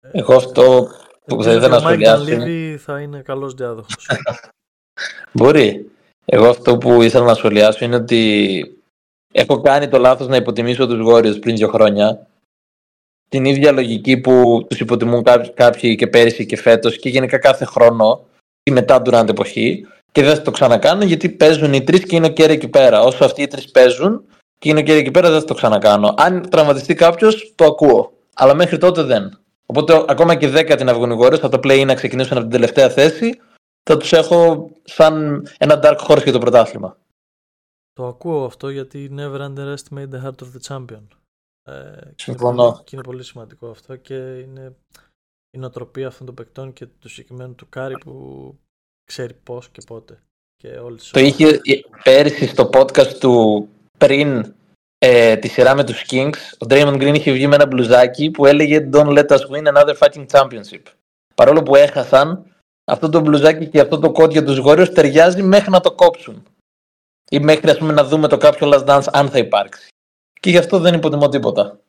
Εγώ 0.00 0.34
αυτό 0.34 0.88
που 1.26 1.42
θα 1.42 1.52
ήθελα 1.52 1.68
να 1.68 1.78
σχολιάσω. 1.78 2.22
Ο 2.22 2.78
θα 2.78 3.00
είναι 3.00 3.22
καλός 3.22 3.54
διάδοχος. 3.54 4.10
Μπορεί. 5.32 5.90
Εγώ 6.24 6.48
αυτό 6.48 6.78
που 6.78 7.02
ήθελα 7.02 7.24
να 7.24 7.34
σχολιάσω 7.34 7.84
είναι 7.84 7.96
ότι 7.96 8.62
έχω 9.32 9.60
κάνει 9.60 9.88
το 9.88 9.98
λάθος 9.98 10.26
να 10.26 10.36
υποτιμήσω 10.36 10.86
τους 10.86 11.00
Warriors 11.06 11.40
πριν 11.40 11.56
δύο 11.56 11.68
χρόνια. 11.68 12.26
Την 13.28 13.44
ίδια 13.44 13.72
λογική 13.72 14.16
που 14.16 14.66
τους 14.68 14.80
υποτιμούν 14.80 15.24
κάποιοι 15.54 15.94
και 15.94 16.06
πέρυσι 16.06 16.46
και 16.46 16.56
φέτος 16.56 16.98
και 16.98 17.08
γενικά 17.08 17.38
κάθε 17.38 17.64
χρόνο 17.64 18.26
ή 18.62 18.70
μετά 18.70 19.02
durant 19.04 19.28
εποχή 19.28 19.86
και 20.12 20.22
δεν 20.22 20.34
θα 20.34 20.42
το 20.42 20.50
ξανακάνω 20.50 21.04
γιατί 21.04 21.28
παίζουν 21.28 21.72
οι 21.72 21.84
τρεις 21.84 22.04
και 22.04 22.16
είναι 22.16 22.26
ο 22.26 22.30
Κέρι 22.30 22.52
εκεί 22.52 22.68
πέρα. 22.68 23.02
Όσο 23.02 23.24
αυτοί 23.24 23.42
οι 23.42 23.46
τρεις 23.46 23.70
παίζουν 23.70 24.24
και 24.24 24.39
είναι 24.68 24.80
ο 24.80 24.82
Κέρι 24.82 24.98
εκεί 24.98 25.10
πέρα, 25.10 25.30
δεν 25.30 25.40
θα 25.40 25.46
το 25.46 25.54
ξανακάνω. 25.54 26.14
Αν 26.16 26.48
τραυματιστεί 26.50 26.94
κάποιος, 26.94 27.52
το 27.54 27.64
ακούω. 27.64 28.12
Αλλά 28.34 28.54
μέχρι 28.54 28.78
τότε 28.78 29.02
δεν. 29.02 29.38
Οπότε 29.66 30.04
ακόμα 30.08 30.34
και 30.34 30.52
10 30.54 30.74
την 30.76 30.88
αυγονιγόρε 30.88 31.36
θα 31.36 31.48
το 31.48 31.60
play 31.62 31.84
να 31.86 31.94
ξεκινήσουν 31.94 32.32
από 32.32 32.40
την 32.40 32.50
τελευταία 32.50 32.90
θέση, 32.90 33.40
θα 33.82 33.96
τους 33.96 34.12
έχω 34.12 34.70
σαν 34.84 35.46
ένα 35.58 35.80
dark 35.82 35.96
horse 36.06 36.22
για 36.22 36.32
το 36.32 36.38
πρωτάθλημα. 36.38 36.98
Το 37.92 38.06
ακούω 38.06 38.44
αυτό 38.44 38.68
γιατί 38.68 39.14
never 39.16 39.40
underestimate 39.40 40.08
the 40.10 40.24
heart 40.24 40.42
of 40.42 40.50
the 40.54 40.60
champion. 40.68 41.02
Ε, 41.62 42.12
Συμφωνώ. 42.16 42.80
Και 42.84 42.90
είναι 42.92 43.04
πολύ 43.04 43.22
σημαντικό 43.22 43.68
αυτό 43.68 43.96
και 43.96 44.14
είναι 44.14 44.76
η 45.50 45.58
νοοτροπία 45.58 46.06
αυτών 46.06 46.26
των 46.26 46.34
παικτών 46.34 46.72
και 46.72 46.86
του 46.86 47.08
συγκεκριμένου 47.08 47.54
του 47.54 47.68
Κάρι 47.68 47.98
που 47.98 48.54
ξέρει 49.04 49.34
πώς 49.34 49.68
και 49.68 49.82
πότε. 49.86 50.22
Και 50.56 50.68
όλες 50.68 51.10
το 51.10 51.20
είχε 51.20 51.60
πέρυσι 52.04 52.46
στο 52.46 52.70
podcast 52.72 53.12
του 53.20 53.68
πριν 54.00 54.54
ε, 54.98 55.36
τη 55.36 55.48
σειρά 55.48 55.74
με 55.74 55.84
τους 55.84 56.04
Kings, 56.10 56.36
ο 56.58 56.66
Draymond 56.68 57.02
Green 57.02 57.14
είχε 57.14 57.32
βγει 57.32 57.46
με 57.46 57.54
ένα 57.54 57.66
μπλουζάκι 57.66 58.30
που 58.30 58.46
έλεγε 58.46 58.88
Don't 58.92 59.18
let 59.18 59.26
us 59.26 59.38
win 59.50 59.74
another 59.74 59.94
fighting 59.98 60.26
championship. 60.30 60.82
Παρόλο 61.34 61.62
που 61.62 61.76
έχασαν, 61.76 62.44
αυτό 62.84 63.08
το 63.08 63.20
μπλουζάκι 63.20 63.66
και 63.66 63.80
αυτό 63.80 63.98
το 63.98 64.12
κόντ 64.12 64.32
για 64.32 64.44
τους 64.44 64.60
Warriors 64.64 64.94
ταιριάζει 64.94 65.42
μέχρι 65.42 65.70
να 65.70 65.80
το 65.80 65.92
κόψουν. 65.92 66.46
Ή 67.30 67.38
μέχρι 67.38 67.70
ας 67.70 67.78
πούμε, 67.78 67.92
να 67.92 68.04
δούμε 68.04 68.28
το 68.28 68.36
κάποιο 68.36 68.70
last 68.72 68.86
dance 68.86 69.04
αν 69.12 69.28
θα 69.28 69.38
υπάρξει. 69.38 69.88
Και 70.40 70.50
γι' 70.50 70.58
αυτό 70.58 70.78
δεν 70.78 70.94
υποτιμώ 70.94 71.28
τίποτα. 71.28 71.80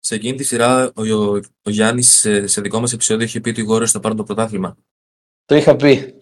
Σε 0.00 0.14
εκείνη 0.14 0.36
τη 0.36 0.44
σειρά 0.44 0.92
ο, 0.94 1.02
ο, 1.02 1.40
ο 1.62 1.70
Γιάννης 1.70 2.08
σε, 2.08 2.46
σε 2.46 2.60
δικό 2.60 2.80
μας 2.80 2.92
επεισόδιο 2.92 3.24
είχε 3.24 3.40
πει 3.40 3.48
ότι 3.48 3.60
οι 3.60 3.66
Warriors 3.70 3.86
θα 3.86 4.00
πάρουν 4.00 4.16
το 4.16 4.24
πρωτάθλημα. 4.24 4.76
Το 5.44 5.54
είχα 5.54 5.76
πει. 5.76 6.14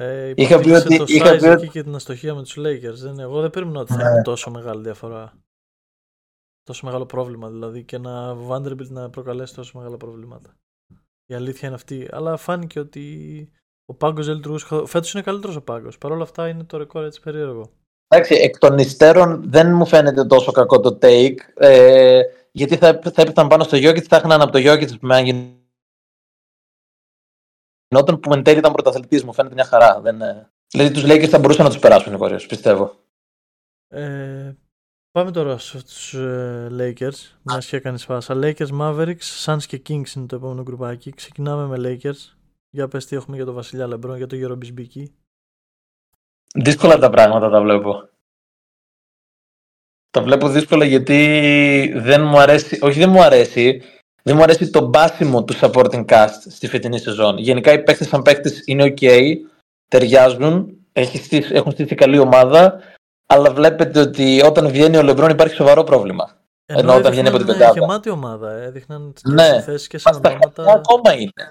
Ε, 0.00 0.32
είχα 0.36 0.58
πει 0.58 0.70
ότι. 0.70 0.96
Το 0.96 1.04
είχα 1.06 1.36
πει 1.36 1.46
ότι... 1.46 1.68
και 1.68 1.82
την 1.82 1.94
αστοχία 1.94 2.34
με 2.34 2.42
τους 2.42 2.56
Lakers. 2.58 2.94
Δεν, 2.94 3.18
εγώ 3.18 3.40
δεν 3.40 3.50
περίμενα 3.50 3.80
ότι 3.80 3.92
θα 3.92 4.00
είναι 4.00 4.10
ναι. 4.10 4.22
τόσο 4.22 4.50
μεγάλη 4.50 4.82
διαφορά. 4.82 5.32
Τόσο 6.62 6.86
μεγάλο 6.86 7.06
πρόβλημα 7.06 7.50
δηλαδή 7.50 7.84
και 7.84 7.98
να 7.98 8.36
Vanderbilt 8.48 8.88
να 8.88 9.10
προκαλέσει 9.10 9.54
τόσο 9.54 9.78
μεγάλα 9.78 9.96
προβλήματα. 9.96 10.56
Η 11.26 11.34
αλήθεια 11.34 11.68
είναι 11.68 11.76
αυτή. 11.76 12.08
Αλλά 12.10 12.36
φάνηκε 12.36 12.80
ότι 12.80 13.04
ο 13.84 13.94
πάγκος 13.94 14.26
δεν 14.26 14.34
λειτουργούσε. 14.34 14.66
Φέτος 14.86 15.12
είναι 15.12 15.22
καλύτερος 15.22 15.56
ο 15.56 15.62
πάγκος. 15.62 15.98
Παρ' 15.98 16.12
όλα 16.12 16.22
αυτά 16.22 16.48
είναι 16.48 16.64
το 16.64 16.76
ρεκόρ 16.76 17.04
έτσι 17.04 17.20
περίεργο. 17.20 17.70
Εντάξει, 18.08 18.34
εκ 18.34 18.58
των 18.58 18.78
υστέρων 18.78 19.42
δεν 19.50 19.74
μου 19.74 19.86
φαίνεται 19.86 20.24
τόσο 20.24 20.52
κακό 20.52 20.80
το 20.80 20.98
take. 21.02 21.36
Ε, 21.54 22.20
γιατί 22.52 22.76
θα, 22.76 23.00
θα 23.02 23.22
έπεφταν 23.22 23.48
πάνω 23.48 23.64
στο 23.64 23.76
Γιώκητ, 23.76 24.04
θα 24.08 24.16
είχαν 24.16 24.40
από 24.40 24.52
το 24.52 24.58
Γιώκητ 24.58 24.90
που 24.90 25.06
με 25.06 25.16
γινόταν 27.90 28.20
που 28.20 28.32
εν 28.32 28.42
τέλει 28.42 28.58
ήταν 28.58 28.72
πρωταθλητής. 28.72 29.24
Μου 29.24 29.32
φαίνεται 29.32 29.54
μια 29.54 29.64
χαρά. 29.64 30.00
Δεν, 30.00 30.20
ε, 30.20 30.50
δηλαδή 30.70 30.92
τους 30.92 31.04
Lakers 31.04 31.28
θα 31.28 31.38
μπορούσαν 31.38 31.64
να 31.64 31.70
τους 31.70 31.80
περάσουν 31.80 32.14
οι 32.14 32.16
Warriors, 32.20 32.44
πιστεύω. 32.48 32.94
Ε, 33.88 34.56
πάμε 35.10 35.30
τώρα 35.30 35.58
στους 35.58 36.14
ε, 36.14 36.68
Lakers, 36.70 37.38
μιας 37.42 37.66
και 37.66 37.76
έκανες 37.76 38.04
φάσα. 38.04 38.34
Lakers, 38.34 38.70
Mavericks, 38.80 39.44
Suns 39.44 39.62
και 39.66 39.82
Kings 39.88 40.16
είναι 40.16 40.26
το 40.26 40.36
επόμενο 40.36 40.62
γκρουπάκι. 40.62 41.10
Ξεκινάμε 41.10 41.78
με 41.78 41.98
Lakers. 42.02 42.34
Για 42.70 42.88
πες 42.88 43.06
τι 43.06 43.16
έχουμε 43.16 43.36
για 43.36 43.44
τον 43.44 43.54
Βασιλιά 43.54 43.86
Λεμπρόν, 43.86 44.16
για 44.16 44.26
τον 44.26 44.38
Γερο 44.38 44.54
Μπισμπίκη. 44.54 45.14
Δύσκολα 46.54 46.98
τα 46.98 47.10
πράγματα 47.10 47.50
τα 47.50 47.60
βλέπω. 47.60 48.08
Τα 50.10 50.22
βλέπω 50.22 50.48
δύσκολα 50.48 50.84
γιατί 50.84 51.92
δεν 51.96 52.22
μου 52.22 52.38
αρέσει, 52.38 52.78
όχι 52.82 52.98
δεν 52.98 53.10
μου 53.10 53.22
αρέσει, 53.22 53.82
δεν 54.22 54.36
μου 54.36 54.42
αρέσει 54.42 54.70
το 54.70 54.86
μπάσιμο 54.86 55.44
του 55.44 55.54
supporting 55.60 56.04
cast 56.04 56.28
στη 56.48 56.68
φετινή 56.68 56.98
σεζόν. 56.98 57.38
Γενικά 57.38 57.72
οι 57.72 57.82
παίκτες 57.82 58.08
σαν 58.08 58.22
παίκτες 58.22 58.62
είναι 58.66 58.84
ok, 58.96 59.34
ταιριάζουν, 59.88 60.76
έχει 60.92 61.16
στήσει- 61.18 61.52
έχουν 61.52 61.72
στήσει 61.72 61.94
καλή 61.94 62.18
ομάδα, 62.18 62.78
αλλά 63.26 63.50
βλέπετε 63.52 64.00
ότι 64.00 64.42
όταν 64.44 64.68
βγαίνει 64.68 64.96
ο 64.96 65.02
Λεμπρόν 65.02 65.30
υπάρχει 65.30 65.54
σοβαρό 65.54 65.84
πρόβλημα. 65.84 66.34
Ενώ 66.66 66.94
όταν 66.96 67.12
βγαίνει 67.12 67.28
από 67.28 67.36
την 67.38 67.46
έδειχναν, 67.48 67.68
ε, 67.68 67.72
πεντάδα. 67.72 67.86
γεμάτη 67.86 68.10
ομάδα, 68.10 68.52
ε, 68.52 68.64
έδειχναν 68.64 69.12
Ναι. 69.24 69.60
θέσεις 69.62 69.86
και 69.88 69.98
σε 69.98 70.08
Στα 70.12 70.28
χαρτιά 70.28 70.50
ονόματα. 70.56 70.72
ακόμα 70.72 71.14
είναι. 71.14 71.50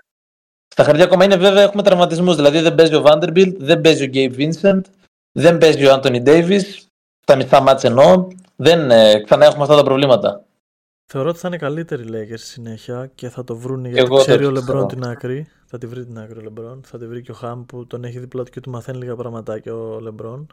Στα 0.68 0.84
χαρτιά 0.84 1.04
ακόμα 1.04 1.24
είναι 1.24 1.36
βέβαια 1.36 1.64
έχουμε 1.64 1.84
τραυματισμούς, 1.84 2.36
δηλαδή 2.36 2.60
δεν 2.60 2.76
παίζει 2.76 2.96
ο 2.96 3.04
Vanderbilt, 3.06 3.54
δεν 3.58 3.82
παίζει 3.82 4.04
ο 4.04 4.10
Gabe 4.14 4.38
Vincent, 4.38 4.82
δεν 5.32 5.58
παίζει 5.58 5.86
ο 5.86 5.94
Anthony 5.94 6.24
Davis, 6.26 6.62
τα 7.26 7.36
μισά 7.36 7.62
μάτς 7.62 7.84
εννοώ, 7.84 8.28
δεν, 8.56 8.92
ε, 8.92 9.20
ξανά 9.24 9.46
έχουμε 9.46 9.64
αυτά 9.64 9.76
τα 9.76 9.84
προβλήματα. 9.84 10.44
Θεωρώ 11.12 11.30
ότι 11.30 11.40
θα 11.40 11.48
είναι 11.48 11.58
καλύτεροι 11.58 12.04
οι 12.04 12.10
Lakers 12.12 12.38
στη 12.40 12.48
συνέχεια 12.48 13.08
και 13.08 13.30
θα 13.30 13.44
το 13.44 13.58
βρουν 13.58 13.86
γιατί 13.86 14.00
Εγώ 14.00 14.16
το 14.16 14.22
ξέρει 14.22 14.46
ο 14.46 14.52
πιστεύω. 14.52 14.74
Λεμπρόν 14.74 14.88
την 14.88 15.04
άκρη. 15.04 15.48
Θα 15.66 15.78
τη 15.78 15.88
βρει 15.88 16.06
την 16.06 16.20
άκρη 16.20 16.40
ο 16.40 16.42
Λεμπρόν. 16.42 16.84
Θα 16.84 16.98
τη 16.98 17.08
βρει 17.08 17.22
και 17.22 17.32
ο 17.32 17.34
Χαμ 17.34 17.66
που 17.66 17.88
τον 17.88 18.04
έχει 18.04 18.20
δίπλα 18.20 18.44
του 18.44 18.52
και 18.52 18.60
του 18.60 18.70
μαθαίνει 18.70 18.98
λίγα 18.98 19.16
πραγματάκια 19.16 19.76
ο 19.76 20.00
Λεμπρόν. 20.00 20.48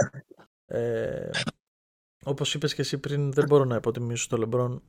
ε, 0.66 1.30
Όπως 2.24 2.54
είπες 2.54 2.74
και 2.74 2.80
εσύ 2.80 2.98
πριν, 2.98 3.32
δεν 3.32 3.44
μπορώ 3.46 3.64
να 3.64 3.76
υποτιμήσω 3.76 4.28
τον 4.28 4.38
Λεμπρόν 4.38 4.82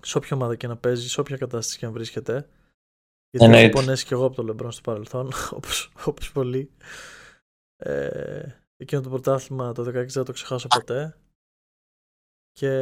σε 0.00 0.18
όποια 0.18 0.36
ομάδα 0.36 0.56
και 0.56 0.66
να 0.66 0.76
παίζει, 0.76 1.08
σε 1.08 1.20
όποια 1.20 1.36
κατάσταση 1.36 1.78
και 1.78 1.86
αν 1.86 1.92
βρίσκεται. 1.92 2.32
Γιατί 3.30 3.46
έχω 3.46 3.54
Εννοείται. 3.54 3.68
πονέσει 3.68 4.04
και 4.04 4.14
εγώ 4.14 4.24
από 4.24 4.34
τον 4.34 4.46
Λεμπρόν 4.46 4.72
στο 4.72 4.80
παρελθόν, 4.80 5.30
όπως, 5.56 5.92
όπως 6.04 6.32
πολλοί. 6.32 6.70
Ε, 7.76 8.42
εκείνο 8.76 9.00
το 9.00 9.08
πρωτάθλημα 9.08 9.72
το 9.72 9.82
16 9.82 9.92
δεν 9.92 10.08
θα 10.08 10.22
το 10.22 10.32
ξεχάσω 10.32 10.66
ποτέ. 10.68 11.16
Και 12.52 12.72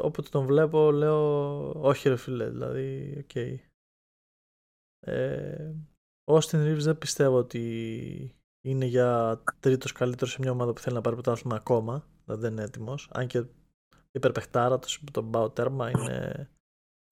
όποτε 0.00 0.28
τον 0.28 0.46
βλέπω 0.46 0.90
λέω 0.90 1.70
όχι 1.70 2.08
ρε 2.08 2.16
φίλε, 2.16 2.50
δηλαδή 2.50 3.16
οκ. 3.18 3.34
Ε, 5.06 5.74
ο 6.24 6.36
Austin 6.36 6.56
Reeves 6.56 6.80
δεν 6.80 6.98
πιστεύω 6.98 7.36
ότι 7.36 8.34
είναι 8.66 8.84
για 8.84 9.42
τρίτος 9.60 9.92
καλύτερος 9.92 10.32
σε 10.32 10.38
μια 10.40 10.50
ομάδα 10.50 10.72
που 10.72 10.80
θέλει 10.80 10.94
να 10.94 11.00
πάρει 11.00 11.16
πρωτάθλημα 11.16 11.56
ακόμα, 11.56 12.06
δηλαδή 12.24 12.42
δεν 12.42 12.52
είναι 12.52 12.62
έτοιμος, 12.62 13.08
αν 13.12 13.26
και 13.26 13.44
υπερπαιχτάρα 14.10 14.78
το, 14.78 14.88
τον 15.12 15.30
πάω 15.30 15.50
τέρμα 15.50 15.90
είναι 15.90 16.48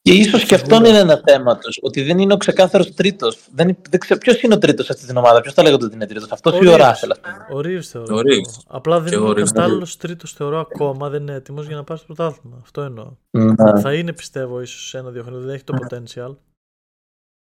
Και 0.07 0.13
ίσως 0.13 0.45
και 0.45 0.55
αυτόν 0.55 0.71
Σίγουρα. 0.85 0.89
είναι 0.89 0.99
ένα 1.13 1.21
θέμα 1.27 1.59
τους, 1.59 1.79
ότι 1.83 2.03
δεν 2.03 2.19
είναι 2.19 2.33
ο 2.33 2.37
ξεκάθαρος 2.37 2.95
τρίτος. 2.95 3.49
Δεν, 3.55 3.77
δεν 3.91 4.01
ξέρω 4.01 4.21
ποιος 4.21 4.43
είναι 4.43 4.55
ο 4.55 4.59
τρίτος 4.59 4.87
σε 4.87 4.93
αυτή 4.93 5.07
την 5.07 5.17
ομάδα, 5.17 5.41
ποιος 5.41 5.55
θα 5.55 5.63
λέγεται 5.63 5.85
ότι 5.85 5.95
είναι 5.95 6.07
τρίτος, 6.07 6.31
αυτός 6.31 6.53
Ο 6.53 6.59
ή 6.63 6.67
ο 6.69 6.75
Reeves. 6.75 6.79
Ράσελ 6.79 7.11
ας 7.11 7.21
πούμε. 7.21 7.47
ο 7.53 7.59
Reeves 7.59 7.83
θεωρώ. 7.83 8.17
Ο 8.17 8.19
Reeves. 8.21 8.63
Απλά 8.67 9.01
δεν 9.01 9.11
Και 9.11 9.17
είναι 9.17 9.25
ο 9.25 9.29
ο 9.29 9.33
Reeves. 9.33 9.45
κατάλληλος 9.45 9.97
τρίτος 9.97 10.33
θεωρώ 10.33 10.59
ακόμα, 10.61 11.09
δεν 11.09 11.21
είναι 11.23 11.33
έτοιμος 11.33 11.67
για 11.67 11.77
να 11.77 11.85
πάρει 11.85 12.01
το 12.01 12.07
πρωτάθλημα. 12.07 12.59
Αυτό 12.63 12.81
εννοώ. 12.83 13.13
Ναι. 13.31 13.81
Θα 13.81 13.95
είναι 13.95 14.13
πιστεύω 14.13 14.61
ίσως 14.61 14.89
σε 14.89 14.99
ένα-δύο 14.99 15.23
χρόνια, 15.23 15.41
δεν 15.41 15.55
έχει 15.55 15.65
το 15.65 15.75
potential. 15.89 16.35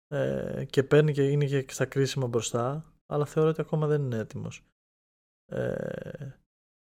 Ε, 0.08 0.64
και 0.70 0.82
παίρνει 0.82 1.12
και 1.12 1.22
είναι 1.22 1.44
και 1.44 1.64
στα 1.68 1.84
κρίσιμα 1.84 2.26
μπροστά, 2.26 2.84
αλλά 3.06 3.24
θεωρώ 3.24 3.48
ότι 3.50 3.60
ακόμα 3.60 3.86
δεν 3.86 4.02
είναι 4.02 4.16
έτοιμος. 4.18 4.62
Ε, 5.52 5.74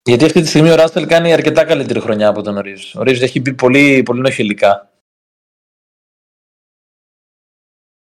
Γιατί 0.04 0.26
αυτή 0.26 0.42
τη 0.42 0.48
στιγμή 0.48 0.70
ο 0.72 0.76
Ράσελ 0.76 1.06
κάνει 1.08 1.34
αρκετά 1.34 1.64
καλύτερη 1.66 2.00
χρονιά 2.00 2.28
από 2.28 2.42
τον 2.42 2.60
Ρίβς. 2.60 2.96
Ο 2.96 3.04
Ρίβς 3.04 3.22
έχει 3.22 3.40
μπει 3.40 3.54
πολύ, 3.54 4.04
πολύ 4.04 4.22
νοχελικά. 4.22 4.88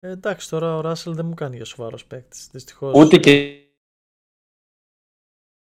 Ε, 0.00 0.10
εντάξει, 0.10 0.48
τώρα 0.48 0.76
ο 0.76 0.80
Ράσελ 0.80 1.14
δεν 1.14 1.26
μου 1.26 1.34
κάνει 1.34 1.56
για 1.56 1.64
σοβαρός 1.64 2.04
παίκτης, 2.04 2.48
δυστυχώς. 2.52 2.92
Ούτε 2.94 3.18
και 3.18 3.60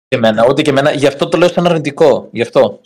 και 0.07 0.15
εμένα, 0.15 0.45
ούτε 0.49 0.61
και 0.61 0.69
εμένα. 0.69 0.91
Γι' 0.91 1.07
αυτό 1.07 1.27
το 1.27 1.38
λέω 1.38 1.48
σαν 1.49 1.65
αρνητικό. 1.65 2.30
Γι' 2.31 2.41
αυτό. 2.41 2.81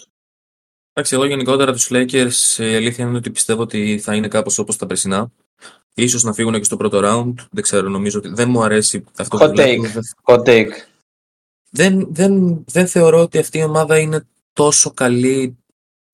Εντάξει, 0.94 1.16
εγώ 1.16 1.26
γενικότερα 1.26 1.72
τους 1.72 1.88
Lakers 1.92 2.58
ε, 2.58 2.72
η 2.72 2.76
αλήθεια 2.76 3.06
είναι 3.06 3.18
ότι 3.18 3.32
πιστεύω 3.32 3.62
ότι 3.62 4.00
θα 4.00 4.16
είναι 4.16 4.28
κάπως 4.28 4.58
όπως 4.58 4.76
τα 4.78 4.86
περσινά. 4.86 5.32
Ίσως 5.94 6.24
να 6.24 6.34
φύγουν 6.34 6.54
και 6.54 6.64
στο 6.64 6.78
πρώτο 6.78 7.00
round. 7.04 7.34
Δεν 7.52 7.64
ξέρω, 7.64 7.90
νομίζω 7.90 8.20
ότι 8.20 8.30
δεν 8.30 8.50
μου 8.50 8.64
αρέσει 8.64 9.04
αυτό 9.18 9.38
που 9.38 9.44
Hot 9.44 9.50
βλέπω. 9.50 9.84
take. 10.26 10.34
Hot 10.36 10.44
take. 10.44 10.70
Δεν, 11.70 12.08
δεν, 12.14 12.64
δεν 12.68 12.88
θεωρώ 12.88 13.22
ότι 13.22 13.38
αυτή 13.38 13.58
η 13.58 13.64
ομάδα 13.64 14.00
είναι 14.00 14.28
τόσο 14.54 14.92
καλή 14.92 15.58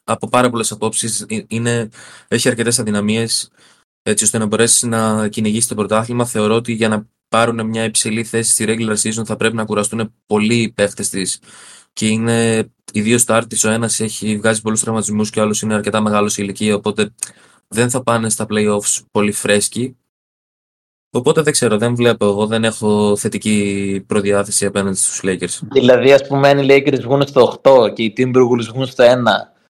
από 0.03 0.27
πάρα 0.27 0.49
πολλές 0.49 0.71
απόψεις. 0.71 1.21
Ε, 1.21 1.45
Είναι, 1.47 1.89
έχει 2.27 2.49
αρκετές 2.49 2.79
αδυναμίες 2.79 3.51
έτσι 4.09 4.23
ώστε 4.23 4.37
να 4.37 4.45
μπορέσεις 4.45 4.83
να 4.83 5.27
κυνηγήσεις 5.27 5.67
το 5.67 5.75
πρωτάθλημα. 5.75 6.25
Θεωρώ 6.25 6.55
ότι 6.55 6.73
για 6.73 6.87
να 6.87 7.07
πάρουν 7.29 7.65
μια 7.65 7.83
υψηλή 7.83 8.23
θέση 8.23 8.51
στη 8.51 8.65
regular 8.67 8.95
season 8.95 9.25
θα 9.25 9.35
πρέπει 9.35 9.55
να 9.55 9.65
κουραστούν 9.65 10.13
πολλοί 10.25 10.55
οι 10.55 10.71
παίχτες 10.71 11.09
της 11.09 11.39
και 11.93 12.07
είναι 12.07 12.67
οι 12.93 13.01
δύο 13.01 13.17
στάρτης, 13.17 13.63
ο 13.63 13.69
ένας 13.69 13.99
έχει 13.99 14.37
βγάζει 14.37 14.61
πολλούς 14.61 14.81
τραυματισμούς 14.81 15.29
και 15.29 15.39
ο 15.39 15.43
άλλος 15.43 15.61
είναι 15.61 15.73
αρκετά 15.73 16.01
μεγάλος 16.01 16.33
σε 16.33 16.41
ηλικία 16.41 16.75
οπότε 16.75 17.13
δεν 17.67 17.89
θα 17.89 18.03
πάνε 18.03 18.29
στα 18.29 18.45
playoffs 18.49 19.03
πολύ 19.11 19.31
φρέσκοι. 19.31 19.97
Οπότε 21.11 21.41
δεν 21.41 21.53
ξέρω, 21.53 21.77
δεν 21.77 21.95
βλέπω. 21.95 22.25
Εγώ 22.25 22.47
δεν 22.47 22.63
έχω 22.63 23.17
θετική 23.17 24.03
προδιάθεση 24.07 24.65
απέναντι 24.65 24.95
στους 24.95 25.19
Lakers. 25.23 25.67
Δηλαδή, 25.71 26.13
ας 26.13 26.27
πούμε, 26.27 26.49
αν 26.49 26.57
οι 26.57 26.65
Lakers 26.69 27.01
βγουν 27.01 27.27
στο 27.27 27.59
8 27.63 27.93
και 27.93 28.03
οι 28.03 28.13
Timberwolves 28.17 28.67
βγουν 28.73 28.85
στο 28.85 29.03
1, 29.03 29.07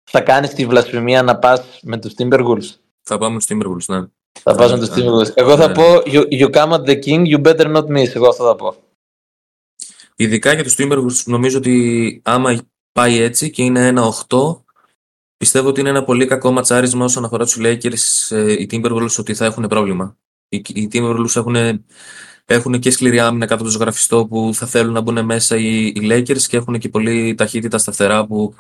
θα 0.04 0.22
κάνεις 0.22 0.54
τη 0.54 0.66
βλασφημία 0.66 1.24
να 1.24 1.38
πας 1.38 1.80
με 1.82 1.98
τους 1.98 2.14
Timberwolves; 2.18 2.76
Θα 3.02 3.18
πάμε 3.18 3.40
στους 3.40 3.58
Timberwolves, 3.58 3.86
ναι. 3.86 4.06
Θα 4.42 4.56
πας 4.56 4.72
με 4.72 4.80
του 4.80 4.86
Ναι. 4.86 4.94
Timberwolves. 4.96 5.32
Εγώ 5.34 5.58
θα 5.58 5.68
Ναι. 5.68 5.74
πω, 5.74 5.84
you, 6.06 6.24
you 6.30 6.50
come 6.50 6.72
at 6.72 6.84
the 6.86 7.00
king, 7.04 7.26
you 7.26 7.42
better 7.42 7.76
not 7.76 7.86
miss. 7.86 8.16
Εγώ 8.16 8.28
αυτό 8.28 8.44
θα 8.46 8.56
πω. 8.56 8.76
Ειδικά 10.16 10.54
για 10.54 10.64
τους 10.64 10.76
Timberwolves 10.78 11.24
νομίζω 11.26 11.58
ότι 11.58 12.22
άμα 12.26 12.58
πάει 12.92 13.20
έτσι 13.20 13.50
και 13.50 13.64
είναι 13.64 13.88
ένα 13.88 14.14
8 14.28 14.64
πιστεύω 15.38 15.68
ότι 15.70 15.80
είναι 15.80 15.90
ένα 15.90 16.04
πολύ 16.04 16.26
κακό 16.26 16.52
ματσάρισμα 16.52 17.06
όσον 17.06 17.26
αφορά 17.26 17.46
τους 17.46 17.58
Lakers 17.60 18.36
ε, 18.36 18.52
οι 18.52 18.68
Timberwolves 18.72 19.16
ότι 19.20 19.34
θα 19.34 19.46
έχουν 19.46 19.68
πρόβλημα. 19.68 20.18
Οι, 20.50 20.62
οι 20.74 20.90
Timberwolves 20.92 21.36
έχουν, 21.36 21.56
έχουν 22.46 22.80
και 22.80 22.92
σκληρή 22.92 23.20
άμυνα 23.20 23.46
κάτω 23.46 23.56
από 23.56 23.64
το 23.64 23.70
ζωγραφιστό 23.70 24.26
που 24.28 24.50
θα 24.54 24.66
θέλουν 24.66 24.94
να 24.94 25.02
μπουν 25.02 25.26
μέσα 25.26 25.58
οι, 25.58 25.86
οι 25.88 26.00
Lakers 26.02 26.42
και 26.42 26.58
έχουν 26.58 26.80
και 26.80 26.90
πολύ 26.90 27.36
ταχύτητα 27.36 27.78
στα 27.78 27.92
φτερά 27.92 28.26
που 28.26 28.56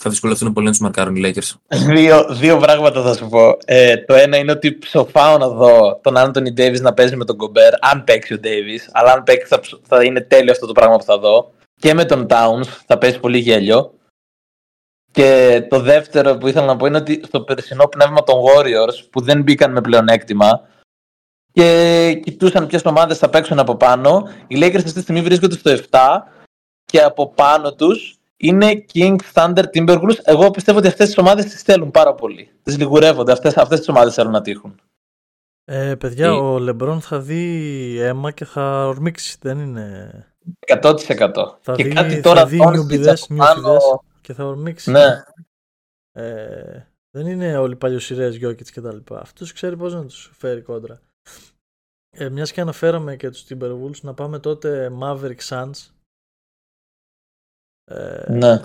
θα 0.00 0.10
δυσκολευτούν 0.10 0.52
πολύ 0.52 0.66
να 0.66 0.72
τους 0.72 0.80
μαρκάρουν 0.80 1.16
οι 1.16 1.20
Lakers. 1.24 1.54
Δύο, 1.68 2.26
δύο 2.30 2.56
πράγματα 2.56 3.02
θα 3.02 3.14
σου 3.14 3.28
πω. 3.28 3.56
Ε, 3.64 3.96
το 3.96 4.14
ένα 4.14 4.36
είναι 4.36 4.52
ότι 4.52 4.72
ψοφάω 4.72 5.38
να 5.38 5.48
δω 5.48 6.00
τον 6.02 6.14
Anthony 6.16 6.60
Davis 6.60 6.80
να 6.80 6.94
παίζει 6.94 7.16
με 7.16 7.24
τον 7.24 7.36
Gobert, 7.40 7.76
αν 7.80 8.04
παίξει 8.04 8.34
ο 8.34 8.38
Davis. 8.42 8.80
Αλλά 8.92 9.12
αν 9.12 9.22
παίξει 9.22 9.46
θα, 9.46 9.60
ψ- 9.60 9.80
θα 9.86 10.04
είναι 10.04 10.20
τέλειο 10.20 10.52
αυτό 10.52 10.66
το 10.66 10.72
πράγμα 10.72 10.96
που 10.96 11.04
θα 11.04 11.18
δω. 11.18 11.52
Και 11.80 11.94
με 11.94 12.04
τον 12.04 12.26
Towns 12.30 12.66
θα 12.86 12.98
πέσει 12.98 13.20
πολύ 13.20 13.38
γέλιο. 13.38 13.92
Και 15.12 15.62
το 15.68 15.80
δεύτερο 15.80 16.36
που 16.36 16.46
ήθελα 16.48 16.66
να 16.66 16.76
πω 16.76 16.86
είναι 16.86 16.96
ότι 16.96 17.22
στο 17.26 17.40
περσινό 17.40 17.86
πνεύμα 17.86 18.22
των 18.22 18.34
Warriors 18.36 19.08
που 19.10 19.20
δεν 19.20 19.42
μπήκαν 19.42 19.72
με 19.72 19.80
πλεονέκτημα 19.80 20.60
και 21.52 22.20
κοιτούσαν 22.24 22.66
ποιες 22.66 22.84
ομάδες 22.84 23.18
θα 23.18 23.28
παίξουν 23.28 23.58
από 23.58 23.76
πάνω, 23.76 24.28
οι 24.46 24.56
Lakers 24.58 24.76
αυτή 24.76 24.92
τη 24.92 25.00
στιγμή 25.00 25.20
βρίσκονται 25.20 25.54
στο 25.54 25.70
7 25.90 25.98
και 26.84 27.00
από 27.00 27.28
πάνω 27.28 27.74
τους 27.74 28.17
είναι 28.40 28.84
King, 28.92 29.16
Thunder, 29.32 29.64
Timberwolves. 29.74 30.18
Εγώ 30.22 30.50
πιστεύω 30.50 30.78
ότι 30.78 30.86
αυτές 30.88 31.06
τις 31.06 31.18
ομάδες 31.18 31.44
τις 31.44 31.62
θέλουν 31.62 31.90
πάρα 31.90 32.14
πολύ. 32.14 32.50
Τις 32.62 32.78
λιγουρεύονται. 32.78 33.32
Αυτές 33.32 33.56
αυτές 33.56 33.78
τις 33.78 33.88
ομάδες 33.88 34.14
θέλουν 34.14 34.32
να 34.32 34.40
τύχουν. 34.42 34.80
Ε, 35.64 35.94
παιδιά, 35.94 36.26
Ε. 36.26 36.30
ο 36.30 36.58
Λεμπρόν 36.58 37.00
θα 37.00 37.20
δει 37.20 37.96
αίμα 38.00 38.30
και 38.30 38.44
θα 38.44 38.86
ορμήξει, 38.86 39.36
δεν 39.40 39.58
είναι... 39.58 40.10
100%. 40.66 40.96
Θα 41.60 41.74
και 41.74 41.84
δει, 41.84 41.92
κάτι 41.92 42.20
τώρα 42.20 42.40
θα 42.40 42.46
δει 42.46 42.58
Doncic 42.62 42.70
νιουμπιδές, 42.72 43.22
από 43.22 43.34
πάνω- 43.36 43.54
νιουφιδές 43.60 43.82
και 44.20 44.32
θα 44.32 44.44
ορμήξει. 44.44 44.90
Ναι. 44.90 45.22
Ε, 46.12 46.82
δεν 47.10 47.26
είναι 47.26 47.56
όλοι 47.56 47.76
παλιοσυρές 47.76 48.36
Γιώκητς 48.36 48.70
και 48.70 48.80
τα 48.80 48.94
λοιπά. 48.94 49.20
Αυτούς 49.20 49.52
ξέρει 49.52 49.76
πώς 49.76 49.94
να 49.94 50.04
τους 50.06 50.30
φέρει 50.34 50.60
κόντρα. 50.62 51.00
Ε, 52.10 52.28
μιας 52.28 52.52
και 52.52 52.60
αναφέραμε 52.60 53.16
και 53.16 53.30
τους 53.30 53.44
Timberwolves, 53.48 54.00
να 54.02 54.14
πάμε 54.14 54.38
τότε 54.38 54.92
Maverick 55.00 55.38
Suns. 55.48 55.90
Ε, 57.88 58.32
ναι. 58.32 58.60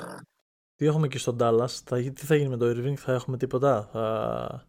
Τι 0.75 0.85
έχουμε 0.85 1.07
και 1.07 1.17
στον 1.17 1.37
Dallas. 1.39 1.69
Θα, 1.85 1.99
γι- 1.99 2.11
τι 2.11 2.25
θα 2.25 2.35
γίνει 2.35 2.49
με 2.49 2.57
το 2.57 2.65
Irving, 2.69 2.95
θα 2.95 3.13
έχουμε 3.13 3.37
τίποτα. 3.37 3.89
Θα... 3.91 4.65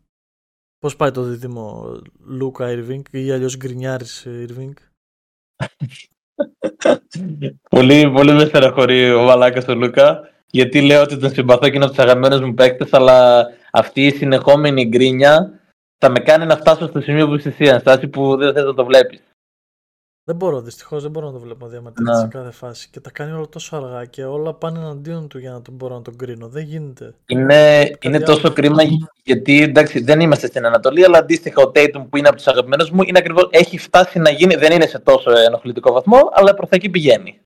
Πώς 0.79 0.97
πάει 0.97 1.11
το 1.11 1.23
δίδυμο 1.23 1.97
Λούκα 2.27 2.67
Irving 2.69 3.03
ή 3.11 3.31
αλλιώς 3.31 3.57
Γκρινιάρης 3.57 4.27
Irving; 4.27 4.73
πολύ, 7.71 8.11
πολύ 8.11 8.33
με 8.33 8.45
στεναχωρεί 8.45 9.13
ο 9.13 9.23
Μαλάκας 9.23 9.67
ο 9.67 9.75
Λούκα. 9.75 10.29
Γιατί 10.51 10.83
λέω 10.83 11.03
ότι 11.03 11.19
τον 11.19 11.31
συμπαθώ 11.31 11.69
και 11.69 11.77
είναι 11.77 11.85
από 11.85 11.95
τους 11.95 12.03
αγαπημένους 12.03 12.41
μου 12.41 12.55
παίκτες, 12.55 12.93
αλλά 12.93 13.47
αυτή 13.73 14.07
η 14.07 14.11
συνεχόμενη 14.11 14.85
γκρίνια 14.85 15.61
θα 15.99 16.11
με 16.11 16.21
κάνει 16.21 16.47
να 16.47 16.57
φτάσω 16.57 16.87
στο 16.87 17.01
σημείο 17.01 17.27
που 17.27 17.35
είσαι 17.35 17.49
εσύ, 17.49 17.69
Αναστάση, 17.69 18.09
που 18.09 18.37
δεν 18.37 18.55
θες 18.55 18.65
να 18.65 18.75
το 18.75 18.85
βλέπεις. 18.85 19.21
Δεν 20.27 20.37
μπορώ, 20.37 20.61
δυστυχώς 20.61 21.03
δεν 21.03 21.11
μπορώ 21.11 21.27
να 21.27 21.33
το 21.33 21.39
βλέπω 21.39 21.67
διαμετρήσει 21.69 22.11
Ναι. 22.11 22.19
σε 22.19 22.27
κάθε 22.27 22.51
φάση. 22.51 22.89
Και 22.91 23.01
τα 23.01 23.11
κάνει 23.11 23.33
όλα 23.33 23.49
τόσο 23.49 23.77
αργά 23.77 24.05
και 24.05 24.25
όλα 24.25 24.55
πάνε 24.55 24.79
εναντίον 24.79 25.29
του 25.29 25.39
για 25.39 25.51
να 25.53 25.63
τον 25.63 25.75
μπορώ 25.75 25.95
να 25.95 26.03
τον 26.03 26.17
κρίνω. 26.17 26.49
Δεν 26.49 26.63
γίνεται. 26.65 27.15
Είναι, 27.27 27.81
είναι 28.01 28.19
Κάτι 28.19 28.25
τόσο 28.25 28.41
άλλο. 28.47 28.55
κρίμα 28.55 28.83
γιατί 29.25 29.63
εντάξει, 29.63 30.01
δεν 30.01 30.21
είμαστε 30.21 30.47
στην 30.47 30.67
Ανατολή, 30.67 31.05
αλλά 31.05 31.19
αντίστοιχα 31.19 31.63
ο 31.63 31.71
Tatum 31.75 32.07
που 32.11 32.17
είναι 32.17 32.29
από 32.29 32.37
τους 32.37 32.47
αγαπημένους 32.47 32.91
μου 32.91 33.03
είναι 33.03 33.19
ακριβώς, 33.19 33.49
έχει 33.51 33.79
φτάσει 33.79 34.19
να 34.19 34.31
γίνει, 34.31 34.55
δεν 34.55 34.73
είναι 34.73 34.87
σε 34.87 34.99
τόσο 34.99 35.31
ενοχλητικό 35.31 35.93
βαθμό, 35.93 36.19
αλλά 36.33 36.55
προς 36.55 36.69
τα 36.69 36.77
εκεί 36.77 36.89
πηγαίνει. 36.89 37.41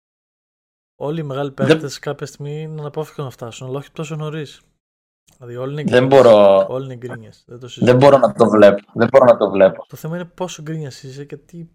Όλοι 1.00 1.20
οι 1.20 1.22
μεγάλοι 1.22 1.52
Δεν- 1.54 1.66
παίκτες 1.66 1.98
κάποια 1.98 2.26
στιγμή 2.26 2.60
είναι 2.60 2.80
αναπόφευκτο 2.80 3.22
να 3.22 3.30
φτάσουν, 3.30 3.66
αλλά 3.68 3.78
όχι 3.78 3.90
τόσο 3.92 4.16
νωρίς. 4.16 4.60
Δηλαδή 5.38 5.56
όλοι 5.56 5.72
είναι 5.72 5.82
Δεν 5.90 6.06
γκρίνιες. 6.06 6.22
μπορώ, 6.22 6.66
Όλοι 6.68 6.84
είναι 6.84 6.94
γκρίνιες. 6.96 7.44
Δεν 7.46 7.58
το 7.58 7.68
συζητώ. 7.68 7.86
δεν 7.86 7.96
μπορώ 7.96 8.18
να 8.18 8.32
το 8.32 8.48
βλέπω. 8.48 8.82
Δεν 8.94 9.08
μπορώ 9.12 9.24
να 9.24 9.36
το 9.36 9.50
βλέπω. 9.50 9.84
Το 9.88 9.96
θέμα 9.96 10.16
είναι 10.16 10.24
πόσο 10.24 10.62
γκρίνιας 10.62 11.02
είσαι 11.02 11.24
και 11.24 11.36
τι. 11.36 11.66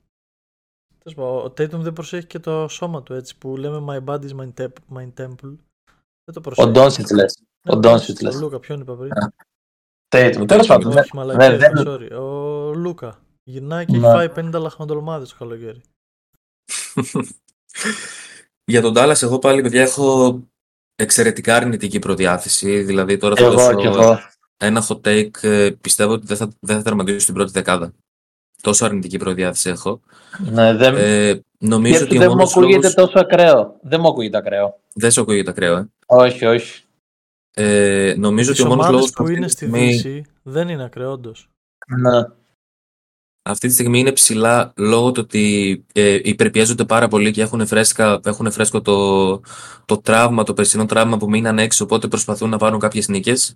Τέλος 1.03 1.17
πάντων, 1.17 1.37
ο 1.37 1.45
Tatum 1.45 1.81
δεν 1.83 1.93
προσέχει 1.93 2.27
και 2.27 2.39
το 2.39 2.67
σώμα 2.67 3.03
του 3.03 3.13
έτσι 3.13 3.37
που 3.37 3.57
λέμε 3.57 3.83
My 3.89 4.09
body 4.09 4.23
is 4.29 4.35
my, 4.35 4.53
tep- 4.61 4.97
my 4.97 5.03
temple. 5.21 5.55
Δεν 6.25 6.33
το 6.33 6.41
προσέχεις. 6.41 6.69
Ο 6.69 6.71
Ντόνσιτ 6.71 7.11
λες. 7.11 7.41
Ναι, 7.67 7.75
ο 7.75 7.77
Ντόνσιτ 7.79 8.21
Ο 8.21 8.25
λες. 8.25 8.39
Λούκα, 8.39 8.59
ποιον 8.59 8.81
είπα 8.81 8.95
πριν; 8.95 9.11
Tatum. 10.15 10.43
Τέλος 10.47 10.67
πάντων. 10.67 10.93
ναι. 10.93 10.99
Όχι, 10.99 11.09
μαλακίες, 11.15 11.49
ναι, 11.49 11.57
δεν- 11.57 11.87
sorry. 11.87 12.11
Ο 12.11 12.73
Λούκα. 12.73 13.19
Γυρνάει 13.43 13.85
και 13.85 13.97
Ναι. 13.97 14.07
έχει 14.07 14.15
φάει 14.15 14.29
50 14.29 14.59
λαχανοτολμάδες 14.59 15.29
το 15.29 15.35
καλοκαίρι. 15.39 15.81
Για 18.71 18.81
τον 18.81 18.93
Dallas, 18.95 19.21
εγώ 19.21 19.39
πάλι, 19.39 19.61
παιδιά, 19.61 19.81
έχω 19.81 20.39
εξαιρετικά 20.95 21.55
αρνητική 21.55 21.99
προδιάθεση. 21.99 22.83
Δηλαδή, 22.83 23.17
τώρα 23.17 23.35
θα 23.35 23.43
Εγώ 23.43 23.53
δώσω 23.53 23.75
και 23.75 23.87
εγώ. 23.87 24.19
ένα 24.57 24.83
hot 24.87 25.01
take. 25.01 25.43
ε, 25.43 25.69
Πιστεύω 25.81 26.13
ότι 26.13 26.25
δεν 26.25 26.37
θα, 26.37 26.49
δεν 26.59 26.77
θα 26.77 26.81
τερματίσω 26.83 27.19
στην 27.19 27.33
πρώτη 27.33 27.51
δεκάδα. 27.51 27.93
Τόσο 28.63 28.85
αρνητική 28.85 29.17
προδιάθεση 29.17 29.69
έχω. 29.69 30.01
Ναι, 30.51 30.73
δεν... 30.73 30.95
Ε, 30.97 31.41
νομίζω 31.57 31.95
Σκέψου, 31.95 32.15
ότι 32.15 32.17
ο 32.17 32.19
δεν 32.19 32.29
μου 32.29 32.35
μόνος 32.35 32.51
ακούγεται 32.55 32.75
λόγος... 32.75 32.93
τόσο 32.93 33.19
ακραίο. 33.25 33.75
Δεν 33.81 33.99
μου 34.01 34.07
ακούγεται 34.07 34.37
ακραίο. 34.37 34.79
Δεν 34.93 35.11
σε 35.11 35.19
ακούγεται 35.19 35.49
ακραίο, 35.49 35.75
ε. 35.77 35.89
Όχι, 36.05 36.45
όχι. 36.45 36.83
ε. 37.53 38.13
Νομίζω 38.17 38.51
Τις 38.51 38.59
ότι 38.59 38.69
ο 38.69 38.71
μόνος 38.71 38.85
ομάδες 38.87 38.99
λόγος 38.99 39.11
που 39.15 39.23
αυτή 39.23 39.35
είναι 39.35 39.45
τη 39.45 39.51
στη 39.51 39.65
στιγμή- 39.65 39.91
Δύση 39.91 40.25
δεν 40.43 40.69
είναι 40.69 40.83
ακραίο 40.83 41.11
όντως. 41.11 41.49
Ναι. 41.97 42.23
αυτή 43.49 43.67
τη 43.67 43.73
στιγμή 43.73 43.99
είναι 43.99 44.11
ψηλά 44.11 44.73
λόγω 44.75 45.11
του 45.11 45.21
ότι 45.23 45.85
ε, 45.93 46.19
υπερπιέζονται 46.23 46.85
πάρα 46.85 47.07
πολύ 47.07 47.31
και 47.31 47.41
έχουν, 47.41 47.67
φρέσκα, 47.67 48.19
έχουν 48.25 48.51
φρέσκο 48.51 48.81
το, 48.81 49.29
το 49.85 49.97
τραύμα, 50.01 50.43
το 50.43 50.53
περσινό 50.53 50.85
τραύμα 50.85 51.17
που 51.17 51.29
μείναν 51.29 51.59
έξω, 51.59 51.83
οπότε 51.83 52.07
προσπαθούν 52.07 52.49
να 52.49 52.57
πάρουν 52.57 52.79
κάποιες 52.79 53.07
νίκες. 53.07 53.55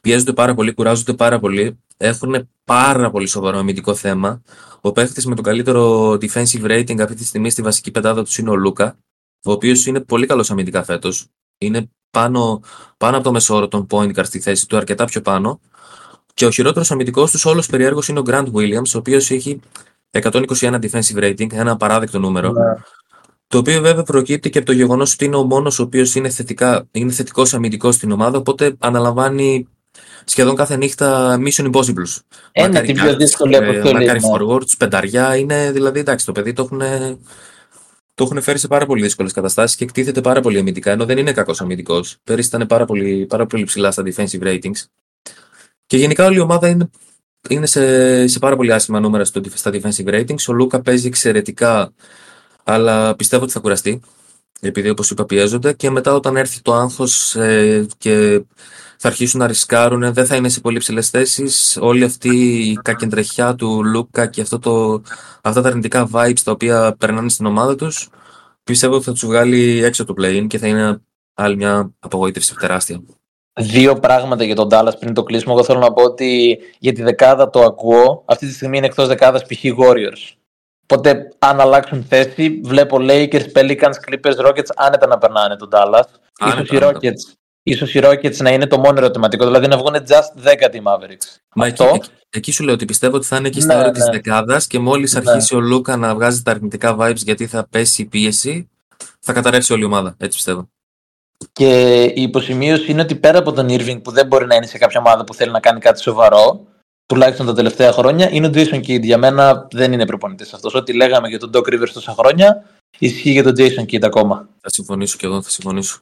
Πιέζονται 0.00 0.32
πάρα 0.32 0.54
πολύ, 0.54 0.74
κουράζονται 0.74 1.12
πάρα 1.12 1.38
πολύ. 1.38 1.78
Έχουν 1.96 2.48
πάρα 2.64 3.10
πολύ 3.10 3.26
σοβαρό 3.26 3.58
αμυντικό 3.58 3.94
θέμα. 3.94 4.42
Ο 4.80 4.92
παίχτης 4.92 5.26
με 5.26 5.34
το 5.34 5.42
καλύτερο 5.42 6.10
defensive 6.10 6.64
rating 6.64 7.00
αυτή 7.00 7.14
τη 7.14 7.24
στιγμή 7.24 7.50
στη 7.50 7.62
βασική 7.62 7.90
πεντάδα 7.90 8.24
τους 8.24 8.38
είναι 8.38 8.50
ο 8.50 8.56
Λούκα, 8.56 8.98
ο 9.44 9.52
οποίος 9.52 9.86
είναι 9.86 10.00
πολύ 10.00 10.26
καλός 10.26 10.50
αμυντικά 10.50 10.84
φέτος. 10.84 11.26
Είναι 11.58 11.90
πάνω, 12.10 12.62
πάνω 12.96 13.16
από 13.16 13.24
το 13.24 13.32
μεσόωρο 13.32 13.68
των 13.68 13.86
point 13.90 14.14
guard 14.14 14.24
στη 14.24 14.40
θέση 14.40 14.68
του, 14.68 14.76
αρκετά 14.76 15.04
πιο 15.04 15.20
πάνω. 15.20 15.60
Και 16.34 16.46
ο 16.46 16.50
χειρότερος 16.50 16.90
αμυντικός 16.90 17.30
τους 17.30 17.44
όλος 17.44 17.66
περιέργως 17.66 18.08
είναι 18.08 18.18
ο 18.18 18.22
Grant 18.26 18.52
Williams, 18.52 18.94
ο 18.94 18.98
οποίος 18.98 19.30
έχει 19.30 19.60
121 20.10 20.78
defensive 20.80 21.18
rating, 21.18 21.52
ένα 21.52 21.70
απαράδεκτο 21.70 22.18
νούμερο. 22.18 22.52
Ναι. 22.52 22.74
Το 23.46 23.58
οποίο 23.58 23.80
βέβαια 23.80 24.02
προκύπτει 24.02 24.50
και 24.50 24.58
από 24.58 24.66
το 24.66 24.72
γεγονός 24.72 25.12
ότι 25.12 25.24
είναι 25.24 25.36
ο 25.36 25.44
μόνος 25.44 25.78
ο 25.78 25.82
οποίος 25.82 26.14
είναι, 26.14 26.28
θετικά, 26.28 26.88
είναι 26.90 27.12
θετικός 27.12 27.54
αμυντικός 27.54 27.94
στην 27.94 28.10
ομάδα, 28.10 28.38
οπότε 28.38 28.76
αναλαμβάνει 28.78 29.68
σχεδόν 30.24 30.54
κάθε 30.56 30.76
νύχτα 30.76 31.38
Mission 31.40 31.72
Impossibles. 31.72 32.16
Είναι 32.52 32.66
Μακάρι 32.66 32.86
την 32.86 32.94
πιο 32.94 33.10
guards, 33.12 33.16
δύσκολη 33.16 33.54
ε, 33.54 33.58
αποστολή. 33.58 33.92
Μακάρι 33.92 34.20
ναι. 34.20 34.28
forwards, 34.32 34.76
πενταριά, 34.78 35.36
είναι 35.36 35.72
δηλαδή 35.72 35.98
εντάξει, 35.98 36.26
το 36.26 36.32
παιδί 36.32 36.52
το 36.52 36.62
έχουν, 36.62 36.78
το 38.14 38.24
έχουν 38.24 38.42
φέρει 38.42 38.58
σε 38.58 38.68
πάρα 38.68 38.86
πολύ 38.86 39.02
δύσκολες 39.02 39.32
καταστάσεις 39.32 39.76
και 39.76 39.84
εκτίθεται 39.84 40.20
πάρα 40.20 40.40
πολύ 40.40 40.58
αμυντικά, 40.58 40.90
ενώ 40.90 41.04
δεν 41.04 41.18
είναι 41.18 41.32
κακός 41.32 41.60
αμυντικός. 41.60 42.16
Πέρυσι 42.24 42.48
ήταν 42.48 42.66
πάρα 42.66 42.84
πολύ, 42.84 43.26
πάρα 43.26 43.46
πολύ 43.46 43.64
ψηλά 43.64 43.90
στα 43.90 44.02
defensive 44.06 44.42
ratings. 44.42 44.84
Και 45.86 45.96
γενικά 45.96 46.24
όλη 46.24 46.36
η 46.36 46.40
ομάδα 46.40 46.68
είναι, 46.68 46.90
είναι 47.48 47.66
σε, 47.66 48.26
σε 48.26 48.38
πάρα 48.38 48.56
πολύ 48.56 48.72
άσχημα 48.72 49.00
νούμερα 49.00 49.24
στο, 49.24 49.40
στα 49.54 49.70
defensive 49.74 50.06
ratings. 50.06 50.44
Ο 50.48 50.52
Λούκα 50.52 50.80
παίζει 50.80 51.06
εξαιρετικά, 51.06 51.92
αλλά 52.64 53.16
πιστεύω 53.16 53.42
ότι 53.42 53.52
θα 53.52 53.60
κουραστεί. 53.60 54.00
Επειδή 54.60 54.88
όπως 54.88 55.10
είπα 55.10 55.24
πιέζονται 55.24 55.72
και 55.72 55.90
μετά 55.90 56.14
όταν 56.14 56.36
έρθει 56.36 56.62
το 56.62 56.74
άγχος 56.74 57.34
ε, 57.34 57.86
και 57.98 58.42
θα 58.98 59.08
αρχίσουν 59.08 59.40
να 59.40 59.46
ρισκάρουν, 59.46 60.12
δεν 60.12 60.26
θα 60.26 60.36
είναι 60.36 60.48
σε 60.48 60.60
πολύ 60.60 60.78
ψηλέ 60.78 61.02
θέσεις. 61.02 61.78
Όλη 61.80 62.04
αυτή 62.04 62.28
η 62.70 62.78
κακεντρεχιά 62.82 63.54
του 63.54 63.84
Λούκα 63.84 64.26
και 64.26 64.40
αυτό 64.40 64.58
το, 64.58 65.02
αυτά 65.42 65.62
τα 65.62 65.68
αρνητικά 65.68 66.08
vibes 66.12 66.40
τα 66.44 66.52
οποία 66.52 66.96
περνάνε 66.98 67.28
στην 67.28 67.46
ομάδα 67.46 67.76
τους, 67.76 68.08
πιστεύω 68.64 68.94
ότι 68.94 69.04
θα 69.04 69.12
τους 69.12 69.26
βγάλει 69.26 69.84
έξω 69.84 70.02
από 70.02 70.14
το 70.14 70.22
play-in 70.22 70.46
και 70.46 70.58
θα 70.58 70.66
είναι 70.66 71.00
άλλη 71.34 71.56
μια 71.56 71.92
απογοήτευση 71.98 72.54
τεράστια. 72.54 73.02
Δύο 73.60 73.98
πράγματα 73.98 74.44
για 74.44 74.54
τον 74.54 74.68
Dallas 74.70 74.92
πριν 74.98 75.14
το 75.14 75.22
κλείσιμο. 75.22 75.54
Εγώ 75.56 75.64
θέλω 75.64 75.78
να 75.78 75.92
πω 75.92 76.02
ότι 76.02 76.58
για 76.78 76.92
τη 76.92 77.02
δεκάδα 77.02 77.50
το 77.50 77.62
ακούω. 77.62 78.24
Αυτή 78.26 78.46
τη 78.46 78.52
στιγμή 78.52 78.76
είναι 78.76 78.86
εκτός 78.86 79.08
δεκάδας 79.08 79.42
π.χ. 79.42 79.64
Warriors. 79.78 80.36
Οπότε 80.88 81.28
αν 81.38 81.60
αλλάξουν 81.60 82.04
θέση, 82.08 82.60
βλέπω 82.64 82.96
Lakers, 83.00 83.44
Pelicans, 83.54 83.94
Clippers, 84.08 84.46
Rockets 84.46 84.70
άνετα 84.76 85.06
να 85.06 85.18
περνάνε 85.18 85.56
τον 85.56 85.68
Dallas. 85.72 86.02
Άνετα, 86.38 86.62
ίσως, 86.62 86.70
οι 86.70 86.76
άνετα. 86.76 86.98
Rockets, 87.00 87.34
ίσως 87.62 87.94
οι 87.94 88.00
Rockets 88.02 88.36
να 88.36 88.50
είναι 88.50 88.66
το 88.66 88.78
μόνο 88.78 88.98
ερωτηματικό, 88.98 89.44
δηλαδή 89.44 89.66
να 89.66 89.76
βγουν 89.76 89.94
just 89.94 90.48
10 90.70 90.74
οι 90.74 90.82
Mavericks. 90.84 91.36
Μα 91.54 91.66
Αυτό, 91.66 91.84
εκεί, 91.84 91.94
εκεί, 91.96 92.10
εκεί 92.30 92.52
σου 92.52 92.64
λέω 92.64 92.74
ότι 92.74 92.84
πιστεύω 92.84 93.16
ότι 93.16 93.26
θα 93.26 93.36
είναι 93.36 93.48
εκεί 93.48 93.60
στα 93.60 93.74
Ναι, 93.74 93.78
όρια 93.80 93.92
της 93.92 94.04
ναι. 94.04 94.10
δεκάδας 94.10 94.66
και 94.66 94.78
μόλις 94.78 95.12
Ναι. 95.14 95.22
αρχίσει 95.26 95.54
ο 95.54 95.60
Λούκα 95.60 95.96
να 95.96 96.14
βγάζει 96.14 96.42
τα 96.42 96.50
αρνητικά 96.50 96.96
vibes 96.98 97.16
γιατί 97.16 97.46
θα 97.46 97.66
πέσει 97.70 98.02
η 98.02 98.04
πίεση, 98.04 98.70
θα 99.20 99.32
καταρρεύσει 99.32 99.72
όλη 99.72 99.82
η 99.82 99.86
ομάδα. 99.86 100.14
Έτσι 100.18 100.36
πιστεύω. 100.36 100.68
Και 101.52 102.02
η 102.02 102.22
υποσημείωση 102.22 102.90
είναι 102.90 103.00
ότι 103.02 103.14
πέρα 103.14 103.38
από 103.38 103.52
τον 103.52 103.66
Irving 103.70 104.02
που 104.02 104.10
δεν 104.10 104.26
μπορεί 104.26 104.46
να 104.46 104.54
είναι 104.54 104.66
σε 104.66 104.78
κάποια 104.78 105.00
ομάδα 105.00 105.24
που 105.24 105.34
θέλει 105.34 105.50
να 105.50 105.60
κάνει 105.60 105.80
κάτι 105.80 106.00
σοβαρό, 106.02 106.66
τουλάχιστον 107.06 107.46
τα 107.46 107.52
τελευταία 107.54 107.92
χρόνια, 107.92 108.30
είναι 108.30 108.46
ο 108.46 108.50
Jason 108.54 108.78
Kidd. 108.78 109.02
Για 109.02 109.18
μένα 109.18 109.68
δεν 109.70 109.92
είναι 109.92 110.06
προπονητής 110.06 110.52
αυτός. 110.52 110.74
Ό,τι 110.74 110.92
λέγαμε 110.94 111.28
για 111.28 111.38
τον 111.38 111.50
Doc 111.54 111.60
Rivers 111.62 111.90
τόσα 111.92 112.12
χρόνια, 112.12 112.64
ισχύει 112.98 113.30
για 113.30 113.42
τον 113.42 113.52
Jason 113.56 113.82
Kidd 113.84 114.04
ακόμα. 114.04 114.48
Θα 114.60 114.68
συμφωνήσω 114.70 115.16
και 115.16 115.26
εγώ, 115.26 115.42
θα 115.42 115.50
συμφωνήσω. 115.50 115.98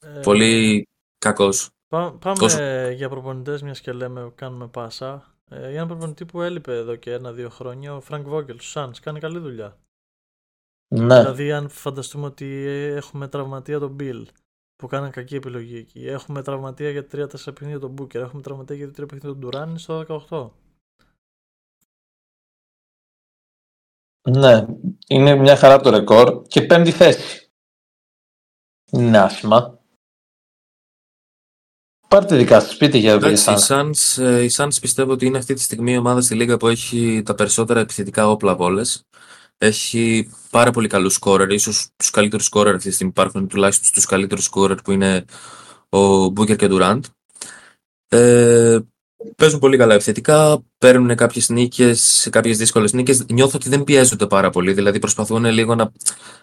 Ε, 0.00 0.20
Πολύ 0.22 0.82
κακός. 1.18 1.68
πά- 1.88 2.10
πάμε 2.18 2.38
τόσο- 2.38 2.90
για 2.90 3.08
προπονητές, 3.08 3.62
μιας 3.62 3.80
και 3.80 3.92
λέμε, 3.92 4.32
κάνουμε 4.34 4.66
πάσα. 4.66 5.34
Ε, 5.50 5.58
για 5.58 5.78
ένα 5.78 5.86
προπονητή 5.86 6.24
που 6.24 6.42
έλειπε 6.42 6.76
εδώ 6.76 6.96
και 6.96 7.12
ένα-δύο 7.12 7.48
χρόνια, 7.50 7.94
ο 7.96 8.02
Frank 8.10 8.24
Vogel, 8.26 8.46
του 8.56 8.72
Suns, 8.74 8.90
κάνει 9.00 9.20
καλή 9.20 9.38
δουλειά. 9.38 9.76
Ναι. 10.94 11.18
Δηλαδή, 11.18 11.52
αν 11.52 11.68
φανταστούμε 11.68 12.26
ότι 12.26 12.46
έχουμε 12.96 13.28
τραυματία 13.28 13.78
τον 13.78 13.96
Bill, 14.00 14.22
που 14.76 14.86
κάναν 14.86 15.10
κακή 15.10 15.34
επιλογή 15.34 15.76
εκεί. 15.76 16.06
Έχουμε 16.06 16.42
τραυματία 16.42 16.90
για 16.90 17.06
3-4 17.12 17.28
παιχνίδια 17.44 17.78
τον 17.78 17.94
Booker. 17.98 18.14
Έχουμε 18.14 18.42
τραυματία 18.42 18.76
για 18.76 18.88
3 18.88 18.92
παιχνίδια 19.08 19.40
τον 19.40 19.40
Durant 19.42 19.74
στο 19.76 20.04
18. 20.28 20.50
Ναι, 24.30 24.66
είναι 25.08 25.34
μια 25.34 25.56
χαρά 25.56 25.80
το 25.80 25.90
ρεκόρ 25.90 26.42
και 26.46 26.62
πέμπτη 26.62 26.90
θέση. 26.90 27.50
Είναι 28.90 29.18
άσχημα. 29.18 29.78
Πάρτε 32.08 32.36
δικά 32.36 32.60
σας 32.60 32.70
σπίτι 32.70 32.98
για 32.98 33.12
Εντάξει, 33.12 33.50
οι 33.50 33.54
Suns. 33.56 33.68
Suns, 33.68 34.22
ε, 34.22 34.42
οι 34.42 34.50
Suns 34.56 34.76
πιστεύω 34.80 35.12
ότι 35.12 35.26
είναι 35.26 35.38
αυτή 35.38 35.54
τη 35.54 35.60
στιγμή 35.60 35.92
η 35.92 35.96
ομάδα 35.96 36.20
στη 36.20 36.34
Λίγα 36.34 36.56
που 36.56 36.68
έχει 36.68 37.22
τα 37.24 37.34
περισσότερα 37.34 37.80
επιθετικά 37.80 38.28
όπλα 38.28 38.52
από 38.52 38.64
όλες. 38.64 39.06
Έχει 39.58 40.30
πάρα 40.50 40.70
πολύ 40.70 40.88
καλούς 40.88 41.14
σκόρερ, 41.14 41.50
ίσως 41.50 41.88
τους 41.96 42.10
καλύτερους 42.10 42.44
σκόρερ 42.44 42.74
αυτή 42.74 42.88
τη 42.88 42.94
στιγμή 42.94 43.12
υπάρχουν, 43.16 43.48
τουλάχιστον 43.48 43.92
τους 43.92 44.04
καλύτερους 44.04 44.44
σκόρερ 44.44 44.76
που 44.82 44.92
είναι 44.92 45.24
ο 45.88 46.24
Booker 46.24 46.56
και 46.56 46.64
ο 46.64 46.68
Durant. 46.70 47.00
Ε, 48.08 48.78
παίζουν 49.36 49.58
πολύ 49.58 49.76
καλά 49.76 49.94
επιθετικά, 49.94 50.62
παίρνουν 50.78 51.16
κάποιες 51.16 51.48
νίκες, 51.48 52.28
κάποιες 52.30 52.58
δύσκολες 52.58 52.92
νίκες. 52.92 53.24
Νιώθω 53.28 53.52
ότι 53.56 53.68
δεν 53.68 53.84
πιέζονται 53.84 54.26
πάρα 54.26 54.50
πολύ, 54.50 54.72
δηλαδή 54.72 54.98
προσπαθούν 54.98 55.44
λίγο 55.44 55.74
να, 55.74 55.92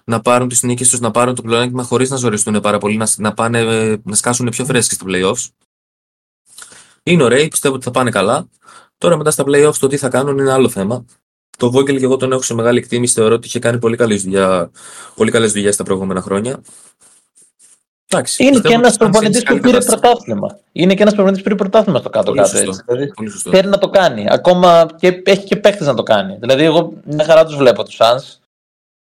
να 0.03 0.21
πάρουν 0.21 0.47
τις 0.47 0.63
νίκες 0.63 0.89
τους, 0.89 0.99
να 0.99 1.11
πάρουν 1.11 1.35
το 1.35 1.41
πλεονέκτημα 1.41 1.83
χωρίς 1.83 2.09
να 2.09 2.15
ζοριστούν 2.15 2.59
πάρα 2.59 2.77
πολύ, 2.77 2.97
να, 2.97 3.07
να, 3.17 3.33
πάνε, 3.33 3.63
να 4.03 4.15
σκάσουν 4.15 4.49
πιο 4.49 4.65
φρέσκοι 4.65 4.93
στο 4.93 5.05
playoffs. 5.09 5.47
Είναι 7.03 7.23
ωραίοι, 7.23 7.47
πιστεύω 7.47 7.75
ότι 7.75 7.83
θα 7.83 7.91
πάνε 7.91 8.09
καλά. 8.09 8.49
Τώρα 8.97 9.17
μετά 9.17 9.31
στα 9.31 9.43
playoffs 9.47 9.75
το 9.79 9.87
τι 9.87 9.97
θα 9.97 10.09
κάνουν 10.09 10.37
είναι 10.37 10.51
άλλο 10.51 10.69
θέμα. 10.69 11.05
Το 11.61 11.71
Vogel 11.75 11.97
και 11.97 12.03
εγώ 12.03 12.17
τον 12.17 12.31
έχω 12.31 12.41
σε 12.41 12.53
μεγάλη 12.53 12.77
εκτίμηση. 12.77 13.13
Θεωρώ 13.13 13.35
ότι 13.35 13.47
είχε 13.47 13.59
κάνει 13.59 13.77
πολύ, 13.79 13.97
καλής 13.97 14.23
δουλειά, 14.23 14.71
πολύ 15.15 15.31
καλές 15.31 15.51
δουλειές 15.51 15.75
τα 15.75 15.83
προηγούμενα 15.83 16.21
χρόνια. 16.21 16.61
Εντάξει, 18.07 18.43
Είναι 18.43 18.51
πιστεύω 18.51 18.73
και 18.73 18.79
ένας 18.79 18.93
ότι 18.93 19.03
οι 19.03 19.07
Suns 19.07 19.09
είναι 19.09 19.11
προπονητής 19.11 19.37
σε 19.37 19.43
που 19.43 19.47
καλή 19.49 19.59
πήρε 19.61 19.73
κατάσταση. 19.73 19.99
πρωτάθλημα. 20.01 20.59
Είναι 20.71 20.93
και 20.93 21.01
ένας 21.01 21.13
προπονητής 21.13 21.43
που 21.43 21.49
πήρε 21.49 21.61
πρωτάθλημα 21.69 21.99
στο 21.99 22.09
Πολύ 22.09 22.25
κάτω-κάτω. 22.25 22.49
σωστό. 22.57 22.69
έτσι. 22.69 22.83
Δηλαδή, 22.87 23.13
Πολύ 23.13 23.29
σωστό. 23.29 23.49
θέλει 23.51 23.69
να 23.69 23.77
το 23.77 23.89
κάνει. 23.89 24.25
Ακόμα 24.29 24.85
και 24.99 25.21
έχει 25.25 25.43
και 25.43 25.55
παίχτε 25.55 25.85
να 25.85 25.93
το 25.93 26.03
κάνει. 26.03 26.35
Δηλαδή, 26.39 26.63
εγώ 26.63 26.93
μια 27.05 27.25
χαρά 27.25 27.45
τους 27.45 27.55
βλέπω 27.55 27.83
τους 27.83 27.97
Suns 27.99 28.37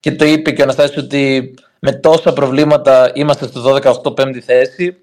και 0.00 0.12
το 0.12 0.24
είπε 0.24 0.50
και 0.50 0.60
ο 0.60 0.64
Αναστάσης 0.64 0.96
ότι 0.96 1.54
με 1.80 1.92
τόσα 1.92 2.32
προβλήματα 2.32 3.10
είμαστε 3.14 3.46
στο 3.46 3.60
12-8 3.62 4.14
πέμπτη 4.16 4.40
θέση. 4.40 4.96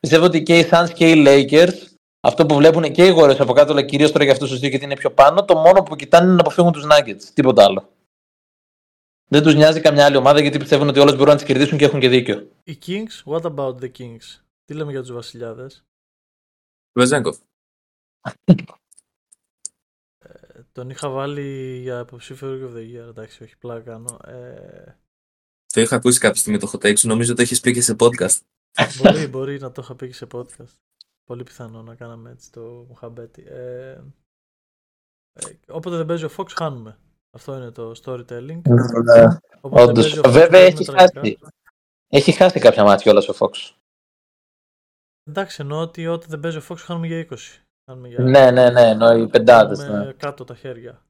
Πιστεύω 0.00 0.24
ότι 0.24 0.42
και 0.42 0.58
οι 0.58 0.68
Suns 0.70 0.88
και 0.94 1.10
οι 1.10 1.24
Lakers 1.26 1.74
αυτό 2.20 2.46
που 2.46 2.54
βλέπουν 2.54 2.92
και 2.92 3.06
οι 3.06 3.14
Warriors 3.18 3.38
από 3.38 3.52
κάτω, 3.52 3.72
αλλά 3.72 3.82
κυρίως 3.82 4.12
τώρα 4.12 4.24
για 4.24 4.32
αυτούς 4.32 4.50
τους 4.50 4.58
δύο 4.58 4.68
γιατί 4.68 4.84
είναι 4.84 4.96
πιο 4.96 5.10
πάνω, 5.10 5.44
το 5.44 5.54
μόνο 5.56 5.82
που 5.82 5.96
κοιτάνε 5.96 6.24
είναι 6.26 6.34
να 6.34 6.40
αποφύγουν 6.40 6.72
τους 6.72 6.84
Nuggets. 6.90 7.22
Τίποτα 7.34 7.64
άλλο. 7.64 7.92
Δεν 9.32 9.42
τους 9.42 9.54
νοιάζει 9.54 9.80
καμιά 9.80 10.04
άλλη 10.04 10.16
ομάδα 10.16 10.40
γιατί 10.40 10.58
πιστεύουν 10.58 10.88
ότι 10.88 10.98
όλες 10.98 11.12
μπορούν 11.16 11.28
να 11.28 11.36
τις 11.36 11.44
κερδίσουν 11.44 11.78
και 11.78 11.84
έχουν 11.84 12.00
και 12.00 12.08
δίκιο. 12.08 12.50
Οι 12.64 12.78
Kings, 12.86 13.32
what 13.32 13.42
about 13.42 13.74
the 13.80 13.90
Kings; 13.98 14.40
Τι 14.64 14.74
λέμε 14.74 14.90
για 14.90 15.00
τους 15.00 15.12
βασιλιάδες; 15.12 15.84
Βεζέγκοφ. 16.98 17.38
Ε, 20.18 20.62
τον 20.72 20.90
είχα 20.90 21.08
βάλει 21.08 21.78
για 21.82 22.00
υποψήφιο 22.00 22.48
Rookie 22.48 22.72
of 22.72 22.76
the 22.76 22.80
Year, 22.80 23.08
εντάξει, 23.08 23.42
όχι 23.42 23.56
πλάκα 23.56 23.80
κάνω. 23.80 24.18
Ε, 24.26 24.96
Το 25.66 25.80
είχα 25.80 25.96
ακούσει 25.96 26.18
κάποια 26.18 26.40
στιγμή 26.40 26.58
το 26.58 26.70
hot 26.72 26.86
take 26.86 26.98
σου, 26.98 27.08
νομίζω 27.08 27.34
το 27.34 27.42
έχεις 27.42 27.60
πει 27.60 27.72
και 27.72 27.82
σε 27.82 27.96
podcast. 27.98 28.38
μπορεί, 29.02 29.26
μπορεί 29.26 29.58
να 29.58 29.72
το 29.72 29.82
είχα 29.82 29.94
πει 29.94 30.06
και 30.06 30.14
σε 30.14 30.26
podcast. 30.32 30.74
Πολύ 31.30 31.42
πιθανό 31.42 31.82
να 31.82 31.94
κάναμε 31.94 32.30
έτσι 32.30 32.52
το 32.52 32.60
μουχαμπέτι. 32.88 33.44
Ε, 33.48 33.90
ε, 33.90 34.02
όποτε 35.68 35.96
δεν 35.96 36.06
παίζει 36.06 36.24
ο 36.24 36.30
Fox 36.36 36.46
χάνουμε. 36.56 36.98
Αυτό 37.36 37.56
είναι 37.56 37.70
το 37.70 37.90
storytelling. 38.04 38.60
Όποτε 39.60 39.82
Όντως. 39.90 40.02
παίζει 40.02 40.18
ο 40.18 40.22
Fox, 40.22 40.30
Βέβαια 40.30 40.48
παίζουμε 40.48 40.80
έχει 40.80 40.84
τραγικά. 40.84 41.20
χάσει. 41.20 41.38
Έχει 42.08 42.32
χάσει 42.32 42.60
κάποια 42.60 42.84
μάτια 42.84 43.12
όλα 43.12 43.22
ο 43.28 43.34
Fox. 43.38 43.74
Εντάξει, 45.30 45.60
εννοώ 45.62 45.80
ότι 45.80 46.06
όταν 46.06 46.28
δεν 46.30 46.40
παίζει 46.40 46.58
ο 46.58 46.62
Fox 46.68 46.76
χάνουμε 46.76 47.06
για 47.06 47.26
20. 47.30 47.36
Χάνουμε 47.90 48.08
για... 48.08 48.18
Ναι, 48.24 48.50
ναι, 48.50 48.70
ναι, 48.70 48.80
εννοώ 48.88 49.12
οι 49.16 49.28
πεντάδες. 49.28 49.78
χάνουμε 49.78 50.04
Ναι. 50.04 50.12
κάτω 50.12 50.44
τα 50.44 50.54
χέρια. 50.54 51.04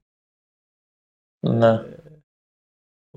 ναι. 1.47 1.73
Ε, 1.73 2.21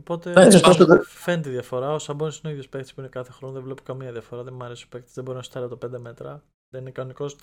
οπότε 0.01 0.31
Έτσι, 0.37 0.57
ωστόσο, 0.57 0.87
δεν- 0.87 1.03
φαίνεται 1.05 1.49
η 1.49 1.53
διαφορά. 1.53 1.93
Ο 1.95 1.99
Σαμπόνι 1.99 2.33
είναι 2.35 2.49
ο 2.49 2.51
ίδιος 2.51 2.69
παίκτης 2.69 2.95
που 2.95 3.01
είναι 3.01 3.09
κάθε 3.09 3.33
χρόνο. 3.33 3.55
Δεν 3.55 3.63
βλέπω 3.63 3.83
καμία 3.83 4.13
διαφορά. 4.13 4.43
Δεν 4.43 4.55
μου 4.55 4.65
αρέσει 4.65 4.85
ο 4.85 4.89
παίκτης. 4.91 5.15
Δεν 5.15 5.25
μπορεί 5.25 5.37
να 5.37 5.43
στάρει 5.43 5.69
το 5.69 5.77
5 5.77 5.99
μέτρα. 5.99 6.43
Δεν 6.75 6.83
είναι 6.83 6.93
κανονικός. 6.93 7.37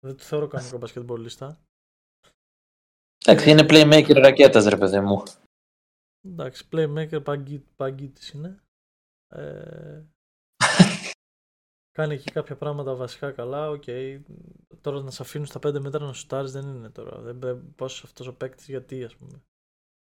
Δεν 0.00 0.16
το 0.16 0.22
θεωρώ 0.22 0.46
κανονικό 0.46 0.78
μπασκετμπολίστα. 0.78 1.58
Εντάξει, 3.26 3.50
είναι 3.50 3.66
playmaker 3.68 4.14
ρακέτας, 4.14 4.64
ρε 4.64 4.76
παιδί 4.76 5.00
μου. 5.00 5.22
Εντάξει, 6.26 6.68
playmaker 6.72 7.22
πάγκου 7.76 8.36
είναι. 8.36 8.62
Ε, 9.28 10.02
κάνει 11.98 12.14
εκεί 12.14 12.30
κάποια 12.30 12.56
πράγματα 12.56 12.94
βασικά 12.94 13.32
καλά. 13.32 13.70
Οκ. 13.70 13.84
Τώρα 14.80 15.00
να 15.00 15.10
σε 15.10 15.22
αφήνουν 15.22 15.46
στα 15.46 15.58
5 15.66 15.80
μέτρα 15.80 16.06
να 16.06 16.12
σουτάρεις 16.12 16.52
δεν 16.52 16.66
είναι 16.66 16.90
τώρα. 16.90 17.20
Δεν, 17.20 17.40
δεν, 17.40 17.74
πώς 17.74 18.04
αυτός 18.04 18.26
ο 18.26 18.34
παίκτης 18.34 18.68
γιατί, 18.68 19.04
ας 19.04 19.16
πούμε. 19.16 19.42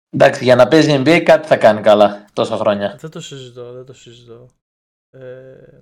Εντάξει, 0.09 0.43
για 0.43 0.55
να 0.55 0.67
παίζει 0.67 1.01
NBA 1.03 1.21
κάτι 1.25 1.47
θα 1.47 1.57
κάνει 1.57 1.81
καλά 1.81 2.29
τόσα 2.33 2.57
χρόνια. 2.57 2.95
Δεν 2.95 3.09
το 3.09 3.21
συζητώ, 3.21 3.73
δεν 3.73 3.85
το 3.85 3.93
συζητώ. 3.93 4.49
Ε, 5.09 5.81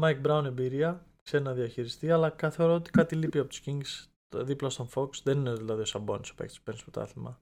Mike 0.00 0.22
Brown 0.22 0.44
εμπειρία, 0.44 1.06
ξέρει 1.28 1.42
να 1.44 1.52
διαχειριστεί, 1.52 2.10
αλλά 2.10 2.30
κα- 2.30 2.50
θεωρώ 2.50 2.74
ότι 2.74 2.90
κάτι 2.90 3.14
λείπει 3.14 3.38
από 3.38 3.48
τους 3.48 3.60
Kings 3.66 4.06
το 4.28 4.44
δίπλα 4.44 4.70
στον 4.70 4.88
Fox. 4.94 5.08
Δεν 5.22 5.38
είναι 5.38 5.52
δηλαδή 5.52 5.80
ο 5.80 5.84
Σαμπόνις 5.84 6.30
ο 6.30 6.34
παίκτης 6.34 6.56
που 6.56 6.62
παίρνει 6.64 6.80
στο 6.80 6.90
πρωτάθλημα. 6.90 7.40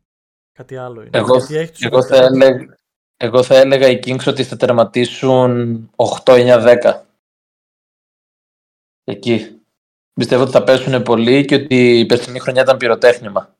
Κάτι 0.58 0.76
άλλο 0.76 1.00
είναι. 1.00 1.18
Εγώ, 1.18 1.36
Γιατί 1.36 1.56
έχει 1.56 1.72
τους 1.72 1.82
εγώ, 1.82 2.02
θα 2.02 2.08
παίκτες. 2.08 2.26
έλεγα, 2.30 2.76
εγώ 3.16 3.42
θα 3.42 3.56
έλεγα 3.56 3.88
οι 3.88 3.98
Kings 4.04 4.26
ότι 4.26 4.44
θα 4.44 4.56
τερματίσουν 4.56 5.90
8-9-10. 5.96 7.02
Εκεί. 9.04 9.60
Πιστεύω 10.12 10.42
ότι 10.42 10.50
θα 10.52 10.64
πέσουν 10.64 11.02
πολύ 11.02 11.44
και 11.44 11.54
ότι 11.54 11.98
η 11.98 12.06
περσινή 12.06 12.38
χρονιά 12.38 12.62
ήταν 12.62 12.76
πυροτέχνημα. 12.76 13.54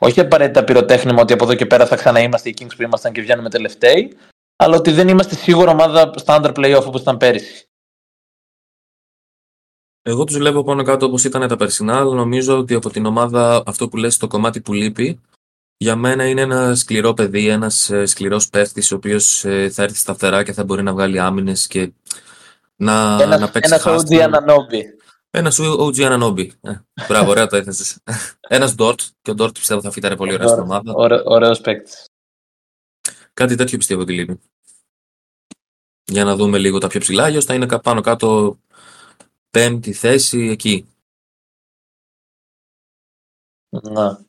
Όχι 0.00 0.20
απαραίτητα 0.20 0.64
πυροτέχνημα 0.64 1.22
ότι 1.22 1.32
από 1.32 1.44
εδώ 1.44 1.54
και 1.54 1.66
πέρα 1.66 1.86
θα 1.86 1.96
ξαναείμαστε 1.96 2.48
οι 2.48 2.54
Kings 2.60 2.76
που 2.76 2.82
ήμασταν 2.82 3.12
και 3.12 3.20
βγαίνουμε 3.20 3.50
τελευταίοι, 3.50 4.16
αλλά 4.56 4.76
ότι 4.76 4.90
δεν 4.90 5.08
είμαστε 5.08 5.34
σίγουρα 5.34 5.70
ομάδα 5.70 6.14
standard 6.24 6.54
playoff 6.54 6.84
όπως 6.86 7.00
ήταν 7.00 7.16
πέρυσι. 7.16 7.69
Εγώ 10.02 10.24
τους 10.24 10.36
βλέπω 10.36 10.64
πάνω 10.64 10.82
κάτω 10.82 11.06
όπως 11.06 11.24
ήταν 11.24 11.48
τα 11.48 11.56
περσινά, 11.56 11.96
αλλά 11.98 12.14
νομίζω 12.14 12.58
ότι 12.58 12.74
από 12.74 12.90
την 12.90 13.06
ομάδα 13.06 13.62
αυτό 13.66 13.88
που 13.88 13.96
λες 13.96 14.16
το 14.16 14.26
κομμάτι 14.26 14.60
που 14.60 14.72
λείπει, 14.72 15.20
για 15.76 15.96
μένα 15.96 16.28
είναι 16.28 16.40
ένα 16.40 16.74
σκληρό 16.74 17.14
παιδί, 17.14 17.48
ένας 17.48 17.90
ε, 17.90 18.06
σκληρός 18.06 18.48
παίχτης, 18.48 18.92
ο 18.92 18.96
οποίος 18.96 19.44
ε, 19.44 19.70
θα 19.70 19.82
έρθει 19.82 19.96
σταθερά 19.96 20.42
και 20.42 20.52
θα 20.52 20.64
μπορεί 20.64 20.82
να 20.82 20.92
βγάλει 20.92 21.18
άμυνες 21.20 21.66
και 21.66 21.92
να, 22.76 23.16
να 23.26 23.34
Ένας, 23.34 23.50
παίξει 23.50 23.72
ένας 23.74 23.84
fast. 23.86 24.08
OG 24.12 24.20
Ananobi. 24.22 24.82
Ένας 25.30 25.58
OG 25.60 25.96
Ananobi. 25.96 26.48
Ε, 26.60 26.72
μπράβο, 27.08 27.30
ωραία 27.30 27.46
το 27.46 27.56
έθεσες. 27.56 27.98
ένας 28.48 28.74
Dort, 28.78 29.00
και 29.22 29.30
ο 29.30 29.34
Dort 29.38 29.54
πιστεύω 29.54 29.80
θα 29.80 29.90
φύταρε 29.90 30.16
πολύ 30.16 30.32
ωραία 30.32 30.48
στην 30.48 30.60
ομάδα. 30.62 30.92
Ωραίο- 30.94 31.22
Ωραίος 31.24 31.60
παίκτης. 31.60 32.04
Κάτι 33.34 33.54
τέτοιο 33.54 33.78
πιστεύω 33.78 34.00
ότι 34.00 34.12
λείπει. 34.12 34.40
Για 36.04 36.24
να 36.24 36.36
δούμε 36.36 36.58
λίγο 36.58 36.78
τα 36.78 36.86
πιο 36.88 37.00
ψηλά, 37.00 37.24
αλλιώς 37.24 37.44
θα 37.44 37.54
είναι 37.54 37.66
κα- 37.66 37.80
πάνω 37.80 38.00
κάτω 38.00 38.58
πέμπτη 39.50 39.92
θέση 39.92 40.38
εκεί. 40.40 40.86
Να. 43.82 44.24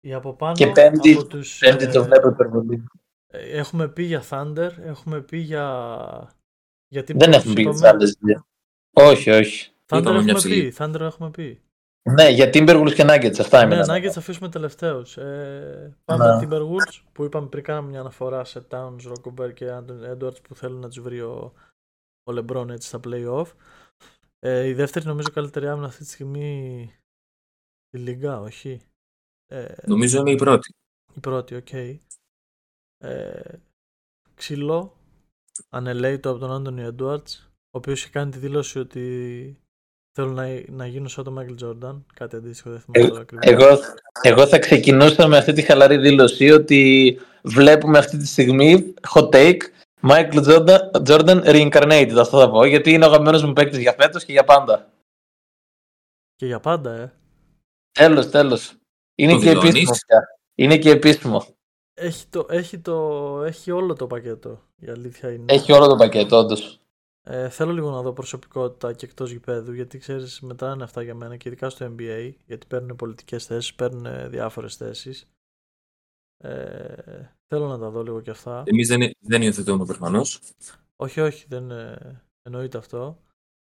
Η 0.00 0.12
από 0.14 0.34
πάνω, 0.34 0.54
Και 0.54 0.66
πέμπτη- 0.72 1.12
από 1.14 1.26
τους, 1.26 1.58
Πέμπτη 1.58 1.84
ε, 1.84 1.90
το 1.92 2.04
βλέπω 2.04 2.28
υπερβολή. 2.28 2.84
ε, 3.26 3.58
έχουμε 3.58 3.88
πει 3.88 4.02
για 4.02 4.22
Thunder, 4.30 4.70
έχουμε 4.78 5.20
πει 5.22 5.38
για... 5.38 5.66
για 6.88 7.02
Timberwolves, 7.02 7.16
Δεν 7.18 7.32
έχουμε 7.32 7.54
πει 7.54 7.60
είπαμε. 7.60 7.74
τις 7.76 7.84
άλλες 7.88 8.16
δύο. 8.20 8.46
Όχι, 8.92 9.30
όχι. 9.30 9.70
Thunder 9.86 9.98
Είπαμε 10.00 10.10
μια 10.10 10.18
έχουμε 10.20 10.32
ψηλή. 10.38 10.68
πει, 10.68 10.74
Thunder 10.78 11.00
έχουμε 11.00 11.30
πει. 11.30 11.60
Ναι, 12.10 12.28
για 12.28 12.46
Timberwolves 12.52 12.92
και 12.94 13.04
Nuggets, 13.06 13.38
αυτά 13.40 13.66
Ναι, 13.66 13.74
έμειναν. 13.74 13.96
Nuggets 14.02 14.10
θα 14.12 14.18
αφήσουμε 14.20 14.48
τελευταίους. 14.48 15.16
Ε, 15.16 15.96
πάμε 16.04 16.24
Ναι. 16.24 16.46
Timberwolves 16.46 17.00
που 17.12 17.24
είπαμε 17.24 17.48
πριν 17.48 17.64
κάναμε 17.64 17.88
μια 17.88 18.00
αναφορά 18.00 18.44
σε 18.44 18.66
Towns, 18.70 18.96
Rockober 19.12 19.54
και 19.54 19.66
Anthony 19.70 20.16
Edwards 20.16 20.42
που 20.42 20.54
θέλουν 20.54 20.80
να 20.80 20.88
τους 20.88 21.00
βρει 21.00 21.20
ο, 21.20 21.52
ο 22.24 22.32
LeBron 22.32 22.68
έτσι 22.68 22.88
στα 22.88 23.00
play-off. 23.04 23.46
Ε, 24.38 24.66
η 24.66 24.72
δεύτερη 24.72 25.06
νομίζω 25.06 25.30
καλύτερη 25.30 25.68
άμυνα 25.68 25.86
αυτή 25.86 26.04
τη 26.04 26.10
στιγμή 26.10 26.90
στη 27.88 27.98
Λίγκα, 27.98 28.40
όχι. 28.40 28.80
Ε, 29.46 29.74
Νομίζω 29.86 30.18
είναι 30.20 30.30
η 30.30 30.34
πρώτη. 30.36 30.74
η 31.14 31.20
πρώτη, 31.20 31.54
οκ. 31.54 31.72
Ε, 32.98 33.58
ξύλο, 34.34 34.96
ανελέητο 35.68 36.30
από 36.30 36.38
τον 36.38 36.52
Anthony 36.52 36.88
Edwards, 36.90 37.38
ο 37.48 37.78
οποίος 37.78 38.00
είχε 38.00 38.10
κάνει 38.10 38.30
τη 38.30 38.38
δήλωση 38.38 38.78
ότι 38.78 39.60
θέλουν 40.12 40.34
να, 40.34 40.62
να 40.68 40.86
γίνουν 40.86 41.08
σαν 41.08 41.24
τον 41.24 41.32
Μάικλ 41.32 41.54
Τζόρνταν, 41.54 42.06
κάτι 42.14 42.36
αντίστοιχο 42.36 42.70
δεν 42.70 42.80
θυμάμαι 42.80 43.06
Ε, 43.06 43.08
τώρα 43.08 43.20
ακριβώς. 43.20 43.46
Εγώ, 43.46 43.78
εγώ 44.22 44.46
θα 44.46 44.58
ξεκινούσα 44.58 45.28
με 45.28 45.36
αυτή 45.36 45.52
τη 45.52 45.62
χαλαρή 45.62 45.96
δήλωση 45.98 46.50
ότι 46.50 47.18
βλέπουμε 47.42 47.98
αυτή 47.98 48.16
τη 48.16 48.26
στιγμή 48.26 48.94
hot 49.14 49.28
take 49.30 49.60
Michael 50.02 50.44
Jordan, 50.44 50.90
Jordan 51.06 51.44
reincarnated, 51.44 52.16
αυτό 52.18 52.38
θα 52.38 52.50
πω, 52.50 52.64
γιατί 52.64 52.90
είναι 52.90 53.04
ο 53.04 53.08
αγαπημένος 53.08 53.44
μου 53.44 53.52
παίκτης 53.52 53.78
για 53.78 53.92
φέτος 53.92 54.24
και 54.24 54.32
για 54.32 54.44
πάντα. 54.44 54.92
Και 56.36 56.46
για 56.46 56.60
πάντα, 56.60 56.92
ε. 56.94 57.12
Τέλος, 57.92 58.30
τέλος. 58.30 58.74
Είναι 59.14 59.32
Το 59.32 59.38
και 59.38 59.48
δηλώνεις; 59.48 59.70
επίσημο 59.70 59.96
πια. 60.06 60.38
Είναι 60.54 60.78
και 60.78 60.90
επίσημο. 60.90 61.46
Έχει, 61.94 62.26
το, 62.26 62.46
έχει, 62.48 62.78
το, 62.78 63.42
έχει 63.44 63.70
όλο 63.70 63.94
το 63.94 64.06
πακέτο, 64.06 64.62
η 64.76 64.88
αλήθεια 64.88 65.32
είναι. 65.32 65.52
Έχει 65.52 65.72
όλο 65.72 65.86
το 65.86 65.96
πακέτο, 65.96 66.36
όντως. 66.36 66.80
Ε, 67.22 67.48
θέλω 67.48 67.72
λίγο 67.72 67.90
να 67.90 68.02
δω 68.02 68.12
προσωπικότητα 68.12 68.92
και 68.92 69.04
εκτός 69.04 69.30
γηπέδου, 69.30 69.72
γιατί 69.72 69.98
ξέρεις 69.98 70.40
μετράνε 70.40 70.84
αυτά 70.84 71.02
για 71.02 71.14
μένα 71.14 71.36
και 71.36 71.48
ειδικά 71.48 71.70
στο 71.70 71.86
NBA, 71.86 72.32
γιατί 72.46 72.66
παίρνουν 72.66 72.96
πολιτικές 72.96 73.44
θέσεις, 73.44 73.74
παίρνουν 73.74 74.30
διάφορες 74.30 74.76
θέσεις. 74.76 75.28
Ε, 76.38 76.50
θέλω 77.48 77.66
να 77.66 77.78
τα 77.78 77.88
δω 77.90 78.02
λίγο 78.02 78.20
και 78.20 78.30
αυτά. 78.30 78.62
Εμείς 78.66 78.88
δεν, 78.88 79.10
δεν 79.20 79.42
υιοθετούμε 79.42 79.84
προφανώς. 79.84 80.40
Όχι, 80.96 81.20
όχι, 81.20 81.44
δεν 81.48 81.70
ε, 81.70 82.22
εννοείται 82.42 82.78
αυτό. 82.78 83.18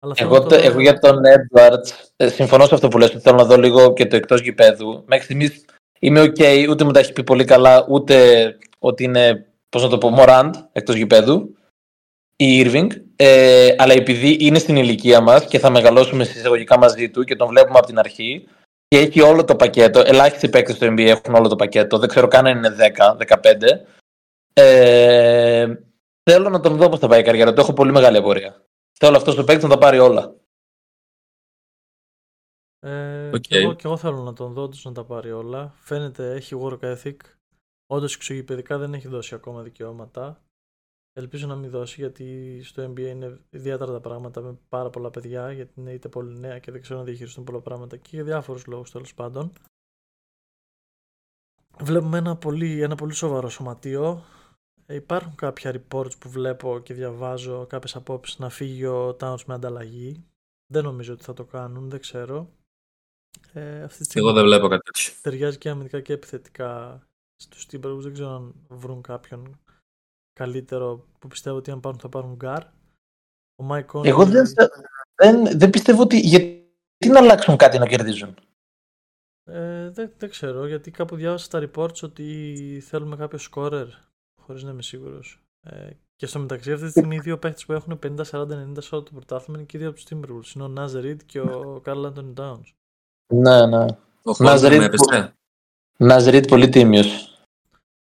Αλλά 0.00 0.14
θέλω 0.14 0.28
Εγώ, 0.28 0.38
να 0.38 0.42
το, 0.42 0.48
το 0.48 0.56
δω- 0.56 0.68
εγώ 0.68 0.80
για 0.80 0.98
τον 0.98 1.16
Edwards 1.16 2.10
ε, 2.16 2.28
συμφωνώ 2.28 2.66
σε 2.66 2.74
αυτό 2.74 2.88
που 2.88 2.98
λες 2.98 3.10
ότι 3.10 3.20
θέλω 3.20 3.36
να 3.36 3.44
δω 3.44 3.56
λίγο 3.56 3.92
και 3.92 4.06
το 4.06 4.16
εκτός 4.16 4.40
γηπέδου. 4.40 5.02
Μέχρι 5.06 5.24
στιγμής 5.24 5.64
είμαι 5.98 6.20
ok, 6.22 6.66
ούτε 6.70 6.84
μου 6.84 6.90
τα 6.90 6.98
έχει 7.00 7.12
πει 7.12 7.24
πολύ 7.24 7.44
καλά, 7.44 7.86
ούτε 7.88 8.56
ότι 8.78 9.04
είναι, 9.04 9.46
πώς 9.68 9.82
να 9.82 9.88
το 9.88 9.98
πω, 9.98 10.14
Morant 10.18 10.50
εκτός 10.72 10.94
γηπέδου 10.96 11.56
ή 12.36 12.62
Irving. 12.66 12.88
Ε, 13.16 13.74
αλλά 13.78 13.92
επειδή 13.92 14.36
είναι 14.40 14.58
στην 14.58 14.76
ηλικία 14.76 15.20
μας 15.20 15.46
και 15.46 15.58
θα 15.58 15.70
μεγαλώσουμε 15.70 16.24
συσταγωγικά 16.24 16.78
μαζί 16.78 17.10
του 17.10 17.24
και 17.24 17.36
τον 17.36 17.48
βλέπουμε 17.48 17.78
από 17.78 17.86
την 17.86 17.98
αρχή 17.98 18.46
και 18.92 18.98
έχει 18.98 19.20
όλο 19.20 19.44
το 19.44 19.56
πακέτο, 19.56 20.02
ελάχιστοι 20.06 20.48
παίκτες 20.48 20.76
στο 20.76 20.86
NBA 20.86 21.06
έχουν 21.06 21.34
όλο 21.34 21.48
το 21.48 21.56
πακέτο, 21.56 21.98
δεν 21.98 22.08
ξέρω 22.08 22.28
καν 22.28 22.46
αν 22.46 22.56
είναι 22.56 22.76
10, 22.96 23.16
15. 23.26 23.36
Ε, 24.52 25.74
θέλω 26.30 26.48
να 26.48 26.60
τον 26.60 26.76
δω 26.76 26.88
πώς 26.88 26.98
θα 26.98 27.08
πάει 27.08 27.20
η 27.20 27.22
καριέρα 27.22 27.52
του, 27.52 27.60
έχω 27.60 27.72
πολύ 27.72 27.92
μεγάλη 27.92 28.16
απορία. 28.16 28.66
Θέλω 28.98 29.16
αυτός 29.16 29.38
ο 29.38 29.44
παίκτης 29.44 29.62
να 29.62 29.68
τα 29.68 29.78
πάρει 29.78 29.98
όλα. 29.98 30.34
Ε, 32.80 33.28
Οκ. 33.28 33.40
και, 33.40 33.58
εγώ, 33.58 33.74
και 33.74 33.86
εγώ 33.86 33.96
θέλω 33.96 34.22
να 34.22 34.32
τον 34.32 34.52
δω, 34.52 34.62
όντως 34.62 34.84
να 34.84 34.92
τα 34.92 35.04
πάρει 35.04 35.32
όλα. 35.32 35.74
Φαίνεται 35.76 36.34
έχει 36.34 36.60
work 36.62 36.80
ethic. 36.80 37.16
Όντως 37.86 38.14
εξωγηπεδικά 38.14 38.78
δεν 38.78 38.94
έχει 38.94 39.08
δώσει 39.08 39.34
ακόμα 39.34 39.62
δικαιώματα. 39.62 40.42
Ελπίζω 41.14 41.46
να 41.46 41.56
μην 41.56 41.70
δώσει 41.70 42.00
γιατί 42.00 42.60
στο 42.62 42.84
NBA 42.84 42.98
είναι 42.98 43.40
ιδιαίτερα 43.50 43.92
τα 43.92 44.00
πράγματα 44.00 44.40
με 44.40 44.58
πάρα 44.68 44.90
πολλά 44.90 45.10
παιδιά 45.10 45.52
γιατί 45.52 45.80
είναι 45.80 45.92
είτε 45.92 46.08
πολύ 46.08 46.38
νέα 46.38 46.58
και 46.58 46.70
δεν 46.70 46.80
ξέρουν 46.80 47.02
να 47.02 47.08
διαχειριστούν 47.08 47.44
πολλά 47.44 47.60
πράγματα 47.60 47.96
και 47.96 48.08
για 48.12 48.24
διάφορους 48.24 48.66
λόγους 48.66 48.90
τέλος 48.90 49.14
πάντων. 49.14 49.52
Βλέπουμε 51.80 52.18
ένα 52.18 52.36
πολύ, 52.36 52.82
ένα 52.82 52.94
πολύ 52.94 53.12
σοβαρό 53.12 53.48
σωματείο. 53.48 54.24
Ε, 54.86 54.94
υπάρχουν 54.94 55.34
κάποια 55.34 55.72
reports 55.74 56.18
που 56.18 56.28
βλέπω 56.28 56.78
και 56.78 56.94
διαβάζω 56.94 57.66
κάποιες 57.66 57.96
απόψεις 57.96 58.38
να 58.38 58.48
φύγει 58.48 58.86
ο 58.86 59.16
Towns 59.20 59.44
με 59.46 59.54
ανταλλαγή. 59.54 60.24
δεν 60.66 60.84
νομίζω 60.84 61.12
ότι 61.12 61.22
θα 61.22 61.32
το 61.32 61.44
κάνουν, 61.44 61.90
δεν 61.90 62.00
ξέρω. 62.00 62.50
Ε, 63.52 63.82
αυτή 63.82 63.98
τη 63.98 64.04
στιγμή 64.04 64.28
Εγώ 64.28 64.36
δεν 64.36 64.44
βλέπω 64.46 64.68
κάτι 64.68 64.82
τέτοιο. 64.82 65.12
ταιριάζει 65.20 65.58
και 65.58 65.68
αμυντικά 65.68 66.00
και 66.00 66.12
επιθετικά 66.12 67.02
στους 67.36 67.66
Timberwolves. 67.70 68.00
Δεν 68.00 68.12
ξέρω 68.12 68.28
αν 68.34 68.54
βρουν 68.68 69.02
κάποιον 69.02 69.60
καλύτερο 70.32 71.06
που 71.18 71.28
πιστεύω 71.28 71.56
ότι 71.56 71.70
αν 71.70 71.80
πάρουν 71.80 71.98
θα 71.98 72.08
πάρουν 72.08 72.34
γκάρ. 72.34 72.62
Ο 73.56 73.66
Mike 73.70 73.86
Conley, 73.86 74.04
Εγώ 74.06 74.24
δεν, 74.26 74.44
δεν, 75.14 75.58
δεν 75.58 75.70
πιστεύω 75.70 76.02
ότι. 76.02 76.18
Γιατί 76.20 77.08
να 77.08 77.18
αλλάξουν 77.18 77.56
κάτι 77.56 77.78
να 77.78 77.86
κερδίζουν; 77.86 78.34
Ε, 79.44 79.90
δεν, 79.90 80.12
δεν 80.18 80.30
ξέρω, 80.30 80.66
γιατί 80.66 80.90
κάπου 80.90 81.16
διάβασα 81.16 81.44
στα 81.44 81.68
reports 81.70 82.02
ότι 82.02 82.82
θέλουμε 82.86 83.16
κάποιο 83.16 83.38
scorer, 83.50 83.86
χωρίς 84.40 84.62
να 84.62 84.70
είμαι 84.70 84.82
σίγουρος. 84.82 85.42
Ε, 85.62 85.90
και 86.16 86.26
στο 86.26 86.38
μεταξύ 86.38 86.72
αυτή 86.72 86.84
τη 86.84 86.90
στιγμή 86.90 87.16
οι 87.16 87.20
δύο 87.20 87.38
παίχτες 87.38 87.64
που 87.64 87.72
έχουν 87.72 87.98
50-40-90 88.02 88.16
σε 88.78 88.94
όλο 88.94 89.02
το 89.04 89.10
πρωτάθλημα 89.12 89.58
είναι 89.58 89.66
και 89.66 89.76
οι 89.76 89.80
δύο 89.80 89.88
από 89.88 89.98
τους 89.98 90.06
Timberwolves. 90.10 90.54
Είναι 90.54 90.64
ο 90.64 90.72
Naz 90.76 91.04
Reid 91.04 91.24
και 91.26 91.40
ο 91.40 91.82
Carl 91.84 92.04
Anthony 92.12 92.34
Towns. 92.36 92.72
Ναι, 93.34 93.66
ναι. 93.66 93.84
Ο 93.84 93.88
Μας 94.24 94.36
Χόλμγκρεν 94.36 94.70
ρίχνει- 94.70 94.84
έπεσε. 94.84 95.34
Ναζρίτ 95.96 96.48
πολύ 96.48 96.68
τίμιος. 96.68 97.31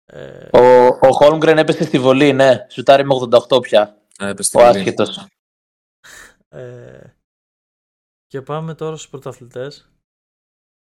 Ε, 0.06 0.48
Ο, 0.58 0.86
ο 0.86 1.10
Χόλμγκρεν 1.12 1.58
έπεσε 1.58 1.84
στη 1.84 1.98
βολή, 1.98 2.32
ναι. 2.32 2.66
Σουτάρει 2.70 3.04
με 3.04 3.14
88 3.50 3.62
πια. 3.62 3.82
Α, 4.22 4.28
έπεσε 4.28 4.48
στη 4.48 4.58
Ο 4.58 4.60
βολή. 4.64 4.76
άσχετος. 4.78 5.26
ε, 6.48 6.60
και 8.26 8.42
πάμε 8.42 8.74
τώρα 8.74 8.96
στους 8.96 9.08
πρωταθλητές. 9.08 9.90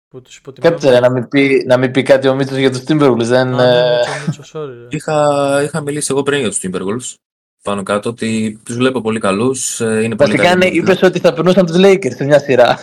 Που 0.09 0.23
τους 0.23 0.37
υποτιμάμε. 0.37 0.74
Κάτσε 0.74 0.91
ρε, 0.91 1.01
να 1.01 1.11
μην 1.11 1.28
πει, 1.28 1.65
να 1.66 1.77
μην 1.77 1.91
πει 1.91 2.03
κάτι 2.03 2.28
ο 2.28 2.35
Μίτσος 2.35 2.57
για 2.57 2.70
τους 2.70 2.83
Timberwolves. 2.89 3.16
Δεν, 3.24 3.55
Α, 3.55 3.57
ναι, 3.57 3.78
ε, 3.78 3.97
Μίτσο, 3.97 4.11
Μίτσος, 4.27 4.53
sorry, 4.55 4.69
ρε. 4.81 4.87
Είχα, 4.91 5.61
είχα 5.62 5.81
μιλήσει 5.81 6.09
εγώ 6.11 6.23
πριν 6.23 6.41
για 6.41 6.49
τους 6.49 6.61
Timberwolves. 6.62 7.15
Πάνω 7.62 7.83
κάτω 7.83 8.09
ότι 8.11 8.61
τους 8.65 8.77
βλέπω 8.77 9.01
πολύ 9.01 9.20
καλούς. 9.20 9.81
ε, 9.81 10.03
Είναι 10.03 10.16
πολύ 10.16 10.31
Βασικά 10.31 10.43
καλοί. 10.55 10.59
ναι, 10.59 10.66
είπες 10.77 11.03
ότι 11.03 11.19
θα 11.19 11.33
περνούσαν 11.33 11.66
τους 11.66 11.77
Lakers 11.78 12.15
σε 12.15 12.24
μια 12.24 12.39
σειρά. 12.39 12.78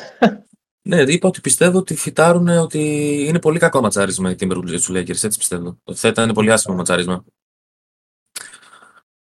Ναι, 0.86 1.02
είπα 1.02 1.28
ότι 1.28 1.42
πιστεύω 1.42 1.78
ότι 1.78 1.96
φυτάρουν 1.96 2.48
ότι 2.48 2.80
είναι 3.28 3.40
πολύ 3.40 3.60
κακό 3.60 3.82
ματσάρισμα 3.82 4.32
οι 4.32 4.36
Timberwolves 4.40 4.66
για 4.66 4.78
τους 4.78 4.90
Lakers. 4.90 5.24
Έτσι 5.24 5.38
πιστεύω. 5.38 5.80
Ότι 5.84 6.00
θα 6.00 6.08
ήταν 6.08 6.32
πολύ 6.34 6.52
άσχημο 6.52 6.76
ματσάρισμα. 6.76 7.26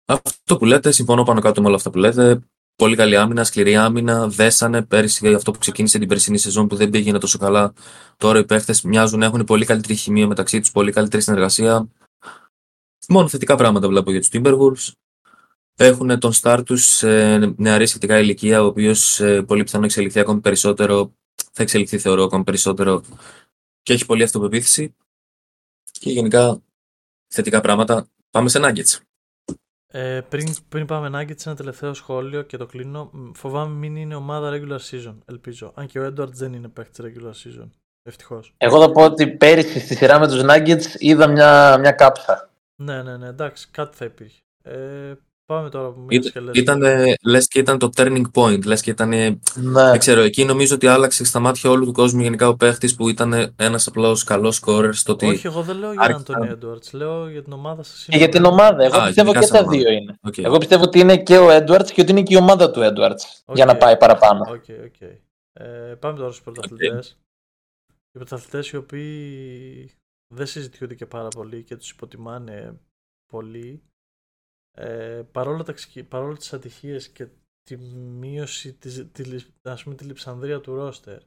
Αυτό 0.05 0.57
που 0.57 0.65
λέτε, 0.65 0.91
συμφωνώ 0.91 1.23
πάνω 1.23 1.41
κάτω 1.41 1.61
με 1.61 1.67
όλα 1.67 1.75
αυτά 1.75 1.89
που 1.89 1.97
λέτε. 1.97 2.39
Πολύ 2.75 2.95
καλή 2.95 3.17
άμυνα, 3.17 3.43
σκληρή 3.43 3.75
άμυνα. 3.75 4.27
Δέσανε 4.27 4.81
πέρυσι 4.81 5.33
αυτό 5.33 5.51
που 5.51 5.59
ξεκίνησε 5.59 5.99
την 5.99 6.07
περσινή 6.07 6.37
σεζόν 6.37 6.67
που 6.67 6.75
δεν 6.75 6.89
πήγαινε 6.89 7.19
τόσο 7.19 7.37
καλά. 7.37 7.73
Τώρα 8.17 8.39
οι 8.39 8.45
παίχτες 8.45 8.81
μοιάζουν 8.81 9.19
να 9.19 9.25
έχουν 9.25 9.43
πολύ 9.43 9.65
καλύτερη 9.65 9.95
χημεία 9.95 10.27
μεταξύ 10.27 10.59
τους, 10.59 10.71
πολύ 10.71 10.91
καλύτερη 10.91 11.23
συνεργασία. 11.23 11.89
Μόνο 13.07 13.27
θετικά 13.27 13.55
πράγματα 13.55 13.87
βλέπω 13.87 14.11
για 14.11 14.19
τους 14.19 14.29
Timberwolves. 14.31 14.91
Έχουν 15.75 16.19
τον 16.19 16.31
Star 16.41 16.61
τους 16.65 16.85
σε 16.85 17.37
νεαρή 17.37 17.85
σχετικά 17.85 18.19
ηλικία, 18.19 18.63
ο 18.63 18.65
οποίος 18.65 19.21
πολύ 19.47 19.63
πιθανό 19.63 19.85
εξελιχθεί 19.85 20.19
ακόμη 20.19 20.39
περισσότερο. 20.39 21.13
Θα 21.51 21.63
εξελιχθεί, 21.63 21.97
θεωρώ, 21.97 22.23
ακόμη 22.23 22.43
περισσότερο 22.43 23.01
και 23.81 23.93
έχει 23.93 24.05
πολλή 24.05 24.23
αυτοπεποίθηση. 24.23 24.95
Και 25.91 26.11
γενικά 26.11 26.61
θετικά 27.27 27.61
πράγματα. 27.61 28.07
Πάμε 28.29 28.49
σε 28.49 28.59
Nuggets. 28.61 28.99
Ε, 29.87 30.21
πριν, 30.29 30.55
πριν 30.69 30.85
πάμε 30.85 31.21
Nuggets, 31.21 31.45
ένα 31.45 31.55
τελευταίο 31.55 31.93
σχόλιο 31.93 32.41
και 32.41 32.57
το 32.57 32.65
κλείνω. 32.65 33.09
Μ, 33.13 33.31
Φοβάμαι 33.31 33.75
μην 33.75 33.95
είναι 33.95 34.15
ομάδα 34.15 34.51
regular 34.53 34.79
season, 34.79 35.15
ελπίζω. 35.25 35.71
Αν 35.75 35.87
και 35.87 35.99
ο 35.99 36.05
Edwards 36.05 36.31
δεν 36.33 36.53
είναι 36.53 36.67
παίκτης 36.67 37.05
regular 37.05 37.31
season. 37.31 37.69
Ευτυχώς. 38.03 38.53
Εγώ 38.57 38.79
θα 38.79 38.91
πω 38.91 39.03
ότι 39.03 39.27
πέρυσι 39.27 39.79
στη 39.79 39.95
σειρά 39.95 40.19
με 40.19 40.27
τους 40.27 40.41
Nuggets 40.43 40.99
είδα 40.99 41.27
μια, 41.27 41.77
μια 41.79 41.91
κάψα. 41.91 42.49
Ναι, 42.75 43.03
ναι, 43.03 43.17
ναι, 43.17 43.27
εντάξει, 43.27 43.67
κάτι 43.71 43.97
θα 43.97 44.05
υπήρχε. 44.05 44.41
Ε, 44.61 45.13
πάμε 45.51 45.69
τώρα 45.69 45.89
που 45.91 46.05
Ήταν, 46.09 46.09
μιλάς 46.09 46.31
και 46.31 46.39
λες. 46.39 46.55
ήτανε, 46.57 47.13
λες 47.23 47.47
και 47.47 47.59
ήταν 47.59 47.77
το 47.79 47.89
turning 47.95 48.21
point, 48.33 48.65
λες 48.65 48.81
και 48.81 48.89
ήταν, 48.89 49.09
Ναι. 49.09 49.39
δεν 49.89 49.99
ξέρω, 49.99 50.21
εκεί 50.21 50.45
νομίζω 50.45 50.75
ότι 50.75 50.87
άλλαξε 50.87 51.23
στα 51.25 51.39
μάτια 51.39 51.69
όλου 51.69 51.85
του 51.85 51.91
κόσμου 51.91 52.21
γενικά 52.21 52.47
ο 52.47 52.55
παίχτης 52.55 52.95
που 52.95 53.09
ήταν 53.09 53.53
ένας 53.55 53.87
απλός 53.87 54.23
καλός 54.23 54.61
scorer 54.65 54.89
στο 54.91 55.11
ότι... 55.11 55.25
Όχι, 55.25 55.47
εγώ 55.47 55.61
δεν 55.61 55.77
λέω 55.77 55.91
για 55.91 56.01
άρχισαν- 56.01 56.25
Anthony 56.27 56.51
Edwards, 56.65 56.89
λέω 56.91 57.29
για 57.29 57.43
την 57.43 57.53
ομάδα 57.53 57.83
σας. 57.83 58.05
Και 58.09 58.17
για 58.17 58.29
την 58.29 58.45
ομάδα. 58.45 58.83
Εγώ 58.83 58.97
Α, 58.97 59.05
πιστεύω 59.05 59.31
γενικά 59.31 59.39
και 59.39 59.45
σαν 59.45 59.55
τα 59.57 59.61
ομάδα. 59.63 59.77
δύο 59.77 59.91
είναι. 59.91 60.15
Οκ. 60.21 60.37
Εγώ 60.37 60.57
πιστεύω 60.57 60.83
ότι 60.83 60.99
είναι 60.99 61.17
και 61.17 61.37
ο 61.37 61.47
Edwards 61.57 61.91
και 61.93 62.01
ότι 62.01 62.11
είναι 62.11 62.23
και 62.23 62.33
η 62.33 62.37
ομάδα 62.37 62.71
του 62.71 62.79
Edwards. 62.83 63.41
OK. 63.45 63.55
Για 63.55 63.65
να 63.65 63.77
πάει 63.77 63.97
παραπάνω. 63.97 64.41
Οκ, 64.49 64.63
οκ. 64.85 65.01
Ε, 65.53 65.95
πάμε 65.99 66.17
τώρα 66.17 66.31
στους 66.31 66.41
πρωταθλητές. 66.43 67.17
Οι 68.13 68.17
πρωταθλητές 68.17 68.69
οι 68.69 68.77
οποίοι 68.77 69.91
δεν 70.33 70.45
συζητιούνται 70.45 70.95
και 70.95 71.05
πάρα 71.05 71.27
πολύ 71.27 71.63
και 71.63 71.75
τους 71.75 71.89
υποτιμάνε 71.89 72.79
πολύ. 73.31 73.81
Ε, 74.77 75.23
παρόλο, 75.31 75.63
τα, 75.63 75.73
ξε- 75.73 76.03
παρόλο 76.03 76.37
τις 76.37 76.53
ατυχίες 76.53 77.09
και 77.09 77.27
τη 77.63 77.77
μείωση 77.95 78.73
της, 78.73 79.11
τη, 79.11 79.23
λι- 79.23 79.53
ας 79.61 79.83
πούμε, 79.83 79.95
τη 79.95 80.03
λειψανδρία 80.03 80.61
του 80.61 80.75
ρόστερ 80.75 81.21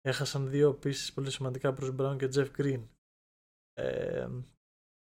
έχασαν 0.00 0.50
δύο 0.50 0.74
πίσεις 0.74 1.12
πολύ 1.12 1.30
σημαντικά 1.30 1.72
προς 1.72 1.94
Brown 1.98 2.16
και 2.18 2.28
Jeff 2.34 2.50
Green. 2.56 2.88
Ε, 3.72 4.28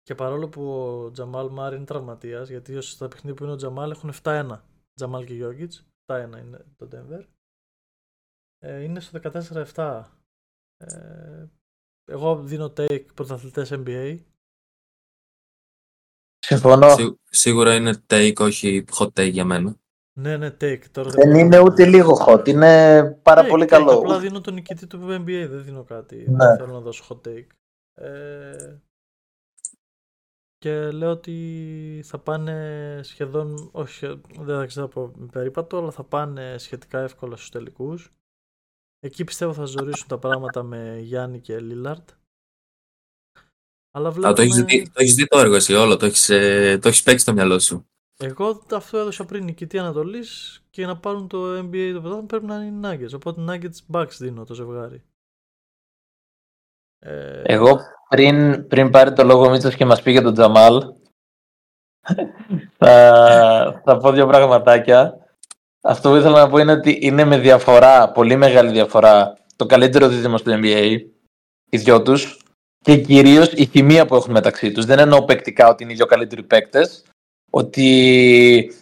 και 0.02 0.16
παρόλο 0.16 0.50
που 0.50 0.72
ο 0.72 1.12
Τζαμάλ 1.12 1.50
Μάρ 1.50 1.74
είναι 1.74 1.86
τραυματίας, 1.86 2.50
γιατί 2.50 2.76
ως 2.76 2.92
στα 2.92 3.08
παιχνίδια 3.08 3.34
που 3.34 3.44
είναι 3.44 3.52
ο 3.52 3.56
Τζαμάλ 3.56 3.92
έχουν 3.92 4.12
7-1. 4.24 4.60
Τζαμάλ 4.94 5.26
και 5.26 5.34
Γιώργιτς, 5.34 5.88
7-1 6.06 6.38
είναι 6.40 6.66
το 6.76 6.88
Denver. 6.92 7.26
Ε, 8.58 8.82
είναι 8.84 9.00
στο 9.00 9.20
14-7. 9.24 10.04
Ε, 10.78 11.48
εγώ 12.06 12.44
δίνω 12.44 12.66
take 12.66 13.06
πρωταθλητές 13.14 13.70
NBA. 13.74 14.20
Συμφωνώ. 16.50 16.90
Σί- 16.90 17.16
σίγουρα 17.30 17.76
είναι 17.76 18.04
take, 18.08 18.34
όχι 18.40 18.86
hot 18.98 19.08
take 19.08 19.32
για 19.32 19.46
μένα. 19.46 19.76
Ναι, 20.14 20.38
ναι, 20.38 20.48
take. 20.48 20.82
Τώρα 20.92 21.10
Δεν 21.10 21.28
μπορώ 21.28 21.40
είναι 21.40 21.58
να- 21.58 21.64
ούτε 21.64 21.86
λίγο 21.86 22.26
hot. 22.28 22.48
Είναι 22.48 23.04
πάρα 23.22 23.44
Take, 23.46 23.48
πολύ 23.50 23.64
take. 23.64 23.68
καλό. 23.68 23.92
Απλά 23.92 24.20
δίνω 24.20 24.42
τον 24.42 24.54
νικητή 24.54 24.88
του 24.88 25.00
NBA, 25.10 25.48
δεν 25.50 25.64
δίνω 25.64 25.84
κάτι. 25.84 26.16
Ναι. 26.16 26.46
Δεν 26.46 26.58
θέλω 26.58 26.72
να 26.74 26.80
δώσω 26.80 27.04
hot 27.10 27.28
take. 27.28 27.48
Ε, 27.94 28.78
και 30.58 30.92
λέω 30.92 31.12
ότι 31.12 32.02
θα 32.06 32.20
πάνε 32.20 33.00
σχεδόν, 33.04 33.70
όχι, 33.72 34.22
δεν 34.40 34.58
θα 34.60 34.66
ξέρω 34.66 34.86
από 34.86 35.12
περίπατο, 35.32 35.78
αλλά 35.78 35.92
θα 35.92 36.04
πάνε 36.04 36.56
σχετικά 36.58 37.00
εύκολα 37.00 37.36
στους 37.36 37.50
τελικούς. 37.50 38.14
Εκεί 39.00 39.24
πιστεύω 39.24 39.54
θα 39.54 39.66
ζωρίσουν 39.66 40.08
τα 40.08 40.18
πράγματα 40.18 40.64
με 40.64 40.98
Γιάννη 41.02 41.40
και 41.40 41.60
Λίλαρτ. 41.60 42.10
Αλλά 43.92 44.08
Α, 44.08 44.12
βλέπουμε... 44.12 44.34
το, 44.34 44.42
έχεις 44.42 44.64
δει, 44.64 44.84
το 44.84 45.02
έχεις 45.02 45.14
δει 45.14 45.28
το 45.28 45.40
έργο 45.40 45.56
εσύ 45.56 45.74
όλο, 45.74 45.98
το 45.98 46.06
έχεις, 46.06 46.30
ε, 46.30 46.78
το 46.82 46.88
έχεις 46.88 47.04
παίξει 47.04 47.20
στο 47.20 47.34
μυαλό 47.34 47.60
σου. 47.60 47.88
Εγώ 48.18 48.66
αυτό 48.72 48.98
έδωσα 48.98 49.26
πριν 49.26 49.44
νικητή 49.44 49.80
Ανατολής 49.80 50.62
και 50.70 50.86
να 50.86 50.98
πάρουν 50.98 51.28
το 51.28 51.58
NBA 51.58 51.92
το 51.94 52.00
πρωτάθλημα 52.00 52.26
πρέπει 52.26 52.46
να 52.46 52.56
είναι 52.56 52.66
οι 52.66 52.80
Nuggets. 52.84 53.14
Οπότε 53.16 53.42
Nuggets 53.48 53.96
Bucks 53.96 54.16
δίνω 54.18 54.44
το 54.44 54.54
ζευγάρι. 54.54 55.04
Ε, 57.00 57.42
Εγώ 57.46 57.80
πριν, 58.10 58.68
πριν 58.68 58.90
πάρει 58.90 59.14
το 59.14 59.24
λόγο 59.24 59.46
ο 59.46 59.50
Μίτσος 59.50 59.76
και 59.76 59.86
μας 59.86 60.02
πει 60.02 60.12
για 60.12 60.22
τον 60.22 60.34
Τζαμάλ 60.34 60.94
θα, 62.78 63.82
θα 63.86 63.98
πω 63.98 64.12
δύο 64.12 64.28
πραγματάκια. 64.28 65.18
Αυτό 65.82 66.10
που 66.10 66.16
ήθελα 66.16 66.44
να 66.44 66.50
πω 66.50 66.58
είναι 66.58 66.72
ότι 66.72 66.98
είναι 67.02 67.24
με 67.24 67.38
διαφορά, 67.38 68.12
πολύ 68.12 68.36
μεγάλη 68.36 68.72
διαφορά, 68.72 69.38
το 69.56 69.66
καλύτερο 69.66 70.08
δίδυμο 70.08 70.38
στο 70.38 70.52
NBA, 70.56 70.98
οι 71.70 71.78
δυο 71.78 72.02
τους, 72.02 72.42
και 72.80 72.98
κυρίως 72.98 73.52
η 73.52 73.66
χημεία 73.66 74.06
που 74.06 74.16
έχουν 74.16 74.32
μεταξύ 74.32 74.72
τους. 74.72 74.86
Δεν 74.86 75.00
εννοώ 75.00 75.24
παικτικά 75.24 75.70
ότι 75.70 75.84
είναι 75.84 75.92
οι 75.92 75.96
δύο 75.96 76.06
καλύτεροι 76.06 76.44
παίκτες, 76.44 77.04
ότι 77.52 78.74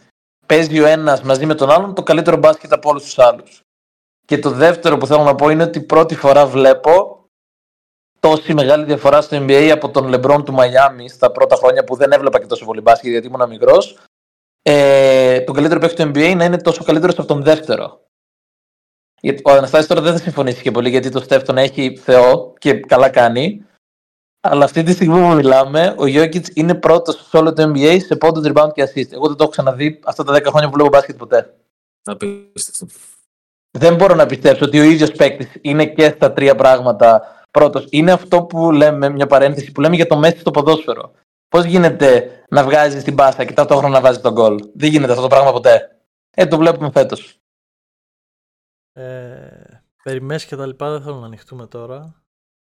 παίζει 0.46 0.80
ο 0.80 0.86
ένας 0.86 1.22
μαζί 1.22 1.46
με 1.46 1.56
τον 1.56 1.70
άλλον 1.70 1.94
το 1.94 2.04
καλύτερο 2.04 2.38
μπάσκετ 2.38 2.74
από 2.74 2.90
όλους 2.90 3.04
τους 3.04 3.20
άλλους. 3.20 3.62
Και 4.26 4.40
το 4.40 4.50
δεύτερο 4.50 4.98
που 4.98 5.08
θέλω 5.08 5.24
να 5.24 5.36
πω 5.36 5.50
είναι 5.50 5.64
ότι 5.64 5.82
πρώτη 5.82 6.16
φορά 6.16 6.46
βλέπω 6.46 7.26
τόση 8.20 8.54
μεγάλη 8.54 8.86
διαφορά 8.86 9.22
στο 9.22 9.38
NBA 9.38 9.70
από 9.74 9.90
τον 9.90 10.14
LeBron 10.14 10.46
του 10.46 10.54
Μαϊάμι 10.54 11.10
στα 11.10 11.32
πρώτα 11.32 11.56
χρόνια 11.56 11.84
που 11.84 11.96
δεν 11.96 12.12
έβλεπα 12.12 12.40
και 12.40 12.46
τόσο 12.46 12.66
πολύ 12.66 12.82
μπάσκετ 12.82 13.12
γιατί 13.12 13.28
ήμουν 13.28 13.50
μικρός. 13.50 13.98
Ε, 14.62 15.40
τον 15.40 15.56
καλύτερο 15.56 15.80
παίκτη 15.80 15.96
του 15.96 16.10
NBA 16.10 16.34
να 16.36 16.46
είναι 16.46 16.58
τόσο 16.58 16.84
καλύτερος 16.84 17.18
από 17.18 17.28
τον 17.28 17.44
δεύτερο. 17.44 18.02
Γιατί 19.22 19.42
ο 19.46 19.52
Αναστάσης 19.52 19.88
τώρα 19.88 20.02
δεν 20.02 20.14
θα 20.14 20.20
συμφωνήσει 20.20 20.62
και 20.62 20.72
πολύ 20.72 20.90
γιατί 20.90 21.10
το 21.10 21.20
Στεφ 21.20 21.44
τον 21.44 21.58
έχει 21.58 21.98
Θεό 21.98 22.54
και 22.58 22.74
καλά 22.74 23.10
κάνει. 23.10 23.66
Αλλά 24.42 24.66
αυτή 24.66 24.84
τη 24.84 24.92
στιγμή 24.92 25.22
που 25.22 25.36
μιλάμε, 25.36 25.88
ο 25.98 26.04
Jokic 26.04 26.56
είναι 26.56 26.76
πρώτος 26.76 27.28
σε 27.30 27.38
όλο 27.38 27.54
το 27.54 27.72
NBA 27.72 27.98
σε 28.06 28.16
πόντο, 28.16 28.42
rebound 28.44 28.74
και 28.74 28.84
assist. 28.84 29.12
Εγώ 29.12 29.28
δεν 29.28 29.36
το 29.38 29.44
έχω 29.44 29.52
ξαναδεί 29.52 30.00
αυτά 30.04 30.24
τα 30.24 30.34
10 30.34 30.44
χρόνια 30.46 30.68
που 30.70 30.74
βλέπω 30.74 30.90
μπάσκετ 30.90 31.18
ποτέ. 31.18 31.56
Απίστευτο. 32.04 32.86
Δεν 33.78 33.96
μπορώ 33.96 34.16
να 34.16 34.26
πιστέψω 34.26 34.66
ότι 34.66 34.80
ο 34.80 34.84
ίδιος 34.84 35.12
παίκτης 35.12 35.58
είναι 35.62 35.86
και 35.86 36.10
στα 36.10 36.34
τρία 36.34 36.56
πράγματα 36.56 37.22
πρώτος. 37.52 37.88
Είναι 37.90 38.12
αυτό 38.12 38.44
που 38.44 38.72
λέμε, 38.72 39.10
μια 39.10 39.28
παρένθεση 39.28 39.72
που 39.72 39.82
λέμε 39.82 39.96
για 39.96 40.08
το 40.08 40.18
Μέση 40.18 40.40
στο 40.40 40.52
ποδόσφαιρο. 40.52 41.12
Πώς 41.48 41.66
γίνεται 41.66 42.32
να 42.50 42.64
βγάζεις 42.64 43.04
την 43.04 43.14
μπάσα 43.14 43.46
και 43.46 43.54
ταυτόχρονα 43.54 43.94
να 43.94 44.02
βάζεις 44.02 44.22
τον 44.22 44.34
γκολ; 44.34 44.60
Δεν 44.74 44.90
γίνεται 44.90 45.12
αυτό 45.12 45.24
το 45.24 45.30
πράγμα 45.30 45.52
ποτέ. 45.52 46.02
Ε, 46.30 46.46
το 46.48 46.58
βλέπουμε 46.58 46.92
φέτος. 46.92 47.40
ε, 48.94 49.82
περιμές 50.04 50.46
και 50.46 50.56
τα 50.56 50.66
λοιπά 50.66 50.92
δεν 50.92 51.02
θέλω 51.02 51.16
να 51.16 51.26
ανοιχτούμε 51.26 51.68
τώρα. 51.68 52.24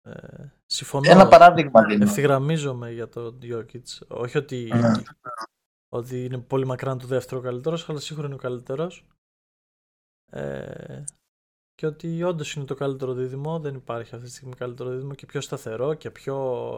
Ε, 0.01 0.11
συμφωνώ. 0.71 1.09
Ένα 1.11 1.27
παράδειγμα 1.27 1.83
δίνω. 1.85 2.03
Ευθυγραμμίζομαι 2.03 2.91
για 2.91 3.09
το 3.09 3.37
Jokic. 3.41 3.83
Όχι 4.07 4.37
ότι, 4.37 4.71
Ναι. 4.73 4.91
ότι 5.89 6.23
είναι 6.25 6.37
πολύ 6.37 6.65
μακράν 6.65 6.97
του 6.97 7.07
δεύτερο 7.07 7.41
καλύτερος, 7.41 7.89
αλλά 7.89 7.99
σίγουρα 7.99 8.25
είναι 8.25 8.35
ο 8.35 8.37
καλύτερος. 8.37 9.05
Ε, 10.31 11.03
και 11.73 11.85
ότι 11.85 12.23
όντως 12.23 12.53
είναι 12.53 12.65
το 12.65 12.75
καλύτερο 12.75 13.13
δίδυμο. 13.13 13.59
Δεν 13.59 13.75
υπάρχει 13.75 14.15
αυτή 14.15 14.27
τη 14.27 14.33
στιγμή 14.33 14.53
καλύτερο 14.53 14.89
δίδυμο 14.89 15.13
και 15.13 15.25
πιο 15.25 15.41
σταθερό 15.41 15.93
και 15.93 16.11
πιο 16.11 16.35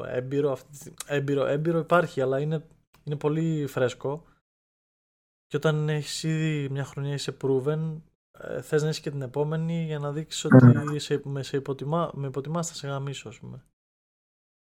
έμπειρο. 0.08 0.52
Αυτή 0.52 0.70
τη 0.70 0.76
στιγμή- 0.76 0.98
έμπειρο, 1.06 1.46
έμπειρο 1.46 1.80
υπάρχει, 1.80 2.22
αλλά 2.22 2.40
είναι, 2.40 2.68
είναι 3.04 3.16
πολύ 3.18 3.68
φρέσκο. 3.68 4.24
Και 5.48 5.58
όταν 5.58 5.90
έχεις 5.90 6.24
ήδη 6.24 6.70
μια 6.70 6.84
χρονιά 6.84 7.14
είσαι 7.14 7.38
proven, 7.42 8.02
ε, 8.40 8.62
θες 8.62 8.84
να 8.84 8.90
είσαι 8.90 9.02
και 9.02 9.12
την 9.12 9.22
επόμενη 9.22 9.84
για 9.86 10.00
να 10.00 10.12
δείξεις 10.12 10.44
ότι 10.46 11.00
σε, 11.00 11.22
με, 11.24 11.44
σε 11.44 11.58
υποτιμά, 11.58 12.12
με 12.14 12.28
υποτιμάς 12.28 12.68
θα 12.68 12.74
σε 12.74 12.88
γαμίσω, 12.88 13.30
ας 13.30 13.40
πούμε. 13.40 13.66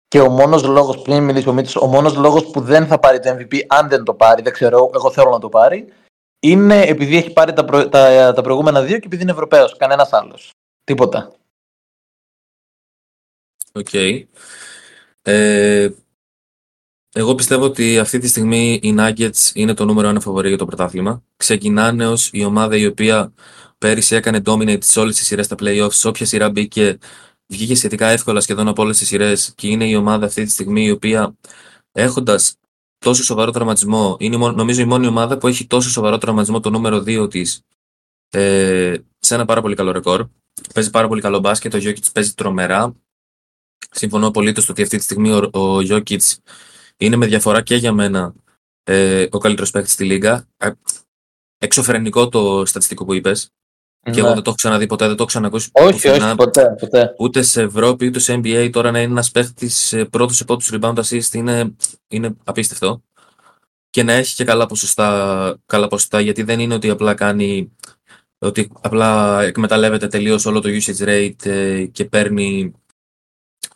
Και 0.10 0.20
ο 0.20 0.30
μόνος 0.30 0.64
λόγος, 0.64 1.02
πριν 1.02 1.24
μιλήσει 1.24 1.50
ο 1.50 1.54
Μίτσος, 1.54 1.76
ο 1.76 1.86
μόνος 1.86 2.16
λόγος 2.16 2.46
που 2.46 2.62
δεν 2.62 2.88
θα 2.88 3.00
πάρει 3.00 3.20
το 3.20 3.30
MVP, 3.30 3.60
αν 3.68 3.90
δεν 3.90 4.04
το 4.04 4.14
πάρει, 4.14 4.42
δεν 4.42 4.54
ξέρω, 4.54 4.90
εγώ 4.94 5.12
θέλω 5.12 5.30
να 5.30 5.40
το 5.40 5.50
πάρει, 5.50 5.94
είναι 6.40 6.82
επειδή 6.82 7.18
έχει 7.18 7.34
πάρει 7.34 7.54
τα, 7.54 7.66
προ- 7.66 7.90
τα, 7.90 8.34
τα 8.34 8.42
προηγούμενα 8.42 8.82
δύο 8.82 8.98
και 9.00 9.06
επειδή 9.06 9.22
είναι 9.22 9.32
Ευρωπαίος. 9.32 9.78
Κανένας 9.78 10.14
άλλος. 10.14 10.52
Τίποτα. 10.84 11.34
Οκ. 13.72 13.94
Ε, 15.22 15.90
εγώ 17.14 17.36
πιστεύω 17.36 17.64
ότι 17.64 18.00
αυτή 18.00 18.20
τη 18.20 18.28
στιγμή 18.28 18.80
οι 18.84 18.96
Nuggets 19.00 19.52
είναι 19.54 19.74
το 19.74 19.86
νούμερο 19.86 20.08
ένα 20.08 20.20
φαβορή 20.20 20.48
για 20.48 20.58
το 20.58 20.66
πρωτάθλημα. 20.66 21.24
Ξεκινάνε 21.38 22.08
ως 22.08 22.30
η 22.34 22.44
ομάδα 22.44 22.78
η 22.78 22.86
οποία 22.86 23.34
πέρυσι 23.78 24.16
έκανε 24.16 24.42
dominate 24.46 24.84
σε 24.84 25.00
όλες 25.00 25.16
τις 25.16 25.26
σειρές 25.26 25.46
στα 25.46 25.56
playoffs, 25.60 25.94
σε 25.94 26.08
όποια 26.08 26.26
σειρά 26.26 26.50
μπήκε, 26.50 26.98
βγήκε 27.52 27.76
σχετικά 27.76 28.08
εύκολα 28.08 28.40
σχεδόν 28.40 28.68
από 28.68 28.82
όλες 28.82 28.98
τις 28.98 29.08
σειρές 29.08 29.54
και 29.56 29.68
είναι 29.68 29.88
η 29.88 29.96
ομάδα 29.96 30.26
αυτή 30.26 30.44
τη 30.44 30.52
στιγμή 30.52 30.86
η 30.86 30.92
οποία 30.92 31.36
έχοντας 31.92 32.56
τόσο 32.98 33.24
σοβαρό 33.24 33.52
τραυματισμό, 33.52 34.18
είναι 34.20 34.36
η 34.36 34.38
μόνη- 34.38 34.56
νομίζω 34.56 34.82
η 34.82 34.86
μόνη 34.86 35.08
ομάδα 35.08 35.38
που 35.38 35.48
έχει 35.48 35.68
τόσο 35.68 35.90
σοβαρό 35.90 36.18
τραυματισμό 36.18 36.60
το 36.60 36.70
νούμερο 36.70 37.04
2 37.06 37.28
της 37.30 37.62
ε, 38.30 38.98
σε 39.20 39.34
ένα 39.36 39.46
πάρα 39.46 39.62
πολύ 39.62 39.76
καλό 39.76 39.92
ρεκόρ. 39.92 40.28
Παίζει 40.74 40.90
πάρα 40.90 41.08
πολύ 41.08 41.22
καλό 41.22 41.40
μπάσκετ, 41.40 41.74
ο 41.74 41.78
Jokic 41.78 42.12
παίζει 42.14 42.34
τρομερά. 42.34 42.94
Συμφωνώ 43.92 44.28
απολύτως 44.28 44.70
ότι 44.70 44.82
αυτή 44.82 44.98
τη 44.98 45.04
στιγμή 45.04 45.32
ο, 45.32 45.50
ο 45.60 45.78
Jokic 45.78 46.20
είναι 46.98 47.16
με 47.16 47.26
διαφορά 47.26 47.62
και 47.62 47.76
για 47.76 47.92
μένα 47.94 48.34
ε, 48.84 49.28
ο 49.32 49.38
καλύτερος 49.38 49.72
παίκτης 49.72 49.94
στη 49.94 50.04
Λίγκα. 50.04 50.48
Ε, 50.58 50.72
εξωφρενικό 51.58 52.30
το 52.30 52.66
στατιστικό 52.66 53.06
που 53.06 53.14
είπες. 54.02 54.14
Και 54.14 54.20
εγώ 54.20 54.28
Ναι. 54.28 54.34
δεν 54.34 54.44
το 54.44 54.50
έχω 54.50 54.56
ξαναδεί 54.56 54.86
ποτέ, 54.86 55.06
δεν 55.08 55.16
το 55.16 55.22
έχω 55.22 55.30
ξανακούσει 55.32 55.70
Όχι, 55.72 55.92
πουθενά, 55.92 56.26
όχι, 56.28 56.36
ποτέ. 56.36 56.76
ποτέ. 56.80 57.14
ούτε 57.18 57.42
σε 57.42 57.62
Ευρώπη 57.62 58.06
ούτε 58.06 58.20
σε 58.20 58.34
NBA. 58.44 58.70
Τώρα 58.72 58.92
να 58.92 59.02
είναι 59.02 59.12
ένας 59.12 59.32
παίχτης 59.32 59.96
πρώτος 60.10 60.36
σε 60.36 60.44
πρώτου 60.46 60.66
rebound 60.72 60.96
assist 60.96 61.34
είναι, 61.34 61.76
είναι 62.08 62.36
απίστευτο. 62.44 63.04
Και 63.90 64.04
να 64.04 64.14
έχει 64.14 64.36
και 64.36 64.44
καλά 64.44 64.66
ποσοστά, 64.66 65.58
καλά 65.66 65.88
ποσοστά, 65.88 66.20
γιατί 66.20 66.44
δεν 66.44 66.60
είναι 66.60 66.74
ότι 66.74 66.90
απλά 66.90 67.14
κάνει. 67.14 67.72
ότι 68.42 68.70
απλά 68.82 69.42
εκμεταλλεύεται 69.44 70.08
τελείως 70.08 70.46
όλο 70.46 70.60
το 70.62 70.70
usage 70.70 71.06
rate 71.08 71.46
ε, 71.46 71.86
και 71.86 72.06
παίρνει 72.06 72.72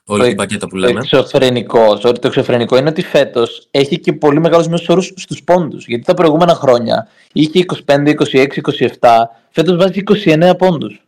όλη 0.07 0.21
Το- 0.21 0.27
την 0.27 0.35
πακέτα 0.38 0.67
που 0.67 0.80
Το 0.80 0.88
λέμε. 0.88 0.99
εξωφρενικό, 0.99 1.91
sorry, 2.03 2.19
το 2.19 2.27
εξωφρενικό 2.27 2.77
είναι 2.77 2.89
ότι 2.89 3.01
φέτος 3.01 3.67
έχει 3.71 3.99
και 3.99 4.13
πολύ 4.13 4.39
μεγάλους 4.39 4.67
μέσου 4.67 4.85
όρους 4.89 5.11
στους 5.15 5.43
πόντους. 5.43 5.85
Γιατί 5.88 6.03
τα 6.03 6.13
προηγούμενα 6.13 6.55
χρόνια 6.55 7.07
είχε 7.34 7.59
25, 7.59 8.09
26, 8.09 8.61
27. 8.61 9.30
Φέτος 9.49 9.77
βάζει 9.77 9.99
29 9.99 10.55
πόντους. 10.57 11.01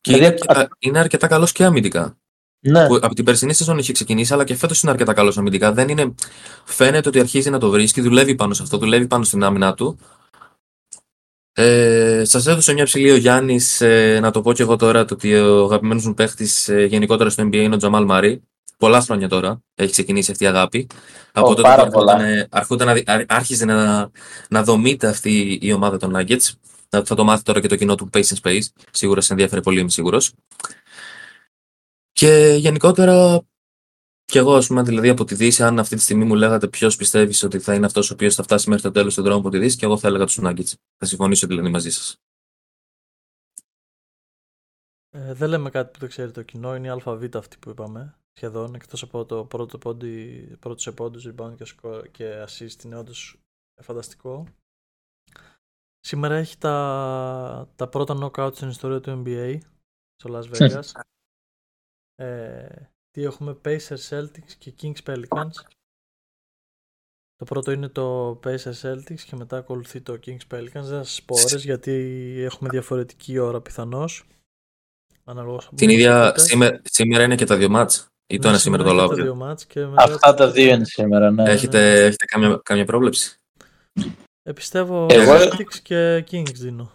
Και 0.00 0.12
είναι 0.12 0.18
Δηλαδή, 0.20 0.40
αρκετά, 0.48 0.68
είναι 0.78 0.98
αρκετά 0.98 1.26
καλός 1.26 1.52
και 1.52 1.64
αμυντικά. 1.64 2.16
Ναι. 2.60 2.86
Που 2.86 2.94
από 3.02 3.14
την 3.14 3.24
περσινή 3.24 3.52
σεζόν 3.52 3.78
έχει 3.78 3.92
ξεκινήσει, 3.92 4.32
αλλά 4.32 4.44
και 4.44 4.54
φέτος 4.54 4.82
είναι 4.82 4.90
αρκετά 4.92 5.12
καλός 5.12 5.38
αμυντικά. 5.38 5.72
Δεν 5.72 5.88
είναι... 5.88 6.14
Φαίνεται 6.64 7.08
ότι 7.08 7.20
αρχίζει 7.20 7.50
να 7.50 7.58
το 7.58 7.70
βρίσκει, 7.70 8.00
δουλεύει 8.00 8.34
πάνω 8.34 8.54
σε 8.54 8.62
αυτό, 8.62 8.78
δουλεύει 8.78 9.06
πάνω 9.06 9.24
στην 9.24 9.44
άμυνα 9.44 9.74
του. 9.74 9.98
Ε, 11.58 12.22
Σας 12.24 12.46
έδωσε 12.46 12.72
μια 12.72 12.84
ψηλή 12.84 13.10
ο 13.10 13.16
Γιάννης, 13.16 13.80
ε, 13.80 14.18
να 14.22 14.30
το 14.30 14.40
πω 14.40 14.52
και 14.52 14.62
εγώ 14.62 14.76
τώρα, 14.76 15.04
το 15.04 15.14
ότι 15.14 15.34
ο 15.34 15.64
αγαπημένος 15.64 16.06
μου 16.06 16.14
παίχτης 16.14 16.68
ε, 16.68 16.84
γενικότερα 16.84 17.30
στο 17.30 17.42
NBA 17.42 17.54
είναι 17.54 17.74
ο 17.74 17.78
Τζαμάλ 17.78 18.04
Μαρί. 18.04 18.42
Πολλά 18.78 19.00
χρόνια 19.00 19.28
τώρα 19.28 19.62
έχει 19.74 19.90
ξεκινήσει 19.92 20.30
αυτή 20.30 20.44
η 20.44 20.46
αγάπη. 20.46 20.86
Από 21.32 21.48
τότε 21.48 21.62
πάρα 21.62 21.84
που 21.84 21.90
πολλά. 21.90 22.12
αρχόταν, 22.12 22.46
αρχόταν 22.50 22.86
να, 22.86 22.94
δι- 22.94 23.08
άρχ- 23.10 23.32
άρχιζε 23.32 23.64
να, 23.64 24.10
να 24.48 24.62
δομείται 24.62 25.06
αυτή 25.08 25.58
η 25.62 25.72
ομάδα 25.72 25.96
των 25.98 26.16
Nuggets. 26.16 26.50
Θα, 26.88 27.02
θα 27.04 27.14
το 27.14 27.24
μάθει 27.24 27.42
τώρα 27.42 27.60
και 27.60 27.68
το 27.68 27.76
κοινό 27.76 27.94
του 27.94 28.10
Pace 28.12 28.20
and 28.22 28.36
Space. 28.42 28.62
Σίγουρα 28.90 29.20
σε 29.20 29.32
ενδιαφέρει 29.32 29.62
πολύ, 29.62 29.80
είμαι 29.80 29.90
σίγουρος. 29.90 30.32
Και 32.12 32.56
γενικότερα, 32.58 33.40
και 34.26 34.38
εγώ, 34.38 34.54
ας 34.54 34.66
πούμε, 34.66 34.82
δηλαδή 34.82 35.08
από 35.08 35.24
τη 35.24 35.34
Δύση, 35.34 35.62
αν 35.62 35.78
αυτή 35.78 35.96
τη 35.96 36.02
στιγμή 36.02 36.24
μου 36.24 36.34
λέγατε 36.34 36.68
ποιος 36.68 36.96
πιστεύεις 36.96 37.42
ότι 37.42 37.58
θα 37.58 37.74
είναι 37.74 37.86
αυτός 37.86 38.10
ο 38.10 38.14
οποίος 38.14 38.34
θα 38.34 38.42
φτάσει 38.42 38.68
μέχρι 38.68 38.84
το 38.84 38.90
τέλος 38.90 39.14
του 39.14 39.22
δρόμου 39.22 39.40
από 39.40 39.50
τη 39.50 39.58
Δύση, 39.58 39.76
και 39.76 39.84
εγώ 39.84 39.98
θα 39.98 40.08
έλεγα 40.08 40.24
τους 40.24 40.38
Nuggets. 40.42 40.72
Θα 40.96 41.06
συμφωνήσω 41.06 41.46
δηλαδή 41.46 41.68
μαζί 41.68 41.90
σας. 41.90 42.16
Ε, 45.10 45.34
δεν 45.34 45.48
λέμε 45.48 45.70
κάτι 45.70 45.90
που 45.90 45.98
δεν 45.98 46.08
ξέρει 46.08 46.30
το 46.30 46.42
κοινό, 46.42 46.76
είναι 46.76 46.86
η 46.86 46.90
ΑΒ 46.90 47.36
αυτή 47.36 47.56
που 47.58 47.70
είπαμε 47.70 48.18
σχεδόν, 48.32 48.74
εκτός 48.74 49.02
από 49.02 49.24
το 49.24 49.44
πρώτο 49.44 49.78
πόντι, 49.78 50.56
πρώτο 50.60 50.80
σε 50.80 50.92
πόντους, 50.92 51.28
rebound 51.28 51.54
και, 51.56 51.66
score, 51.76 52.04
και 52.10 52.44
assist 52.48 52.84
είναι 52.84 52.96
όντως 52.96 53.38
φανταστικό. 53.82 54.46
Σήμερα 55.98 56.34
έχει 56.34 56.58
τα, 56.58 57.72
τα 57.76 57.88
πρώτα 57.88 58.14
knockout 58.20 58.54
στην 58.54 58.68
ιστορία 58.68 59.00
του 59.00 59.22
NBA 59.24 59.58
στο 60.14 60.38
Las 60.38 60.44
Vegas. 60.52 61.00
ε, 62.14 62.86
τι 63.16 63.22
έχουμε, 63.24 63.56
Pacers 63.64 64.08
Celtics 64.08 64.52
και 64.58 64.72
Kings 64.82 65.10
Pelicans. 65.10 65.50
Το 67.36 67.44
πρώτο 67.44 67.70
είναι 67.70 67.88
το 67.88 68.30
Pacers 68.44 68.80
Celtics 68.82 69.20
και 69.26 69.36
μετά 69.36 69.56
ακολουθεί 69.56 70.00
το 70.00 70.18
Kings 70.26 70.54
Pelicans. 70.54 70.68
Δεν 70.72 70.82
θα 70.84 71.04
σας 71.04 71.22
πω 71.22 71.34
ώρες 71.34 71.64
γιατί 71.64 71.92
έχουμε 72.38 72.68
διαφορετική 72.70 73.38
ώρα 73.38 73.60
πιθανώς. 73.60 74.26
Αναλόγως 75.24 75.66
από 75.66 75.76
Την 75.76 75.86
πού 75.86 75.92
ίδια, 75.92 76.26
ακούτε. 76.26 76.40
σήμερα, 76.44 76.80
σήμερα 76.84 77.24
είναι 77.24 77.34
και 77.34 77.44
τα 77.44 77.56
δύο 77.56 77.68
μάτς. 77.68 78.06
Ή 78.26 78.36
το 78.36 78.42
Ναι, 78.42 78.48
ένα 78.48 78.58
σήμερα 78.58 78.82
το 78.82 78.90
είναι 78.90 79.00
άλλο 79.00 79.08
και 79.08 79.14
τα 79.14 79.20
αύριο. 79.20 79.32
δύο 79.34 79.44
μάτς 79.46 79.66
και 79.66 79.86
μετά 79.86 80.02
Αυτά 80.02 80.34
τα 80.34 80.50
δύο 80.50 80.74
είναι 80.74 80.84
σήμερα, 80.84 81.30
ναι. 81.30 81.50
Έχετε, 81.50 82.04
έχετε 82.04 82.24
κάμια, 82.24 82.60
κάμια 82.62 82.84
πρόβλεψη; 82.84 83.36
Ε, 84.42 84.52
πιστεύω 84.52 85.06
Εγώ- 85.10 85.32
Celtics 85.32 85.74
και 85.82 86.24
Kings 86.30 86.54
δίνω. 86.54 86.90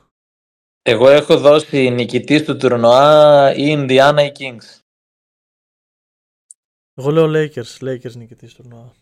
Εγώ 0.81 1.09
έχω 1.09 1.37
δώσει 1.37 1.89
νικητής 1.89 2.43
του 2.43 2.57
τουρνουά 2.57 3.53
ή 3.55 3.75
Indiana 3.77 4.17
ή 4.19 4.31
Kings. 4.39 4.79
Εγώ 7.01 7.11
λέω 7.11 7.25
Lakers, 7.27 7.77
Lakers 7.79 8.15
νικητής 8.15 8.53
του 8.53 8.61
τουρνουά. 8.61 8.93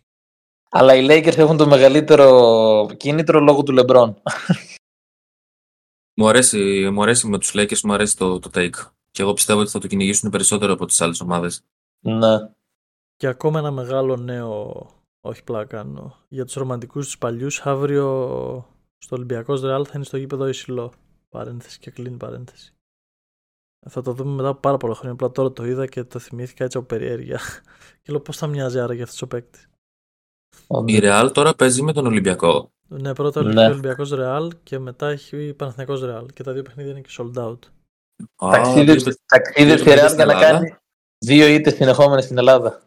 Αλλά 0.69 0.95
οι 0.95 1.05
Lakers 1.09 1.37
έχουν 1.37 1.57
το 1.57 1.67
μεγαλύτερο 1.67 2.89
κίνητρο 2.97 3.39
λόγω 3.39 3.63
του 3.63 3.75
LeBron. 3.77 4.13
Μου 6.13 6.27
αρέσει, 6.27 6.89
μου 6.89 7.01
αρέσει 7.01 7.27
με 7.27 7.37
τους 7.37 7.51
Lakers, 7.55 7.79
μου 7.81 7.93
αρέσει 7.93 8.17
το, 8.17 8.39
το 8.39 8.49
take. 8.53 8.91
Και 9.11 9.21
εγώ 9.21 9.33
πιστεύω 9.33 9.59
ότι 9.59 9.69
θα 9.69 9.79
το 9.79 9.87
κυνηγήσουν 9.87 10.29
περισσότερο 10.29 10.73
από 10.73 10.85
τις 10.85 11.01
άλλες 11.01 11.21
ομάδες. 11.21 11.63
ναι. 11.99 12.37
Και 13.15 13.27
ακόμα 13.27 13.59
ένα 13.59 13.71
μεγάλο 13.71 14.15
νέο, 14.17 14.85
όχι 15.21 15.43
πλάκα 15.43 15.65
κάνω, 15.77 16.15
για 16.27 16.45
τους 16.45 16.53
ρομαντικούς 16.53 17.05
τους 17.05 17.17
παλιούς, 17.17 17.61
αύριο 17.61 18.05
στο 18.97 19.15
Ολυμπιακός 19.15 19.61
Ρεάλ 19.61 19.85
θα 19.87 19.91
είναι 19.95 20.03
στο 20.03 20.17
γήπεδο 20.17 20.47
Ισηλό. 20.47 20.93
Παρένθεση 21.29 21.79
και 21.79 21.91
κλείνει 21.91 22.17
παρένθεση. 22.17 22.73
Θα 23.89 24.01
το 24.01 24.13
δούμε 24.13 24.31
μετά 24.35 24.47
από 24.47 24.59
πάρα 24.59 24.77
πολλά 24.77 24.93
χρόνια. 24.93 25.11
Απλά 25.13 25.31
τώρα 25.31 25.51
το 25.51 25.65
είδα 25.65 25.85
και 25.87 26.03
το 26.03 26.19
θυμήθηκα 26.19 26.63
έτσι 26.63 26.77
από 26.77 26.85
περιέργεια. 26.87 27.39
και 28.01 28.11
λέω 28.11 28.19
πώς 28.19 28.37
θα 28.37 28.47
μοιάζει 28.47 28.79
άραγε 28.79 29.03
αυτός 29.03 29.21
ο 29.21 29.27
παίκτης; 29.27 29.69
Η 30.85 30.99
Real 31.01 31.29
τώρα 31.33 31.53
παίζει 31.55 31.81
με 31.81 31.93
τον 31.93 32.05
Ολυμπιακό. 32.05 32.71
Ναι, 32.87 33.13
πρώτα 33.13 33.43
Ναι. 33.43 33.53
ναι. 33.53 33.67
Ολυμπιακός 33.67 34.09
Ρεάλ 34.11 34.51
και 34.63 34.79
μετά 34.79 35.07
έχει 35.09 35.53
Παναθηναϊκός 35.53 36.01
Ρεάλ. 36.01 36.25
Και 36.25 36.43
τα 36.43 36.53
δύο 36.53 36.61
παιχνίδια 36.61 36.91
είναι 36.91 37.01
και 37.01 37.09
sold 37.17 37.43
out. 37.43 37.57
Α, 38.35 38.49
Ταξίδι 38.51 38.93
δύο- 38.95 39.13
ταξίδι 39.25 39.65
δύο 39.67 39.77
στη 39.77 39.85
Real 39.89 39.93
παιχνίδια 39.93 39.93
για 39.93 40.03
να 40.03 40.09
στην 40.09 40.19
Ελλάδα. 40.19 40.39
κάνει 40.51 40.75
δύο 41.25 41.47
ήττες 41.47 41.73
συνεχόμενε 41.73 42.21
στην 42.21 42.37
Ελλάδα. 42.37 42.81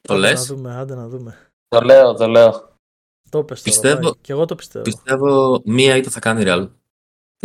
Το 0.00 0.12
Άντε 0.14 0.20
λες; 0.22 0.48
Να 0.50 0.56
δούμε, 0.56 0.74
άντε 0.76 0.94
να 0.94 1.08
δούμε. 1.08 1.50
Το 1.68 1.80
λέω, 1.80 2.14
το 2.14 2.26
λέω. 2.28 2.50
Το 3.30 3.44
πες 3.44 3.62
τώρα, 3.62 3.62
Πιστεύω- 3.62 4.02
πάει. 4.02 4.12
Και 4.20 4.32
εγώ 4.32 4.44
το 4.44 4.54
πιστεύω. 4.54 4.84
Πιστεύω 4.84 5.60
μία 5.64 5.96
ήττα 5.96 6.10
θα 6.10 6.20
κάνει 6.20 6.40
η 6.40 6.44
Real. 6.48 6.68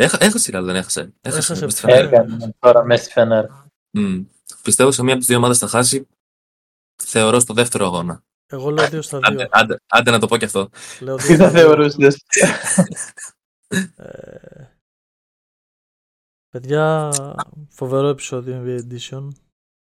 Έχα, 0.04 0.18
έχασε 0.22 0.52
η 0.52 0.54
Real, 0.58 0.64
δεν 0.64 0.76
έχασε. 0.76 1.14
Έχασε. 1.22 1.52
Έχασε 1.54 1.66
μες 1.66 1.74
στη 1.74 1.86
Ναι. 1.86 1.94
Φενέρ. 1.94 2.14
Έκανε 2.14 2.56
τώρα 2.60 2.84
μέσα 2.86 3.04
στη 3.04 3.12
Φενέρ. 3.12 3.46
Μμ. 3.92 4.22
Πιστεύω 4.62 4.92
σε 4.92 5.02
μία 5.02 5.10
από 5.12 5.20
τις 5.20 5.28
δύο 5.28 5.38
ομάδες 5.38 5.58
θα 5.58 5.68
χάσει. 5.68 6.08
Θεωρώ 7.04 7.40
στο 7.40 7.54
δεύτερο 7.54 7.86
αγώνα. 7.86 8.24
Εγώ 8.52 8.70
λέω 8.70 8.86
2 8.86 9.00
στα 9.04 9.18
2. 9.18 9.22
Άντε, 9.24 9.48
άντε, 9.52 9.76
άντε 9.88 10.12
να 10.12 10.20
το 10.20 10.28
πω 10.28 10.38
και 10.38 10.46
αυτό. 10.46 10.70
Λέω 11.00 11.16
Τι 11.16 11.24
δύο 11.28 11.36
θα 11.38 11.50
στα 11.50 11.50
δύο. 11.50 11.60
θεωρούσες. 11.60 12.24
Ε, 13.96 14.74
Παιδιά, 16.50 17.12
φοβερό 17.70 18.08
επεισόδιο 18.08 18.64
NBA 18.66 18.80
Edition. 18.80 19.28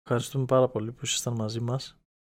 Ευχαριστούμε 0.02 0.44
πάρα 0.44 0.68
πολύ 0.68 0.92
που 0.92 1.00
ήσασταν 1.02 1.34
μαζί 1.34 1.60
μας. 1.60 1.96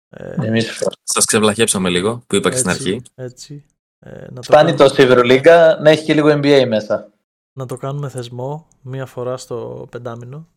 Ε, 0.09 0.35
Εμείς 0.47 0.83
Σας 1.03 1.25
ξεβλαχέψαμε 1.25 1.89
λίγο, 1.89 2.23
που 2.27 2.35
είπα 2.35 2.49
και 2.49 2.57
στην 2.57 2.69
έτσι, 2.69 2.83
αρχή. 2.89 3.01
Έτσι. 3.15 3.65
Ε, 3.99 4.09
να, 4.21 4.33
το 4.33 4.41
Φτάνει 4.41 4.69
κάνουμε, 4.71 4.87
τόσο 4.87 5.01
η 5.01 5.05
Ευρωλίγκα 5.05 5.79
να 5.81 5.89
έχει 5.89 6.03
και 6.05 6.13
λίγο 6.13 6.27
NBA 6.31 6.65
μέσα. 6.67 7.11
Να 7.59 7.65
το 7.65 7.75
κάνουμε 7.77 8.09
θεσμό 8.09 8.67
μία 8.81 9.05
φορά 9.05 9.37
στο 9.37 9.87
πεντάμινο. 9.91 10.47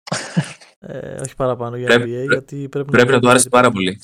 ε, 0.78 1.20
όχι 1.20 1.34
παραπάνω 1.36 1.76
για 1.76 1.86
Πρέπει- 1.86 2.04
NBA, 2.10 2.12
πρέ- 2.26 2.30
γιατί 2.32 2.68
πρέπει, 2.68 2.90
Πρέπει 2.90 2.90
να 2.92 2.98
του 3.02 3.06
βλέπουμε 3.06 3.30
άρεσε 3.30 3.44
και 3.44 3.50
πάρα 3.50 3.68
τίποτα. 3.68 3.84
πολύ. 3.84 4.00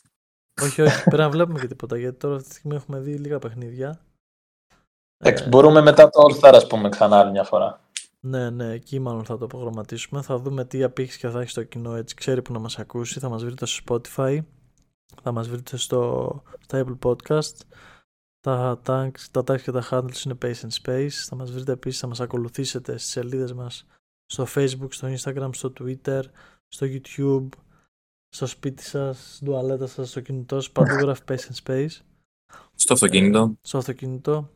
Όχι, 0.63 0.83
όχι, 0.83 1.03
πρέπει 1.05 1.23
να 1.23 1.31
βλέπουμε 1.31 1.59
και 1.61 1.67
τίποτα, 1.67 1.97
γιατί 1.99 2.19
τώρα 2.19 2.37
αυτή 2.37 2.49
τη 2.49 2.55
στιγμή 2.55 2.77
έχουμε 2.77 2.99
δει 3.01 3.15
λίγα 3.15 3.39
παιχνίδια. 3.39 4.01
Εντάξει, 5.19 5.49
μπορούμε 5.49 5.81
μετά 5.81 6.09
το 6.09 6.21
All 6.23 6.41
Star, 6.41 6.53
ας 6.55 6.67
πούμε, 6.67 6.89
ξανά 6.89 7.19
άλλη 7.19 7.31
μια 7.31 7.45
φορά. 7.45 7.81
Ναι, 8.21 8.51
ναι, 8.51 8.73
εκεί 8.73 8.99
μάλλον 8.99 9.25
θα 9.25 9.39
το 9.39 9.47
προγραμματίσουμε. 9.47 10.23
Θα 10.23 10.39
δούμε 10.39 10.65
τι 10.65 10.83
απήχηση 10.83 11.29
θα 11.31 11.41
έχει 11.41 11.51
στο 11.51 11.63
κοινό, 11.63 11.95
έτσι 11.95 12.15
ξέρει 12.15 12.43
που 12.43 12.53
να 12.53 12.59
μας 12.59 12.79
ακούσει. 12.79 13.19
Θα 13.21 13.29
μας 13.29 13.45
βρείτε 13.45 13.67
στο 13.67 13.85
Spotify, 14.17 14.39
θα 15.23 15.33
μας 15.33 15.49
βρείτε 15.49 15.77
στο, 15.77 16.43
στα 16.61 16.85
Apple 16.85 16.99
Podcast. 17.11 17.55
Τα 18.47 18.81
tags, 18.86 19.20
τα 19.31 19.40
tags 19.40 19.60
και 19.60 19.70
τα 19.70 19.89
handles 19.90 20.24
είναι 20.24 20.39
Pace 20.43 20.60
and 20.60 20.82
Space. 20.82 21.09
Θα 21.09 21.36
μας 21.36 21.52
βρείτε 21.52 21.73
επίσης, 21.73 22.01
θα 22.01 22.06
μας 22.06 22.20
ακολουθήσετε 22.20 22.97
στις 22.98 23.10
σελίδες 23.10 23.52
μας 23.52 23.86
στο 24.27 24.47
Facebook, 24.55 24.89
στο 24.89 25.14
Instagram, 25.18 25.51
στο 25.52 25.73
Twitter, 25.81 26.23
στο 26.68 26.86
YouTube, 26.90 27.48
στο 28.28 28.47
σπίτι 28.47 28.82
σας, 28.82 29.35
στην 29.35 29.47
τουαλέτα 29.47 29.86
σας, 29.86 30.10
στο 30.10 30.20
κινητό 30.20 30.60
σας, 30.60 30.70
παντού 30.70 30.94
γράφει 30.94 31.23
Pace 31.27 31.35
and 31.35 31.64
Space. 31.64 31.89
Στο 32.74 32.93
αυτοκίνητο. 32.93 33.56
στο 33.60 33.78
αυτοκίνητο. 33.78 34.51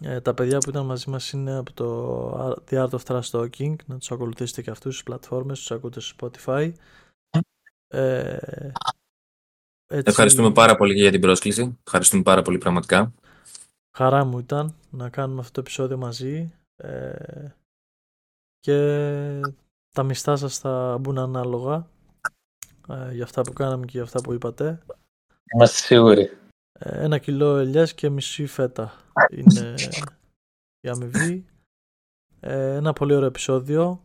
Ε, 0.00 0.20
τα 0.20 0.34
παιδιά 0.34 0.58
που 0.58 0.70
ήταν 0.70 0.86
μαζί 0.86 1.10
μας 1.10 1.32
είναι 1.32 1.56
από 1.56 1.72
το 1.72 2.58
The 2.70 2.88
Art 2.88 2.90
of 2.90 3.02
Trash 3.04 3.30
Talking, 3.30 3.74
να 3.86 3.98
τους 3.98 4.10
ακολουθήσετε 4.10 4.62
και 4.62 4.70
αυτούς 4.70 4.92
στις 4.92 5.04
πλατφόρμες, 5.04 5.58
τους 5.58 5.70
ακούτε 5.70 6.00
στο 6.00 6.16
Spotify. 6.20 6.72
Ε, 7.88 8.38
έτσι, 9.92 10.10
Ευχαριστούμε 10.10 10.52
πάρα 10.52 10.76
πολύ 10.76 10.94
και 10.94 11.00
για 11.00 11.10
την 11.10 11.20
πρόσκληση. 11.20 11.78
Ευχαριστούμε 11.84 12.22
πάρα 12.22 12.42
πολύ 12.42 12.58
πραγματικά. 12.58 13.14
Χαρά 13.96 14.24
μου 14.24 14.38
ήταν 14.38 14.74
να 14.90 15.08
κάνουμε 15.08 15.40
αυτό 15.40 15.52
το 15.52 15.60
επεισόδιο 15.60 15.96
μαζί 15.96 16.52
ε, 16.76 17.48
και 18.60 18.76
τα 19.90 20.02
μιστά 20.02 20.36
σας 20.36 20.58
θα 20.58 20.98
μπουν 21.00 21.18
ανάλογα 21.18 21.88
ε, 22.88 23.12
για 23.12 23.24
αυτά 23.24 23.42
που 23.42 23.52
κάναμε 23.52 23.84
και 23.84 23.90
για 23.92 24.02
αυτά 24.02 24.20
που 24.20 24.32
είπατε. 24.32 24.80
Είμαστε 25.54 25.76
σίγουροι. 25.76 26.30
Ε, 26.72 27.04
ένα 27.04 27.18
κιλό 27.18 27.56
ελιές 27.56 27.94
και 27.94 28.08
μισή 28.08 28.46
φέτα 28.46 28.92
είναι 29.30 29.74
η 30.80 30.88
αμοιβή. 30.88 31.44
Ε, 32.40 32.74
ένα 32.74 32.92
πολύ 32.92 33.14
ωραίο 33.14 33.28
επεισόδιο 33.28 34.02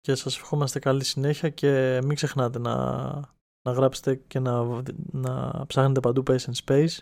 και 0.00 0.14
σας 0.14 0.36
ευχόμαστε 0.36 0.78
καλή 0.78 1.04
συνέχεια 1.04 1.48
και 1.48 2.00
μην 2.04 2.14
ξεχνάτε 2.14 2.58
να, 2.58 3.36
να 3.68 3.74
γράψετε 3.74 4.14
και 4.14 4.38
να, 4.38 4.82
να 5.12 5.64
ψάχνετε 5.66 6.00
παντού 6.00 6.22
Pace 6.26 6.36
and 6.36 6.64
Space 6.64 6.98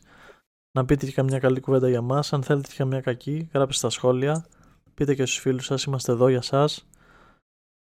να 0.73 0.85
πείτε 0.85 1.07
και 1.07 1.13
καμιά 1.13 1.39
καλή 1.39 1.61
κουβέντα 1.61 1.89
για 1.89 2.03
μας 2.03 2.33
αν 2.33 2.43
θέλετε 2.43 2.69
και 2.69 2.75
καμιά 2.77 3.01
κακή 3.01 3.49
γράψτε 3.53 3.79
στα 3.79 3.91
σχόλια. 3.91 4.47
Πείτε 4.95 5.15
και 5.15 5.27
στους 5.27 5.39
φίλους 5.39 5.65
σας 5.65 5.85
είμαστε 5.85 6.13
εδώ 6.13 6.29
για 6.29 6.43
σας. 6.43 6.87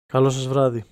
Καλό 0.05 0.29
σας 0.29 0.47
βράδυ 0.47 0.85